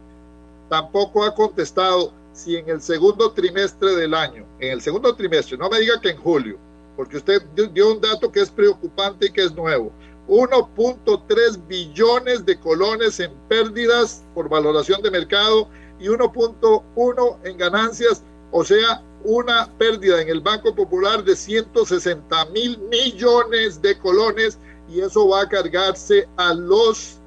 Tampoco 0.69 1.25
ha 1.25 1.35
contestado 1.35 2.13
si 2.39 2.57
en 2.57 2.69
el 2.69 2.81
segundo 2.81 3.33
trimestre 3.33 3.97
del 3.97 4.15
año, 4.15 4.47
en 4.61 4.73
el 4.73 4.81
segundo 4.81 5.13
trimestre, 5.15 5.59
no 5.59 5.69
me 5.69 5.81
diga 5.81 6.01
que 6.01 6.11
en 6.11 6.19
julio, 6.19 6.57
porque 6.97 7.17
usted 7.17 7.43
dio 7.73 7.93
un 7.93 8.01
dato 8.01 8.31
que 8.31 8.41
es 8.41 8.51
preocupante 8.51 9.27
y 9.27 9.33
que 9.33 9.43
es 9.43 9.53
nuevo. 9.55 9.93
1.3 10.29 11.67
billones 11.67 12.47
de 12.47 12.61
colones 12.61 13.19
en 13.19 13.33
pérdidas 13.49 14.25
por 14.35 14.49
valoración 14.49 15.03
de 15.03 15.11
mercado 15.11 15.69
y 15.99 16.07
1.1 16.07 17.37
en 17.45 17.59
ganancias, 17.59 18.23
o 18.53 18.63
sea, 18.63 19.03
una 19.25 19.69
pérdida 19.77 20.23
en 20.23 20.29
el 20.29 20.41
Banco 20.41 20.73
Popular 20.77 21.25
de 21.25 21.35
160 21.35 22.45
mil 22.47 22.79
millones 22.79 23.83
de 23.83 23.99
colones 23.99 24.59
y 24.89 25.01
eso 25.01 25.29
va 25.29 25.43
a 25.43 25.49
cargarse 25.49 26.29
a 26.37 26.55
los, 26.55 27.19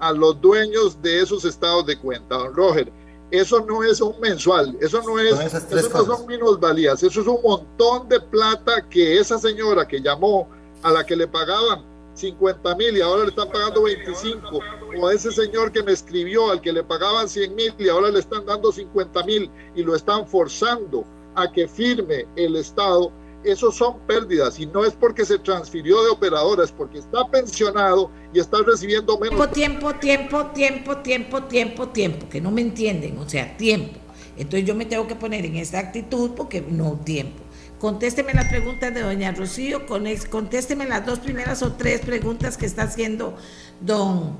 a 0.00 0.10
los 0.12 0.40
dueños 0.40 1.02
de 1.02 1.20
esos 1.20 1.44
estados 1.44 1.84
de 1.84 1.98
cuenta. 1.98 2.36
Don 2.36 2.54
Roger, 2.54 2.90
eso 3.38 3.60
no 3.60 3.82
es 3.82 4.00
un 4.00 4.18
mensual, 4.20 4.76
eso 4.80 5.02
no 5.02 5.18
es, 5.18 5.54
eso 5.54 5.88
no 5.90 6.04
son 6.04 6.26
minusvalías, 6.26 7.02
eso 7.02 7.20
es 7.20 7.26
un 7.26 7.40
montón 7.42 8.08
de 8.08 8.20
plata 8.20 8.88
que 8.88 9.18
esa 9.18 9.38
señora 9.38 9.86
que 9.86 10.00
llamó 10.00 10.48
a 10.82 10.92
la 10.92 11.04
que 11.04 11.16
le 11.16 11.26
pagaban 11.26 11.84
50 12.14 12.76
mil 12.76 12.96
y 12.96 13.00
ahora 13.00 13.24
le 13.24 13.30
están 13.30 13.50
pagando 13.50 13.82
25, 13.82 14.60
o 15.00 15.10
ese 15.10 15.32
señor 15.32 15.72
que 15.72 15.82
me 15.82 15.92
escribió 15.92 16.50
al 16.50 16.60
que 16.60 16.72
le 16.72 16.84
pagaban 16.84 17.28
100 17.28 17.54
mil 17.54 17.74
y 17.78 17.88
ahora 17.88 18.10
le 18.10 18.20
están 18.20 18.46
dando 18.46 18.70
50 18.70 19.24
mil 19.24 19.50
y 19.74 19.82
lo 19.82 19.96
están 19.96 20.26
forzando 20.26 21.04
a 21.34 21.50
que 21.50 21.66
firme 21.66 22.26
el 22.36 22.56
Estado, 22.56 23.10
esos 23.44 23.76
son 23.76 23.98
pérdidas 24.06 24.58
y 24.58 24.66
no 24.66 24.84
es 24.84 24.92
porque 24.94 25.24
se 25.24 25.38
transfirió 25.38 26.02
de 26.02 26.10
operadora, 26.10 26.64
es 26.64 26.72
porque 26.72 26.98
está 26.98 27.28
pensionado 27.30 28.10
y 28.32 28.40
está 28.40 28.58
recibiendo 28.62 29.18
menos. 29.18 29.50
Tiempo, 29.52 29.94
tiempo, 29.94 30.46
tiempo, 30.46 30.96
tiempo, 30.98 31.42
tiempo, 31.44 31.88
tiempo, 31.88 32.28
que 32.28 32.40
no 32.40 32.50
me 32.50 32.62
entienden, 32.62 33.18
o 33.18 33.28
sea, 33.28 33.56
tiempo. 33.56 34.00
Entonces 34.36 34.66
yo 34.66 34.74
me 34.74 34.86
tengo 34.86 35.06
que 35.06 35.14
poner 35.14 35.44
en 35.44 35.56
esta 35.56 35.78
actitud 35.78 36.32
porque 36.34 36.60
no 36.60 36.98
tiempo. 37.04 37.42
Contésteme 37.78 38.32
las 38.32 38.48
preguntas 38.48 38.94
de 38.94 39.02
doña 39.02 39.32
Rocío, 39.32 39.86
contésteme 39.86 40.86
las 40.86 41.04
dos 41.04 41.18
primeras 41.18 41.62
o 41.62 41.72
tres 41.72 42.00
preguntas 42.00 42.56
que 42.56 42.66
está 42.66 42.84
haciendo 42.84 43.36
don, 43.80 44.36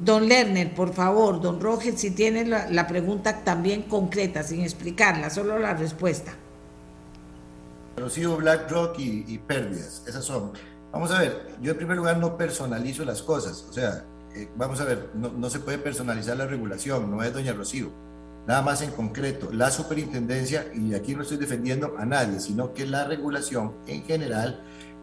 don 0.00 0.28
Lerner, 0.28 0.74
por 0.74 0.94
favor, 0.94 1.40
don 1.40 1.60
Roger, 1.60 1.96
si 1.98 2.10
tiene 2.10 2.44
la 2.46 2.86
pregunta 2.86 3.44
también 3.44 3.82
concreta, 3.82 4.42
sin 4.42 4.62
explicarla, 4.62 5.28
solo 5.28 5.58
la 5.58 5.74
respuesta. 5.74 6.34
Rocío, 7.98 8.36
BlackRock 8.36 8.98
y, 8.98 9.24
y 9.26 9.38
pérdidas, 9.38 10.02
esas 10.06 10.24
son. 10.24 10.52
Vamos 10.92 11.10
a 11.10 11.20
ver, 11.20 11.56
yo 11.60 11.72
en 11.72 11.76
primer 11.76 11.96
lugar 11.96 12.18
no 12.18 12.36
personalizo 12.36 13.04
las 13.04 13.22
cosas, 13.22 13.66
o 13.68 13.72
sea, 13.72 14.04
eh, 14.34 14.48
vamos 14.56 14.80
a 14.80 14.84
ver, 14.84 15.10
no, 15.14 15.50
se 15.50 15.58
puede 15.58 15.78
personalizar 15.78 16.36
la 16.36 16.46
regulación, 16.46 17.10
no 17.10 17.22
es 17.22 17.32
doña 17.32 17.52
Rocío. 17.52 17.90
Nada 18.46 18.62
más 18.62 18.80
en 18.82 18.90
concreto, 18.90 19.50
la 19.52 19.70
superintendencia, 19.70 20.66
y 20.74 20.94
aquí 20.94 21.14
no 21.14 21.22
estoy 21.22 21.36
defendiendo 21.36 21.94
a 21.98 22.06
nadie, 22.06 22.40
sino 22.40 22.72
que 22.72 22.86
la 22.86 23.04
regulación 23.04 23.74
en 23.86 24.02
general, 24.04 24.62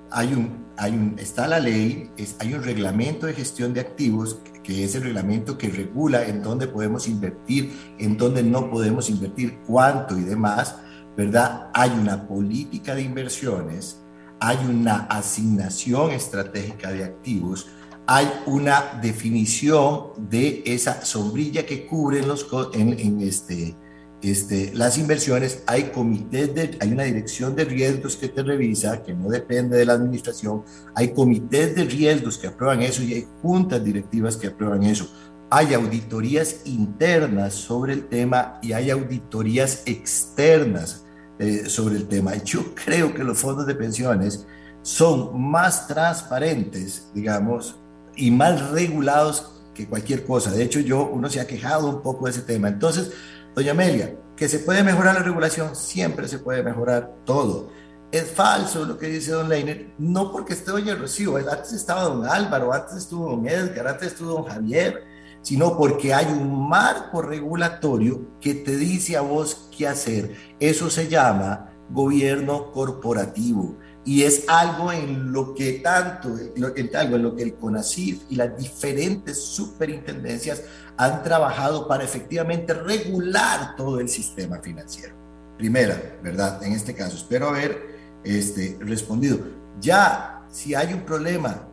hay 0.09 0.33
un, 0.33 0.65
hay 0.77 0.93
un, 0.93 1.15
está 1.19 1.47
la 1.47 1.59
ley, 1.59 2.09
hay 2.39 2.53
un 2.53 2.63
reglamento 2.63 3.27
de 3.27 3.33
gestión 3.33 3.73
de 3.73 3.81
activos, 3.81 4.39
que 4.63 4.83
es 4.83 4.95
el 4.95 5.03
reglamento 5.03 5.57
que 5.57 5.69
regula 5.69 6.25
en 6.25 6.41
dónde 6.41 6.67
podemos 6.67 7.07
invertir, 7.07 7.95
en 7.99 8.17
dónde 8.17 8.41
no 8.41 8.71
podemos 8.71 9.09
invertir, 9.09 9.59
cuánto 9.67 10.17
y 10.17 10.23
demás 10.23 10.77
¿verdad? 11.15 11.69
Hay 11.73 11.91
una 11.91 12.27
política 12.27 12.95
de 12.95 13.01
inversiones, 13.01 14.01
hay 14.39 14.57
una 14.69 15.07
asignación 15.09 16.11
estratégica 16.11 16.91
de 16.91 17.03
activos, 17.03 17.67
hay 18.07 18.27
una 18.45 18.99
definición 19.01 20.29
de 20.29 20.61
esa 20.65 21.03
sombrilla 21.03 21.65
que 21.65 21.87
cubre 21.87 22.21
los, 22.21 22.45
en, 22.73 23.21
este, 23.21 23.75
este, 24.21 24.71
las 24.75 24.97
inversiones, 24.97 25.63
hay 25.65 25.85
comités 25.85 26.53
de, 26.53 26.77
hay 26.79 26.91
una 26.91 27.03
dirección 27.03 27.55
de 27.55 27.65
riesgos 27.65 28.15
que 28.15 28.29
te 28.29 28.43
revisa, 28.43 29.01
que 29.01 29.13
no 29.13 29.29
depende 29.29 29.77
de 29.77 29.85
la 29.85 29.93
administración, 29.93 30.63
hay 30.93 31.13
comités 31.13 31.75
de 31.75 31.85
riesgos 31.85 32.37
que 32.37 32.47
aprueban 32.47 32.81
eso 32.81 33.01
y 33.01 33.13
hay 33.13 33.27
juntas 33.41 33.83
directivas 33.83 34.37
que 34.37 34.47
aprueban 34.47 34.83
eso. 34.83 35.09
Hay 35.49 35.73
auditorías 35.73 36.61
internas 36.65 37.53
sobre 37.53 37.93
el 37.93 38.07
tema 38.07 38.59
y 38.61 38.73
hay 38.73 38.89
auditorías 38.89 39.83
externas 39.85 41.04
eh, 41.39 41.69
sobre 41.69 41.95
el 41.95 42.07
tema. 42.07 42.35
Yo 42.43 42.73
creo 42.73 43.13
que 43.13 43.23
los 43.23 43.37
fondos 43.37 43.65
de 43.65 43.75
pensiones 43.75 44.45
son 44.81 45.41
más 45.41 45.87
transparentes, 45.87 47.09
digamos, 47.13 47.75
y 48.15 48.31
más 48.31 48.69
regulados 48.71 49.63
que 49.73 49.87
cualquier 49.87 50.25
cosa. 50.25 50.51
De 50.51 50.63
hecho, 50.63 50.79
yo, 50.79 51.07
uno 51.07 51.29
se 51.29 51.39
ha 51.39 51.47
quejado 51.47 51.89
un 51.89 52.01
poco 52.01 52.25
de 52.25 52.31
ese 52.31 52.41
tema. 52.41 52.67
Entonces, 52.67 53.11
doña 53.53 53.71
Amelia, 53.71 54.15
que 54.35 54.47
se 54.47 54.59
puede 54.59 54.83
mejorar 54.83 55.15
la 55.15 55.23
regulación, 55.23 55.75
siempre 55.75 56.27
se 56.27 56.39
puede 56.39 56.63
mejorar 56.63 57.15
todo. 57.25 57.69
Es 58.11 58.31
falso 58.31 58.85
lo 58.85 58.97
que 58.97 59.07
dice 59.07 59.31
don 59.31 59.49
Leiner, 59.49 59.93
no 59.97 60.31
porque 60.31 60.53
esté 60.53 60.71
doña 60.71 60.95
Rocío, 60.95 61.35
antes 61.37 61.73
estaba 61.73 62.03
don 62.03 62.25
Álvaro, 62.25 62.71
antes 62.71 62.97
estuvo 62.97 63.29
don 63.31 63.47
Edgar, 63.47 63.87
antes 63.87 64.13
estuvo 64.13 64.33
don 64.33 64.43
Javier, 64.45 65.03
sino 65.45 65.77
porque 65.77 66.11
hay 66.11 66.25
un 66.25 66.67
marco 66.67 67.21
regulatorio 67.21 68.39
que 68.41 68.55
te 68.55 68.75
dice 68.77 69.15
a 69.15 69.21
vos 69.21 69.69
qué 69.77 69.87
hacer. 69.87 70.35
Eso 70.59 70.89
se 70.89 71.07
llama 71.07 71.71
gobierno 71.91 72.71
corporativo 72.71 73.77
y 74.03 74.23
es 74.23 74.45
algo 74.47 74.91
en 74.91 75.31
lo 75.31 75.53
que 75.53 75.73
tanto, 75.73 76.29
algo 76.29 77.15
en 77.15 77.21
lo 77.21 77.35
que 77.35 77.43
el 77.43 77.53
CONACIF 77.53 78.23
y 78.31 78.37
las 78.37 78.57
diferentes 78.57 79.39
superintendencias 79.39 80.63
han 80.97 81.21
trabajado 81.21 81.87
para 81.87 82.03
efectivamente 82.03 82.73
regular 82.73 83.75
todo 83.75 83.99
el 83.99 84.09
sistema 84.09 84.57
financiero. 84.63 85.13
Primera, 85.59 86.17
¿verdad? 86.23 86.63
En 86.63 86.73
este 86.73 86.95
caso, 86.95 87.17
espero 87.17 87.49
haber 87.49 88.19
este, 88.23 88.79
respondido. 88.79 89.37
Ya, 89.79 90.43
si 90.49 90.73
hay 90.73 90.91
un 90.91 91.01
problema 91.01 91.67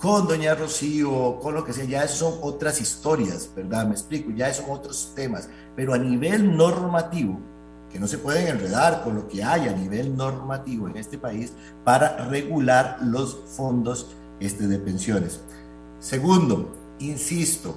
con 0.00 0.28
doña 0.28 0.54
Rocío, 0.54 1.38
con 1.40 1.54
lo 1.54 1.64
que 1.64 1.72
sea, 1.72 1.84
ya 1.84 2.06
son 2.08 2.34
otras 2.42 2.80
historias, 2.80 3.50
¿verdad? 3.54 3.86
Me 3.86 3.92
explico, 3.92 4.30
ya 4.30 4.52
son 4.52 4.66
otros 4.70 5.12
temas, 5.14 5.48
pero 5.74 5.94
a 5.94 5.98
nivel 5.98 6.56
normativo, 6.56 7.40
que 7.90 7.98
no 7.98 8.06
se 8.06 8.18
pueden 8.18 8.48
enredar 8.48 9.02
con 9.02 9.14
lo 9.14 9.26
que 9.28 9.42
hay 9.42 9.68
a 9.68 9.72
nivel 9.72 10.16
normativo 10.16 10.88
en 10.88 10.96
este 10.96 11.16
país 11.16 11.52
para 11.84 12.28
regular 12.28 12.98
los 13.02 13.36
fondos 13.56 14.14
este, 14.38 14.66
de 14.66 14.78
pensiones. 14.78 15.40
Segundo, 15.98 16.74
insisto, 16.98 17.76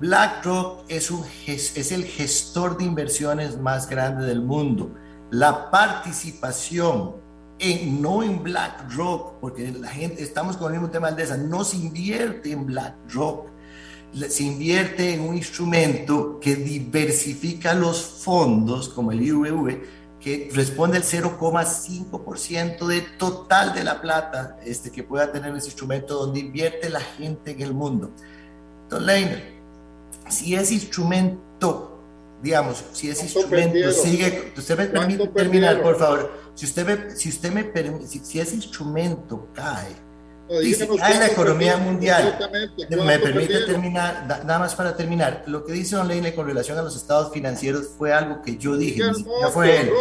BlackRock 0.00 0.84
es, 0.88 1.90
el 1.90 2.04
gestor 2.04 2.78
de 2.78 2.84
inversiones 2.84 3.58
más 3.58 3.88
grande 3.88 4.26
del 4.26 4.42
mundo. 4.42 4.94
La 5.30 5.70
participación 5.70 7.16
en, 7.58 8.00
no 8.00 8.22
en 8.22 8.42
BlackRock, 8.42 9.40
porque 9.40 9.70
la 9.72 9.88
gente, 9.88 10.22
estamos 10.22 10.56
con 10.56 10.72
el 10.72 10.80
mismo 10.80 10.90
tema 10.90 11.10
de 11.10 11.22
esa, 11.22 11.36
no 11.36 11.64
se 11.64 11.76
invierte 11.76 12.52
en 12.52 12.66
BlackRock, 12.66 13.48
se 14.28 14.42
invierte 14.42 15.14
en 15.14 15.20
un 15.20 15.36
instrumento 15.36 16.38
que 16.40 16.56
diversifica 16.56 17.74
los 17.74 18.00
fondos, 18.00 18.88
como 18.88 19.12
el 19.12 19.20
IVV, 19.22 19.82
que 20.20 20.50
responde 20.52 20.96
al 20.96 21.04
0,5% 21.04 22.86
de 22.86 23.00
total 23.02 23.74
de 23.74 23.84
la 23.84 24.00
plata 24.00 24.58
este, 24.64 24.90
que 24.90 25.02
pueda 25.02 25.30
tener 25.30 25.54
ese 25.54 25.66
instrumento 25.66 26.14
donde 26.14 26.40
invierte 26.40 26.88
la 26.90 27.00
gente 27.00 27.52
en 27.52 27.62
el 27.62 27.72
mundo. 27.72 28.10
Entonces, 28.84 29.06
Leiner, 29.06 29.58
si 30.28 30.54
ese 30.54 30.74
instrumento, 30.74 32.00
digamos, 32.42 32.84
si 32.92 33.10
ese 33.10 33.24
instrumento 33.24 33.92
sigue, 33.92 34.52
usted 34.56 34.76
me 34.76 34.86
permite 34.86 35.28
terminar, 35.28 35.82
por 35.82 35.98
favor, 35.98 36.47
si 36.58 36.66
usted 36.66 36.84
me, 36.84 37.10
si 37.14 37.28
usted 37.28 37.52
me 37.52 37.62
permite, 37.62 38.08
si, 38.08 38.40
ese 38.40 38.56
instrumento 38.56 39.48
cae, 39.54 39.94
dice, 40.60 40.88
cae 40.98 41.16
la 41.16 41.28
economía 41.28 41.76
mundial, 41.76 42.36
me 42.90 43.18
permite 43.20 43.60
terminar, 43.60 44.26
nada 44.26 44.58
más 44.58 44.74
para 44.74 44.96
terminar, 44.96 45.44
lo 45.46 45.64
que 45.64 45.72
dice 45.72 45.94
Don 45.94 46.08
Leine 46.08 46.34
con 46.34 46.48
relación 46.48 46.76
a 46.76 46.82
los 46.82 46.96
estados 46.96 47.32
financieros 47.32 47.90
fue 47.96 48.12
algo 48.12 48.42
que 48.42 48.56
yo 48.56 48.76
dije, 48.76 49.00
no 49.04 49.50
fue 49.52 49.82
él. 49.82 49.92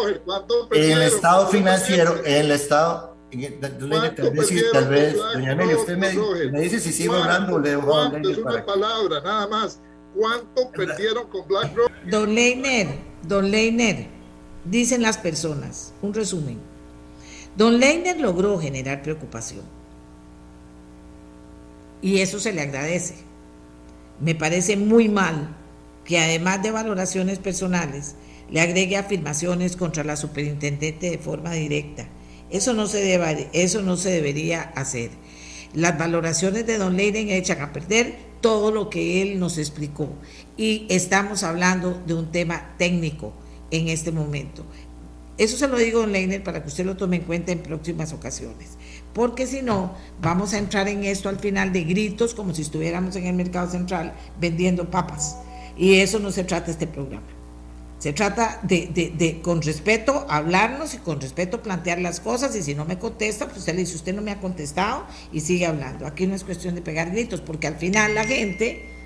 En 0.71 0.93
el 0.93 1.03
estado 1.03 1.45
financiero, 1.45 2.25
en 2.25 2.45
el 2.45 2.51
estado 2.51 3.15
tal 3.59 4.31
vez, 4.31 4.71
tal 4.73 4.87
vez, 4.87 5.15
doña 5.15 5.51
Amelia, 5.51 5.77
usted 5.77 5.95
me, 5.95 6.11
me, 6.49 6.61
dice 6.61 6.79
si 6.79 6.91
sigo 6.91 7.13
hablando 7.13 7.53
o 7.53 7.59
le 7.59 7.69
dejo 7.69 7.95
a 7.95 8.17
Es 8.17 8.37
una 8.39 8.65
palabra, 8.65 9.21
nada 9.21 9.47
más. 9.47 9.79
¿Cuánto 10.15 10.71
perdieron 10.71 11.27
con 11.29 11.47
BlackRock? 11.47 11.91
Don 12.09 12.33
Leiner, 12.33 12.87
Don 13.27 13.51
Leiner, 13.51 14.16
dicen 14.69 15.01
las 15.01 15.17
personas, 15.17 15.93
un 16.01 16.13
resumen. 16.13 16.57
Don 17.55 17.79
Leiner 17.79 18.19
logró 18.19 18.59
generar 18.59 19.01
preocupación. 19.01 19.63
Y 22.01 22.19
eso 22.19 22.39
se 22.39 22.53
le 22.53 22.61
agradece. 22.61 23.15
Me 24.19 24.35
parece 24.35 24.77
muy 24.77 25.09
mal 25.09 25.55
que 26.05 26.19
además 26.19 26.63
de 26.63 26.71
valoraciones 26.71 27.39
personales, 27.39 28.15
le 28.49 28.61
agregue 28.61 28.95
afirmaciones 28.95 29.75
contra 29.75 30.03
la 30.03 30.15
superintendente 30.15 31.09
de 31.09 31.17
forma 31.17 31.51
directa. 31.51 32.07
Eso 32.49 32.73
no 32.73 32.87
se, 32.87 33.49
eso 33.51 33.81
no 33.81 33.97
se 33.97 34.09
debería 34.09 34.61
hacer. 34.61 35.09
Las 35.73 35.97
valoraciones 35.97 36.65
de 36.65 36.77
Don 36.77 36.95
Leiden 36.95 37.29
echan 37.29 37.61
a 37.61 37.73
perder 37.73 38.15
todo 38.39 38.71
lo 38.71 38.89
que 38.89 39.21
él 39.21 39.39
nos 39.39 39.57
explicó. 39.57 40.07
Y 40.55 40.85
estamos 40.89 41.43
hablando 41.43 42.01
de 42.05 42.13
un 42.13 42.31
tema 42.31 42.75
técnico 42.77 43.33
en 43.71 43.89
este 43.89 44.11
momento. 44.11 44.63
Eso 45.37 45.55
se 45.55 45.67
lo 45.67 45.77
digo, 45.77 45.99
don 45.99 46.11
Leiner, 46.11 46.43
para 46.43 46.63
que 46.63 46.67
usted 46.67 46.85
lo 46.85 46.97
tome 46.97 47.17
en 47.17 47.21
cuenta 47.23 47.51
en 47.51 47.59
próximas 47.59 48.11
ocasiones. 48.11 48.77
Porque 49.13 49.45
si 49.45 49.61
no, 49.61 49.93
vamos 50.19 50.53
a 50.53 50.57
entrar 50.57 50.87
en 50.87 51.03
esto 51.03 51.29
al 51.29 51.39
final 51.39 51.71
de 51.73 51.83
gritos 51.83 52.33
como 52.33 52.55
si 52.55 52.63
estuviéramos 52.63 53.15
en 53.15 53.25
el 53.25 53.35
mercado 53.35 53.69
central 53.69 54.13
vendiendo 54.39 54.89
papas. 54.89 55.37
Y 55.77 55.95
eso 55.95 56.17
no 56.19 56.31
se 56.31 56.43
trata 56.43 56.71
este 56.71 56.87
programa. 56.87 57.27
Se 57.99 58.13
trata 58.13 58.59
de, 58.63 59.39
con 59.43 59.61
respeto, 59.61 60.25
hablarnos 60.29 60.93
y 60.93 60.97
con 60.97 61.19
respeto 61.19 61.63
plantear 61.63 61.99
las 61.99 62.19
cosas 62.19 62.55
y 62.55 62.61
si 62.61 62.75
no 62.75 62.85
me 62.85 62.99
contesta, 62.99 63.45
pues 63.45 63.59
usted 63.59 63.73
le 63.73 63.81
dice, 63.81 63.95
usted 63.95 64.13
no 64.15 64.21
me 64.21 64.31
ha 64.31 64.39
contestado 64.39 65.05
y 65.31 65.39
sigue 65.41 65.65
hablando. 65.65 66.05
Aquí 66.05 66.27
no 66.27 66.35
es 66.35 66.43
cuestión 66.43 66.75
de 66.75 66.81
pegar 66.81 67.09
gritos, 67.09 67.41
porque 67.41 67.65
al 67.65 67.75
final 67.75 68.13
la 68.13 68.25
gente 68.25 68.96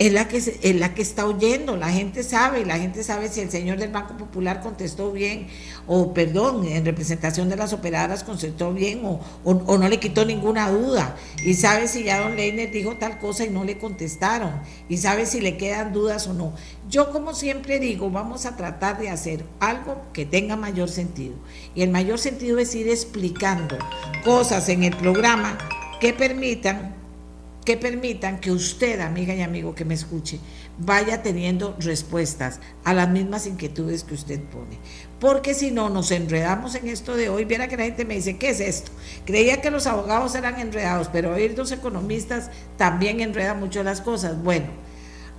es 0.00 0.14
la 0.14 0.28
que, 0.28 0.38
es 0.38 0.76
la 0.76 0.94
que 0.94 1.02
está 1.02 1.26
oyendo, 1.26 1.76
la 1.76 1.90
gente 1.90 2.22
sabe, 2.22 2.64
la 2.64 2.78
gente 2.78 3.04
sabe 3.04 3.28
si 3.28 3.42
el 3.42 3.50
señor 3.50 3.78
del 3.78 3.90
Banco 3.90 4.16
Popular 4.16 4.62
contestó 4.62 5.12
bien, 5.12 5.48
o 5.86 6.14
perdón, 6.14 6.66
en 6.66 6.86
representación 6.86 7.50
de 7.50 7.56
las 7.56 7.74
operadoras 7.74 8.24
contestó 8.24 8.72
bien, 8.72 9.04
o, 9.04 9.20
o, 9.44 9.76
no 9.76 9.88
le 9.90 10.00
quitó 10.00 10.24
ninguna 10.24 10.70
duda, 10.70 11.16
y 11.44 11.52
sabe 11.52 11.86
si 11.86 12.02
ya 12.02 12.22
don 12.22 12.34
Leiner 12.34 12.70
dijo 12.70 12.96
tal 12.96 13.18
cosa 13.18 13.44
y 13.44 13.50
no 13.50 13.62
le 13.62 13.76
contestaron, 13.76 14.62
y 14.88 14.96
sabe 14.96 15.26
si 15.26 15.42
le 15.42 15.58
quedan 15.58 15.92
dudas 15.92 16.26
o 16.28 16.32
no. 16.32 16.54
Yo 16.88 17.12
como 17.12 17.34
siempre 17.34 17.78
digo, 17.78 18.10
vamos 18.10 18.46
a 18.46 18.56
tratar 18.56 18.98
de 18.98 19.10
hacer 19.10 19.44
algo 19.60 20.00
que 20.14 20.24
tenga 20.24 20.56
mayor 20.56 20.88
sentido, 20.88 21.34
y 21.74 21.82
el 21.82 21.90
mayor 21.90 22.18
sentido 22.18 22.58
es 22.58 22.74
ir 22.74 22.88
explicando 22.88 23.76
cosas 24.24 24.70
en 24.70 24.82
el 24.82 24.96
programa 24.96 25.58
que 26.00 26.14
permitan 26.14 26.99
que 27.64 27.76
permitan 27.76 28.40
que 28.40 28.52
usted, 28.52 29.00
amiga 29.00 29.34
y 29.34 29.42
amigo 29.42 29.74
que 29.74 29.84
me 29.84 29.94
escuche, 29.94 30.40
vaya 30.78 31.22
teniendo 31.22 31.76
respuestas 31.78 32.58
a 32.84 32.94
las 32.94 33.08
mismas 33.10 33.46
inquietudes 33.46 34.02
que 34.04 34.14
usted 34.14 34.40
pone. 34.40 34.78
Porque 35.18 35.52
si 35.52 35.70
no, 35.70 35.90
nos 35.90 36.10
enredamos 36.10 36.74
en 36.74 36.88
esto 36.88 37.14
de 37.16 37.28
hoy. 37.28 37.44
Viera 37.44 37.68
que 37.68 37.76
la 37.76 37.84
gente 37.84 38.06
me 38.06 38.14
dice, 38.14 38.38
¿qué 38.38 38.50
es 38.50 38.60
esto? 38.60 38.90
Creía 39.26 39.60
que 39.60 39.70
los 39.70 39.86
abogados 39.86 40.34
eran 40.34 40.58
enredados, 40.58 41.08
pero 41.12 41.34
oír 41.34 41.54
dos 41.54 41.70
economistas 41.72 42.50
también 42.78 43.20
enreda 43.20 43.54
mucho 43.54 43.82
las 43.82 44.00
cosas. 44.00 44.42
Bueno, 44.42 44.66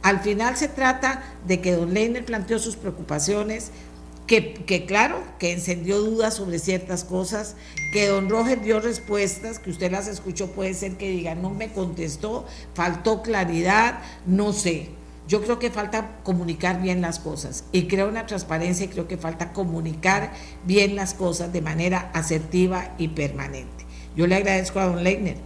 al 0.03 0.19
final 0.19 0.57
se 0.57 0.67
trata 0.67 1.23
de 1.47 1.61
que 1.61 1.73
don 1.73 1.93
Leiner 1.93 2.25
planteó 2.25 2.59
sus 2.59 2.75
preocupaciones, 2.75 3.71
que, 4.39 4.85
claro, 4.85 5.21
que 5.39 5.51
encendió 5.51 5.99
dudas 5.99 6.35
sobre 6.35 6.57
ciertas 6.57 7.03
cosas, 7.03 7.57
que 7.91 8.07
don 8.07 8.29
Roger 8.29 8.61
dio 8.61 8.79
respuestas, 8.79 9.59
que 9.59 9.71
usted 9.71 9.91
las 9.91 10.07
escuchó, 10.07 10.47
puede 10.51 10.73
ser 10.73 10.93
que 10.93 11.09
diga, 11.09 11.35
no 11.35 11.49
me 11.49 11.73
contestó, 11.73 12.45
faltó 12.73 13.23
claridad, 13.23 13.99
no 14.25 14.53
sé. 14.53 14.89
Yo 15.27 15.41
creo 15.41 15.59
que 15.59 15.69
falta 15.69 16.19
comunicar 16.23 16.81
bien 16.81 17.01
las 17.01 17.19
cosas 17.19 17.65
y 17.73 17.87
creo 17.87 18.07
una 18.07 18.25
transparencia 18.25 18.85
y 18.85 18.89
creo 18.89 19.07
que 19.07 19.17
falta 19.17 19.51
comunicar 19.51 20.31
bien 20.65 20.95
las 20.95 21.13
cosas 21.13 21.51
de 21.51 21.61
manera 21.61 22.09
asertiva 22.13 22.95
y 22.97 23.09
permanente. 23.09 23.85
Yo 24.15 24.27
le 24.27 24.35
agradezco 24.35 24.79
a 24.79 24.85
don 24.85 25.03
Leitner, 25.03 25.37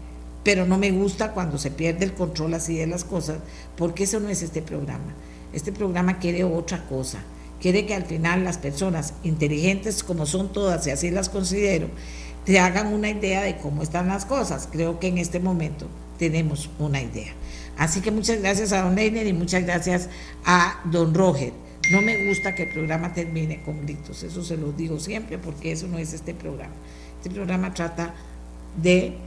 pero 0.43 0.65
no 0.67 0.77
me 0.77 0.91
gusta 0.91 1.31
cuando 1.33 1.57
se 1.57 1.71
pierde 1.71 2.05
el 2.05 2.13
control 2.13 2.53
así 2.53 2.77
de 2.77 2.87
las 2.87 3.03
cosas, 3.03 3.39
porque 3.77 4.03
eso 4.03 4.19
no 4.19 4.29
es 4.29 4.43
este 4.43 4.61
programa. 4.61 5.13
Este 5.53 5.71
programa 5.71 6.19
quiere 6.19 6.43
otra 6.43 6.87
cosa 6.87 7.19
quiere 7.65 7.87
que 7.87 7.95
al 7.95 8.05
final 8.05 8.43
las 8.43 8.59
personas 8.59 9.15
inteligentes, 9.23 10.03
como 10.03 10.27
son 10.27 10.53
todas 10.53 10.85
y 10.85 10.91
así 10.91 11.09
las 11.09 11.29
considero, 11.29 11.87
te 12.45 12.59
hagan 12.59 12.93
una 12.93 13.09
idea 13.09 13.41
de 13.41 13.57
cómo 13.57 13.81
están 13.81 14.07
las 14.07 14.23
cosas. 14.23 14.69
Creo 14.71 14.99
que 14.99 15.07
en 15.07 15.17
este 15.17 15.39
momento 15.39 15.87
tenemos 16.19 16.69
una 16.77 17.01
idea. 17.01 17.33
Así 17.75 18.01
que 18.01 18.11
muchas 18.11 18.39
gracias 18.39 18.71
a 18.71 18.83
don 18.83 18.93
Leiner 18.93 19.25
y 19.25 19.33
muchas 19.33 19.63
gracias 19.63 20.09
a 20.45 20.79
don 20.91 21.15
Roger. 21.15 21.53
No 21.91 22.03
me 22.03 22.27
gusta 22.27 22.53
que 22.53 22.65
el 22.65 22.69
programa 22.69 23.15
termine 23.15 23.63
con 23.63 23.81
gritos, 23.81 24.21
eso 24.21 24.43
se 24.43 24.57
lo 24.57 24.71
digo 24.71 24.99
siempre 24.99 25.39
porque 25.39 25.71
eso 25.71 25.87
no 25.87 25.97
es 25.97 26.13
este 26.13 26.35
programa. 26.35 26.75
Este 27.17 27.31
programa 27.31 27.73
trata 27.73 28.13
de 28.79 29.17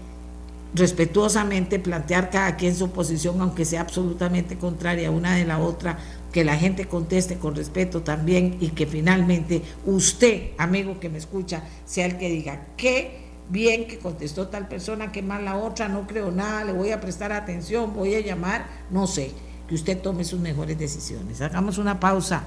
respetuosamente 0.74 1.81
plantear 1.81 2.31
cada 2.31 2.55
quien 2.55 2.77
su 2.77 2.90
posición, 2.93 3.40
aunque 3.40 3.65
sea 3.65 3.81
absolutamente 3.81 4.56
contraria 4.59 5.10
una 5.10 5.35
de 5.35 5.44
la 5.44 5.59
otra, 5.59 5.98
que 6.32 6.44
la 6.44 6.56
gente 6.56 6.86
conteste 6.86 7.38
con 7.38 7.55
respeto 7.55 8.02
también 8.02 8.56
y 8.60 8.68
que 8.70 8.86
finalmente 8.86 9.62
usted, 9.86 10.50
amigo 10.59 11.00
que 11.00 11.09
me 11.09 11.18
escucha, 11.18 11.64
sea 11.84 12.06
el 12.06 12.18
que 12.18 12.28
diga 12.28 12.66
qué 12.76 13.28
bien 13.48 13.86
que 13.86 13.98
contestó 13.98 14.48
tal 14.48 14.68
persona, 14.68 15.10
qué 15.10 15.22
mal 15.22 15.44
la 15.44 15.56
otra, 15.56 15.88
no 15.88 16.06
creo 16.06 16.30
nada, 16.30 16.64
le 16.64 16.72
voy 16.72 16.90
a 16.90 17.00
prestar 17.00 17.32
atención, 17.32 17.94
voy 17.94 18.14
a 18.14 18.20
llamar, 18.20 18.66
no 18.90 19.06
sé, 19.06 19.32
que 19.68 19.74
usted 19.74 19.98
tome 19.98 20.24
sus 20.24 20.40
mejores 20.40 20.78
decisiones. 20.78 21.40
Hagamos 21.40 21.78
una 21.78 21.98
pausa 21.98 22.44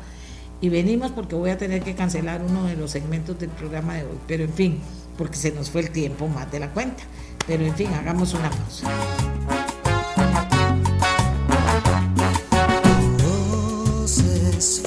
y 0.60 0.70
venimos 0.70 1.12
porque 1.12 1.36
voy 1.36 1.50
a 1.50 1.58
tener 1.58 1.82
que 1.82 1.96
cancelar 1.96 2.42
uno 2.42 2.66
de 2.66 2.76
los 2.76 2.92
segmentos 2.92 3.40
del 3.40 3.50
programa 3.50 3.96
de 3.96 4.04
hoy, 4.04 4.20
pero 4.28 4.44
en 4.44 4.54
fin, 4.54 4.80
porque 5.18 5.38
se 5.38 5.52
nos 5.52 5.70
fue 5.70 5.82
el 5.82 5.92
tiempo 5.92 6.28
más 6.28 6.52
de 6.52 6.60
la 6.60 6.72
cuenta. 6.72 7.04
Pero 7.48 7.66
en 7.66 7.76
fin, 7.76 7.88
hagamos 7.94 8.34
una 8.34 8.50
pausa. 8.52 8.88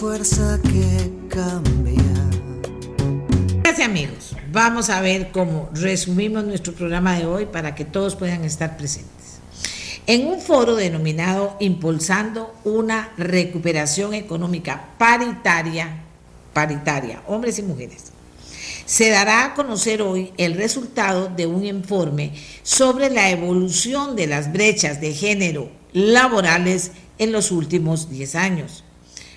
Fuerza 0.04 0.60
que 0.62 1.10
cambia. 1.30 2.02
Gracias 3.62 3.88
amigos. 3.88 4.36
Vamos 4.52 4.90
a 4.90 5.00
ver 5.00 5.32
cómo 5.32 5.70
resumimos 5.72 6.44
nuestro 6.44 6.74
programa 6.74 7.16
de 7.16 7.24
hoy 7.24 7.46
para 7.46 7.74
que 7.74 7.86
todos 7.86 8.14
puedan 8.14 8.44
estar 8.44 8.76
presentes. 8.76 9.40
En 10.06 10.26
un 10.26 10.42
foro 10.42 10.76
denominado 10.76 11.56
Impulsando 11.58 12.54
una 12.64 13.14
recuperación 13.16 14.12
económica 14.12 14.90
paritaria, 14.98 16.02
paritaria, 16.52 17.22
hombres 17.26 17.58
y 17.58 17.62
mujeres, 17.62 18.12
Se 18.84 19.08
dará 19.08 19.46
a 19.46 19.54
conocer 19.54 20.02
hoy 20.02 20.34
el 20.36 20.52
resultado 20.52 21.30
de 21.34 21.46
un 21.46 21.64
informe 21.64 22.34
sobre 22.62 23.08
la 23.08 23.30
evolución 23.30 24.16
de 24.16 24.26
las 24.26 24.52
brechas 24.52 25.00
de 25.00 25.14
género 25.14 25.70
laborales 25.94 26.90
en 27.16 27.32
los 27.32 27.50
últimos 27.50 28.10
10 28.10 28.34
años. 28.34 28.83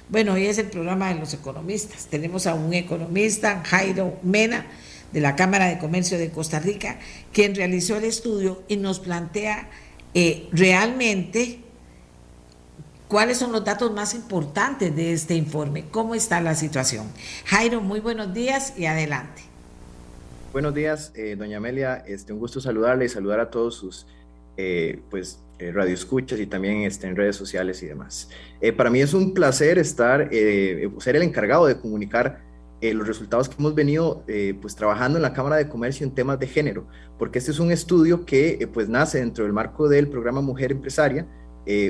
Bueno, 0.10 0.34
hoy 0.34 0.46
es 0.46 0.58
el 0.58 0.68
programa 0.68 1.14
de 1.14 1.20
los 1.20 1.34
economistas. 1.34 2.08
Tenemos 2.08 2.48
a 2.48 2.54
un 2.54 2.74
economista, 2.74 3.62
Jairo 3.66 4.18
Mena, 4.24 4.66
de 5.12 5.20
la 5.20 5.36
Cámara 5.36 5.66
de 5.66 5.80
Comercio 5.80 6.18
de 6.18 6.32
Costa 6.32 6.60
Rica, 6.60 6.98
quien 7.34 7.56
realizó 7.56 7.98
el 7.98 8.06
estudio 8.06 8.64
y 8.70 8.78
nos 8.78 9.02
plantea 9.02 9.70
eh, 10.14 10.48
realmente 10.54 11.60
cuáles 13.10 13.38
son 13.38 13.52
los 13.52 13.66
datos 13.66 13.92
más 13.92 14.14
importantes 14.14 14.96
de 14.96 15.12
este 15.12 15.36
informe, 15.36 15.86
cómo 15.92 16.16
está 16.16 16.40
la 16.40 16.56
situación. 16.56 17.08
Jairo, 17.46 17.82
muy 17.82 18.00
buenos 18.00 18.34
días 18.34 18.74
y 18.78 18.86
adelante. 18.86 19.42
Buenos 20.54 20.74
días, 20.74 21.12
eh, 21.16 21.36
doña 21.38 21.58
Amelia. 21.58 21.98
Este, 22.08 22.32
un 22.32 22.40
gusto 22.40 22.62
saludarle 22.62 23.06
y 23.06 23.10
saludar 23.10 23.42
a 23.42 23.50
todos 23.50 23.76
sus 23.76 24.08
eh, 24.56 25.02
pues, 25.10 25.40
eh, 25.60 25.72
radioescuchas 25.72 26.40
y 26.40 26.48
también 26.48 26.84
este, 26.84 27.08
en 27.08 27.16
redes 27.16 27.36
sociales 27.36 27.82
y 27.84 27.88
demás. 27.88 28.30
Eh, 28.62 28.72
para 28.74 28.90
mí 28.90 29.02
es 29.02 29.14
un 29.14 29.34
placer 29.34 29.78
estar, 29.78 30.30
ser 30.32 31.16
el 31.16 31.24
encargado 31.24 31.66
de 31.66 31.78
comunicar 31.80 32.46
los 32.80 33.08
resultados 33.08 33.50
que 33.50 33.56
hemos 33.58 33.74
venido 33.74 34.24
pues, 34.62 34.76
trabajando 34.76 35.18
en 35.18 35.24
la 35.24 35.34
Cámara 35.34 35.56
de 35.56 35.68
Comercio 35.68 36.06
en 36.06 36.14
temas 36.14 36.40
de 36.40 36.46
género, 36.46 36.88
porque 37.18 37.40
este 37.40 37.50
es 37.50 37.60
un 37.60 37.72
estudio 37.72 38.24
que 38.24 38.70
pues, 38.72 38.88
nace 38.88 39.18
dentro 39.18 39.46
del 39.46 39.52
marco 39.52 39.90
del 39.90 40.08
programa 40.10 40.42
Mujer 40.42 40.74
Empresaria, 40.74 41.26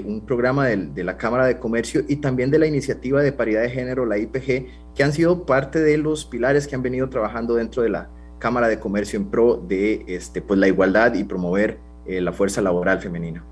un 0.06 0.26
programa 0.26 0.68
de 0.68 1.03
la 1.03 1.18
Cámara 1.18 1.45
de 1.45 1.60
Comercio 1.60 2.06
y 2.07 2.15
también 2.15 2.52
de 2.52 2.60
la 2.60 2.68
iniciativa 2.68 3.22
de 3.22 3.34
paridad 3.34 3.64
de 3.64 3.69
género, 3.69 4.06
la 4.06 4.18
IPG, 4.18 4.94
que 4.95 5.03
han 5.03 5.11
sido 5.11 5.45
parte 5.45 5.81
de 5.81 5.98
los 5.98 6.23
pilares 6.23 6.68
que 6.68 6.76
han 6.76 6.81
venido 6.81 7.10
trabajando 7.10 7.56
dentro 7.56 7.84
de 7.84 7.89
la 7.89 8.10
Cámara 8.39 8.68
de 8.68 8.80
Comercio 8.80 9.19
en 9.19 9.30
pro 9.30 9.57
de 9.57 10.06
este, 10.07 10.41
pues, 10.41 10.60
la 10.60 10.68
igualdad 10.68 11.14
y 11.15 11.23
promover 11.23 11.80
eh, 12.06 12.22
la 12.22 12.31
fuerza 12.31 12.61
laboral 12.61 12.99
femenina. 12.99 13.44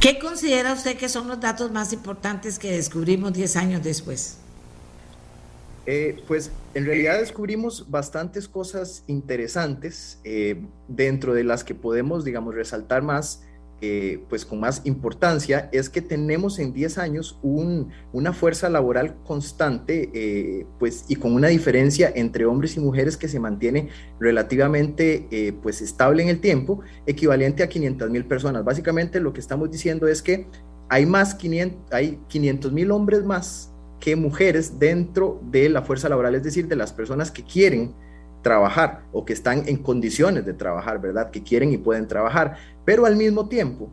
¿Qué 0.00 0.18
considera 0.18 0.72
usted 0.72 0.96
que 0.96 1.10
son 1.10 1.28
los 1.28 1.40
datos 1.40 1.70
más 1.70 1.92
importantes 1.92 2.58
que 2.58 2.72
descubrimos 2.72 3.34
10 3.34 3.56
años 3.56 3.82
después? 3.82 4.38
Eh, 5.84 6.22
pues 6.26 6.50
en 6.72 6.86
realidad 6.86 7.18
descubrimos 7.18 7.90
bastantes 7.90 8.48
cosas 8.48 9.04
interesantes 9.08 10.18
eh, 10.24 10.64
dentro 10.88 11.34
de 11.34 11.44
las 11.44 11.64
que 11.64 11.74
podemos, 11.74 12.24
digamos, 12.24 12.54
resaltar 12.54 13.02
más 13.02 13.42
eh, 13.82 14.22
pues 14.28 14.44
con 14.44 14.60
más 14.60 14.82
importancia 14.84 15.70
es 15.72 15.88
que 15.88 16.02
tenemos 16.02 16.58
en 16.58 16.74
10 16.74 16.98
años 16.98 17.38
una 17.42 18.34
fuerza 18.34 18.68
laboral 18.68 19.16
constante 19.24 20.10
eh, 20.12 20.66
pues 20.78 21.06
y 21.08 21.16
con 21.16 21.32
una 21.32 21.48
diferencia 21.48 22.12
entre 22.14 22.44
hombres 22.44 22.76
y 22.76 22.80
mujeres 22.80 23.16
que 23.16 23.26
se 23.26 23.40
mantiene 23.40 23.88
relativamente 24.18 25.26
eh, 25.30 25.54
pues 25.62 25.80
estable 25.80 26.22
en 26.22 26.28
el 26.28 26.40
tiempo 26.40 26.82
equivalente 27.06 27.62
a 27.62 27.70
500 27.70 28.10
mil 28.10 28.26
personas 28.26 28.66
básicamente 28.66 29.18
lo 29.18 29.32
que 29.32 29.40
estamos 29.40 29.70
diciendo 29.70 30.08
es 30.08 30.20
que 30.20 30.46
hay 30.90 31.06
más 31.06 31.34
500 31.34 31.90
hay 31.90 32.20
500 32.28 32.72
mil 32.72 32.90
hombres 32.90 33.24
más 33.24 33.72
que 33.98 34.14
mujeres 34.14 34.78
dentro 34.78 35.40
de 35.50 35.70
la 35.70 35.80
fuerza 35.80 36.10
laboral 36.10 36.34
es 36.34 36.42
decir 36.42 36.68
de 36.68 36.76
las 36.76 36.92
personas 36.92 37.30
que 37.30 37.44
quieren 37.44 37.94
trabajar 38.42 39.02
o 39.12 39.24
que 39.24 39.32
están 39.32 39.68
en 39.68 39.76
condiciones 39.76 40.46
de 40.46 40.54
trabajar, 40.54 41.00
¿verdad? 41.00 41.30
Que 41.30 41.42
quieren 41.42 41.72
y 41.72 41.78
pueden 41.78 42.08
trabajar. 42.08 42.56
Pero 42.90 43.06
al 43.06 43.14
mismo 43.14 43.46
tiempo 43.46 43.88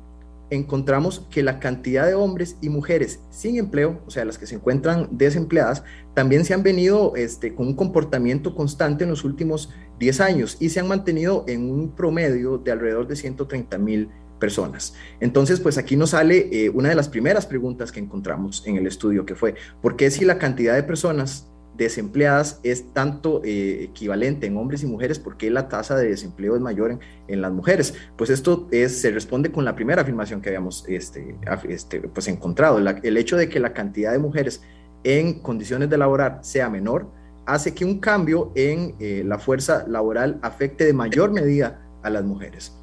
encontramos 0.49 1.27
que 1.29 1.43
la 1.43 1.59
cantidad 1.59 2.07
de 2.07 2.15
hombres 2.15 2.57
y 2.61 2.69
mujeres 2.69 3.19
sin 3.29 3.57
empleo, 3.57 4.01
o 4.07 4.09
sea, 4.09 4.25
las 4.25 4.39
que 4.39 4.47
se 4.47 4.55
encuentran 4.55 5.07
desempleadas, 5.11 5.83
también 6.15 6.43
se 6.45 6.55
han 6.55 6.63
venido 6.63 7.15
este, 7.15 7.53
con 7.53 7.67
un 7.67 7.75
comportamiento 7.75 8.55
constante 8.55 9.03
en 9.03 9.11
los 9.11 9.23
últimos 9.23 9.69
10 9.99 10.19
años 10.21 10.57
y 10.59 10.69
se 10.69 10.79
han 10.79 10.87
mantenido 10.87 11.45
en 11.47 11.69
un 11.69 11.91
promedio 11.91 12.57
de 12.57 12.71
alrededor 12.71 13.05
de 13.05 13.17
130 13.17 13.77
mil 13.77 14.09
personas. 14.39 14.95
Entonces, 15.19 15.59
pues 15.59 15.77
aquí 15.77 15.95
nos 15.95 16.09
sale 16.09 16.49
eh, 16.51 16.71
una 16.71 16.89
de 16.89 16.95
las 16.95 17.07
primeras 17.07 17.45
preguntas 17.45 17.91
que 17.91 17.99
encontramos 17.99 18.63
en 18.65 18.77
el 18.77 18.87
estudio, 18.87 19.27
que 19.27 19.35
fue, 19.35 19.53
¿por 19.79 19.95
qué 19.95 20.09
si 20.09 20.25
la 20.25 20.39
cantidad 20.39 20.73
de 20.73 20.81
personas 20.81 21.51
desempleadas 21.77 22.59
es 22.63 22.91
tanto 22.93 23.41
eh, 23.45 23.83
equivalente 23.83 24.47
en 24.47 24.57
hombres 24.57 24.83
y 24.83 24.87
mujeres, 24.87 25.19
¿por 25.19 25.37
qué 25.37 25.49
la 25.49 25.69
tasa 25.69 25.95
de 25.95 26.09
desempleo 26.09 26.55
es 26.55 26.61
mayor 26.61 26.99
en, 27.27 27.41
las 27.41 27.51
mujeres? 27.51 27.93
Pues 28.17 28.29
esto 28.29 28.67
es, 28.71 28.99
se 28.99 29.11
responde 29.11 29.51
con 29.51 29.63
la 29.63 29.75
primera 29.75 30.01
afirmación 30.01 30.41
que 30.41 30.49
habíamos 30.49 30.83
este, 30.87 31.37
este, 31.69 32.01
pues 32.01 32.27
encontrado. 32.27 32.79
el 32.79 33.17
hecho 33.17 33.37
de 33.37 33.47
que 33.47 33.59
la 33.59 33.73
cantidad 33.73 34.11
de 34.11 34.19
mujeres 34.19 34.61
en 35.03 35.39
condiciones 35.39 35.89
de 35.89 35.97
laborar 35.97 36.39
sea 36.41 36.69
menor 36.69 37.09
hace 37.45 37.73
que 37.73 37.85
un 37.85 37.99
cambio 37.99 38.51
en 38.55 38.95
eh, 38.99 39.23
la 39.25 39.39
fuerza 39.39 39.85
laboral 39.87 40.39
afecte 40.41 40.85
de 40.85 40.93
mayor 40.93 41.31
medida 41.31 41.79
a 42.03 42.09
las 42.09 42.23
mujeres. 42.23 42.73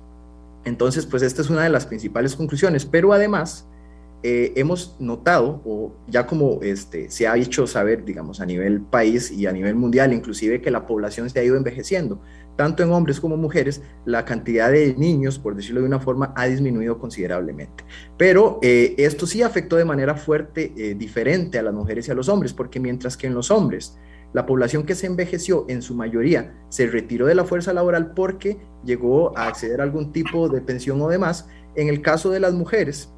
Entonces, 0.64 1.04
pues 1.04 1.22
esta 1.22 1.42
es 1.42 1.50
una 1.50 1.62
de 1.62 1.68
las 1.68 1.84
principales 1.84 2.34
conclusiones, 2.34 2.86
pero 2.86 3.12
además 3.12 3.68
eh, 4.26 4.54
hemos 4.56 4.96
notado, 5.00 5.60
o 5.66 5.92
ya 6.08 6.26
como 6.26 6.62
este, 6.62 7.10
se 7.10 7.28
ha 7.28 7.36
hecho 7.36 7.66
saber, 7.66 8.06
digamos, 8.06 8.40
a 8.40 8.46
nivel 8.46 8.80
país 8.80 9.30
y 9.30 9.46
a 9.46 9.52
nivel 9.52 9.74
mundial, 9.74 10.14
inclusive 10.14 10.62
que 10.62 10.70
la 10.70 10.86
población 10.86 11.28
se 11.28 11.40
ha 11.40 11.44
ido 11.44 11.58
envejeciendo, 11.58 12.22
tanto 12.56 12.82
en 12.82 12.90
hombres 12.90 13.20
como 13.20 13.36
mujeres, 13.36 13.82
la 14.06 14.24
cantidad 14.24 14.72
de 14.72 14.94
niños, 14.96 15.38
por 15.38 15.54
decirlo 15.54 15.82
de 15.82 15.88
una 15.88 16.00
forma, 16.00 16.32
ha 16.36 16.46
disminuido 16.46 16.98
considerablemente. 16.98 17.84
Pero 18.16 18.60
eh, 18.62 18.94
esto 18.96 19.26
sí 19.26 19.42
afectó 19.42 19.76
de 19.76 19.84
manera 19.84 20.14
fuerte, 20.14 20.72
eh, 20.74 20.94
diferente 20.94 21.58
a 21.58 21.62
las 21.62 21.74
mujeres 21.74 22.08
y 22.08 22.10
a 22.10 22.14
los 22.14 22.30
hombres, 22.30 22.54
porque 22.54 22.80
mientras 22.80 23.18
que 23.18 23.26
en 23.26 23.34
los 23.34 23.50
hombres, 23.50 23.98
la 24.32 24.46
población 24.46 24.84
que 24.84 24.94
se 24.94 25.06
envejeció 25.06 25.66
en 25.68 25.82
su 25.82 25.94
mayoría 25.94 26.64
se 26.70 26.86
retiró 26.86 27.26
de 27.26 27.34
la 27.34 27.44
fuerza 27.44 27.74
laboral 27.74 28.14
porque 28.14 28.56
llegó 28.86 29.36
a 29.36 29.48
acceder 29.48 29.82
a 29.82 29.84
algún 29.84 30.12
tipo 30.12 30.48
de 30.48 30.62
pensión 30.62 31.02
o 31.02 31.08
demás, 31.08 31.46
en 31.76 31.88
el 31.88 32.00
caso 32.00 32.30
de 32.30 32.40
las 32.40 32.54
mujeres, 32.54 33.13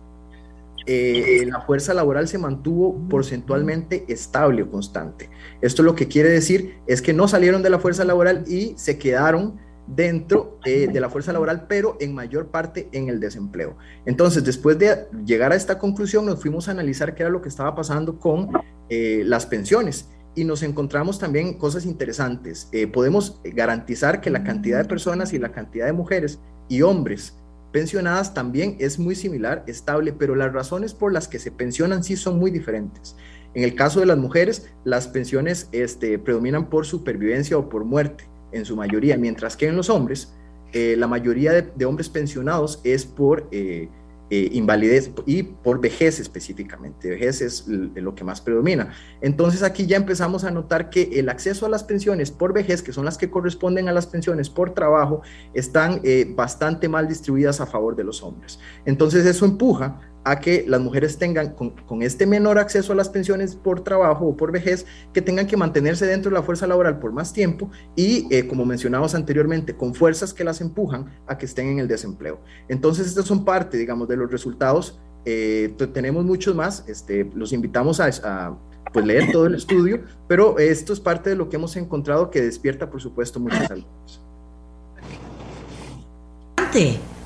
eh, 0.87 1.45
la 1.47 1.61
fuerza 1.61 1.95
laboral 1.95 2.29
se 2.29 2.39
mantuvo 2.39 3.09
porcentualmente 3.09 4.05
estable 4.09 4.63
o 4.63 4.71
constante. 4.71 5.31
Esto 5.61 5.83
lo 5.83 5.95
que 5.95 6.09
quiere 6.09 6.31
decir 6.31 6.79
es 6.87 7.03
que 7.03 7.13
no 7.13 7.29
salieron 7.29 7.63
de 7.63 7.71
la 7.71 7.79
fuerza 7.79 8.05
laboral 8.05 8.45
y 8.47 8.75
se 8.77 8.99
quedaron 8.99 9.59
dentro 9.87 10.59
de 10.65 11.01
la 11.01 11.09
fuerza 11.09 11.33
laboral, 11.33 11.67
pero 11.69 11.97
en 12.01 12.13
mayor 12.13 12.51
parte 12.51 12.89
en 12.93 13.09
el 13.09 13.21
desempleo. 13.21 13.77
Entonces, 14.05 14.45
después 14.45 14.79
de 14.79 15.07
llegar 15.25 15.53
a 15.53 15.57
esta 15.57 15.79
conclusión, 15.79 16.27
nos 16.27 16.41
fuimos 16.41 16.69
a 16.69 16.73
analizar 16.73 17.15
qué 17.15 17.23
era 17.23 17.31
lo 17.31 17.41
que 17.41 17.49
estaba 17.49 17.75
pasando 17.75 18.19
con 18.19 18.51
eh, 18.89 19.23
las 19.25 19.47
pensiones 19.47 20.09
y 20.35 20.45
nos 20.45 20.63
encontramos 20.63 21.19
también 21.19 21.55
cosas 21.57 21.87
interesantes. 21.87 22.69
Eh, 22.73 22.87
podemos 22.87 23.41
garantizar 23.45 24.21
que 24.21 24.31
la 24.31 24.45
cantidad 24.45 24.79
de 24.79 24.85
personas 24.85 25.33
y 25.33 25.39
la 25.39 25.51
cantidad 25.51 25.87
de 25.87 25.93
mujeres 25.93 26.41
y 26.69 26.83
hombres 26.83 27.37
pensionadas 27.77 28.33
también 28.33 28.79
es 28.79 28.99
muy 28.99 29.15
similar, 29.15 29.63
estable, 29.67 30.15
pero 30.15 30.35
las 30.35 30.51
razones 30.51 30.95
por 30.95 31.13
las 31.13 31.29
que 31.29 31.39
se 31.39 31.51
pensionan 31.51 32.03
sí 32.03 32.17
son 32.17 32.39
muy 32.39 32.51
diferentes. 32.51 33.17
En 33.53 33.65
el 33.65 33.75
caso 33.75 34.01
de 34.01 34.07
las 34.07 34.17
mujeres, 34.17 34.71
las 34.85 35.09
pensiones 35.09 35.69
este, 35.73 36.19
predominan 36.19 36.71
por 36.71 36.87
supervivencia 36.87 37.59
o 37.59 37.69
por 37.69 37.85
muerte 37.85 38.25
en 38.53 38.65
su 38.65 38.77
mayoría, 38.77 39.19
mientras 39.19 39.59
que 39.59 39.67
en 39.67 39.77
los 39.77 39.91
hombres, 39.91 40.33
eh, 40.73 40.95
la 40.97 41.07
mayoría 41.07 41.53
de, 41.53 41.85
hombres 41.85 42.09
pensionados 42.09 42.81
es 42.83 43.05
por 43.05 43.47
eh, 43.51 43.91
eh, 44.29 44.51
invalidez 44.53 45.13
y 45.25 45.45
por 45.45 45.81
vejez 45.81 46.19
específicamente. 46.19 47.11
Vejez 47.11 47.41
es 47.41 47.69
lo 47.69 48.15
que 48.15 48.25
más 48.25 48.41
predomina. 48.41 48.93
Entonces 49.21 49.63
aquí 49.63 49.87
ya 49.87 49.97
empezamos 49.97 50.45
a 50.45 50.51
notar 50.51 50.91
que 50.91 51.11
el 51.15 51.29
acceso 51.29 51.67
a 51.67 51.69
las 51.69 51.85
pensiones 51.85 52.31
por 52.31 52.53
vejez, 52.53 52.83
que 52.83 52.93
son 52.93 53.05
las 53.05 53.19
que 53.19 53.31
corresponden 53.31 53.89
a 53.89 53.93
las 53.93 54.07
pensiones 54.07 54.51
por 54.51 54.75
trabajo, 54.75 55.23
están 55.55 56.01
eh, 56.03 56.33
bastante 56.37 56.89
mal 56.89 57.07
distribuidas 57.07 57.61
a 57.61 57.67
favor 57.67 57.95
de 57.95 58.05
los 58.05 58.23
hombres. 58.23 58.59
Entonces 58.85 59.25
eso 59.27 59.45
empuja 59.45 60.01
a 60.27 60.41
que 60.41 60.65
las 60.67 60.81
mujeres 60.81 61.19
tengan 61.19 61.55
con, 61.55 62.03
este 62.03 62.27
menor 62.27 62.59
acceso 62.59 62.93
a 62.93 62.97
las 62.97 63.09
pensiones 63.09 63.55
por 63.55 63.85
trabajo 63.85 64.27
o 64.27 64.37
por 64.37 64.51
vejez, 64.51 64.85
que 65.13 65.23
tengan 65.23 65.47
que 65.47 65.57
mantenerse 65.57 66.05
dentro 66.05 66.31
de 66.31 66.35
la 66.35 66.43
fuerza 66.43 66.67
laboral 66.67 66.99
por 66.99 67.13
más 67.13 67.33
tiempo 67.33 67.71
y, 67.95 68.27
eh, 68.35 68.49
como 68.49 68.65
mencionamos 68.65 69.15
anteriormente, 69.15 69.77
con 69.77 69.95
fuerzas 69.95 70.35
que 70.35 70.43
las 70.43 70.61
empujan 70.61 71.07
a 71.29 71.39
que 71.39 71.47
estén 71.47 71.69
en 71.69 71.79
el 71.79 71.87
desempleo. 71.87 72.41
Entonces, 72.69 73.07
estas 73.07 73.25
son 73.27 73.45
parte, 73.45 73.79
digamos, 73.79 74.09
de 74.09 74.17
los 74.17 74.29
resultados. 74.29 74.99
Eh, 75.25 75.73
tenemos 75.95 76.25
muchos 76.25 76.57
más, 76.57 76.85
este, 76.89 77.31
los 77.35 77.53
invitamos 77.53 78.01
a, 78.01 78.59
pues, 78.93 79.07
leer 79.07 79.31
todo 79.31 79.47
el 79.47 79.55
estudio, 79.55 80.01
pero 80.27 80.59
esto 80.59 80.93
es 80.93 80.99
parte 80.99 81.31
de 81.31 81.37
lo 81.37 81.49
que 81.49 81.55
hemos 81.55 81.77
encontrado 81.77 82.33
que 82.33 82.43
despierta, 82.43 82.91
por 82.91 83.01
supuesto, 83.01 83.39
muchas 83.39 83.71
alertas. 83.71 84.21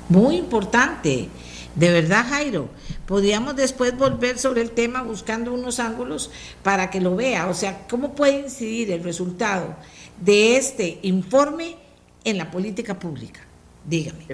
Muy 0.07 0.37
importante. 0.37 1.27
De 1.75 1.89
verdad, 1.89 2.25
Jairo, 2.27 2.69
podríamos 3.07 3.55
después 3.55 3.97
volver 3.97 4.37
sobre 4.37 4.61
el 4.61 4.71
tema 4.71 5.03
buscando 5.03 5.53
unos 5.53 5.79
ángulos 5.79 6.31
para 6.63 6.89
que 6.89 6.99
lo 6.99 7.15
vea. 7.15 7.47
O 7.47 7.53
sea, 7.53 7.87
¿cómo 7.89 8.13
puede 8.13 8.39
incidir 8.39 8.91
el 8.91 9.03
resultado 9.03 9.75
de 10.19 10.57
este 10.57 10.99
informe 11.03 11.77
en 12.23 12.37
la 12.37 12.51
política 12.51 12.99
pública? 12.99 13.41
Dígame. 13.85 14.27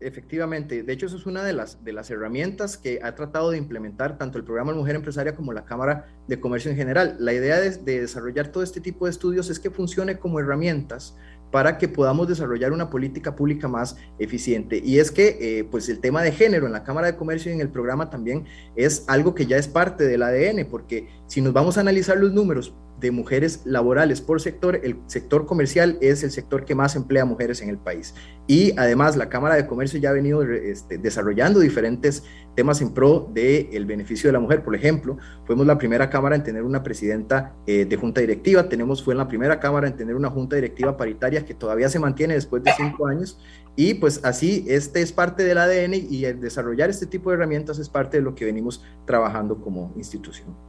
efectivamente. 0.00 0.84
De 0.84 0.92
hecho, 0.92 1.06
eso 1.06 1.16
es 1.16 1.26
una 1.26 1.42
de 1.42 1.52
las, 1.52 1.84
de 1.84 1.92
las 1.92 2.10
herramientas 2.10 2.78
que 2.78 3.00
ha 3.02 3.16
tratado 3.16 3.50
de 3.50 3.58
implementar 3.58 4.16
tanto 4.16 4.38
el 4.38 4.44
programa 4.44 4.72
Mujer 4.72 4.94
Empresaria 4.94 5.34
como 5.34 5.52
la 5.52 5.64
Cámara 5.64 6.06
de 6.28 6.38
Comercio 6.38 6.70
en 6.70 6.76
general. 6.76 7.16
La 7.18 7.32
idea 7.32 7.58
de, 7.58 7.70
de 7.70 8.02
desarrollar 8.02 8.48
todo 8.48 8.62
este 8.62 8.80
tipo 8.80 9.06
de 9.06 9.10
estudios 9.10 9.50
es 9.50 9.58
que 9.58 9.70
funcione 9.70 10.18
como 10.18 10.38
herramientas 10.38 11.16
para 11.50 11.78
que 11.78 11.88
podamos 11.88 12.28
desarrollar 12.28 12.72
una 12.72 12.90
política 12.90 13.34
pública 13.34 13.68
más 13.68 13.96
eficiente. 14.18 14.80
Y 14.84 14.98
es 14.98 15.10
que 15.10 15.38
eh, 15.40 15.64
pues 15.64 15.88
el 15.88 16.00
tema 16.00 16.22
de 16.22 16.32
género 16.32 16.66
en 16.66 16.72
la 16.72 16.84
Cámara 16.84 17.06
de 17.06 17.16
Comercio 17.16 17.50
y 17.50 17.54
en 17.54 17.60
el 17.60 17.70
programa 17.70 18.10
también 18.10 18.44
es 18.76 19.04
algo 19.06 19.34
que 19.34 19.46
ya 19.46 19.56
es 19.56 19.68
parte 19.68 20.04
del 20.04 20.22
ADN, 20.22 20.66
porque 20.70 21.08
si 21.26 21.40
nos 21.40 21.52
vamos 21.52 21.78
a 21.78 21.80
analizar 21.80 22.16
los 22.18 22.32
números 22.32 22.74
de 23.00 23.10
mujeres 23.10 23.62
laborales 23.64 24.20
por 24.20 24.40
sector, 24.40 24.80
el 24.82 24.96
sector 25.06 25.46
comercial 25.46 25.98
es 26.00 26.22
el 26.22 26.30
sector 26.30 26.64
que 26.64 26.74
más 26.74 26.96
emplea 26.96 27.24
mujeres 27.24 27.62
en 27.62 27.68
el 27.68 27.78
país. 27.78 28.14
Y 28.46 28.72
además 28.78 29.16
la 29.16 29.28
Cámara 29.28 29.54
de 29.54 29.66
Comercio 29.66 30.00
ya 30.00 30.10
ha 30.10 30.12
venido 30.12 30.42
este, 30.42 30.98
desarrollando 30.98 31.60
diferentes 31.60 32.24
temas 32.56 32.80
en 32.80 32.92
pro 32.92 33.30
del 33.32 33.68
el 33.72 33.86
beneficio 33.86 34.28
de 34.28 34.32
la 34.32 34.40
mujer. 34.40 34.64
Por 34.64 34.74
ejemplo, 34.74 35.16
fuimos 35.46 35.66
la 35.66 35.78
primera 35.78 36.10
Cámara 36.10 36.34
en 36.34 36.42
tener 36.42 36.62
una 36.62 36.82
presidenta 36.82 37.54
eh, 37.66 37.84
de 37.84 37.96
junta 37.96 38.20
directiva, 38.20 38.68
tenemos, 38.68 39.02
fue 39.02 39.14
la 39.14 39.28
primera 39.28 39.60
Cámara 39.60 39.86
en 39.86 39.96
tener 39.96 40.16
una 40.16 40.30
junta 40.30 40.56
directiva 40.56 40.96
paritaria 40.96 41.44
que 41.44 41.54
todavía 41.54 41.88
se 41.88 41.98
mantiene 41.98 42.34
después 42.34 42.64
de 42.64 42.72
cinco 42.76 43.06
años. 43.06 43.38
Y 43.76 43.94
pues 43.94 44.24
así, 44.24 44.64
este 44.66 45.02
es 45.02 45.12
parte 45.12 45.44
del 45.44 45.58
ADN 45.58 45.94
y 45.94 46.24
el 46.24 46.40
desarrollar 46.40 46.90
este 46.90 47.06
tipo 47.06 47.30
de 47.30 47.36
herramientas 47.36 47.78
es 47.78 47.88
parte 47.88 48.16
de 48.16 48.24
lo 48.24 48.34
que 48.34 48.44
venimos 48.44 48.84
trabajando 49.06 49.60
como 49.60 49.92
institución. 49.96 50.67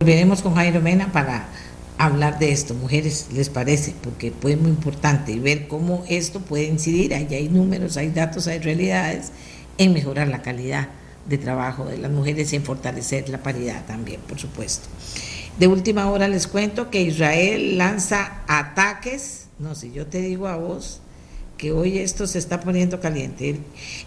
Volveremos 0.00 0.42
con 0.42 0.54
Jairo 0.54 0.80
Mena 0.80 1.12
para 1.12 1.46
hablar 1.98 2.38
de 2.38 2.52
esto, 2.52 2.74
mujeres, 2.74 3.28
¿les 3.32 3.48
parece? 3.48 3.94
Porque 4.02 4.32
fue 4.38 4.56
muy 4.56 4.70
importante 4.70 5.32
y 5.32 5.38
ver 5.38 5.68
cómo 5.68 6.04
esto 6.08 6.40
puede 6.40 6.64
incidir, 6.64 7.14
ahí 7.14 7.26
hay 7.30 7.48
números, 7.48 7.96
hay 7.96 8.10
datos, 8.10 8.46
hay 8.46 8.58
realidades, 8.58 9.32
en 9.78 9.92
mejorar 9.92 10.28
la 10.28 10.42
calidad 10.42 10.88
de 11.26 11.38
trabajo 11.38 11.86
de 11.86 11.96
las 11.96 12.10
mujeres 12.10 12.52
y 12.52 12.56
en 12.56 12.64
fortalecer 12.64 13.28
la 13.30 13.42
paridad 13.42 13.86
también, 13.86 14.20
por 14.28 14.38
supuesto. 14.38 14.88
De 15.58 15.68
última 15.68 16.10
hora 16.10 16.28
les 16.28 16.48
cuento 16.48 16.90
que 16.90 17.00
Israel 17.00 17.78
lanza 17.78 18.42
ataques, 18.46 19.46
no 19.58 19.74
sé, 19.74 19.92
yo 19.92 20.06
te 20.06 20.20
digo 20.20 20.48
a 20.48 20.56
vos, 20.56 21.00
que 21.56 21.72
hoy 21.72 21.98
esto 21.98 22.26
se 22.26 22.38
está 22.38 22.60
poniendo 22.60 23.00
caliente. 23.00 23.60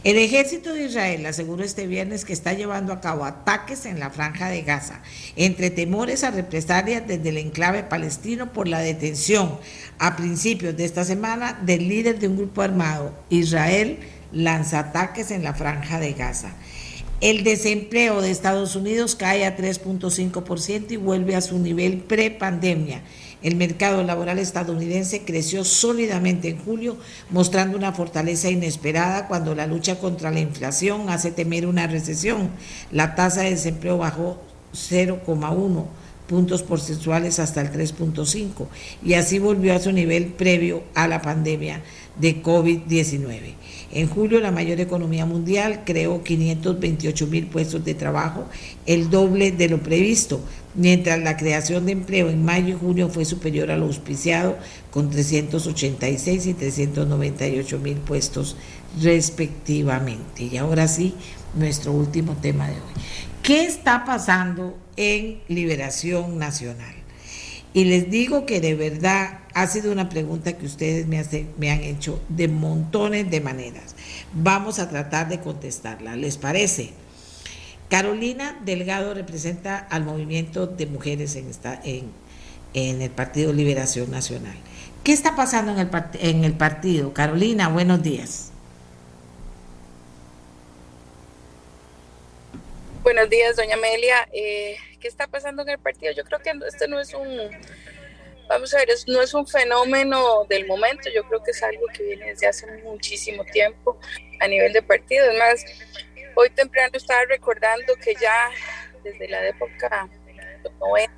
El 0.04 0.18
ejército 0.18 0.74
de 0.74 0.86
Israel 0.86 1.26
aseguró 1.26 1.64
este 1.64 1.88
viernes 1.88 2.26
que 2.26 2.34
está 2.34 2.54
llevando 2.54 2.94
a 2.94 3.02
cabo 3.02 3.26
ataques 3.26 3.86
en 3.86 4.00
la 4.00 4.10
franja 4.10 4.50
de 4.50 4.64
Gaza, 4.64 5.02
entre 5.36 5.70
temores 5.70 6.24
a 6.24 6.32
represalias 6.32 7.08
desde 7.08 7.30
el 7.30 7.38
enclave 7.38 7.84
palestino 7.84 8.52
por 8.54 8.68
la 8.68 8.80
detención 8.80 9.58
a 10.00 10.16
principios 10.16 10.76
de 10.76 10.86
esta 10.86 11.04
semana 11.04 11.60
del 11.64 11.88
líder 11.88 12.20
de 12.20 12.28
un 12.28 12.38
grupo 12.38 12.62
armado. 12.62 13.14
Israel 13.30 14.00
lanza 14.32 14.80
ataques 14.80 15.32
en 15.32 15.44
la 15.44 15.54
franja 15.54 16.00
de 16.00 16.14
Gaza. 16.14 16.54
El 17.20 17.44
desempleo 17.44 18.22
de 18.22 18.30
Estados 18.30 18.76
Unidos 18.76 19.16
cae 19.16 19.46
a 19.46 19.58
3.5% 19.58 20.92
y 20.92 20.98
vuelve 20.98 21.36
a 21.36 21.42
su 21.42 21.58
nivel 21.58 21.98
pre-pandemia. 22.02 23.02
El 23.44 23.56
mercado 23.56 24.04
laboral 24.04 24.40
estadounidense 24.40 25.24
creció 25.24 25.64
sólidamente 25.64 26.50
en 26.50 26.58
julio, 26.58 26.98
mostrando 27.30 27.78
una 27.78 27.94
fortaleza 27.94 28.50
inesperada 28.50 29.28
cuando 29.28 29.54
la 29.54 29.68
lucha 29.68 30.00
contra 30.00 30.32
la 30.32 30.40
inflación 30.40 31.10
hace 31.10 31.32
temer 31.32 31.68
una 31.68 31.88
recesión. 31.88 32.50
La 32.92 33.16
tasa 33.16 33.42
de 33.42 33.52
desempleo 33.52 34.00
bajó 34.00 34.40
0,1 34.74 35.86
puntos 36.28 36.62
porcentuales 36.62 37.40
hasta 37.40 37.62
el 37.62 37.72
3.5 37.72 38.68
y 39.04 39.14
así 39.14 39.40
volvió 39.40 39.74
a 39.74 39.80
su 39.80 39.92
nivel 39.92 40.26
previo 40.28 40.84
a 40.94 41.08
la 41.08 41.22
pandemia 41.22 41.82
de 42.20 42.44
COVID-19. 42.44 43.54
En 43.94 44.10
julio, 44.10 44.40
la 44.42 44.52
mayor 44.52 44.80
economía 44.82 45.26
mundial 45.26 45.84
creó 45.86 46.24
528 46.24 47.28
mil 47.28 47.48
puestos 47.48 47.86
de 47.86 47.94
trabajo, 47.94 48.46
el 48.86 49.10
doble 49.10 49.52
de 49.52 49.70
lo 49.70 49.78
previsto, 49.80 50.42
mientras 50.78 51.20
la 51.20 51.36
creación 51.36 51.86
de 51.86 51.92
empleo 51.92 52.30
en 52.30 52.46
mayo 52.46 52.70
y 52.76 52.80
junio 52.80 53.10
fue 53.10 53.26
superior 53.26 53.72
a 53.72 53.78
lo 53.78 53.88
auspiciado, 53.88 54.58
con 54.92 55.10
386 55.10 56.46
y 56.46 56.54
398 56.54 57.80
mil 57.80 57.98
puestos 57.98 58.56
respectivamente. 59.02 60.44
Y 60.44 60.58
ahora 60.58 60.88
sí, 60.88 61.16
nuestro 61.56 61.92
último 61.92 62.38
tema 62.42 62.68
de 62.68 62.76
hoy. 62.76 63.02
¿Qué 63.44 63.66
está 63.66 64.06
pasando 64.06 64.78
en 64.96 65.42
Liberación 65.48 66.38
Nacional? 66.38 66.96
Y 67.74 67.86
les 67.86 68.10
digo 68.10 68.46
que 68.46 68.62
de 68.62 68.76
verdad 68.76 69.40
ha 69.54 69.68
sido 69.68 69.92
una 69.92 70.10
pregunta 70.10 70.54
que 70.54 70.66
ustedes 70.66 71.08
me, 71.08 71.24
me 71.58 71.72
han 71.72 71.84
hecho 71.84 72.22
de 72.30 72.48
montones 72.48 73.30
de 73.30 73.42
maneras. 73.42 73.96
Vamos 74.34 74.80
a 74.80 74.90
tratar 74.90 75.30
de 75.30 75.40
contestarla. 75.40 76.16
¿Les 76.16 76.38
parece? 76.38 76.92
Carolina 77.90 78.60
Delgado 78.64 79.14
representa 79.14 79.78
al 79.78 80.04
movimiento 80.04 80.68
de 80.68 80.86
mujeres 80.88 81.36
en, 81.36 81.50
esta, 81.50 81.80
en, 81.84 82.12
en 82.74 83.02
el 83.02 83.12
Partido 83.12 83.54
Liberación 83.54 84.12
Nacional. 84.12 84.56
¿Qué 85.04 85.14
está 85.14 85.36
pasando 85.36 85.72
en 85.72 85.80
el, 85.80 85.90
en 86.20 86.44
el 86.44 86.54
partido? 86.54 87.14
Carolina, 87.14 87.70
buenos 87.70 88.04
días. 88.04 88.52
Buenos 93.04 93.30
días, 93.30 93.56
doña 93.56 93.76
Amelia. 93.76 94.28
Eh, 94.34 94.76
¿Qué 95.00 95.08
está 95.08 95.28
pasando 95.28 95.62
en 95.62 95.70
el 95.70 95.80
partido? 95.80 96.12
Yo 96.12 96.26
creo 96.26 96.40
que 96.40 96.52
este 96.68 96.90
no 96.90 97.00
es 97.00 97.14
un, 97.14 97.30
vamos 98.50 98.74
a 98.74 98.80
ver, 98.80 98.90
no 99.08 99.22
es 99.22 99.34
un 99.34 99.48
fenómeno 99.48 100.44
del 100.50 100.68
momento, 100.68 101.10
yo 101.16 101.24
creo 101.24 101.42
que 101.42 101.52
es 101.52 101.64
algo 101.64 101.86
que 101.96 102.04
viene 102.04 102.26
desde 102.32 102.48
hace 102.48 102.66
muchísimo 102.84 103.46
tiempo 103.46 103.98
a 104.42 104.48
nivel 104.50 104.74
de 104.74 104.82
partido. 104.82 105.32
Es 105.32 105.40
más, 105.40 105.66
hoy 106.38 106.52
temprano 106.52 106.92
estaba 106.94 107.26
recordando 107.26 107.96
que 107.96 108.14
ya 108.14 108.52
desde 109.04 109.28
la 109.28 109.48
época 109.48 110.08
de 110.54 111.10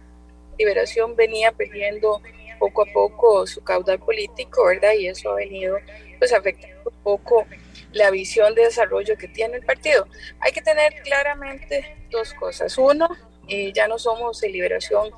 Liberación 0.57 1.15
venía 1.15 1.51
perdiendo 1.51 2.21
poco 2.57 2.83
a 2.83 2.85
poco 2.93 3.47
su 3.47 3.61
caudal 3.61 3.99
político, 3.99 4.65
¿verdad? 4.65 4.93
Y 4.93 5.07
eso 5.07 5.31
ha 5.31 5.35
venido 5.35 5.77
pues 6.19 6.33
afectando 6.33 6.89
un 6.89 7.03
poco 7.03 7.45
la 7.91 8.11
visión 8.11 8.55
de 8.55 8.63
desarrollo 8.63 9.17
que 9.17 9.27
tiene 9.27 9.57
el 9.57 9.65
partido. 9.65 10.07
Hay 10.39 10.51
que 10.51 10.61
tener 10.61 11.01
claramente 11.03 12.07
dos 12.11 12.33
cosas. 12.33 12.77
Uno, 12.77 13.09
eh, 13.47 13.71
ya 13.73 13.87
no 13.87 13.97
somos 13.99 14.39
de 14.41 14.49
liberación 14.49 15.11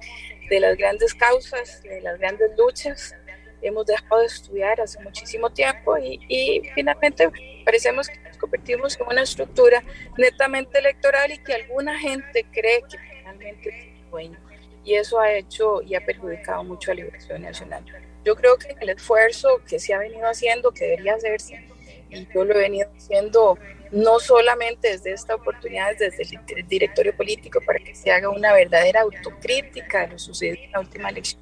de 0.49 0.59
las 0.59 0.77
grandes 0.77 1.13
causas, 1.13 1.81
de 1.83 2.01
las 2.01 2.19
grandes 2.19 2.51
luchas. 2.57 3.15
Hemos 3.61 3.85
dejado 3.85 4.21
de 4.21 4.27
estudiar 4.27 4.81
hace 4.81 4.99
muchísimo 5.01 5.49
tiempo 5.49 5.97
y, 5.97 6.19
y 6.27 6.61
finalmente 6.73 7.29
parecemos 7.63 8.07
que 8.07 8.19
nos 8.19 8.37
convertimos 8.37 8.99
en 8.99 9.07
una 9.07 9.21
estructura 9.21 9.83
netamente 10.17 10.79
electoral 10.79 11.31
y 11.31 11.37
que 11.37 11.53
alguna 11.53 11.97
gente 11.99 12.45
cree 12.51 12.81
que 12.89 12.97
finalmente 12.97 13.69
es 13.69 14.09
dueño. 14.09 14.39
Y 14.83 14.95
eso 14.95 15.19
ha 15.19 15.31
hecho 15.31 15.81
y 15.81 15.95
ha 15.95 16.05
perjudicado 16.05 16.63
mucho 16.63 16.91
a 16.91 16.95
Liberación 16.95 17.43
Nacional. 17.43 17.85
Yo 18.23 18.35
creo 18.35 18.57
que 18.57 18.75
el 18.79 18.89
esfuerzo 18.89 19.61
que 19.67 19.79
se 19.79 19.93
ha 19.93 19.99
venido 19.99 20.27
haciendo, 20.27 20.71
que 20.71 20.85
debería 20.85 21.15
hacerse, 21.15 21.67
y 22.09 22.27
yo 22.33 22.43
lo 22.43 22.55
he 22.55 22.59
venido 22.59 22.89
haciendo 22.95 23.57
no 23.91 24.19
solamente 24.19 24.89
desde 24.89 25.11
esta 25.11 25.35
oportunidad, 25.35 25.97
desde 25.97 26.23
el 26.55 26.67
directorio 26.67 27.15
político, 27.15 27.59
para 27.65 27.79
que 27.79 27.93
se 27.93 28.11
haga 28.11 28.29
una 28.29 28.53
verdadera 28.53 29.01
autocrítica 29.01 30.01
de 30.01 30.07
lo 30.13 30.19
sucedido 30.19 30.63
en 30.63 30.71
la 30.71 30.79
última 30.79 31.09
elección. 31.09 31.41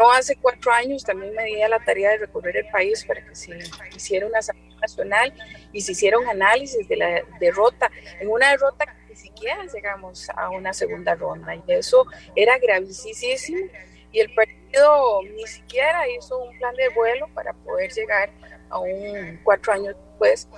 No 0.00 0.10
hace 0.10 0.34
cuatro 0.36 0.72
años 0.72 1.04
también 1.04 1.34
me 1.34 1.44
di 1.44 1.60
a 1.60 1.68
la 1.68 1.78
tarea 1.78 2.12
de 2.12 2.16
recorrer 2.16 2.56
el 2.56 2.68
país 2.70 3.04
para 3.04 3.22
que 3.22 3.34
se 3.34 3.58
hiciera 3.94 4.26
una 4.26 4.38
asamblea 4.38 4.74
nacional 4.80 5.34
y 5.74 5.82
se 5.82 5.92
hiciera 5.92 6.18
un 6.18 6.26
análisis 6.26 6.88
de 6.88 6.96
la 6.96 7.22
derrota, 7.38 7.90
en 8.18 8.30
una 8.30 8.48
derrota 8.48 8.86
que 8.86 9.10
ni 9.10 9.16
siquiera 9.16 9.62
llegamos 9.66 10.30
a 10.30 10.48
una 10.48 10.72
segunda 10.72 11.14
ronda 11.16 11.54
y 11.54 11.62
eso 11.66 12.06
era 12.34 12.56
gravísimo 12.56 13.68
y 14.10 14.20
el 14.20 14.32
partido 14.32 15.20
ni 15.36 15.46
siquiera 15.46 16.08
hizo 16.08 16.38
un 16.38 16.56
plan 16.56 16.74
de 16.76 16.88
vuelo 16.88 17.28
para 17.34 17.52
poder 17.52 17.92
llegar 17.92 18.30
aún 18.70 19.38
cuatro 19.44 19.74
años 19.74 19.94
después. 19.94 20.48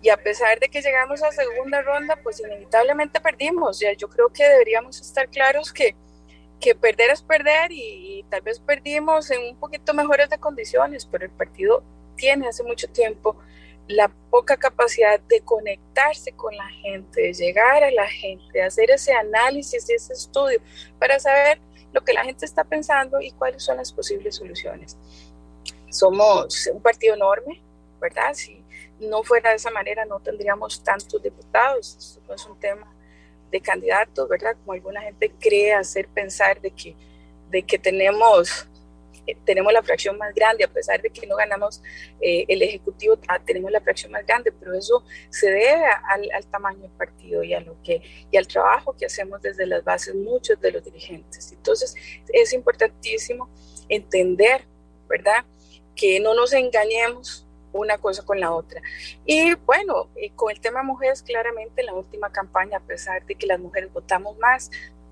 Y 0.00 0.08
a 0.08 0.16
pesar 0.16 0.58
de 0.60 0.68
que 0.70 0.80
llegamos 0.80 1.22
a 1.22 1.30
segunda 1.30 1.82
ronda, 1.82 2.16
pues 2.22 2.40
inevitablemente 2.40 3.20
perdimos. 3.20 3.80
Ya 3.80 3.92
yo 3.92 4.08
creo 4.08 4.28
que 4.28 4.48
deberíamos 4.48 4.98
estar 4.98 5.28
claros 5.28 5.72
que, 5.72 5.94
que 6.60 6.74
perder 6.74 7.10
es 7.10 7.22
perder 7.22 7.70
y, 7.70 8.24
tal 8.30 8.42
vez 8.42 8.60
perdimos 8.60 9.30
en 9.30 9.42
un 9.42 9.56
poquito 9.56 9.94
mejores 9.94 10.28
de 10.28 10.38
condiciones, 10.38 11.06
pero 11.06 11.24
el 11.24 11.30
partido 11.30 11.82
tiene 12.16 12.48
hace 12.48 12.62
mucho 12.62 12.88
tiempo 12.88 13.36
la 13.86 14.08
poca 14.30 14.56
capacidad 14.56 15.18
de 15.20 15.40
conectarse 15.40 16.32
con 16.32 16.54
la 16.54 16.68
gente, 16.68 17.22
de 17.22 17.32
llegar 17.32 17.82
a 17.82 17.90
la 17.90 18.06
gente, 18.06 18.44
de 18.52 18.62
hacer 18.62 18.90
ese 18.90 19.14
análisis, 19.14 19.88
ese 19.88 20.12
estudio, 20.12 20.60
para 20.98 21.18
saber 21.18 21.58
lo 21.92 22.02
que 22.02 22.12
la 22.12 22.24
gente 22.24 22.44
está 22.44 22.64
pensando 22.64 23.20
y 23.20 23.30
cuáles 23.30 23.62
son 23.62 23.78
las 23.78 23.92
posibles 23.92 24.36
soluciones 24.36 24.98
somos 25.90 26.68
un 26.72 26.80
partido 26.80 27.14
enorme, 27.14 27.62
¿verdad? 28.00 28.34
Si 28.34 28.62
no 29.00 29.22
fuera 29.22 29.50
de 29.50 29.56
esa 29.56 29.70
manera 29.70 30.04
no 30.04 30.20
tendríamos 30.20 30.82
tantos 30.82 31.22
diputados, 31.22 31.96
Esto 31.96 32.20
no 32.28 32.34
es 32.34 32.46
un 32.46 32.58
tema 32.58 32.92
de 33.50 33.60
candidatos, 33.60 34.28
¿verdad? 34.28 34.56
Como 34.60 34.72
alguna 34.72 35.00
gente 35.02 35.32
cree 35.40 35.72
hacer 35.72 36.08
pensar 36.08 36.60
de 36.60 36.70
que, 36.70 36.94
de 37.50 37.62
que 37.62 37.78
tenemos 37.78 38.68
eh, 39.28 39.36
tenemos 39.44 39.72
la 39.74 39.82
fracción 39.82 40.16
más 40.16 40.34
grande, 40.34 40.64
a 40.64 40.68
pesar 40.68 41.02
de 41.02 41.10
que 41.10 41.26
no 41.26 41.36
ganamos 41.36 41.82
eh, 42.18 42.46
el 42.48 42.62
Ejecutivo, 42.62 43.18
ah, 43.28 43.38
tenemos 43.38 43.70
la 43.70 43.80
fracción 43.82 44.10
más 44.10 44.24
grande, 44.24 44.50
pero 44.52 44.72
eso 44.72 45.04
se 45.28 45.50
debe 45.50 45.84
al, 46.08 46.30
al, 46.32 46.46
tamaño 46.46 46.80
del 46.80 46.90
partido 46.92 47.42
y, 47.42 47.52
a 47.52 47.60
lo 47.60 47.76
que, 47.82 48.00
y 48.30 48.36
al 48.38 48.46
trabajo 48.46 48.96
que 48.96 49.04
hacemos 49.04 49.42
desde 49.42 49.66
las 49.66 49.84
bases 49.84 50.14
muchos 50.14 50.58
de 50.62 50.72
los 50.72 50.82
dirigentes. 50.82 51.52
Entonces, 51.52 51.94
es 52.32 52.54
importantísimo 52.54 53.50
entender, 53.90 54.64
¿verdad? 55.06 55.44
Que 55.94 56.20
no 56.20 56.32
nos 56.32 56.54
engañemos 56.54 57.46
una 57.72 57.98
cosa 57.98 58.24
con 58.24 58.40
la 58.40 58.52
otra. 58.52 58.80
Y 59.24 59.54
bueno, 59.54 60.08
con 60.36 60.50
el 60.50 60.60
tema 60.60 60.82
mujeres, 60.82 61.22
claramente 61.22 61.82
en 61.82 61.86
la 61.86 61.94
última 61.94 62.30
campaña, 62.30 62.78
a 62.78 62.80
pesar 62.80 63.24
de 63.26 63.34
que 63.34 63.46
las 63.46 63.60
mujeres 63.60 63.92
votamos 63.92 64.36
más, 64.38 64.70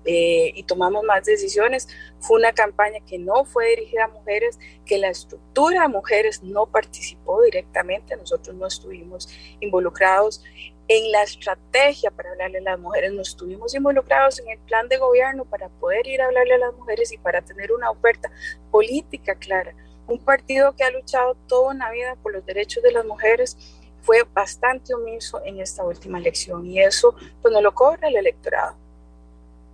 eh, 0.09 0.53
y 0.55 0.63
tomamos 0.63 1.03
más 1.03 1.25
decisiones. 1.25 1.89
Fue 2.21 2.39
una 2.39 2.53
campaña 2.53 2.99
que 3.05 3.19
no 3.19 3.43
fue 3.43 3.71
dirigida 3.71 4.05
a 4.05 4.07
mujeres, 4.07 4.57
que 4.85 4.97
la 4.97 5.09
estructura 5.09 5.81
de 5.81 5.89
mujeres 5.89 6.41
no 6.41 6.65
participó 6.65 7.41
directamente, 7.41 8.15
nosotros 8.15 8.55
no 8.55 8.67
estuvimos 8.67 9.27
involucrados 9.59 10.41
en 10.87 11.11
la 11.11 11.23
estrategia 11.23 12.09
para 12.11 12.31
hablarle 12.31 12.59
a 12.59 12.61
las 12.61 12.79
mujeres, 12.79 13.11
no 13.11 13.21
estuvimos 13.21 13.75
involucrados 13.75 14.39
en 14.39 14.47
el 14.47 14.59
plan 14.59 14.87
de 14.87 14.97
gobierno 14.97 15.43
para 15.43 15.67
poder 15.67 16.07
ir 16.07 16.21
a 16.21 16.27
hablarle 16.27 16.53
a 16.53 16.59
las 16.59 16.73
mujeres 16.75 17.11
y 17.11 17.17
para 17.17 17.41
tener 17.41 17.73
una 17.73 17.91
oferta 17.91 18.31
política 18.71 19.35
clara. 19.35 19.75
Un 20.07 20.19
partido 20.19 20.73
que 20.75 20.83
ha 20.83 20.91
luchado 20.91 21.35
toda 21.47 21.73
una 21.73 21.91
vida 21.91 22.15
por 22.21 22.33
los 22.33 22.45
derechos 22.45 22.81
de 22.83 22.91
las 22.91 23.05
mujeres 23.05 23.57
fue 24.01 24.25
bastante 24.33 24.93
omiso 24.93 25.41
en 25.43 25.59
esta 25.59 25.83
última 25.83 26.17
elección 26.17 26.65
y 26.65 26.81
eso 26.81 27.15
pues 27.41 27.53
no 27.53 27.61
lo 27.61 27.73
cobra 27.73 28.07
el 28.07 28.15
electorado 28.15 28.77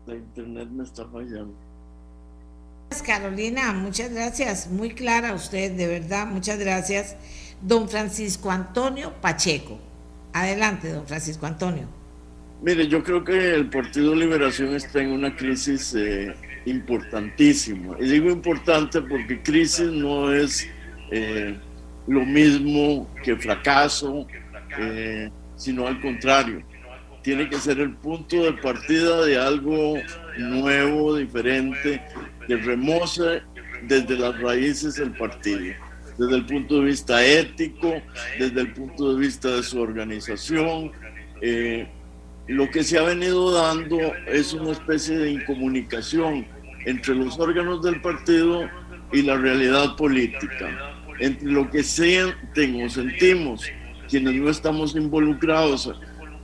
la 0.05 0.15
internet 0.15 0.69
me 0.69 0.84
está 0.84 1.05
fallando. 1.05 1.53
Carolina, 3.05 3.73
muchas 3.73 4.11
gracias. 4.14 4.69
Muy 4.69 4.91
clara 4.91 5.34
usted, 5.34 5.72
de 5.72 5.88
verdad, 5.88 6.27
muchas 6.27 6.60
gracias. 6.60 7.15
Don 7.61 7.89
Francisco 7.89 8.51
Antonio 8.51 9.14
Pacheco. 9.19 9.80
Adelante, 10.34 10.91
don 10.91 11.07
Francisco 11.07 11.45
Antonio. 11.45 11.88
Mire, 12.61 12.88
yo 12.88 13.03
creo 13.03 13.23
que 13.23 13.55
el 13.55 13.69
Partido 13.69 14.14
Liberación 14.14 14.76
está 14.76 15.01
en 15.01 15.11
una 15.11 15.35
crisis 15.35 15.95
eh, 15.95 16.34
importantísima. 16.65 17.95
Y 17.99 18.06
digo 18.06 18.30
importante 18.30 19.02
porque 19.02 19.41
crisis 19.41 19.91
no 19.91 20.34
es 20.34 20.68
eh, 21.11 21.57
lo 22.07 22.26
mismo 22.26 23.10
que 23.23 23.35
fracaso, 23.35 24.27
eh, 24.77 25.30
sino 25.56 25.88
al 25.88 25.99
contrario 26.02 26.64
tiene 27.23 27.49
que 27.49 27.57
ser 27.57 27.80
el 27.80 27.95
punto 27.95 28.44
de 28.44 28.53
partida 28.53 29.26
de 29.26 29.40
algo 29.40 29.95
nuevo, 30.38 31.15
diferente, 31.15 32.03
que 32.45 32.57
remoce 32.57 33.41
desde 33.84 34.18
las 34.18 34.40
raíces 34.41 34.99
el 34.99 35.14
partido, 35.14 35.73
desde 36.18 36.35
el 36.35 36.45
punto 36.45 36.80
de 36.80 36.85
vista 36.85 37.26
ético, 37.26 37.94
desde 38.38 38.61
el 38.61 38.73
punto 38.73 39.14
de 39.14 39.22
vista 39.22 39.56
de 39.56 39.64
su 39.64 39.80
organización. 39.80 40.91
Eh, 41.41 41.88
lo 42.48 42.69
que 42.69 42.84
se 42.84 42.99
ha 42.99 43.03
venido 43.03 43.52
dando 43.53 43.98
es 44.27 44.53
una 44.53 44.72
especie 44.72 45.18
de 45.18 45.31
incomunicación 45.31 46.45
entre 46.85 47.15
los 47.15 47.39
órganos 47.39 47.81
del 47.84 48.01
partido 48.01 48.69
y 49.11 49.22
la 49.22 49.38
realidad 49.38 49.95
política, 49.95 50.95
entre 51.19 51.51
lo 51.51 51.69
que 51.69 51.84
sienten 51.84 52.84
o 52.84 52.89
sentimos 52.89 53.65
quienes 54.10 54.35
no 54.35 54.49
estamos 54.49 54.95
involucrados 54.95 55.91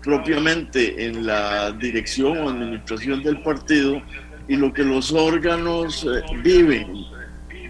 propiamente 0.03 1.06
en 1.06 1.26
la 1.26 1.72
dirección 1.72 2.38
o 2.38 2.49
administración 2.49 3.22
del 3.22 3.41
partido 3.41 4.02
y 4.48 4.56
lo 4.56 4.74
que 4.74 4.84
los 4.84 5.11
órganos 5.11 6.06
eh, 6.06 6.22
viven. 6.41 6.88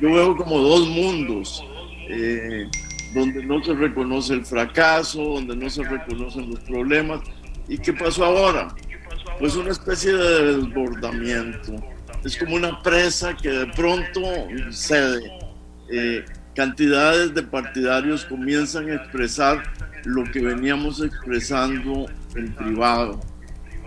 Yo 0.02 0.14
veo 0.14 0.38
como 0.38 0.60
dos 0.60 0.88
mundos, 0.88 1.64
eh, 2.08 2.68
donde 3.14 3.44
no 3.44 3.62
se 3.64 3.74
reconoce 3.74 4.34
el 4.34 4.46
fracaso, 4.46 5.22
donde 5.22 5.56
no 5.56 5.70
se 5.70 5.84
reconocen 5.84 6.50
los 6.50 6.60
problemas. 6.62 7.22
¿Y 7.68 7.78
qué 7.78 7.92
pasó 7.92 8.24
ahora? 8.26 8.70
Pues 9.40 9.56
una 9.56 9.72
especie 9.72 10.14
de 10.14 10.56
desbordamiento. 10.56 11.76
Es 12.24 12.38
como 12.38 12.56
una 12.56 12.82
presa 12.82 13.36
que 13.36 13.50
de 13.50 13.68
pronto 13.68 14.22
cede. 14.72 15.32
Eh, 15.90 16.26
cantidades 16.54 17.34
de 17.34 17.44
partidarios 17.44 18.26
comienzan 18.26 18.90
a 18.90 18.96
expresar 18.96 19.64
lo 20.04 20.24
que 20.26 20.42
veníamos 20.42 21.02
expresando 21.02 22.08
en 22.36 22.54
privado. 22.54 23.20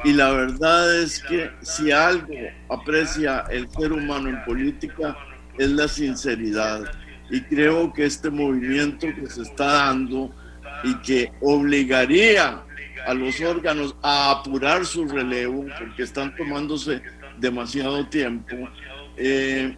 Y 0.05 0.15
la 0.15 0.31
verdad 0.33 1.01
es 1.01 1.23
que 1.23 1.51
si 1.61 1.93
algo 1.93 2.35
aprecia 2.69 3.45
el 3.51 3.71
ser 3.71 3.93
humano 3.93 4.31
en 4.31 4.45
política 4.45 5.17
es 5.59 5.71
la 5.71 5.87
sinceridad. 5.87 6.91
Y 7.31 7.41
creo 7.43 7.93
que 7.93 8.07
este 8.07 8.31
movimiento 8.31 9.07
que 9.15 9.29
se 9.29 9.43
está 9.43 9.67
dando 9.67 10.35
y 10.83 10.95
que 10.97 11.31
obligaría 11.41 12.63
a 13.07 13.15
los 13.15 13.41
órganos 13.41 13.95
a 14.03 14.31
apurar 14.33 14.85
su 14.87 15.07
relevo 15.07 15.67
porque 15.79 16.03
están 16.03 16.35
tomándose 16.37 17.03
demasiado 17.43 18.07
tiempo, 18.07 18.57
eh, 19.19 19.77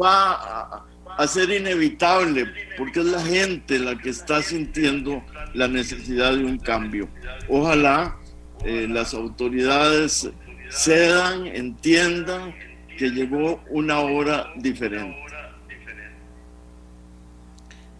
va 0.00 0.84
a, 1.16 1.26
ser 1.28 1.50
inevitable, 1.50 2.46
porque 2.76 3.00
es 3.00 3.06
la 3.06 3.20
gente 3.20 3.78
la 3.78 3.96
que 3.96 4.10
está 4.10 4.42
sintiendo 4.42 5.22
la 5.54 5.68
necesidad 5.68 6.32
de 6.32 6.44
un 6.44 6.58
cambio. 6.58 7.08
Ojalá 7.48 8.16
eh, 8.64 8.88
las 8.90 9.14
autoridades 9.14 10.28
cedan, 10.70 11.46
entiendan 11.46 12.52
que 12.98 13.10
llegó 13.10 13.62
una 13.70 14.00
hora 14.00 14.52
diferente. 14.56 15.24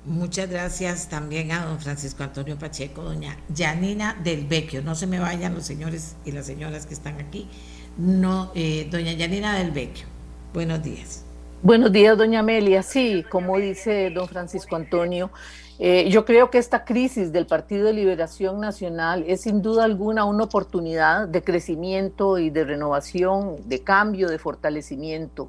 Muchas 0.06 0.50
gracias 0.50 1.08
también 1.08 1.50
a 1.52 1.64
don 1.64 1.80
Francisco 1.80 2.24
Antonio 2.24 2.58
Pacheco, 2.58 3.02
doña 3.02 3.38
Janina 3.56 4.14
del 4.22 4.46
Vecchio. 4.46 4.82
No 4.82 4.94
se 4.94 5.06
me 5.06 5.18
vayan 5.18 5.54
los 5.54 5.64
señores 5.64 6.16
y 6.26 6.32
las 6.32 6.44
señoras 6.44 6.84
que 6.84 6.92
están 6.92 7.18
aquí. 7.20 7.48
No, 7.96 8.50
eh, 8.54 8.88
doña 8.90 9.12
Yanina 9.12 9.58
del 9.58 9.70
Vecchio. 9.70 10.06
Buenos 10.52 10.82
días. 10.82 11.24
Buenos 11.62 11.92
días, 11.92 12.18
doña 12.18 12.40
Amelia. 12.40 12.82
Sí, 12.82 13.24
como 13.30 13.58
dice 13.58 14.10
don 14.10 14.28
Francisco 14.28 14.76
Antonio, 14.76 15.30
eh, 15.78 16.08
yo 16.10 16.24
creo 16.24 16.50
que 16.50 16.58
esta 16.58 16.84
crisis 16.84 17.32
del 17.32 17.46
Partido 17.46 17.86
de 17.86 17.92
Liberación 17.92 18.60
Nacional 18.60 19.24
es 19.26 19.42
sin 19.42 19.62
duda 19.62 19.84
alguna 19.84 20.24
una 20.24 20.44
oportunidad 20.44 21.26
de 21.26 21.42
crecimiento 21.42 22.38
y 22.38 22.50
de 22.50 22.64
renovación, 22.64 23.56
de 23.68 23.82
cambio, 23.82 24.28
de 24.28 24.38
fortalecimiento. 24.38 25.48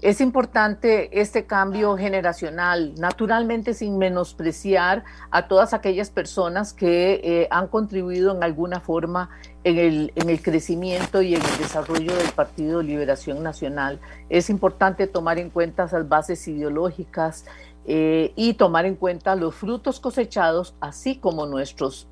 Es 0.00 0.20
importante 0.20 1.20
este 1.20 1.44
cambio 1.44 1.96
generacional, 1.96 2.94
naturalmente 2.98 3.74
sin 3.74 3.98
menospreciar 3.98 5.02
a 5.32 5.48
todas 5.48 5.74
aquellas 5.74 6.10
personas 6.10 6.72
que 6.72 7.20
eh, 7.24 7.48
han 7.50 7.66
contribuido 7.66 8.32
en 8.32 8.44
alguna 8.44 8.78
forma 8.78 9.30
en 9.64 9.76
el, 9.76 10.12
en 10.14 10.30
el 10.30 10.40
crecimiento 10.40 11.20
y 11.20 11.34
en 11.34 11.42
el 11.42 11.58
desarrollo 11.58 12.14
del 12.14 12.30
Partido 12.30 12.80
Liberación 12.80 13.42
Nacional. 13.42 13.98
Es 14.28 14.50
importante 14.50 15.08
tomar 15.08 15.40
en 15.40 15.50
cuenta 15.50 15.84
esas 15.84 16.08
bases 16.08 16.46
ideológicas 16.46 17.44
eh, 17.84 18.32
y 18.36 18.54
tomar 18.54 18.86
en 18.86 18.94
cuenta 18.94 19.34
los 19.34 19.56
frutos 19.56 19.98
cosechados, 19.98 20.76
así 20.78 21.16
como 21.16 21.46
nuestros 21.46 22.06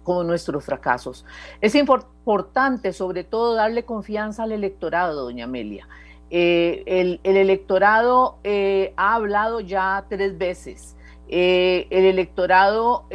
fracasos. 0.61 1.25
Es 1.61 1.77
importante, 1.77 2.93
sobre 2.93 3.23
todo, 3.23 3.55
darle 3.55 3.85
confianza 3.85 4.43
al 4.43 4.51
electorado, 4.51 5.23
doña 5.23 5.45
Amelia. 5.45 5.87
Eh, 6.31 6.83
el, 6.87 7.21
electorado 7.23 8.39
eh, 8.43 8.93
ha 8.97 9.15
hablado 9.15 9.61
ya 9.61 10.05
tres 10.09 10.37
veces. 10.37 10.97
Eh, 11.29 11.87
el 11.91 12.05
electorado 12.05 13.07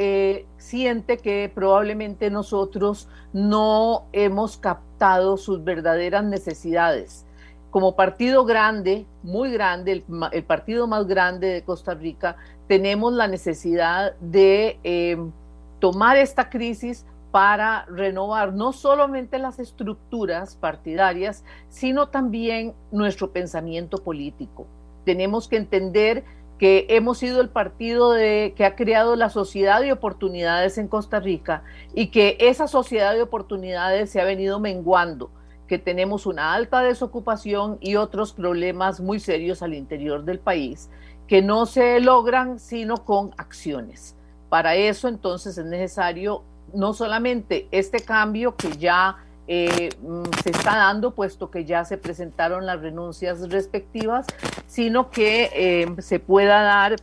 siente 0.57 1.17
que 1.17 1.51
probablemente 1.53 2.29
nosotros 2.29 3.07
no 3.33 4.07
hemos 4.11 4.57
captado 4.57 5.37
sus 5.37 5.63
verdaderas 5.63 6.23
necesidades. 6.23 7.25
Como 7.69 7.95
partido 7.95 8.43
grande, 8.43 9.05
muy 9.23 9.51
grande, 9.51 10.03
el 10.33 10.43
partido 10.43 10.87
más 10.87 11.07
grande 11.07 11.47
de 11.47 11.63
Costa 11.63 11.93
Rica, 11.93 12.35
tenemos 12.67 13.13
la 13.13 13.27
necesidad 13.27 14.13
de 14.19 15.31
tomar 15.79 16.17
esta 16.17 16.49
crisis 16.49 17.05
para 17.31 17.85
renovar 17.85 18.53
no 18.53 18.73
solamente 18.73 19.39
las 19.39 19.59
estructuras 19.59 20.55
partidarias, 20.55 21.43
sino 21.69 22.09
también 22.09 22.73
nuestro 22.91 23.31
pensamiento 23.31 23.97
político. 23.97 24.67
Tenemos 25.05 25.47
que 25.47 25.57
entender 25.57 26.25
que 26.59 26.85
hemos 26.89 27.17
sido 27.17 27.41
el 27.41 27.49
partido 27.49 28.11
de, 28.11 28.53
que 28.55 28.65
ha 28.65 28.75
creado 28.75 29.15
la 29.15 29.29
sociedad 29.29 29.81
de 29.81 29.93
oportunidades 29.93 30.77
en 30.77 30.87
Costa 30.87 31.19
Rica 31.19 31.63
y 31.95 32.07
que 32.07 32.37
esa 32.39 32.67
sociedad 32.67 33.13
de 33.13 33.23
oportunidades 33.23 34.11
se 34.11 34.21
ha 34.21 34.25
venido 34.25 34.59
menguando, 34.59 35.31
que 35.67 35.79
tenemos 35.79 36.25
una 36.25 36.53
alta 36.53 36.81
desocupación 36.81 37.77
y 37.79 37.95
otros 37.95 38.33
problemas 38.33 38.99
muy 38.99 39.19
serios 39.19 39.63
al 39.63 39.73
interior 39.73 40.23
del 40.23 40.39
país 40.39 40.89
que 41.31 41.41
no 41.41 41.65
se 41.65 42.01
logran 42.01 42.59
sino 42.59 43.05
con 43.05 43.31
acciones. 43.37 44.17
Para 44.49 44.75
eso 44.75 45.07
entonces 45.07 45.57
es 45.57 45.65
necesario 45.65 46.43
no 46.73 46.93
solamente 46.93 47.67
este 47.71 47.99
cambio 47.99 48.55
que 48.55 48.77
ya 48.77 49.17
eh, 49.47 49.89
mm, 50.01 50.23
se 50.43 50.51
está 50.51 50.77
dando, 50.77 51.11
puesto 51.11 51.51
que 51.51 51.65
ya 51.65 51.83
se 51.83 51.97
presentaron 51.97 52.65
las 52.65 52.79
renuncias 52.79 53.49
respectivas, 53.49 54.25
sino 54.67 55.09
que 55.09 55.49
eh, 55.53 56.01
se 56.01 56.19
pueda 56.19 56.61
dar 56.61 56.95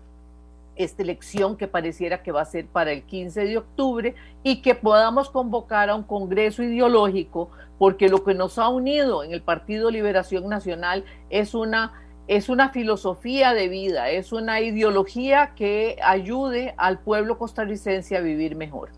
esta 0.77 1.03
elección 1.03 1.57
que 1.57 1.67
pareciera 1.67 2.23
que 2.23 2.33
va 2.33 2.43
a 2.43 2.45
ser 2.45 2.67
para 2.67 2.93
el 2.93 3.03
15 3.03 3.45
de 3.45 3.59
octubre 3.59 4.15
y 4.45 4.63
que 4.63 4.75
podamos 4.75 5.29
convocar 5.29 5.91
a 5.91 5.97
un 5.97 6.05
congreso 6.05 6.63
ideológico, 6.63 7.51
porque 7.79 8.09
lo 8.09 8.25
que 8.25 8.33
nos 8.33 8.59
ha 8.59 8.69
unido 8.69 9.25
en 9.25 9.33
el 9.33 9.43
Partido 9.43 9.91
Liberación 9.91 10.49
Nacional 10.49 11.05
es 11.31 11.53
una, 11.55 12.01
es 12.29 12.49
una 12.49 12.71
filosofía 12.71 13.55
de 13.55 13.69
vida, 13.69 14.11
es 14.11 14.33
una 14.33 14.61
ideología 14.61 15.53
que 15.57 15.97
ayude 16.03 16.75
al 16.77 17.01
pueblo 17.01 17.39
costarricense 17.39 18.17
a 18.17 18.21
vivir 18.21 18.55
mejor. 18.55 18.91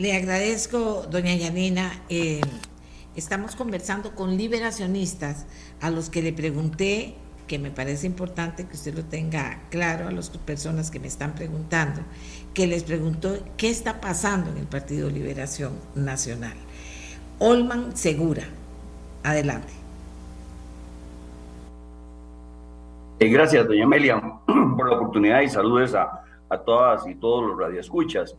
Le 0.00 0.16
agradezco, 0.16 1.06
doña 1.10 1.34
Yanina. 1.34 1.92
Eh, 2.08 2.40
estamos 3.16 3.54
conversando 3.54 4.14
con 4.14 4.38
liberacionistas 4.38 5.44
a 5.82 5.90
los 5.90 6.08
que 6.08 6.22
le 6.22 6.32
pregunté 6.32 7.16
que 7.46 7.58
me 7.58 7.70
parece 7.70 8.06
importante 8.06 8.66
que 8.66 8.76
usted 8.76 8.94
lo 8.94 9.04
tenga 9.04 9.60
claro 9.68 10.08
a 10.08 10.10
las 10.10 10.30
personas 10.30 10.90
que 10.90 11.00
me 11.00 11.06
están 11.06 11.34
preguntando, 11.34 12.00
que 12.54 12.66
les 12.66 12.82
preguntó 12.82 13.36
qué 13.58 13.68
está 13.68 14.00
pasando 14.00 14.48
en 14.50 14.56
el 14.56 14.66
Partido 14.66 15.10
Liberación 15.10 15.72
Nacional. 15.94 16.56
Olman 17.38 17.94
Segura, 17.94 18.44
adelante. 19.22 19.74
Eh, 23.18 23.28
gracias, 23.28 23.68
doña 23.68 23.84
Amelia, 23.84 24.18
por 24.46 24.88
la 24.88 24.96
oportunidad 24.96 25.42
y 25.42 25.50
saludos 25.50 25.94
a, 25.94 26.24
todas 26.64 27.06
y 27.06 27.14
todos 27.16 27.50
los 27.50 27.58
radioescuchas. 27.58 28.34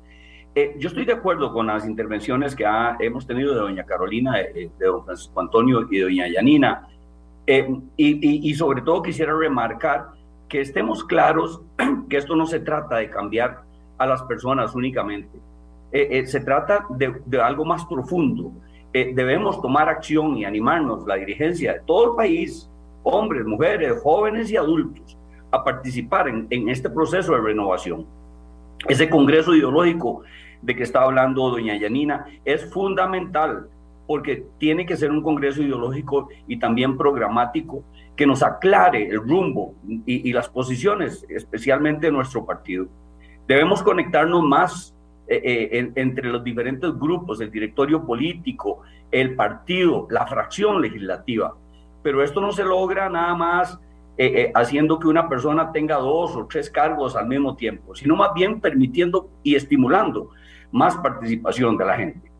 Eh, 0.53 0.75
yo 0.77 0.89
estoy 0.89 1.05
de 1.05 1.13
acuerdo 1.13 1.53
con 1.53 1.67
las 1.67 1.87
intervenciones 1.87 2.55
que 2.55 2.65
hemos 2.99 3.25
tenido 3.25 3.53
de 3.53 3.61
doña 3.61 3.85
Carolina, 3.85 4.37
de, 4.37 4.69
de, 4.77 4.85
don 4.85 5.05
Francisco 5.05 5.39
Antonio 5.39 5.87
y 5.89 5.97
de 5.97 6.03
doña 6.03 6.27
Yanina 6.27 6.87
eh, 7.47 7.67
y, 7.97 8.53
sobre 8.53 8.81
todo 8.81 9.01
quisiera 9.01 9.33
remarcar 9.33 10.11
que 10.47 10.61
estemos 10.61 11.03
claros 11.03 11.61
que 12.09 12.17
esto 12.17 12.35
no 12.35 12.45
se 12.45 12.59
trata 12.59 12.97
de 12.97 13.09
cambiar 13.09 13.63
a 13.97 14.05
las 14.05 14.21
personas 14.23 14.75
únicamente. 14.75 15.37
Eh, 15.91 16.07
eh, 16.11 16.27
se 16.27 16.39
trata 16.41 16.85
de, 16.89 17.41
algo 17.41 17.65
más 17.65 17.85
profundo. 17.85 18.53
debemos 18.93 19.61
tomar 19.61 19.89
acción 19.89 20.37
y 20.37 20.45
animarnos, 20.45 21.05
la 21.07 21.15
dirigencia 21.15 21.73
de 21.73 21.79
todo 21.81 22.11
el 22.11 22.15
país, 22.15 22.69
hombres, 23.03 23.45
mujeres, 23.45 23.99
jóvenes 24.01 24.51
y 24.51 24.57
adultos, 24.57 25.17
a 25.51 25.63
participar 25.63 26.29
en 26.29 26.69
este 26.69 26.89
proceso 26.89 27.33
de 27.33 27.41
renovación. 27.41 28.05
Ese 28.87 29.09
congreso 29.09 29.55
ideológico 29.55 30.23
de 30.61 30.75
que 30.75 30.83
está 30.83 31.03
hablando 31.03 31.49
doña 31.49 31.75
Yanina 31.75 32.25
es 32.45 32.71
fundamental 32.71 33.67
porque 34.07 34.45
tiene 34.57 34.85
que 34.85 34.97
ser 34.97 35.11
un 35.11 35.21
congreso 35.21 35.61
ideológico 35.61 36.29
y 36.47 36.57
también 36.57 36.97
programático 36.97 37.83
que 38.15 38.25
nos 38.25 38.43
aclare 38.43 39.07
el 39.07 39.21
rumbo 39.21 39.73
y, 40.05 40.33
las 40.33 40.49
posiciones, 40.49 41.25
especialmente 41.29 42.07
de 42.07 42.11
nuestro 42.11 42.45
partido. 42.45 42.87
Debemos 43.47 43.81
conectarnos 43.81 44.43
más 44.43 44.95
eh, 45.27 45.69
eh, 45.71 45.91
entre 45.95 46.29
los 46.29 46.43
diferentes 46.43 46.93
grupos, 46.99 47.39
el 47.39 47.51
directorio 47.51 48.05
político, 48.05 48.81
el 49.11 49.35
partido, 49.35 50.07
la 50.09 50.27
fracción 50.27 50.81
legislativa. 50.81 51.55
Pero 52.03 52.21
esto 52.21 52.41
no 52.41 52.51
se 52.51 52.63
logra 52.63 53.09
nada 53.09 53.33
más 53.33 53.79
eh, 54.17 54.51
haciendo 54.55 54.99
que 54.99 55.07
una 55.07 55.27
persona 55.27 55.71
tenga 55.71 55.95
dos 55.95 56.35
o 56.35 56.45
tres 56.45 56.69
cargos 56.69 57.15
al 57.15 57.27
mismo 57.27 57.55
tiempo, 57.55 57.95
sino 57.95 58.15
más 58.15 58.33
bien 58.33 58.59
permitiendo 58.59 59.29
y 59.43 59.55
estimulando 59.55 60.29
más 60.71 60.95
participación 60.97 61.77
de 61.77 61.85
la 61.85 61.95
gente. 61.95 62.31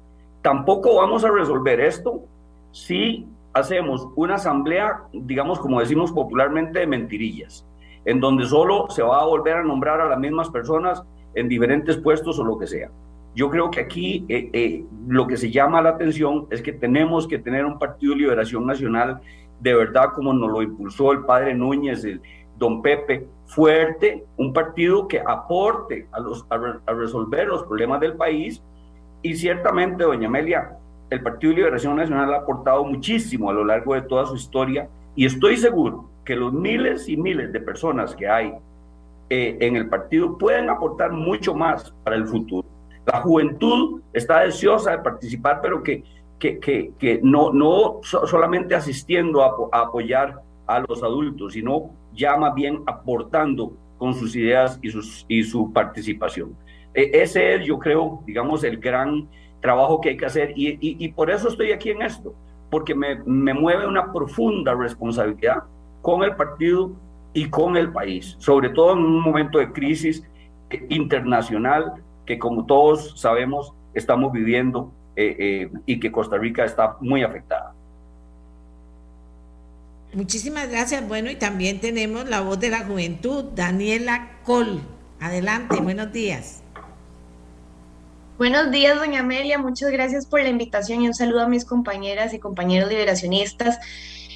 Tampoco 0.41 0.95
vamos 0.95 1.23
a 1.23 1.31
resolver 1.31 1.79
esto 1.79 2.23
si 2.71 3.27
hacemos 3.53 4.07
una 4.15 4.35
asamblea, 4.35 5.03
digamos 5.13 5.59
como 5.59 5.79
decimos 5.79 6.11
popularmente, 6.11 6.79
de 6.79 6.87
mentirillas, 6.87 7.65
en 8.05 8.19
donde 8.19 8.45
solo 8.45 8.87
se 8.89 9.03
va 9.03 9.21
a 9.21 9.25
volver 9.25 9.57
a 9.57 9.63
nombrar 9.63 10.01
a 10.01 10.09
las 10.09 10.19
mismas 10.19 10.49
personas 10.49 11.03
en 11.35 11.47
diferentes 11.47 11.97
puestos 11.97 12.39
o 12.39 12.43
lo 12.43 12.57
que 12.57 12.67
sea. 12.67 12.89
Yo 13.35 13.49
creo 13.49 13.71
que 13.71 13.79
aquí 13.79 14.25
eh, 14.27 14.49
eh, 14.51 14.85
lo 15.07 15.25
que 15.25 15.37
se 15.37 15.51
llama 15.51 15.81
la 15.81 15.91
atención 15.91 16.47
es 16.49 16.61
que 16.61 16.73
tenemos 16.73 17.27
que 17.27 17.39
tener 17.39 17.65
un 17.65 17.79
Partido 17.79 18.13
de 18.13 18.19
Liberación 18.19 18.65
Nacional 18.65 19.21
de 19.61 19.73
verdad 19.73 20.13
como 20.13 20.33
nos 20.33 20.51
lo 20.51 20.61
impulsó 20.61 21.11
el 21.11 21.23
padre 21.25 21.53
Núñez, 21.53 22.03
el 22.03 22.21
don 22.57 22.81
Pepe, 22.81 23.27
fuerte, 23.45 24.25
un 24.37 24.53
partido 24.53 25.07
que 25.07 25.19
aporte 25.19 26.07
a, 26.11 26.19
los, 26.19 26.45
a 26.49 26.93
resolver 26.93 27.47
los 27.47 27.63
problemas 27.63 27.99
del 27.99 28.13
país 28.13 28.61
y 29.21 29.35
ciertamente, 29.35 30.03
doña 30.03 30.27
Amelia, 30.27 30.77
el 31.09 31.21
Partido 31.21 31.53
Liberación 31.53 31.95
Nacional 31.95 32.33
ha 32.33 32.37
aportado 32.37 32.83
muchísimo 32.85 33.49
a 33.49 33.53
lo 33.53 33.65
largo 33.65 33.93
de 33.93 34.01
toda 34.01 34.25
su 34.25 34.35
historia 34.35 34.87
y 35.15 35.25
estoy 35.25 35.57
seguro 35.57 36.09
que 36.25 36.35
los 36.35 36.53
miles 36.53 37.07
y 37.09 37.17
miles 37.17 37.51
de 37.51 37.59
personas 37.59 38.15
que 38.15 38.27
hay 38.27 38.53
eh, 39.29 39.57
en 39.59 39.75
el 39.75 39.89
partido 39.89 40.37
pueden 40.37 40.69
aportar 40.69 41.11
mucho 41.11 41.53
más 41.53 41.93
para 42.03 42.15
el 42.15 42.25
futuro. 42.25 42.67
La 43.05 43.21
juventud 43.21 44.01
está 44.13 44.41
deseosa 44.41 44.91
de 44.91 44.99
participar, 44.99 45.59
pero 45.61 45.83
que, 45.83 46.03
que, 46.41 46.93
que, 46.97 47.19
no, 47.21 47.53
no 47.53 47.99
solamente 48.01 48.73
asistiendo 48.73 49.43
a, 49.43 49.77
a, 49.77 49.81
apoyar 49.83 50.41
a 50.65 50.79
los 50.79 51.03
adultos, 51.03 51.53
sino 51.53 51.91
ya 52.13 52.35
más 52.35 52.55
bien 52.55 52.81
aportando 52.87 53.73
con 53.99 54.15
sus 54.15 54.35
ideas 54.35 54.79
y, 54.81 54.89
sus, 54.89 55.23
y 55.27 55.43
su 55.43 55.71
participación. 55.71 56.55
E, 56.95 57.11
ese 57.13 57.55
es, 57.55 57.65
yo 57.65 57.77
creo, 57.77 58.23
digamos, 58.25 58.63
el 58.63 58.77
gran 58.77 59.27
trabajo 59.61 60.01
que 60.01 60.09
hay 60.09 60.17
que 60.17 60.25
hacer 60.25 60.53
y, 60.55 61.07
por 61.09 61.29
eso 61.29 61.47
estoy 61.47 61.71
aquí 61.71 61.91
en 61.91 62.01
esto, 62.01 62.33
porque 62.71 62.95
me, 62.95 63.21
me, 63.25 63.53
mueve 63.53 63.85
una 63.85 64.11
profunda 64.11 64.73
responsabilidad 64.73 65.63
con 66.01 66.23
el 66.23 66.35
partido 66.35 66.91
y 67.33 67.47
con 67.49 67.77
el 67.77 67.91
país, 67.91 68.35
sobre 68.39 68.69
todo 68.69 68.93
en 68.93 68.99
un 68.99 69.21
momento 69.21 69.59
de 69.59 69.71
crisis 69.71 70.27
internacional 70.89 71.93
que 72.25 72.39
como 72.39 72.65
todos 72.65 73.19
sabemos 73.19 73.73
estamos 73.93 74.31
viviendo 74.31 74.91
eh, 75.15 75.35
eh, 75.39 75.71
y 75.85 75.99
que 75.99 76.11
Costa 76.11 76.37
Rica 76.37 76.65
está 76.65 76.97
muy 77.01 77.23
afectada. 77.23 77.73
Muchísimas 80.13 80.69
gracias. 80.69 81.07
Bueno, 81.07 81.31
y 81.31 81.35
también 81.35 81.79
tenemos 81.79 82.27
la 82.27 82.41
voz 82.41 82.59
de 82.59 82.69
la 82.69 82.85
juventud, 82.85 83.45
Daniela 83.55 84.39
Col. 84.43 84.81
Adelante, 85.19 85.79
buenos 85.79 86.11
días. 86.11 86.61
Buenos 88.37 88.71
días, 88.71 88.97
doña 88.97 89.19
Amelia. 89.19 89.59
Muchas 89.59 89.91
gracias 89.91 90.25
por 90.25 90.41
la 90.41 90.49
invitación 90.49 91.01
y 91.01 91.07
un 91.07 91.13
saludo 91.13 91.41
a 91.41 91.47
mis 91.47 91.63
compañeras 91.63 92.33
y 92.33 92.39
compañeros 92.39 92.89
liberacionistas. 92.89 93.79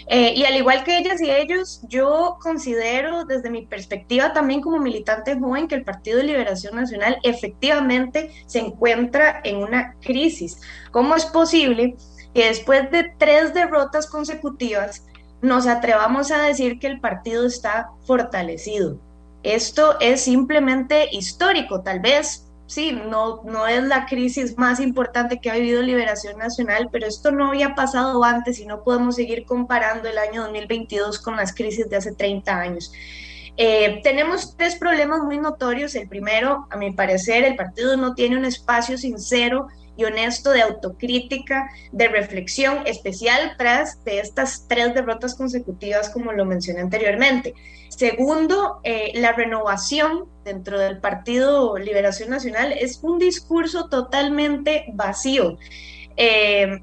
Eh, 0.07 0.33
y 0.35 0.45
al 0.45 0.55
igual 0.55 0.83
que 0.83 0.97
ellas 0.97 1.19
y 1.19 1.31
ellos, 1.31 1.81
yo 1.89 2.37
considero 2.39 3.25
desde 3.25 3.49
mi 3.49 3.65
perspectiva 3.65 4.33
también 4.33 4.61
como 4.61 4.79
militante 4.79 5.37
joven 5.37 5.67
que 5.67 5.75
el 5.75 5.83
Partido 5.83 6.17
de 6.17 6.25
Liberación 6.25 6.75
Nacional 6.75 7.17
efectivamente 7.23 8.31
se 8.45 8.59
encuentra 8.59 9.41
en 9.43 9.57
una 9.57 9.95
crisis. 10.01 10.61
¿Cómo 10.91 11.15
es 11.15 11.25
posible 11.25 11.95
que 12.33 12.45
después 12.45 12.91
de 12.91 13.13
tres 13.17 13.53
derrotas 13.53 14.07
consecutivas 14.07 15.05
nos 15.41 15.65
atrevamos 15.65 16.31
a 16.31 16.43
decir 16.43 16.77
que 16.79 16.87
el 16.87 16.99
partido 16.99 17.45
está 17.47 17.89
fortalecido? 18.05 18.99
Esto 19.41 19.99
es 19.99 20.21
simplemente 20.21 21.07
histórico, 21.11 21.81
tal 21.81 21.99
vez 21.99 22.44
sí, 22.67 22.91
no, 22.91 23.41
no 23.43 23.67
es 23.67 23.83
la 23.83 24.05
crisis 24.05 24.57
más 24.57 24.79
importante 24.79 25.39
que 25.39 25.49
ha 25.49 25.55
vivido 25.55 25.81
Liberación 25.81 26.37
Nacional, 26.37 26.89
pero 26.91 27.07
esto 27.07 27.31
no 27.31 27.49
había 27.49 27.75
pasado 27.75 28.23
antes 28.23 28.59
y 28.59 28.65
no 28.65 28.83
podemos 28.83 29.15
seguir 29.15 29.45
comparando 29.45 30.09
el 30.09 30.17
año 30.17 30.43
2022 30.43 31.19
con 31.19 31.35
las 31.35 31.53
crisis 31.53 31.89
de 31.89 31.97
hace 31.97 32.13
30 32.13 32.59
años. 32.59 32.91
Eh, 33.57 34.01
tenemos 34.03 34.57
tres 34.57 34.75
problemas 34.75 35.21
muy 35.21 35.37
notorios. 35.37 35.95
El 35.95 36.09
primero, 36.09 36.67
a 36.69 36.77
mi 36.77 36.91
parecer, 36.91 37.43
el 37.43 37.55
partido 37.55 37.95
no 37.95 38.13
tiene 38.13 38.37
un 38.37 38.45
espacio 38.45 38.97
sincero 38.97 39.67
y 39.97 40.03
honesto 40.03 40.51
de 40.51 40.61
autocrítica, 40.61 41.69
de 41.93 42.09
reflexión 42.09 42.85
especial 42.85 43.55
tras 43.57 44.03
de 44.03 44.19
estas 44.19 44.67
tres 44.67 44.93
derrotas 44.93 45.35
consecutivas, 45.35 46.09
como 46.09 46.33
lo 46.33 46.45
mencioné 46.45 46.81
anteriormente. 46.81 47.53
Segundo, 47.89 48.81
eh, 48.83 49.13
la 49.15 49.31
renovación 49.31 50.25
dentro 50.45 50.79
del 50.79 50.99
Partido 50.99 51.77
Liberación 51.77 52.29
Nacional 52.29 52.71
es 52.71 52.99
un 53.01 53.19
discurso 53.19 53.89
totalmente 53.89 54.85
vacío. 54.93 55.57
Eh, 56.15 56.81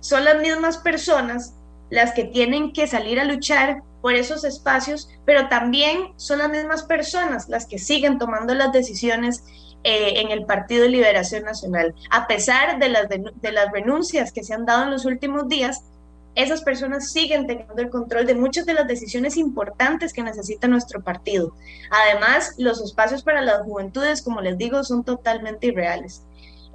son 0.00 0.24
las 0.24 0.40
mismas 0.40 0.78
personas 0.78 1.54
las 1.88 2.12
que 2.12 2.24
tienen 2.24 2.72
que 2.72 2.86
salir 2.86 3.18
a 3.18 3.24
luchar 3.24 3.82
por 4.00 4.14
esos 4.14 4.44
espacios, 4.44 5.08
pero 5.24 5.48
también 5.48 6.12
son 6.16 6.38
las 6.38 6.50
mismas 6.50 6.84
personas 6.84 7.48
las 7.48 7.66
que 7.66 7.78
siguen 7.78 8.18
tomando 8.18 8.54
las 8.54 8.70
decisiones 8.70 9.42
eh, 9.82 10.20
en 10.20 10.30
el 10.30 10.44
Partido 10.44 10.86
Liberación 10.86 11.44
Nacional. 11.44 11.94
A 12.10 12.26
pesar 12.26 12.78
de 12.78 12.90
las, 12.90 13.08
de, 13.08 13.52
las 13.52 13.72
renuncias 13.72 14.30
que 14.30 14.44
se 14.44 14.54
han 14.54 14.66
dado 14.66 14.84
en 14.84 14.90
los 14.90 15.06
últimos 15.06 15.48
días, 15.48 15.82
esas 16.34 16.62
personas 16.62 17.12
siguen 17.12 17.46
teniendo 17.46 17.80
el 17.80 17.90
control 17.90 18.26
de 18.26 18.34
muchas 18.34 18.66
de 18.66 18.74
las 18.74 18.86
decisiones 18.86 19.36
importantes 19.36 20.12
que 20.12 20.22
necesita 20.22 20.68
nuestro 20.68 21.02
partido. 21.02 21.54
Además, 21.90 22.54
los 22.58 22.80
espacios 22.82 23.22
para 23.22 23.42
las 23.42 23.62
juventudes, 23.62 24.22
como 24.22 24.40
les 24.40 24.56
digo, 24.56 24.84
son 24.84 25.04
totalmente 25.04 25.68
irreales. 25.68 26.22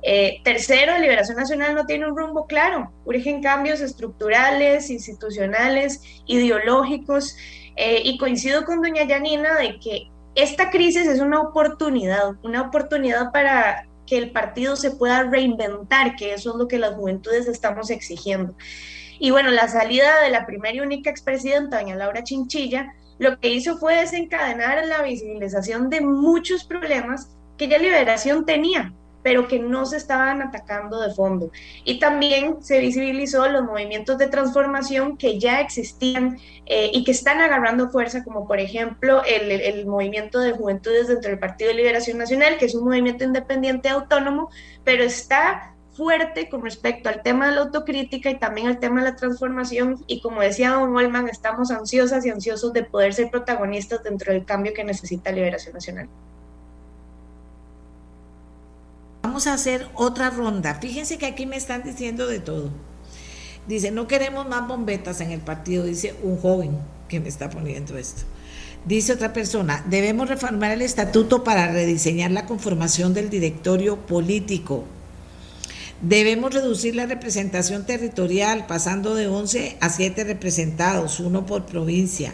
Eh, 0.03 0.41
tercero, 0.43 0.99
Liberación 0.99 1.37
Nacional 1.37 1.73
no 1.73 1.85
tiene 1.85 2.07
un 2.07 2.15
rumbo 2.15 2.45
claro. 2.45 2.91
Urgen 3.05 3.41
cambios 3.41 3.81
estructurales, 3.81 4.89
institucionales, 4.89 6.01
ideológicos. 6.27 7.35
Eh, 7.75 8.01
y 8.05 8.17
coincido 8.17 8.63
con 8.63 8.81
doña 8.81 9.03
Yanina 9.03 9.55
de 9.55 9.79
que 9.79 10.09
esta 10.35 10.69
crisis 10.69 11.07
es 11.07 11.19
una 11.19 11.41
oportunidad, 11.41 12.35
una 12.43 12.61
oportunidad 12.61 13.31
para 13.31 13.87
que 14.05 14.17
el 14.17 14.31
partido 14.31 14.75
se 14.75 14.91
pueda 14.91 15.23
reinventar, 15.23 16.15
que 16.15 16.33
eso 16.33 16.51
es 16.51 16.55
lo 16.57 16.67
que 16.67 16.77
las 16.77 16.95
juventudes 16.95 17.47
estamos 17.47 17.89
exigiendo. 17.89 18.53
Y 19.19 19.31
bueno, 19.31 19.51
la 19.51 19.67
salida 19.67 20.21
de 20.21 20.29
la 20.29 20.45
primera 20.45 20.75
y 20.75 20.81
única 20.81 21.09
expresidenta, 21.09 21.79
doña 21.79 21.95
Laura 21.95 22.23
Chinchilla, 22.23 22.93
lo 23.17 23.39
que 23.39 23.49
hizo 23.49 23.77
fue 23.77 23.95
desencadenar 23.95 24.85
la 24.85 25.01
visibilización 25.01 25.89
de 25.89 26.01
muchos 26.01 26.65
problemas 26.65 27.29
que 27.57 27.67
ya 27.67 27.77
Liberación 27.77 28.45
tenía, 28.45 28.93
pero 29.23 29.47
que 29.47 29.57
no 29.57 29.85
se 29.85 29.97
estaban 29.97 30.41
atacando 30.41 30.99
de 30.99 31.13
fondo. 31.13 31.49
Y 31.83 31.99
también 31.99 32.61
se 32.61 32.79
visibilizó 32.79 33.47
los 33.47 33.63
movimientos 33.63 34.17
de 34.17 34.27
transformación 34.27 35.17
que 35.17 35.39
ya 35.39 35.61
existían 35.61 36.37
eh, 36.65 36.91
y 36.93 37.03
que 37.03 37.11
están 37.11 37.39
agarrando 37.39 37.89
fuerza, 37.89 38.23
como 38.23 38.47
por 38.47 38.59
ejemplo 38.59 39.23
el, 39.23 39.49
el, 39.51 39.85
movimiento 39.85 40.39
de 40.39 40.51
juventudes 40.51 41.07
dentro 41.07 41.29
del 41.29 41.39
Partido 41.39 41.69
de 41.69 41.77
Liberación 41.77 42.17
Nacional, 42.17 42.57
que 42.57 42.65
es 42.65 42.75
un 42.75 42.83
movimiento 42.83 43.23
independiente 43.23 43.89
autónomo, 43.89 44.49
pero 44.83 45.03
está 45.03 45.74
fuerte 45.95 46.49
con 46.49 46.61
respecto 46.61 47.09
al 47.09 47.23
tema 47.23 47.47
de 47.47 47.55
la 47.55 47.61
autocrítica 47.61 48.29
y 48.29 48.37
también 48.37 48.67
al 48.67 48.79
tema 48.79 49.01
de 49.01 49.11
la 49.11 49.15
transformación. 49.15 50.03
Y 50.07 50.21
como 50.21 50.41
decía 50.41 50.71
Don 50.71 50.95
Olman, 50.95 51.29
estamos 51.29 51.71
ansiosas 51.71 52.25
y 52.25 52.29
ansiosos 52.29 52.73
de 52.73 52.83
poder 52.83 53.13
ser 53.13 53.31
protagonistas 53.31 54.03
dentro 54.03 54.33
del 54.33 54.45
cambio 54.45 54.73
que 54.73 54.83
necesita 54.83 55.31
Liberación 55.31 55.73
Nacional. 55.73 56.09
Vamos 59.23 59.47
a 59.47 59.53
hacer 59.53 59.87
otra 59.95 60.29
ronda. 60.29 60.75
Fíjense 60.75 61.17
que 61.17 61.25
aquí 61.25 61.45
me 61.45 61.55
están 61.55 61.83
diciendo 61.83 62.27
de 62.27 62.39
todo. 62.39 62.69
Dice, 63.67 63.89
no 63.89 64.07
queremos 64.07 64.47
más 64.47 64.67
bombetas 64.67 65.19
en 65.21 65.31
el 65.31 65.39
partido, 65.39 65.83
dice 65.83 66.15
un 66.21 66.37
joven 66.37 66.77
que 67.09 67.19
me 67.19 67.29
está 67.29 67.49
poniendo 67.49 67.97
esto. 67.97 68.23
Dice 68.85 69.13
otra 69.13 69.33
persona, 69.33 69.83
debemos 69.89 70.29
reformar 70.29 70.71
el 70.71 70.83
estatuto 70.83 71.43
para 71.43 71.71
rediseñar 71.71 72.29
la 72.29 72.45
conformación 72.45 73.15
del 73.15 73.31
directorio 73.31 73.97
político. 74.05 74.83
Debemos 76.01 76.53
reducir 76.53 76.95
la 76.95 77.05
representación 77.05 77.85
territorial, 77.85 78.67
pasando 78.67 79.15
de 79.15 79.27
11 79.27 79.77
a 79.79 79.89
7 79.89 80.25
representados, 80.25 81.19
uno 81.19 81.45
por 81.45 81.65
provincia. 81.65 82.33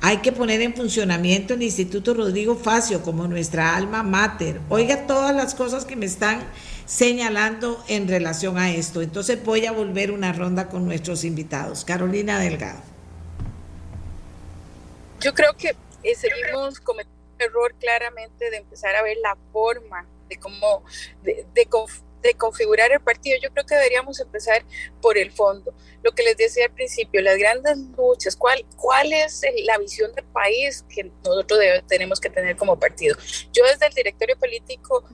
Hay 0.00 0.18
que 0.18 0.32
poner 0.32 0.60
en 0.62 0.74
funcionamiento 0.74 1.54
el 1.54 1.62
Instituto 1.62 2.14
Rodrigo 2.14 2.56
Facio 2.56 3.02
como 3.02 3.26
nuestra 3.26 3.76
alma 3.76 4.02
mater. 4.02 4.60
Oiga 4.68 5.06
todas 5.06 5.34
las 5.34 5.54
cosas 5.54 5.84
que 5.84 5.96
me 5.96 6.06
están 6.06 6.42
señalando 6.86 7.82
en 7.88 8.08
relación 8.08 8.58
a 8.58 8.72
esto. 8.72 9.02
Entonces 9.02 9.42
voy 9.44 9.66
a 9.66 9.72
volver 9.72 10.10
una 10.10 10.32
ronda 10.32 10.68
con 10.68 10.84
nuestros 10.84 11.24
invitados. 11.24 11.84
Carolina 11.84 12.38
Delgado. 12.38 12.80
Yo 15.20 15.32
creo 15.32 15.54
que 15.56 15.74
eh, 16.02 16.14
seguimos 16.14 16.80
cometiendo 16.80 17.18
un 17.36 17.42
error 17.42 17.74
claramente 17.80 18.50
de 18.50 18.58
empezar 18.58 18.94
a 18.96 19.02
ver 19.02 19.16
la 19.22 19.36
forma 19.52 20.06
de 20.28 20.36
cómo, 20.36 20.82
de 22.24 22.34
configurar 22.34 22.90
el 22.90 23.00
partido, 23.00 23.36
yo 23.40 23.50
creo 23.50 23.66
que 23.66 23.74
deberíamos 23.74 24.18
empezar 24.18 24.64
por 25.00 25.18
el 25.18 25.30
fondo. 25.30 25.74
Lo 26.02 26.12
que 26.12 26.22
les 26.22 26.36
decía 26.36 26.64
al 26.64 26.72
principio, 26.72 27.20
las 27.20 27.36
grandes 27.36 27.76
luchas, 27.96 28.34
¿cuál, 28.34 28.64
cuál 28.76 29.12
es 29.12 29.42
la 29.64 29.78
visión 29.78 30.12
del 30.14 30.24
país 30.24 30.84
que 30.88 31.04
nosotros 31.24 31.60
tenemos 31.86 32.18
que 32.20 32.30
tener 32.30 32.56
como 32.56 32.78
partido? 32.78 33.16
Yo 33.52 33.64
desde 33.64 33.86
el 33.86 33.94
directorio 33.94 34.36
político 34.38 35.04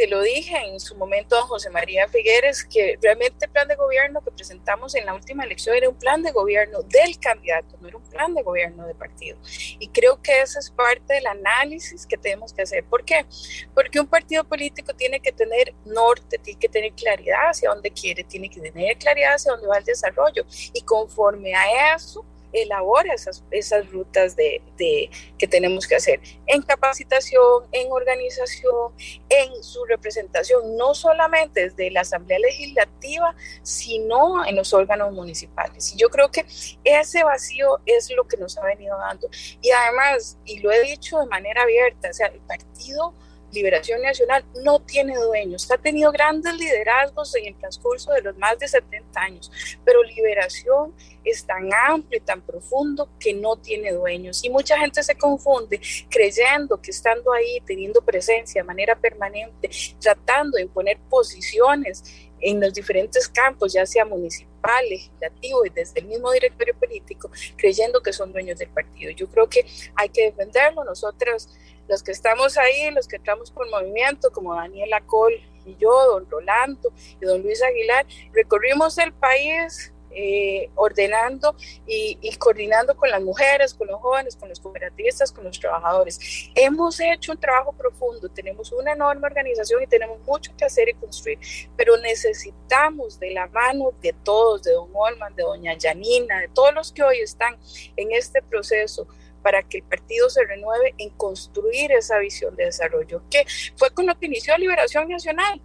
te 0.00 0.06
lo 0.06 0.22
dije 0.22 0.56
en 0.56 0.80
su 0.80 0.96
momento 0.96 1.36
a 1.36 1.42
José 1.42 1.68
María 1.68 2.08
Figueres, 2.08 2.64
que 2.64 2.98
realmente 3.02 3.44
el 3.44 3.50
plan 3.50 3.68
de 3.68 3.76
gobierno 3.76 4.22
que 4.22 4.30
presentamos 4.30 4.94
en 4.94 5.04
la 5.04 5.12
última 5.12 5.44
elección 5.44 5.76
era 5.76 5.90
un 5.90 5.94
plan 5.94 6.22
de 6.22 6.32
gobierno 6.32 6.80
del 6.84 7.18
candidato, 7.18 7.76
no 7.82 7.88
era 7.88 7.98
un 7.98 8.02
plan 8.04 8.32
de 8.32 8.42
gobierno 8.42 8.86
de 8.86 8.94
partido. 8.94 9.36
Y 9.78 9.88
creo 9.88 10.22
que 10.22 10.40
esa 10.40 10.58
es 10.58 10.70
parte 10.70 11.12
del 11.12 11.26
análisis 11.26 12.06
que 12.06 12.16
tenemos 12.16 12.54
que 12.54 12.62
hacer. 12.62 12.82
¿Por 12.84 13.04
qué? 13.04 13.26
Porque 13.74 14.00
un 14.00 14.06
partido 14.06 14.42
político 14.44 14.94
tiene 14.94 15.20
que 15.20 15.32
tener 15.32 15.74
norte, 15.84 16.38
tiene 16.38 16.58
que 16.58 16.70
tener 16.70 16.94
claridad 16.94 17.50
hacia 17.50 17.68
dónde 17.68 17.90
quiere, 17.90 18.24
tiene 18.24 18.48
que 18.48 18.58
tener 18.58 18.96
claridad 18.96 19.34
hacia 19.34 19.52
dónde 19.52 19.66
va 19.68 19.76
el 19.76 19.84
desarrollo. 19.84 20.46
Y 20.72 20.80
conforme 20.80 21.54
a 21.54 21.94
eso, 21.94 22.24
elabora 22.52 23.14
esas, 23.14 23.44
esas 23.50 23.90
rutas 23.90 24.36
de, 24.36 24.62
de, 24.76 25.10
que 25.38 25.46
tenemos 25.46 25.86
que 25.86 25.96
hacer 25.96 26.20
en 26.46 26.62
capacitación, 26.62 27.64
en 27.72 27.90
organización, 27.90 28.92
en 29.28 29.62
su 29.62 29.84
representación, 29.84 30.76
no 30.76 30.94
solamente 30.94 31.68
desde 31.68 31.90
la 31.90 32.00
Asamblea 32.00 32.38
Legislativa, 32.38 33.34
sino 33.62 34.44
en 34.44 34.56
los 34.56 34.72
órganos 34.72 35.12
municipales. 35.12 35.94
Y 35.94 35.98
yo 35.98 36.08
creo 36.10 36.30
que 36.30 36.44
ese 36.84 37.24
vacío 37.24 37.80
es 37.86 38.10
lo 38.10 38.26
que 38.26 38.36
nos 38.36 38.58
ha 38.58 38.64
venido 38.64 38.96
dando. 38.98 39.28
Y 39.60 39.70
además, 39.70 40.38
y 40.44 40.60
lo 40.60 40.70
he 40.70 40.82
dicho 40.82 41.18
de 41.18 41.26
manera 41.26 41.62
abierta, 41.62 42.10
o 42.10 42.14
sea, 42.14 42.28
el 42.28 42.40
partido 42.40 43.14
Liberación 43.52 44.02
Nacional 44.02 44.44
no 44.62 44.80
tiene 44.80 45.16
dueños. 45.16 45.70
Ha 45.70 45.78
tenido 45.78 46.12
grandes 46.12 46.54
liderazgos 46.54 47.34
en 47.36 47.46
el 47.46 47.54
transcurso 47.56 48.12
de 48.12 48.22
los 48.22 48.36
más 48.38 48.58
de 48.58 48.68
70 48.68 49.20
años, 49.20 49.50
pero 49.84 50.02
Liberación 50.02 50.94
es 51.24 51.44
tan 51.44 51.68
amplio 51.88 52.18
y 52.18 52.24
tan 52.24 52.42
profundo 52.42 53.08
que 53.18 53.34
no 53.34 53.56
tiene 53.56 53.92
dueños. 53.92 54.44
Y 54.44 54.50
mucha 54.50 54.78
gente 54.78 55.02
se 55.02 55.16
confunde 55.16 55.80
creyendo 56.08 56.80
que 56.80 56.90
estando 56.90 57.32
ahí, 57.32 57.60
teniendo 57.66 58.00
presencia 58.02 58.62
de 58.62 58.66
manera 58.66 58.96
permanente, 58.96 59.70
tratando 60.00 60.56
de 60.56 60.62
imponer 60.62 60.98
posiciones 61.08 62.30
en 62.40 62.60
los 62.60 62.72
diferentes 62.72 63.28
campos, 63.28 63.72
ya 63.72 63.86
sea 63.86 64.04
municipal, 64.04 64.84
legislativo 64.88 65.64
y 65.66 65.70
desde 65.70 66.00
el 66.00 66.06
mismo 66.06 66.30
directorio 66.32 66.74
político, 66.74 67.30
creyendo 67.56 68.00
que 68.00 68.12
son 68.12 68.32
dueños 68.32 68.58
del 68.58 68.68
partido. 68.68 69.10
Yo 69.12 69.28
creo 69.28 69.48
que 69.48 69.66
hay 69.94 70.08
que 70.08 70.26
defenderlo. 70.26 70.84
Nosotros, 70.84 71.48
los 71.90 72.02
que 72.04 72.12
estamos 72.12 72.56
ahí, 72.56 72.90
los 72.92 73.08
que 73.08 73.16
entramos 73.16 73.50
por 73.50 73.68
movimiento, 73.68 74.30
como 74.30 74.54
Daniela 74.54 75.00
Col 75.02 75.34
y 75.66 75.76
yo, 75.76 75.90
don 76.06 76.30
Rolando 76.30 76.92
y 77.20 77.26
don 77.26 77.42
Luis 77.42 77.62
Aguilar, 77.62 78.06
recorrimos 78.32 78.96
el 78.98 79.12
país 79.12 79.92
eh, 80.12 80.70
ordenando 80.74 81.54
y, 81.86 82.18
coordinando 82.38 82.96
con 82.96 83.10
las 83.10 83.22
mujeres, 83.22 83.74
con 83.74 83.88
los 83.88 84.00
jóvenes, 84.00 84.36
con 84.36 84.48
los 84.48 84.58
cooperativistas, 84.60 85.32
con 85.32 85.44
los 85.44 85.58
trabajadores. 85.58 86.18
Hemos 86.54 86.98
hecho 87.00 87.32
un 87.32 87.38
trabajo 87.38 87.72
profundo, 87.72 88.28
tenemos 88.28 88.72
una 88.72 88.92
enorme 88.92 89.26
organización 89.26 89.82
y 89.82 89.86
tenemos 89.86 90.20
mucho 90.26 90.52
que 90.56 90.64
hacer 90.64 90.88
y 90.88 90.94
construir, 90.94 91.38
pero 91.76 91.96
necesitamos 91.96 93.18
de 93.18 93.30
la 93.32 93.46
mano 93.48 93.92
de 94.00 94.12
todos, 94.24 94.62
de 94.62 94.72
don 94.72 94.90
Olman, 94.92 95.34
de 95.34 95.42
doña 95.42 95.74
Yanina, 95.74 96.40
de 96.40 96.48
todos 96.48 96.72
los 96.72 96.92
que 96.92 97.02
hoy 97.02 97.18
están 97.18 97.56
en 97.96 98.12
este 98.12 98.42
proceso 98.42 99.06
para 99.42 99.62
que 99.62 99.78
el 99.78 99.84
partido 99.84 100.28
se 100.30 100.44
renueve 100.44 100.94
en 100.98 101.10
construir 101.10 101.92
esa 101.92 102.18
visión 102.18 102.56
de 102.56 102.66
desarrollo, 102.66 103.22
que 103.30 103.44
fue 103.76 103.90
con 103.90 104.06
lo 104.06 104.18
que 104.18 104.26
inició 104.26 104.56
Liberación 104.58 105.08
Nacional 105.08 105.60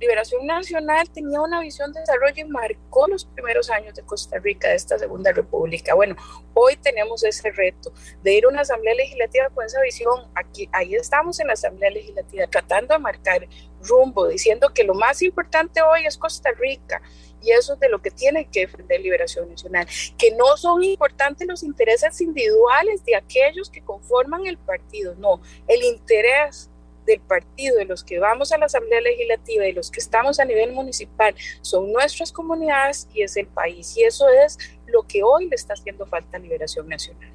Liberación 0.00 0.46
Nacional 0.46 1.10
tenía 1.10 1.42
una 1.42 1.60
visión 1.60 1.92
de 1.92 2.00
desarrollo 2.00 2.42
y 2.42 2.48
marcó 2.48 3.06
los 3.06 3.26
primeros 3.26 3.68
años 3.68 3.94
de 3.94 4.02
Costa 4.02 4.38
Rica, 4.38 4.68
de 4.68 4.76
esta 4.76 4.98
segunda 4.98 5.30
república. 5.30 5.94
Bueno, 5.94 6.16
hoy 6.54 6.76
tenemos 6.76 7.22
ese 7.22 7.50
reto 7.50 7.92
de 8.22 8.32
ir 8.32 8.46
a 8.46 8.48
una 8.48 8.62
asamblea 8.62 8.94
legislativa 8.94 9.50
con 9.50 9.66
esa 9.66 9.82
visión. 9.82 10.26
Aquí, 10.34 10.70
ahí 10.72 10.94
estamos 10.94 11.38
en 11.40 11.48
la 11.48 11.52
asamblea 11.52 11.90
legislativa 11.90 12.46
tratando 12.46 12.94
de 12.94 12.98
marcar 12.98 13.46
rumbo, 13.82 14.26
diciendo 14.26 14.70
que 14.72 14.84
lo 14.84 14.94
más 14.94 15.20
importante 15.20 15.82
hoy 15.82 16.06
es 16.06 16.16
Costa 16.16 16.50
Rica. 16.52 17.02
Y 17.42 17.52
eso 17.52 17.74
es 17.74 17.80
de 17.80 17.88
lo 17.88 18.00
que 18.00 18.10
tiene 18.10 18.46
que 18.46 18.60
defender 18.60 19.00
Liberación 19.00 19.48
Nacional, 19.48 19.86
que 20.18 20.32
no 20.32 20.56
son 20.56 20.82
importantes 20.82 21.46
los 21.46 21.62
intereses 21.62 22.20
individuales 22.20 23.04
de 23.04 23.16
aquellos 23.16 23.70
que 23.70 23.80
conforman 23.82 24.46
el 24.46 24.58
partido, 24.58 25.14
no, 25.16 25.40
el 25.66 25.82
interés 25.82 26.70
del 27.06 27.20
partido, 27.20 27.76
de 27.76 27.86
los 27.86 28.04
que 28.04 28.18
vamos 28.18 28.52
a 28.52 28.58
la 28.58 28.66
Asamblea 28.66 29.00
Legislativa 29.00 29.66
y 29.66 29.72
los 29.72 29.90
que 29.90 30.00
estamos 30.00 30.38
a 30.38 30.44
nivel 30.44 30.72
municipal, 30.72 31.34
son 31.60 31.92
nuestras 31.92 32.30
comunidades 32.30 33.08
y 33.14 33.22
es 33.22 33.36
el 33.36 33.46
país. 33.46 33.96
Y 33.96 34.04
eso 34.04 34.28
es 34.28 34.58
lo 34.86 35.02
que 35.02 35.22
hoy 35.22 35.48
le 35.48 35.56
está 35.56 35.74
haciendo 35.74 36.06
falta 36.06 36.36
a 36.36 36.40
Liberación 36.40 36.88
Nacional. 36.88 37.30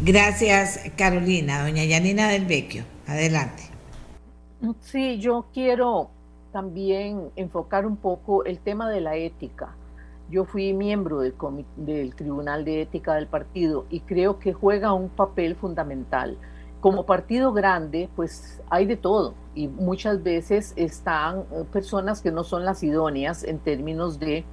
Gracias, 0.00 0.80
Carolina. 0.96 1.62
Doña 1.62 1.84
Yanina 1.84 2.28
del 2.28 2.44
Vecchio, 2.44 2.84
adelante. 3.06 3.62
Sí, 4.80 5.18
yo 5.18 5.46
quiero 5.52 6.10
también 6.54 7.30
enfocar 7.34 7.84
un 7.84 7.96
poco 7.96 8.44
el 8.44 8.60
tema 8.60 8.88
de 8.88 9.00
la 9.00 9.16
ética. 9.16 9.74
Yo 10.30 10.44
fui 10.44 10.72
miembro 10.72 11.18
del, 11.18 11.34
del 11.76 12.14
Tribunal 12.14 12.64
de 12.64 12.82
Ética 12.82 13.16
del 13.16 13.26
partido 13.26 13.86
y 13.90 13.98
creo 13.98 14.38
que 14.38 14.52
juega 14.52 14.92
un 14.92 15.08
papel 15.08 15.56
fundamental 15.56 16.38
como 16.80 17.06
partido 17.06 17.52
grande, 17.52 18.08
pues 18.14 18.62
hay 18.70 18.86
de 18.86 18.96
todo 18.96 19.34
y 19.56 19.66
muchas 19.66 20.22
veces 20.22 20.74
están 20.76 21.40
eh, 21.40 21.64
personas 21.72 22.22
que 22.22 22.30
no 22.30 22.44
son 22.44 22.64
las 22.64 22.84
idóneas 22.84 23.42
en 23.42 23.58
términos 23.58 24.20
de, 24.20 24.44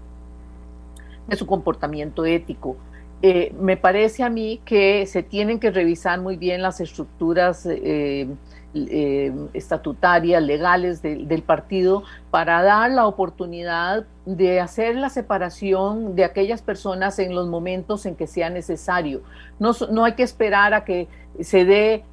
de 1.27 1.35
su 1.35 1.45
comportamiento 1.45 2.25
ético. 2.25 2.77
eh, 3.21 3.53
me 3.59 3.77
parece 3.77 4.23
a 4.23 4.29
mí 4.31 4.59
que 4.65 5.05
se 5.05 5.21
tienen 5.21 5.59
que 5.59 5.69
revisar 5.69 6.19
muy 6.19 6.35
bien 6.35 6.63
las 6.63 6.81
estructuras 6.81 7.67
eh, 7.69 8.27
eh, 8.73 9.33
estatutarias, 9.53 10.41
legales 10.41 11.01
del 11.01 11.43
partido, 11.43 12.03
para 12.29 12.61
dar 12.63 12.91
la 12.91 13.07
oportunidad 13.07 14.05
de 14.25 14.59
hacer 14.59 14.95
la 14.95 15.09
separación 15.09 16.15
de 16.15 16.23
aquellas 16.23 16.61
personas 16.61 17.19
en 17.19 17.35
los 17.35 17.47
momentos 17.47 18.05
en 18.05 18.15
que 18.15 18.27
sea 18.27 18.49
necesario. 18.49 19.21
No, 19.59 19.71
no 19.91 20.05
hay 20.05 20.13
que 20.13 20.23
esperar 20.23 20.73
a 20.73 20.85
que 20.85 21.07
se 21.39 21.65
dé 21.65 22.03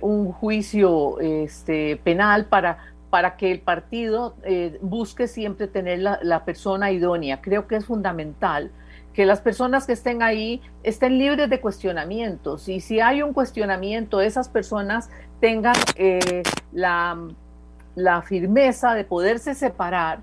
un 0.00 0.32
juicio 0.32 1.20
este, 1.20 1.96
penal 2.02 2.46
para, 2.46 2.78
para 3.10 3.36
que 3.36 3.52
el 3.52 3.60
partido 3.60 4.34
busque 4.80 5.28
siempre 5.28 5.66
tener 5.68 5.98
la, 5.98 6.18
la 6.22 6.44
persona 6.44 6.90
idónea. 6.90 7.40
Creo 7.42 7.66
que 7.66 7.76
es 7.76 7.84
fundamental 7.84 8.70
que 9.18 9.26
las 9.26 9.40
personas 9.40 9.84
que 9.84 9.94
estén 9.94 10.22
ahí 10.22 10.62
estén 10.84 11.18
libres 11.18 11.50
de 11.50 11.60
cuestionamientos 11.60 12.68
y 12.68 12.78
si 12.78 13.00
hay 13.00 13.20
un 13.20 13.32
cuestionamiento, 13.32 14.20
esas 14.20 14.48
personas 14.48 15.10
tengan 15.40 15.76
eh, 15.96 16.42
la, 16.72 17.16
firmeza 18.26 18.94
de 18.94 19.04
poderse 19.04 19.54
separar 19.54 20.20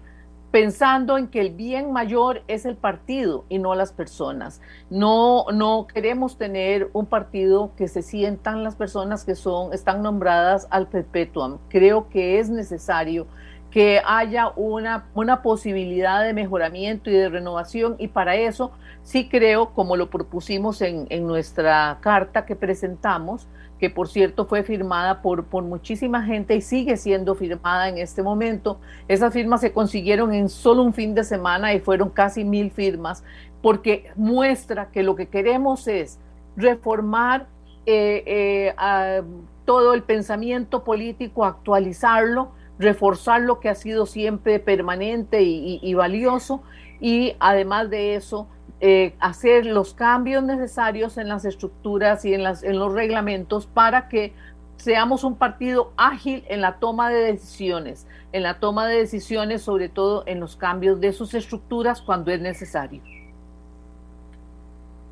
pensando 0.52 1.18
en 1.18 1.28
que 1.28 1.42
el 1.42 1.50
bien 1.50 1.92
mayor 1.92 2.42
es 2.48 2.66
el 2.66 2.78
partido 2.78 3.44
y 3.50 3.60
no 3.60 3.76
las 3.76 3.92
personas. 3.92 4.62
No, 4.90 5.48
no 5.54 5.86
queremos 5.86 6.38
tener 6.38 6.90
un 6.94 7.06
partido 7.08 7.72
que 7.76 7.90
se 7.90 8.02
sientan 8.02 8.64
las 8.64 8.78
personas 8.78 9.26
que 9.26 9.36
son, 9.36 9.74
están 9.74 10.02
nombradas 10.02 10.68
al 10.70 10.88
perpetuum. 10.88 11.58
Creo 11.68 12.08
que 12.08 12.40
es 12.40 12.50
necesario 12.50 13.28
que 13.76 14.02
haya 14.06 14.54
una, 14.56 15.10
una 15.16 15.42
posibilidad 15.42 16.24
de 16.24 16.34
mejoramiento 16.34 17.10
y 17.10 17.14
de 17.14 17.28
renovación 17.28 17.98
y 18.00 18.08
para 18.08 18.38
eso 18.38 18.72
sí 19.04 19.28
creo, 19.28 19.74
como 19.74 19.98
lo 19.98 20.10
propusimos 20.10 20.82
en, 20.82 21.08
en 21.10 21.28
nuestra 21.28 21.98
carta 22.00 22.46
que 22.46 22.56
presentamos, 22.56 23.50
que 23.78 23.90
por 23.90 24.08
cierto 24.08 24.46
fue 24.46 24.64
firmada 24.64 25.22
por, 25.22 25.48
por 25.48 25.66
muchísima 25.66 26.24
gente 26.24 26.56
y 26.56 26.62
sigue 26.62 26.96
siendo 26.96 27.36
firmada 27.36 27.90
en 27.90 27.98
este 27.98 28.24
momento. 28.24 28.80
Esas 29.10 29.34
firmas 29.34 29.60
se 29.60 29.74
consiguieron 29.74 30.34
en 30.34 30.48
solo 30.48 30.82
un 30.82 30.94
fin 30.94 31.14
de 31.14 31.26
semana 31.26 31.74
y 31.74 31.82
fueron 31.82 32.12
casi 32.12 32.46
mil 32.46 32.72
firmas, 32.72 33.26
porque 33.62 34.10
muestra 34.16 34.90
que 34.90 35.04
lo 35.04 35.18
que 35.18 35.28
queremos 35.28 35.90
es 35.90 36.18
reformar 36.56 37.48
eh, 37.86 38.24
eh, 38.26 39.24
todo 39.66 39.94
el 39.94 40.04
pensamiento 40.04 40.86
político, 40.86 41.44
actualizarlo, 41.44 42.54
reforzar 42.78 43.42
lo 43.42 43.60
que 43.60 43.70
ha 43.70 43.76
sido 43.76 44.06
siempre 44.06 44.60
permanente 44.60 45.42
y, 45.44 45.94
valioso 45.94 46.62
y 47.00 47.36
además 47.40 47.90
de 47.90 48.16
eso 48.16 48.48
eh, 48.82 49.16
hacer 49.20 49.66
los 49.66 49.94
cambios 49.94 50.44
necesarios 50.44 51.18
en 51.18 51.30
las 51.30 51.46
estructuras 51.46 52.26
y 52.26 52.34
en, 52.34 52.44
las, 52.44 52.64
en 52.64 52.78
los 52.78 52.94
reglamentos 52.94 53.66
para 53.66 54.10
que 54.10 54.34
seamos 54.78 55.24
un 55.24 55.36
partido 55.36 55.94
ágil 55.96 56.44
en 56.50 56.62
la 56.62 56.80
toma 56.80 57.10
de 57.10 57.20
decisiones, 57.20 58.08
en 58.34 58.44
la 58.44 58.60
toma 58.60 58.88
de 58.88 58.98
decisiones 58.98 59.62
sobre 59.62 59.90
todo 59.90 60.24
en 60.28 60.40
los 60.40 60.58
cambios 60.58 61.00
de 61.00 61.14
sus 61.14 61.34
estructuras 61.34 62.02
cuando 62.02 62.32
es 62.32 62.42
necesario. 62.42 63.02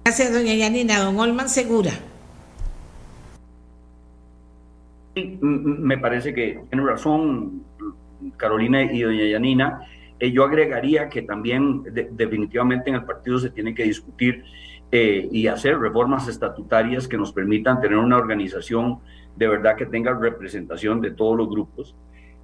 Gracias, 0.03 0.33
doña 0.33 0.53
Yanina. 0.53 0.99
Don 0.99 1.17
Olman 1.17 1.47
Segura. 1.47 1.91
Me 5.15 5.97
parece 5.97 6.33
que 6.33 6.59
tiene 6.69 6.85
razón 6.85 7.63
Carolina 8.37 8.83
y 8.83 9.01
doña 9.01 9.25
Yanina. 9.25 9.87
Eh, 10.19 10.31
yo 10.31 10.43
agregaría 10.43 11.09
que 11.09 11.23
también 11.23 11.83
definitivamente 12.11 12.89
en 12.89 12.95
el 12.95 13.03
partido 13.03 13.37
se 13.39 13.49
tiene 13.49 13.73
que 13.75 13.83
discutir 13.83 14.43
eh, 14.91 15.27
y 15.31 15.47
hacer 15.47 15.79
reformas 15.79 16.27
estatutarias 16.27 17.07
que 17.07 17.17
nos 17.17 17.33
permitan 17.33 17.81
tener 17.81 17.97
una 17.97 18.17
organización 18.17 18.99
de 19.35 19.47
verdad 19.47 19.75
que 19.75 19.87
tenga 19.87 20.13
representación 20.13 21.01
de 21.01 21.11
todos 21.11 21.37
los 21.37 21.49
grupos. 21.49 21.95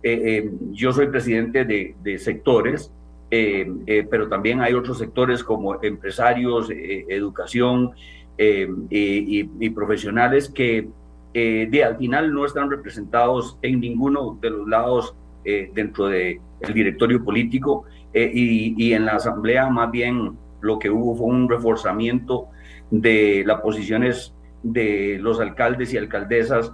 Eh, 0.01 0.49
yo 0.71 0.91
soy 0.91 1.07
presidente 1.07 1.65
de, 1.65 2.17
sectores, 2.17 2.91
pero 3.29 4.27
también 4.27 4.61
hay 4.61 4.73
otros 4.73 4.97
sectores 4.97 5.43
como 5.43 5.83
empresarios, 5.83 6.69
educación 6.71 7.91
y 8.39 9.69
profesionales 9.69 10.49
que 10.49 10.87
eh, 11.33 11.67
de, 11.69 11.83
al 11.83 11.97
final 11.97 12.33
no 12.33 12.43
están 12.43 12.71
representados 12.71 13.59
en 13.61 13.79
ninguno 13.79 14.39
de 14.41 14.49
los 14.49 14.67
lados 14.67 15.15
eh, 15.45 15.69
dentro 15.75 16.07
del 16.07 16.39
directorio 16.73 17.23
político 17.23 17.85
eh, 18.13 18.31
y, 18.33 18.93
en 18.93 19.05
la 19.05 19.13
asamblea 19.13 19.69
más 19.69 19.91
bien 19.91 20.35
lo 20.61 20.79
que 20.79 20.89
hubo 20.89 21.15
fue 21.15 21.27
un 21.27 21.47
reforzamiento 21.47 22.47
de 22.89 23.43
las 23.45 23.61
posiciones 23.61 24.33
de 24.63 25.19
los 25.21 25.39
alcaldes 25.39 25.93
y 25.93 25.97
alcaldesas, 25.97 26.73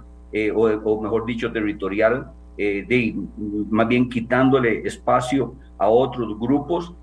o, 0.54 1.00
mejor 1.00 1.24
dicho, 1.24 1.52
territorial, 1.52 2.32
de, 2.56 3.14
más 3.70 3.86
bien 3.86 4.08
quitándole 4.08 4.80
espacio 4.80 5.54
a 5.78 5.88
otros 5.88 6.38
grupos. 6.38 6.94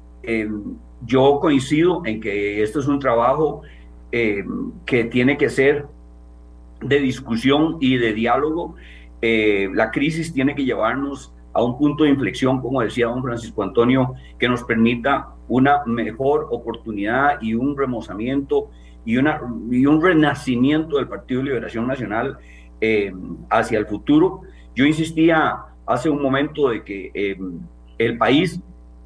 yo 1.06 1.40
coincido 1.40 2.02
en 2.06 2.20
que 2.20 2.62
esto 2.62 2.80
es 2.80 2.88
un 2.88 3.00
trabajo 3.00 3.62
que 4.12 5.04
tiene 5.06 5.38
que 5.38 5.50
ser 5.50 5.86
de 6.84 7.00
discusión 7.00 7.78
y 7.80 7.98
de 7.98 8.14
diálogo. 8.14 8.76
Eh, 9.22 9.70
la 9.74 9.92
crisis 9.92 10.34
tiene 10.34 10.56
que 10.56 10.66
llevarnos 10.66 11.34
a 11.54 11.64
un 11.64 11.78
punto 11.78 12.04
de 12.04 12.10
inflexión, 12.10 12.62
como 12.62 12.82
decía 12.82 13.08
don 13.08 13.22
Francisco 13.22 13.64
Antonio, 13.64 14.14
que 14.40 14.50
nos 14.50 14.64
permita 14.64 15.30
una 15.48 15.84
mejor 15.86 16.48
oportunidad 16.52 17.42
y 17.42 17.54
un 17.54 17.78
remozamiento 17.78 18.70
y, 19.06 19.18
una, 19.18 19.42
y 19.70 19.86
un 19.86 20.02
renacimiento 20.02 20.98
del 20.98 21.08
Partido 21.08 21.42
de 21.42 21.46
Liberación 21.46 21.88
Nacional 21.88 22.38
eh, 22.82 23.14
hacia 23.50 23.80
el 23.80 23.86
futuro. 23.86 24.42
Yo 24.76 24.86
insistía 24.86 25.58
hace 25.86 26.10
un 26.10 26.22
momento 26.22 26.70
de 26.70 26.84
que 26.84 27.12
eh, 27.14 27.38
el 27.98 28.18
país 28.18 28.60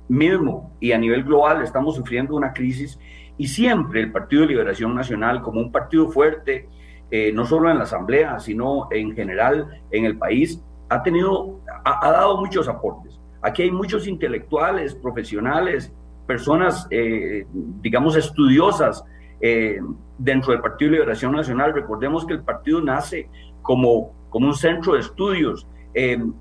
mismo 0.08 0.72
y 0.80 0.94
a 0.94 0.98
nivel 0.98 1.24
global 1.24 1.62
estamos 1.62 1.96
sufriendo 1.96 2.36
una 2.36 2.54
crisis 2.54 2.98
y 3.38 3.48
siempre 3.48 4.02
el 4.02 4.12
Partido 4.12 4.44
de 4.44 4.50
Liberación 4.50 4.96
Nacional 4.96 5.42
como 5.42 5.60
un 5.60 5.72
partido 5.72 6.10
fuerte, 6.10 6.70
eh, 7.10 7.32
no 7.32 7.46
solo 7.46 7.72
en 7.72 7.78
la 7.78 7.86
Asamblea, 7.86 8.38
sino 8.40 8.90
en 8.92 9.16
general 9.16 9.82
en 9.92 10.04
el 10.04 10.18
país, 10.18 10.62
ha 10.90 11.02
tenido, 11.04 11.62
ha, 11.86 12.12
dado 12.12 12.38
muchos 12.38 12.68
aportes. 12.68 13.18
Aquí 13.42 13.62
hay 13.62 13.72
muchos 13.72 14.08
intelectuales, 14.08 14.94
profesionales, 14.94 15.94
personas, 16.26 16.86
eh, 16.92 17.46
digamos, 17.82 18.18
estudiosas 18.18 19.06
eh, 19.40 19.80
dentro 20.18 20.52
del 20.52 20.62
Partido 20.62 20.92
de 20.92 20.98
Liberación 20.98 21.32
Nacional. 21.32 21.74
Recordemos 21.74 22.26
que 22.26 22.34
el 22.34 22.42
partido 22.42 22.82
nace 22.82 23.30
como, 23.62 24.14
como 24.30 24.48
un 24.48 24.56
centro 24.56 24.94
de 24.94 25.00
estudios. 25.00 25.66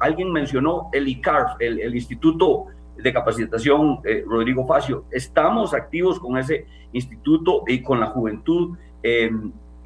alguien 0.00 0.32
mencionó 0.32 0.88
el 0.92 1.06
ICARF, 1.06 1.60
el, 1.60 1.78
el 1.78 1.94
Instituto 1.94 2.66
de 2.96 3.12
Capacitación 3.12 4.00
Rodrigo 4.26 4.66
Facio. 4.66 5.04
Estamos 5.12 5.74
activos 5.74 6.18
con 6.18 6.38
ese 6.38 6.66
instituto 6.92 7.62
y 7.68 7.82
con 7.82 8.00
la 8.00 8.06
juventud. 8.06 8.76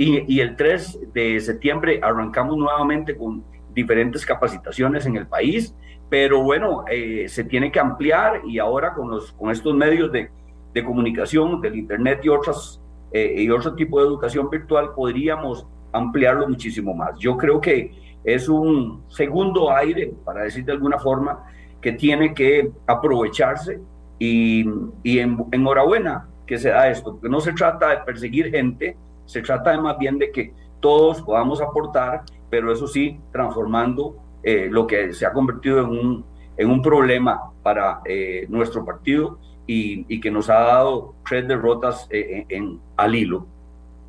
Y, 0.02 0.40
el 0.40 0.56
3 0.56 1.12
de 1.12 1.38
septiembre 1.40 2.00
arrancamos 2.02 2.56
nuevamente 2.56 3.14
con 3.14 3.44
diferentes 3.74 4.24
capacitaciones 4.24 5.04
en 5.04 5.16
el 5.16 5.26
país, 5.26 5.74
pero 6.08 6.42
bueno, 6.42 6.86
eh, 6.90 7.26
se 7.28 7.44
tiene 7.44 7.70
que 7.70 7.80
ampliar 7.80 8.40
y 8.46 8.58
ahora 8.58 8.94
con, 8.94 9.10
los, 9.10 9.32
con 9.32 9.50
estos 9.50 9.74
medios 9.74 10.10
de, 10.10 10.30
de 10.72 10.84
comunicación, 10.84 11.60
del 11.60 11.76
Internet 11.76 12.20
y, 12.22 12.30
otras, 12.30 12.80
eh, 13.12 13.42
y 13.42 13.50
otro 13.50 13.74
tipo 13.74 14.00
de 14.00 14.06
educación 14.06 14.48
virtual, 14.48 14.94
podríamos 14.96 15.66
ampliarlo 15.92 16.48
muchísimo 16.48 16.94
más. 16.94 17.18
Yo 17.18 17.36
creo 17.36 17.60
que 17.60 17.92
es 18.24 18.48
un 18.48 19.04
segundo 19.08 19.70
aire, 19.70 20.14
para 20.24 20.44
decir 20.44 20.64
de 20.64 20.72
alguna 20.72 20.98
forma, 20.98 21.44
que 21.78 21.92
tiene 21.92 22.32
que 22.32 22.70
aprovecharse 22.86 23.78
y, 24.18 24.64
y 25.02 25.18
en, 25.18 25.44
enhorabuena 25.52 26.26
que 26.46 26.56
se 26.56 26.70
da 26.70 26.88
esto, 26.88 27.12
porque 27.12 27.28
no 27.28 27.40
se 27.40 27.52
trata 27.52 27.90
de 27.90 27.96
perseguir 27.98 28.50
gente, 28.50 28.96
se 29.30 29.42
trata 29.42 29.70
de 29.70 29.78
más 29.78 29.96
bien 29.96 30.18
de 30.18 30.32
que 30.32 30.52
todos 30.80 31.22
podamos 31.22 31.60
aportar, 31.60 32.22
pero 32.50 32.72
eso 32.72 32.88
sí, 32.88 33.20
transformando 33.30 34.16
eh, 34.42 34.66
lo 34.68 34.88
que 34.88 35.12
se 35.12 35.24
ha 35.24 35.32
convertido 35.32 35.78
en 35.80 35.86
un, 35.86 36.24
en 36.56 36.68
un 36.68 36.82
problema 36.82 37.52
para 37.62 38.00
eh, 38.04 38.46
nuestro 38.48 38.84
partido 38.84 39.38
y, 39.68 40.20
que 40.20 40.32
nos 40.32 40.50
ha 40.50 40.58
dado 40.58 41.14
tres 41.28 41.46
derrotas 41.46 42.08
eh, 42.10 42.44
en, 42.48 42.80
al 42.96 43.14
hilo. 43.14 43.46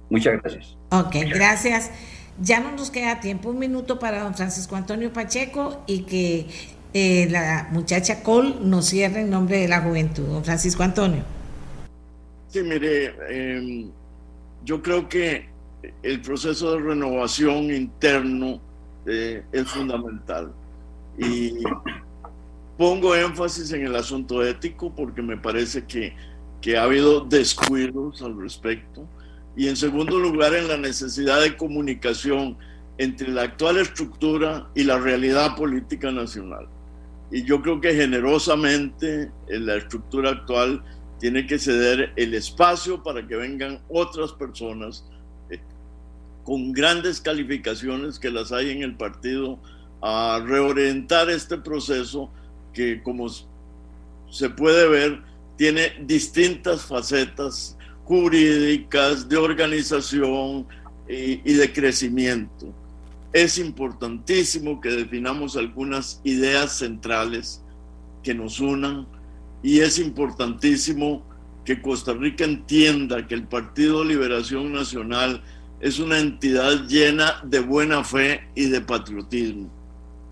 Muchas 0.10 0.42
gracias. 0.42 0.76
Ok, 0.90 1.18
gracias. 1.32 1.92
Ya 2.42 2.60
no 2.60 2.72
nos 2.72 2.90
queda 2.90 3.20
tiempo, 3.20 3.52
un 3.52 3.60
minuto 3.60 4.00
para 4.00 4.24
don 4.24 4.34
Francisco 4.34 4.76
Antonio 4.76 5.14
Pacheco 5.14 5.84
y 5.86 6.02
que 6.02 7.28
la 7.30 7.68
muchacha 7.70 8.24
Cole 8.24 8.56
nos 8.60 8.88
cierre 8.88 9.22
en 9.22 9.30
nombre 9.30 9.60
de 9.60 9.68
la 9.68 9.82
juventud. 9.82 10.26
Don 10.26 10.44
Francisco 10.44 10.82
Antonio. 10.82 11.22
Sí, 12.48 12.64
mire, 12.64 13.14
em, 13.30 13.92
yo 14.64 14.82
creo 14.82 15.10
que 15.10 15.50
el 16.04 16.22
proceso 16.22 16.74
de 16.74 16.80
renovación 16.80 17.72
interno 17.72 18.62
eh, 19.06 19.44
es 19.52 19.68
fundamental. 19.70 20.54
Y 21.18 21.64
pongo 22.78 23.16
énfasis 23.16 23.72
en 23.74 23.86
el 23.86 23.96
asunto 23.96 24.44
ético 24.44 24.94
porque 24.96 25.22
me 25.22 25.38
parece 25.38 25.86
que, 25.86 26.16
que 26.62 26.78
ha 26.78 26.84
habido 26.84 27.22
descuidos 27.22 28.22
al 28.22 28.40
respecto. 28.40 29.08
y 29.56 29.68
en 29.68 29.76
segundo 29.76 30.18
lugar 30.18 30.54
en 30.54 30.68
la 30.70 30.78
necesidad 30.78 31.42
de 31.42 31.58
comunicación 31.58 32.58
entre 32.98 33.30
la 33.30 33.44
actual 33.44 33.78
estructura 33.78 34.70
y 34.76 34.84
la 34.84 34.98
realidad 34.98 35.56
política 35.56 36.12
nacional. 36.12 36.68
Y 37.32 37.44
yo 37.44 37.62
creo 37.62 37.82
que 37.82 37.94
generosamente 37.94 39.32
en 39.48 39.66
la 39.66 39.76
estructura 39.76 40.32
actual 40.32 40.84
tiene 41.22 41.46
que 41.46 41.60
ceder 41.60 42.12
el 42.16 42.34
espacio 42.34 43.04
para 43.04 43.26
que 43.28 43.36
vengan 43.36 43.80
otras 43.88 44.32
personas 44.32 45.06
eh, 45.52 45.60
con 46.44 46.74
grandes 46.74 47.22
calificaciones 47.22 48.18
que 48.18 48.32
las 48.32 48.52
hay 48.52 48.72
en 48.72 48.82
el 48.82 48.98
partido 48.98 49.60
a 50.02 50.42
reorientar 50.44 51.30
este 51.30 51.60
proceso 51.60 52.32
que 52.74 53.04
como 53.04 53.28
se 54.32 54.50
puede 54.50 54.90
ver 54.90 55.22
tiene 55.58 55.94
distintas 56.02 56.82
facetas 56.82 57.78
jurídicas, 58.04 59.30
de 59.30 59.38
organización 59.38 60.66
y, 61.08 61.54
de 61.54 61.72
crecimiento. 61.72 62.74
Es 63.32 63.60
importantísimo 63.60 64.82
que 64.82 64.90
definamos 64.90 65.56
algunas 65.56 66.20
ideas 66.24 66.80
centrales 66.80 67.62
que 68.24 68.34
nos 68.34 68.60
unan 68.60 69.06
y 69.64 69.80
es 69.80 70.00
importantísimo 70.00 71.24
que 71.66 71.82
Costa 71.82 72.14
Rica 72.14 72.44
entienda 72.44 73.28
que 73.28 73.36
el 73.36 73.48
Partido 73.48 74.04
Liberación 74.04 74.72
Nacional 74.74 75.44
es 75.80 76.00
una 76.00 76.20
entidad 76.20 76.88
llena 76.88 77.42
de 77.44 77.60
buena 77.60 78.04
fe 78.04 78.48
y 78.56 78.66
de 78.66 78.82
patriotismo, 78.82 79.72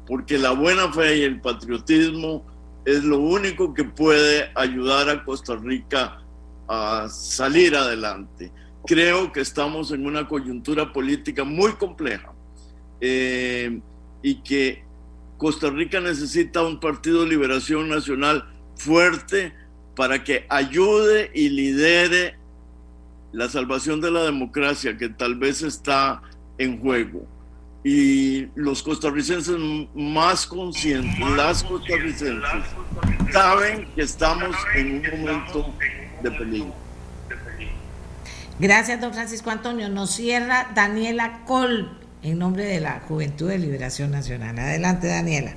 porque 0.08 0.38
la 0.38 0.52
buena 0.52 0.92
fe 0.92 1.18
y 1.18 1.22
el 1.22 1.42
patriotismo 1.42 2.46
es 2.86 3.04
lo 3.04 3.20
único 3.20 3.74
que 3.74 3.84
puede 3.84 4.52
ayudar 4.56 5.10
a 5.10 5.24
Costa 5.24 5.56
Rica 5.56 6.22
a 6.68 7.08
salir 7.10 7.76
adelante. 7.76 8.52
Creo 8.86 9.32
que 9.32 9.42
estamos 9.42 9.92
en 9.92 10.06
una 10.06 10.28
coyuntura 10.28 10.92
política 10.92 11.44
muy 11.44 11.74
compleja 11.74 12.34
eh, 13.02 13.80
y 14.22 14.36
que 14.42 14.84
Costa 15.38 15.70
Rica 15.70 16.00
necesita 16.00 16.64
un 16.64 16.80
Partido 16.80 17.26
Liberación 17.26 17.90
Nacional 17.90 18.46
fuerte 18.80 19.54
para 19.96 20.24
que 20.24 20.46
ayude 20.50 21.30
y 21.34 21.50
lidere 21.50 22.36
la 23.32 23.50
salvación 23.50 24.02
de 24.02 24.10
la 24.10 24.24
democracia 24.24 24.98
que 24.98 25.10
tal 25.10 25.36
vez 25.36 25.62
está 25.62 26.22
en 26.58 26.80
juego. 26.80 27.28
Y 27.84 28.48
los 28.56 28.82
costarricenses 28.84 29.56
más 29.94 30.46
conscientes, 30.46 31.20
las 31.36 31.64
costarricenses, 31.64 32.64
saben 33.32 33.88
que 33.96 34.02
estamos 34.02 34.56
en 34.76 34.98
un 34.98 35.22
momento 35.22 35.74
de 36.22 36.32
peligro. 36.32 36.76
Gracias, 38.60 39.00
don 39.00 39.14
Francisco 39.14 39.50
Antonio. 39.52 39.88
Nos 39.88 40.12
cierra 40.12 40.72
Daniela 40.76 41.46
Col 41.46 41.98
en 42.22 42.40
nombre 42.40 42.66
de 42.66 42.82
la 42.82 43.00
Juventud 43.08 43.48
de 43.50 43.58
Liberación 43.58 44.12
Nacional. 44.12 44.60
Adelante, 44.60 45.08
Daniela. 45.08 45.56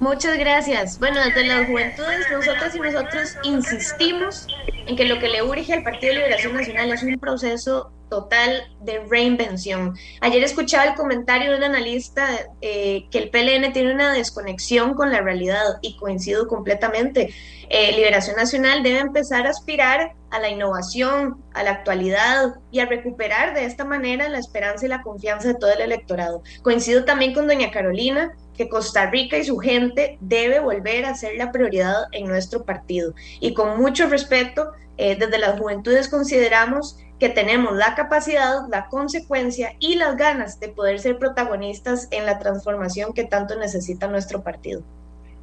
Muchas 0.00 0.36
gracias. 0.38 0.98
Bueno, 0.98 1.20
desde 1.24 1.46
las 1.46 1.66
juventudes, 1.66 2.26
nosotras 2.30 2.74
y 2.74 2.80
nosotros 2.80 3.36
insistimos 3.44 4.46
en 4.86 4.96
que 4.96 5.04
lo 5.04 5.18
que 5.18 5.28
le 5.28 5.42
urge 5.42 5.72
al 5.72 5.82
Partido 5.82 6.12
de 6.12 6.18
Liberación 6.18 6.54
Nacional 6.54 6.92
es 6.92 7.02
un 7.02 7.18
proceso 7.18 7.92
total 8.12 8.64
de 8.80 8.98
reinvención. 9.08 9.96
Ayer 10.20 10.44
escuchaba 10.44 10.84
el 10.84 10.94
comentario 10.94 11.50
de 11.50 11.56
un 11.56 11.64
analista 11.64 12.28
eh, 12.60 13.06
que 13.10 13.18
el 13.18 13.30
PLN 13.30 13.72
tiene 13.72 13.94
una 13.94 14.12
desconexión 14.12 14.92
con 14.92 15.10
la 15.10 15.22
realidad 15.22 15.78
y 15.80 15.96
coincido 15.96 16.46
completamente. 16.46 17.32
Eh, 17.70 17.92
Liberación 17.92 18.36
Nacional 18.36 18.82
debe 18.82 18.98
empezar 18.98 19.46
a 19.46 19.50
aspirar 19.50 20.12
a 20.30 20.40
la 20.40 20.50
innovación, 20.50 21.42
a 21.54 21.62
la 21.62 21.70
actualidad 21.70 22.56
y 22.70 22.80
a 22.80 22.86
recuperar 22.86 23.54
de 23.54 23.64
esta 23.64 23.86
manera 23.86 24.28
la 24.28 24.38
esperanza 24.38 24.84
y 24.84 24.90
la 24.90 25.00
confianza 25.00 25.48
de 25.48 25.54
todo 25.54 25.72
el 25.72 25.80
electorado. 25.80 26.42
Coincido 26.60 27.06
también 27.06 27.32
con 27.32 27.46
doña 27.46 27.70
Carolina 27.70 28.36
que 28.56 28.68
Costa 28.68 29.10
Rica 29.10 29.38
y 29.38 29.44
su 29.44 29.58
gente 29.58 30.18
debe 30.20 30.60
volver 30.60 31.04
a 31.04 31.14
ser 31.14 31.36
la 31.36 31.52
prioridad 31.52 32.04
en 32.12 32.26
nuestro 32.26 32.64
partido. 32.64 33.14
Y 33.40 33.54
con 33.54 33.80
mucho 33.80 34.06
respeto, 34.08 34.72
eh, 34.96 35.16
desde 35.16 35.38
las 35.38 35.58
juventudes 35.58 36.08
consideramos 36.08 36.98
que 37.18 37.28
tenemos 37.28 37.76
la 37.76 37.94
capacidad, 37.94 38.68
la 38.68 38.88
consecuencia 38.88 39.76
y 39.78 39.94
las 39.94 40.16
ganas 40.16 40.58
de 40.58 40.68
poder 40.68 40.98
ser 40.98 41.18
protagonistas 41.18 42.08
en 42.10 42.26
la 42.26 42.38
transformación 42.40 43.12
que 43.12 43.24
tanto 43.24 43.56
necesita 43.56 44.08
nuestro 44.08 44.42
partido. 44.42 44.82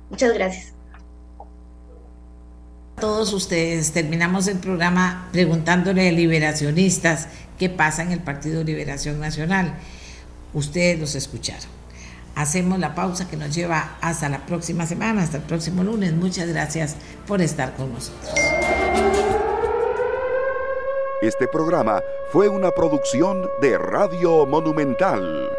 Muchas 0.09 0.33
gracias. 0.33 0.73
A 2.97 3.01
todos 3.01 3.31
ustedes, 3.31 3.93
terminamos 3.93 4.47
el 4.47 4.57
programa 4.57 5.29
preguntándole 5.31 6.09
a 6.09 6.11
liberacionistas 6.11 7.29
qué 7.57 7.69
pasa 7.69 8.03
en 8.03 8.11
el 8.11 8.19
Partido 8.19 8.61
Liberación 8.61 9.21
Nacional. 9.21 9.73
Ustedes 10.53 10.99
los 10.99 11.15
escucharon. 11.15 11.78
Hacemos 12.39 12.79
la 12.79 12.95
pausa 12.95 13.27
que 13.27 13.35
nos 13.35 13.53
lleva 13.53 13.97
hasta 13.99 14.29
la 14.29 14.45
próxima 14.45 14.85
semana, 14.85 15.23
hasta 15.23 15.35
el 15.35 15.43
próximo 15.43 15.83
lunes. 15.83 16.13
Muchas 16.13 16.47
gracias 16.47 16.95
por 17.27 17.41
estar 17.41 17.75
con 17.75 17.91
nosotros. 17.91 18.33
Este 21.21 21.49
programa 21.49 22.01
fue 22.31 22.47
una 22.47 22.71
producción 22.71 23.45
de 23.59 23.77
Radio 23.77 24.45
Monumental. 24.45 25.49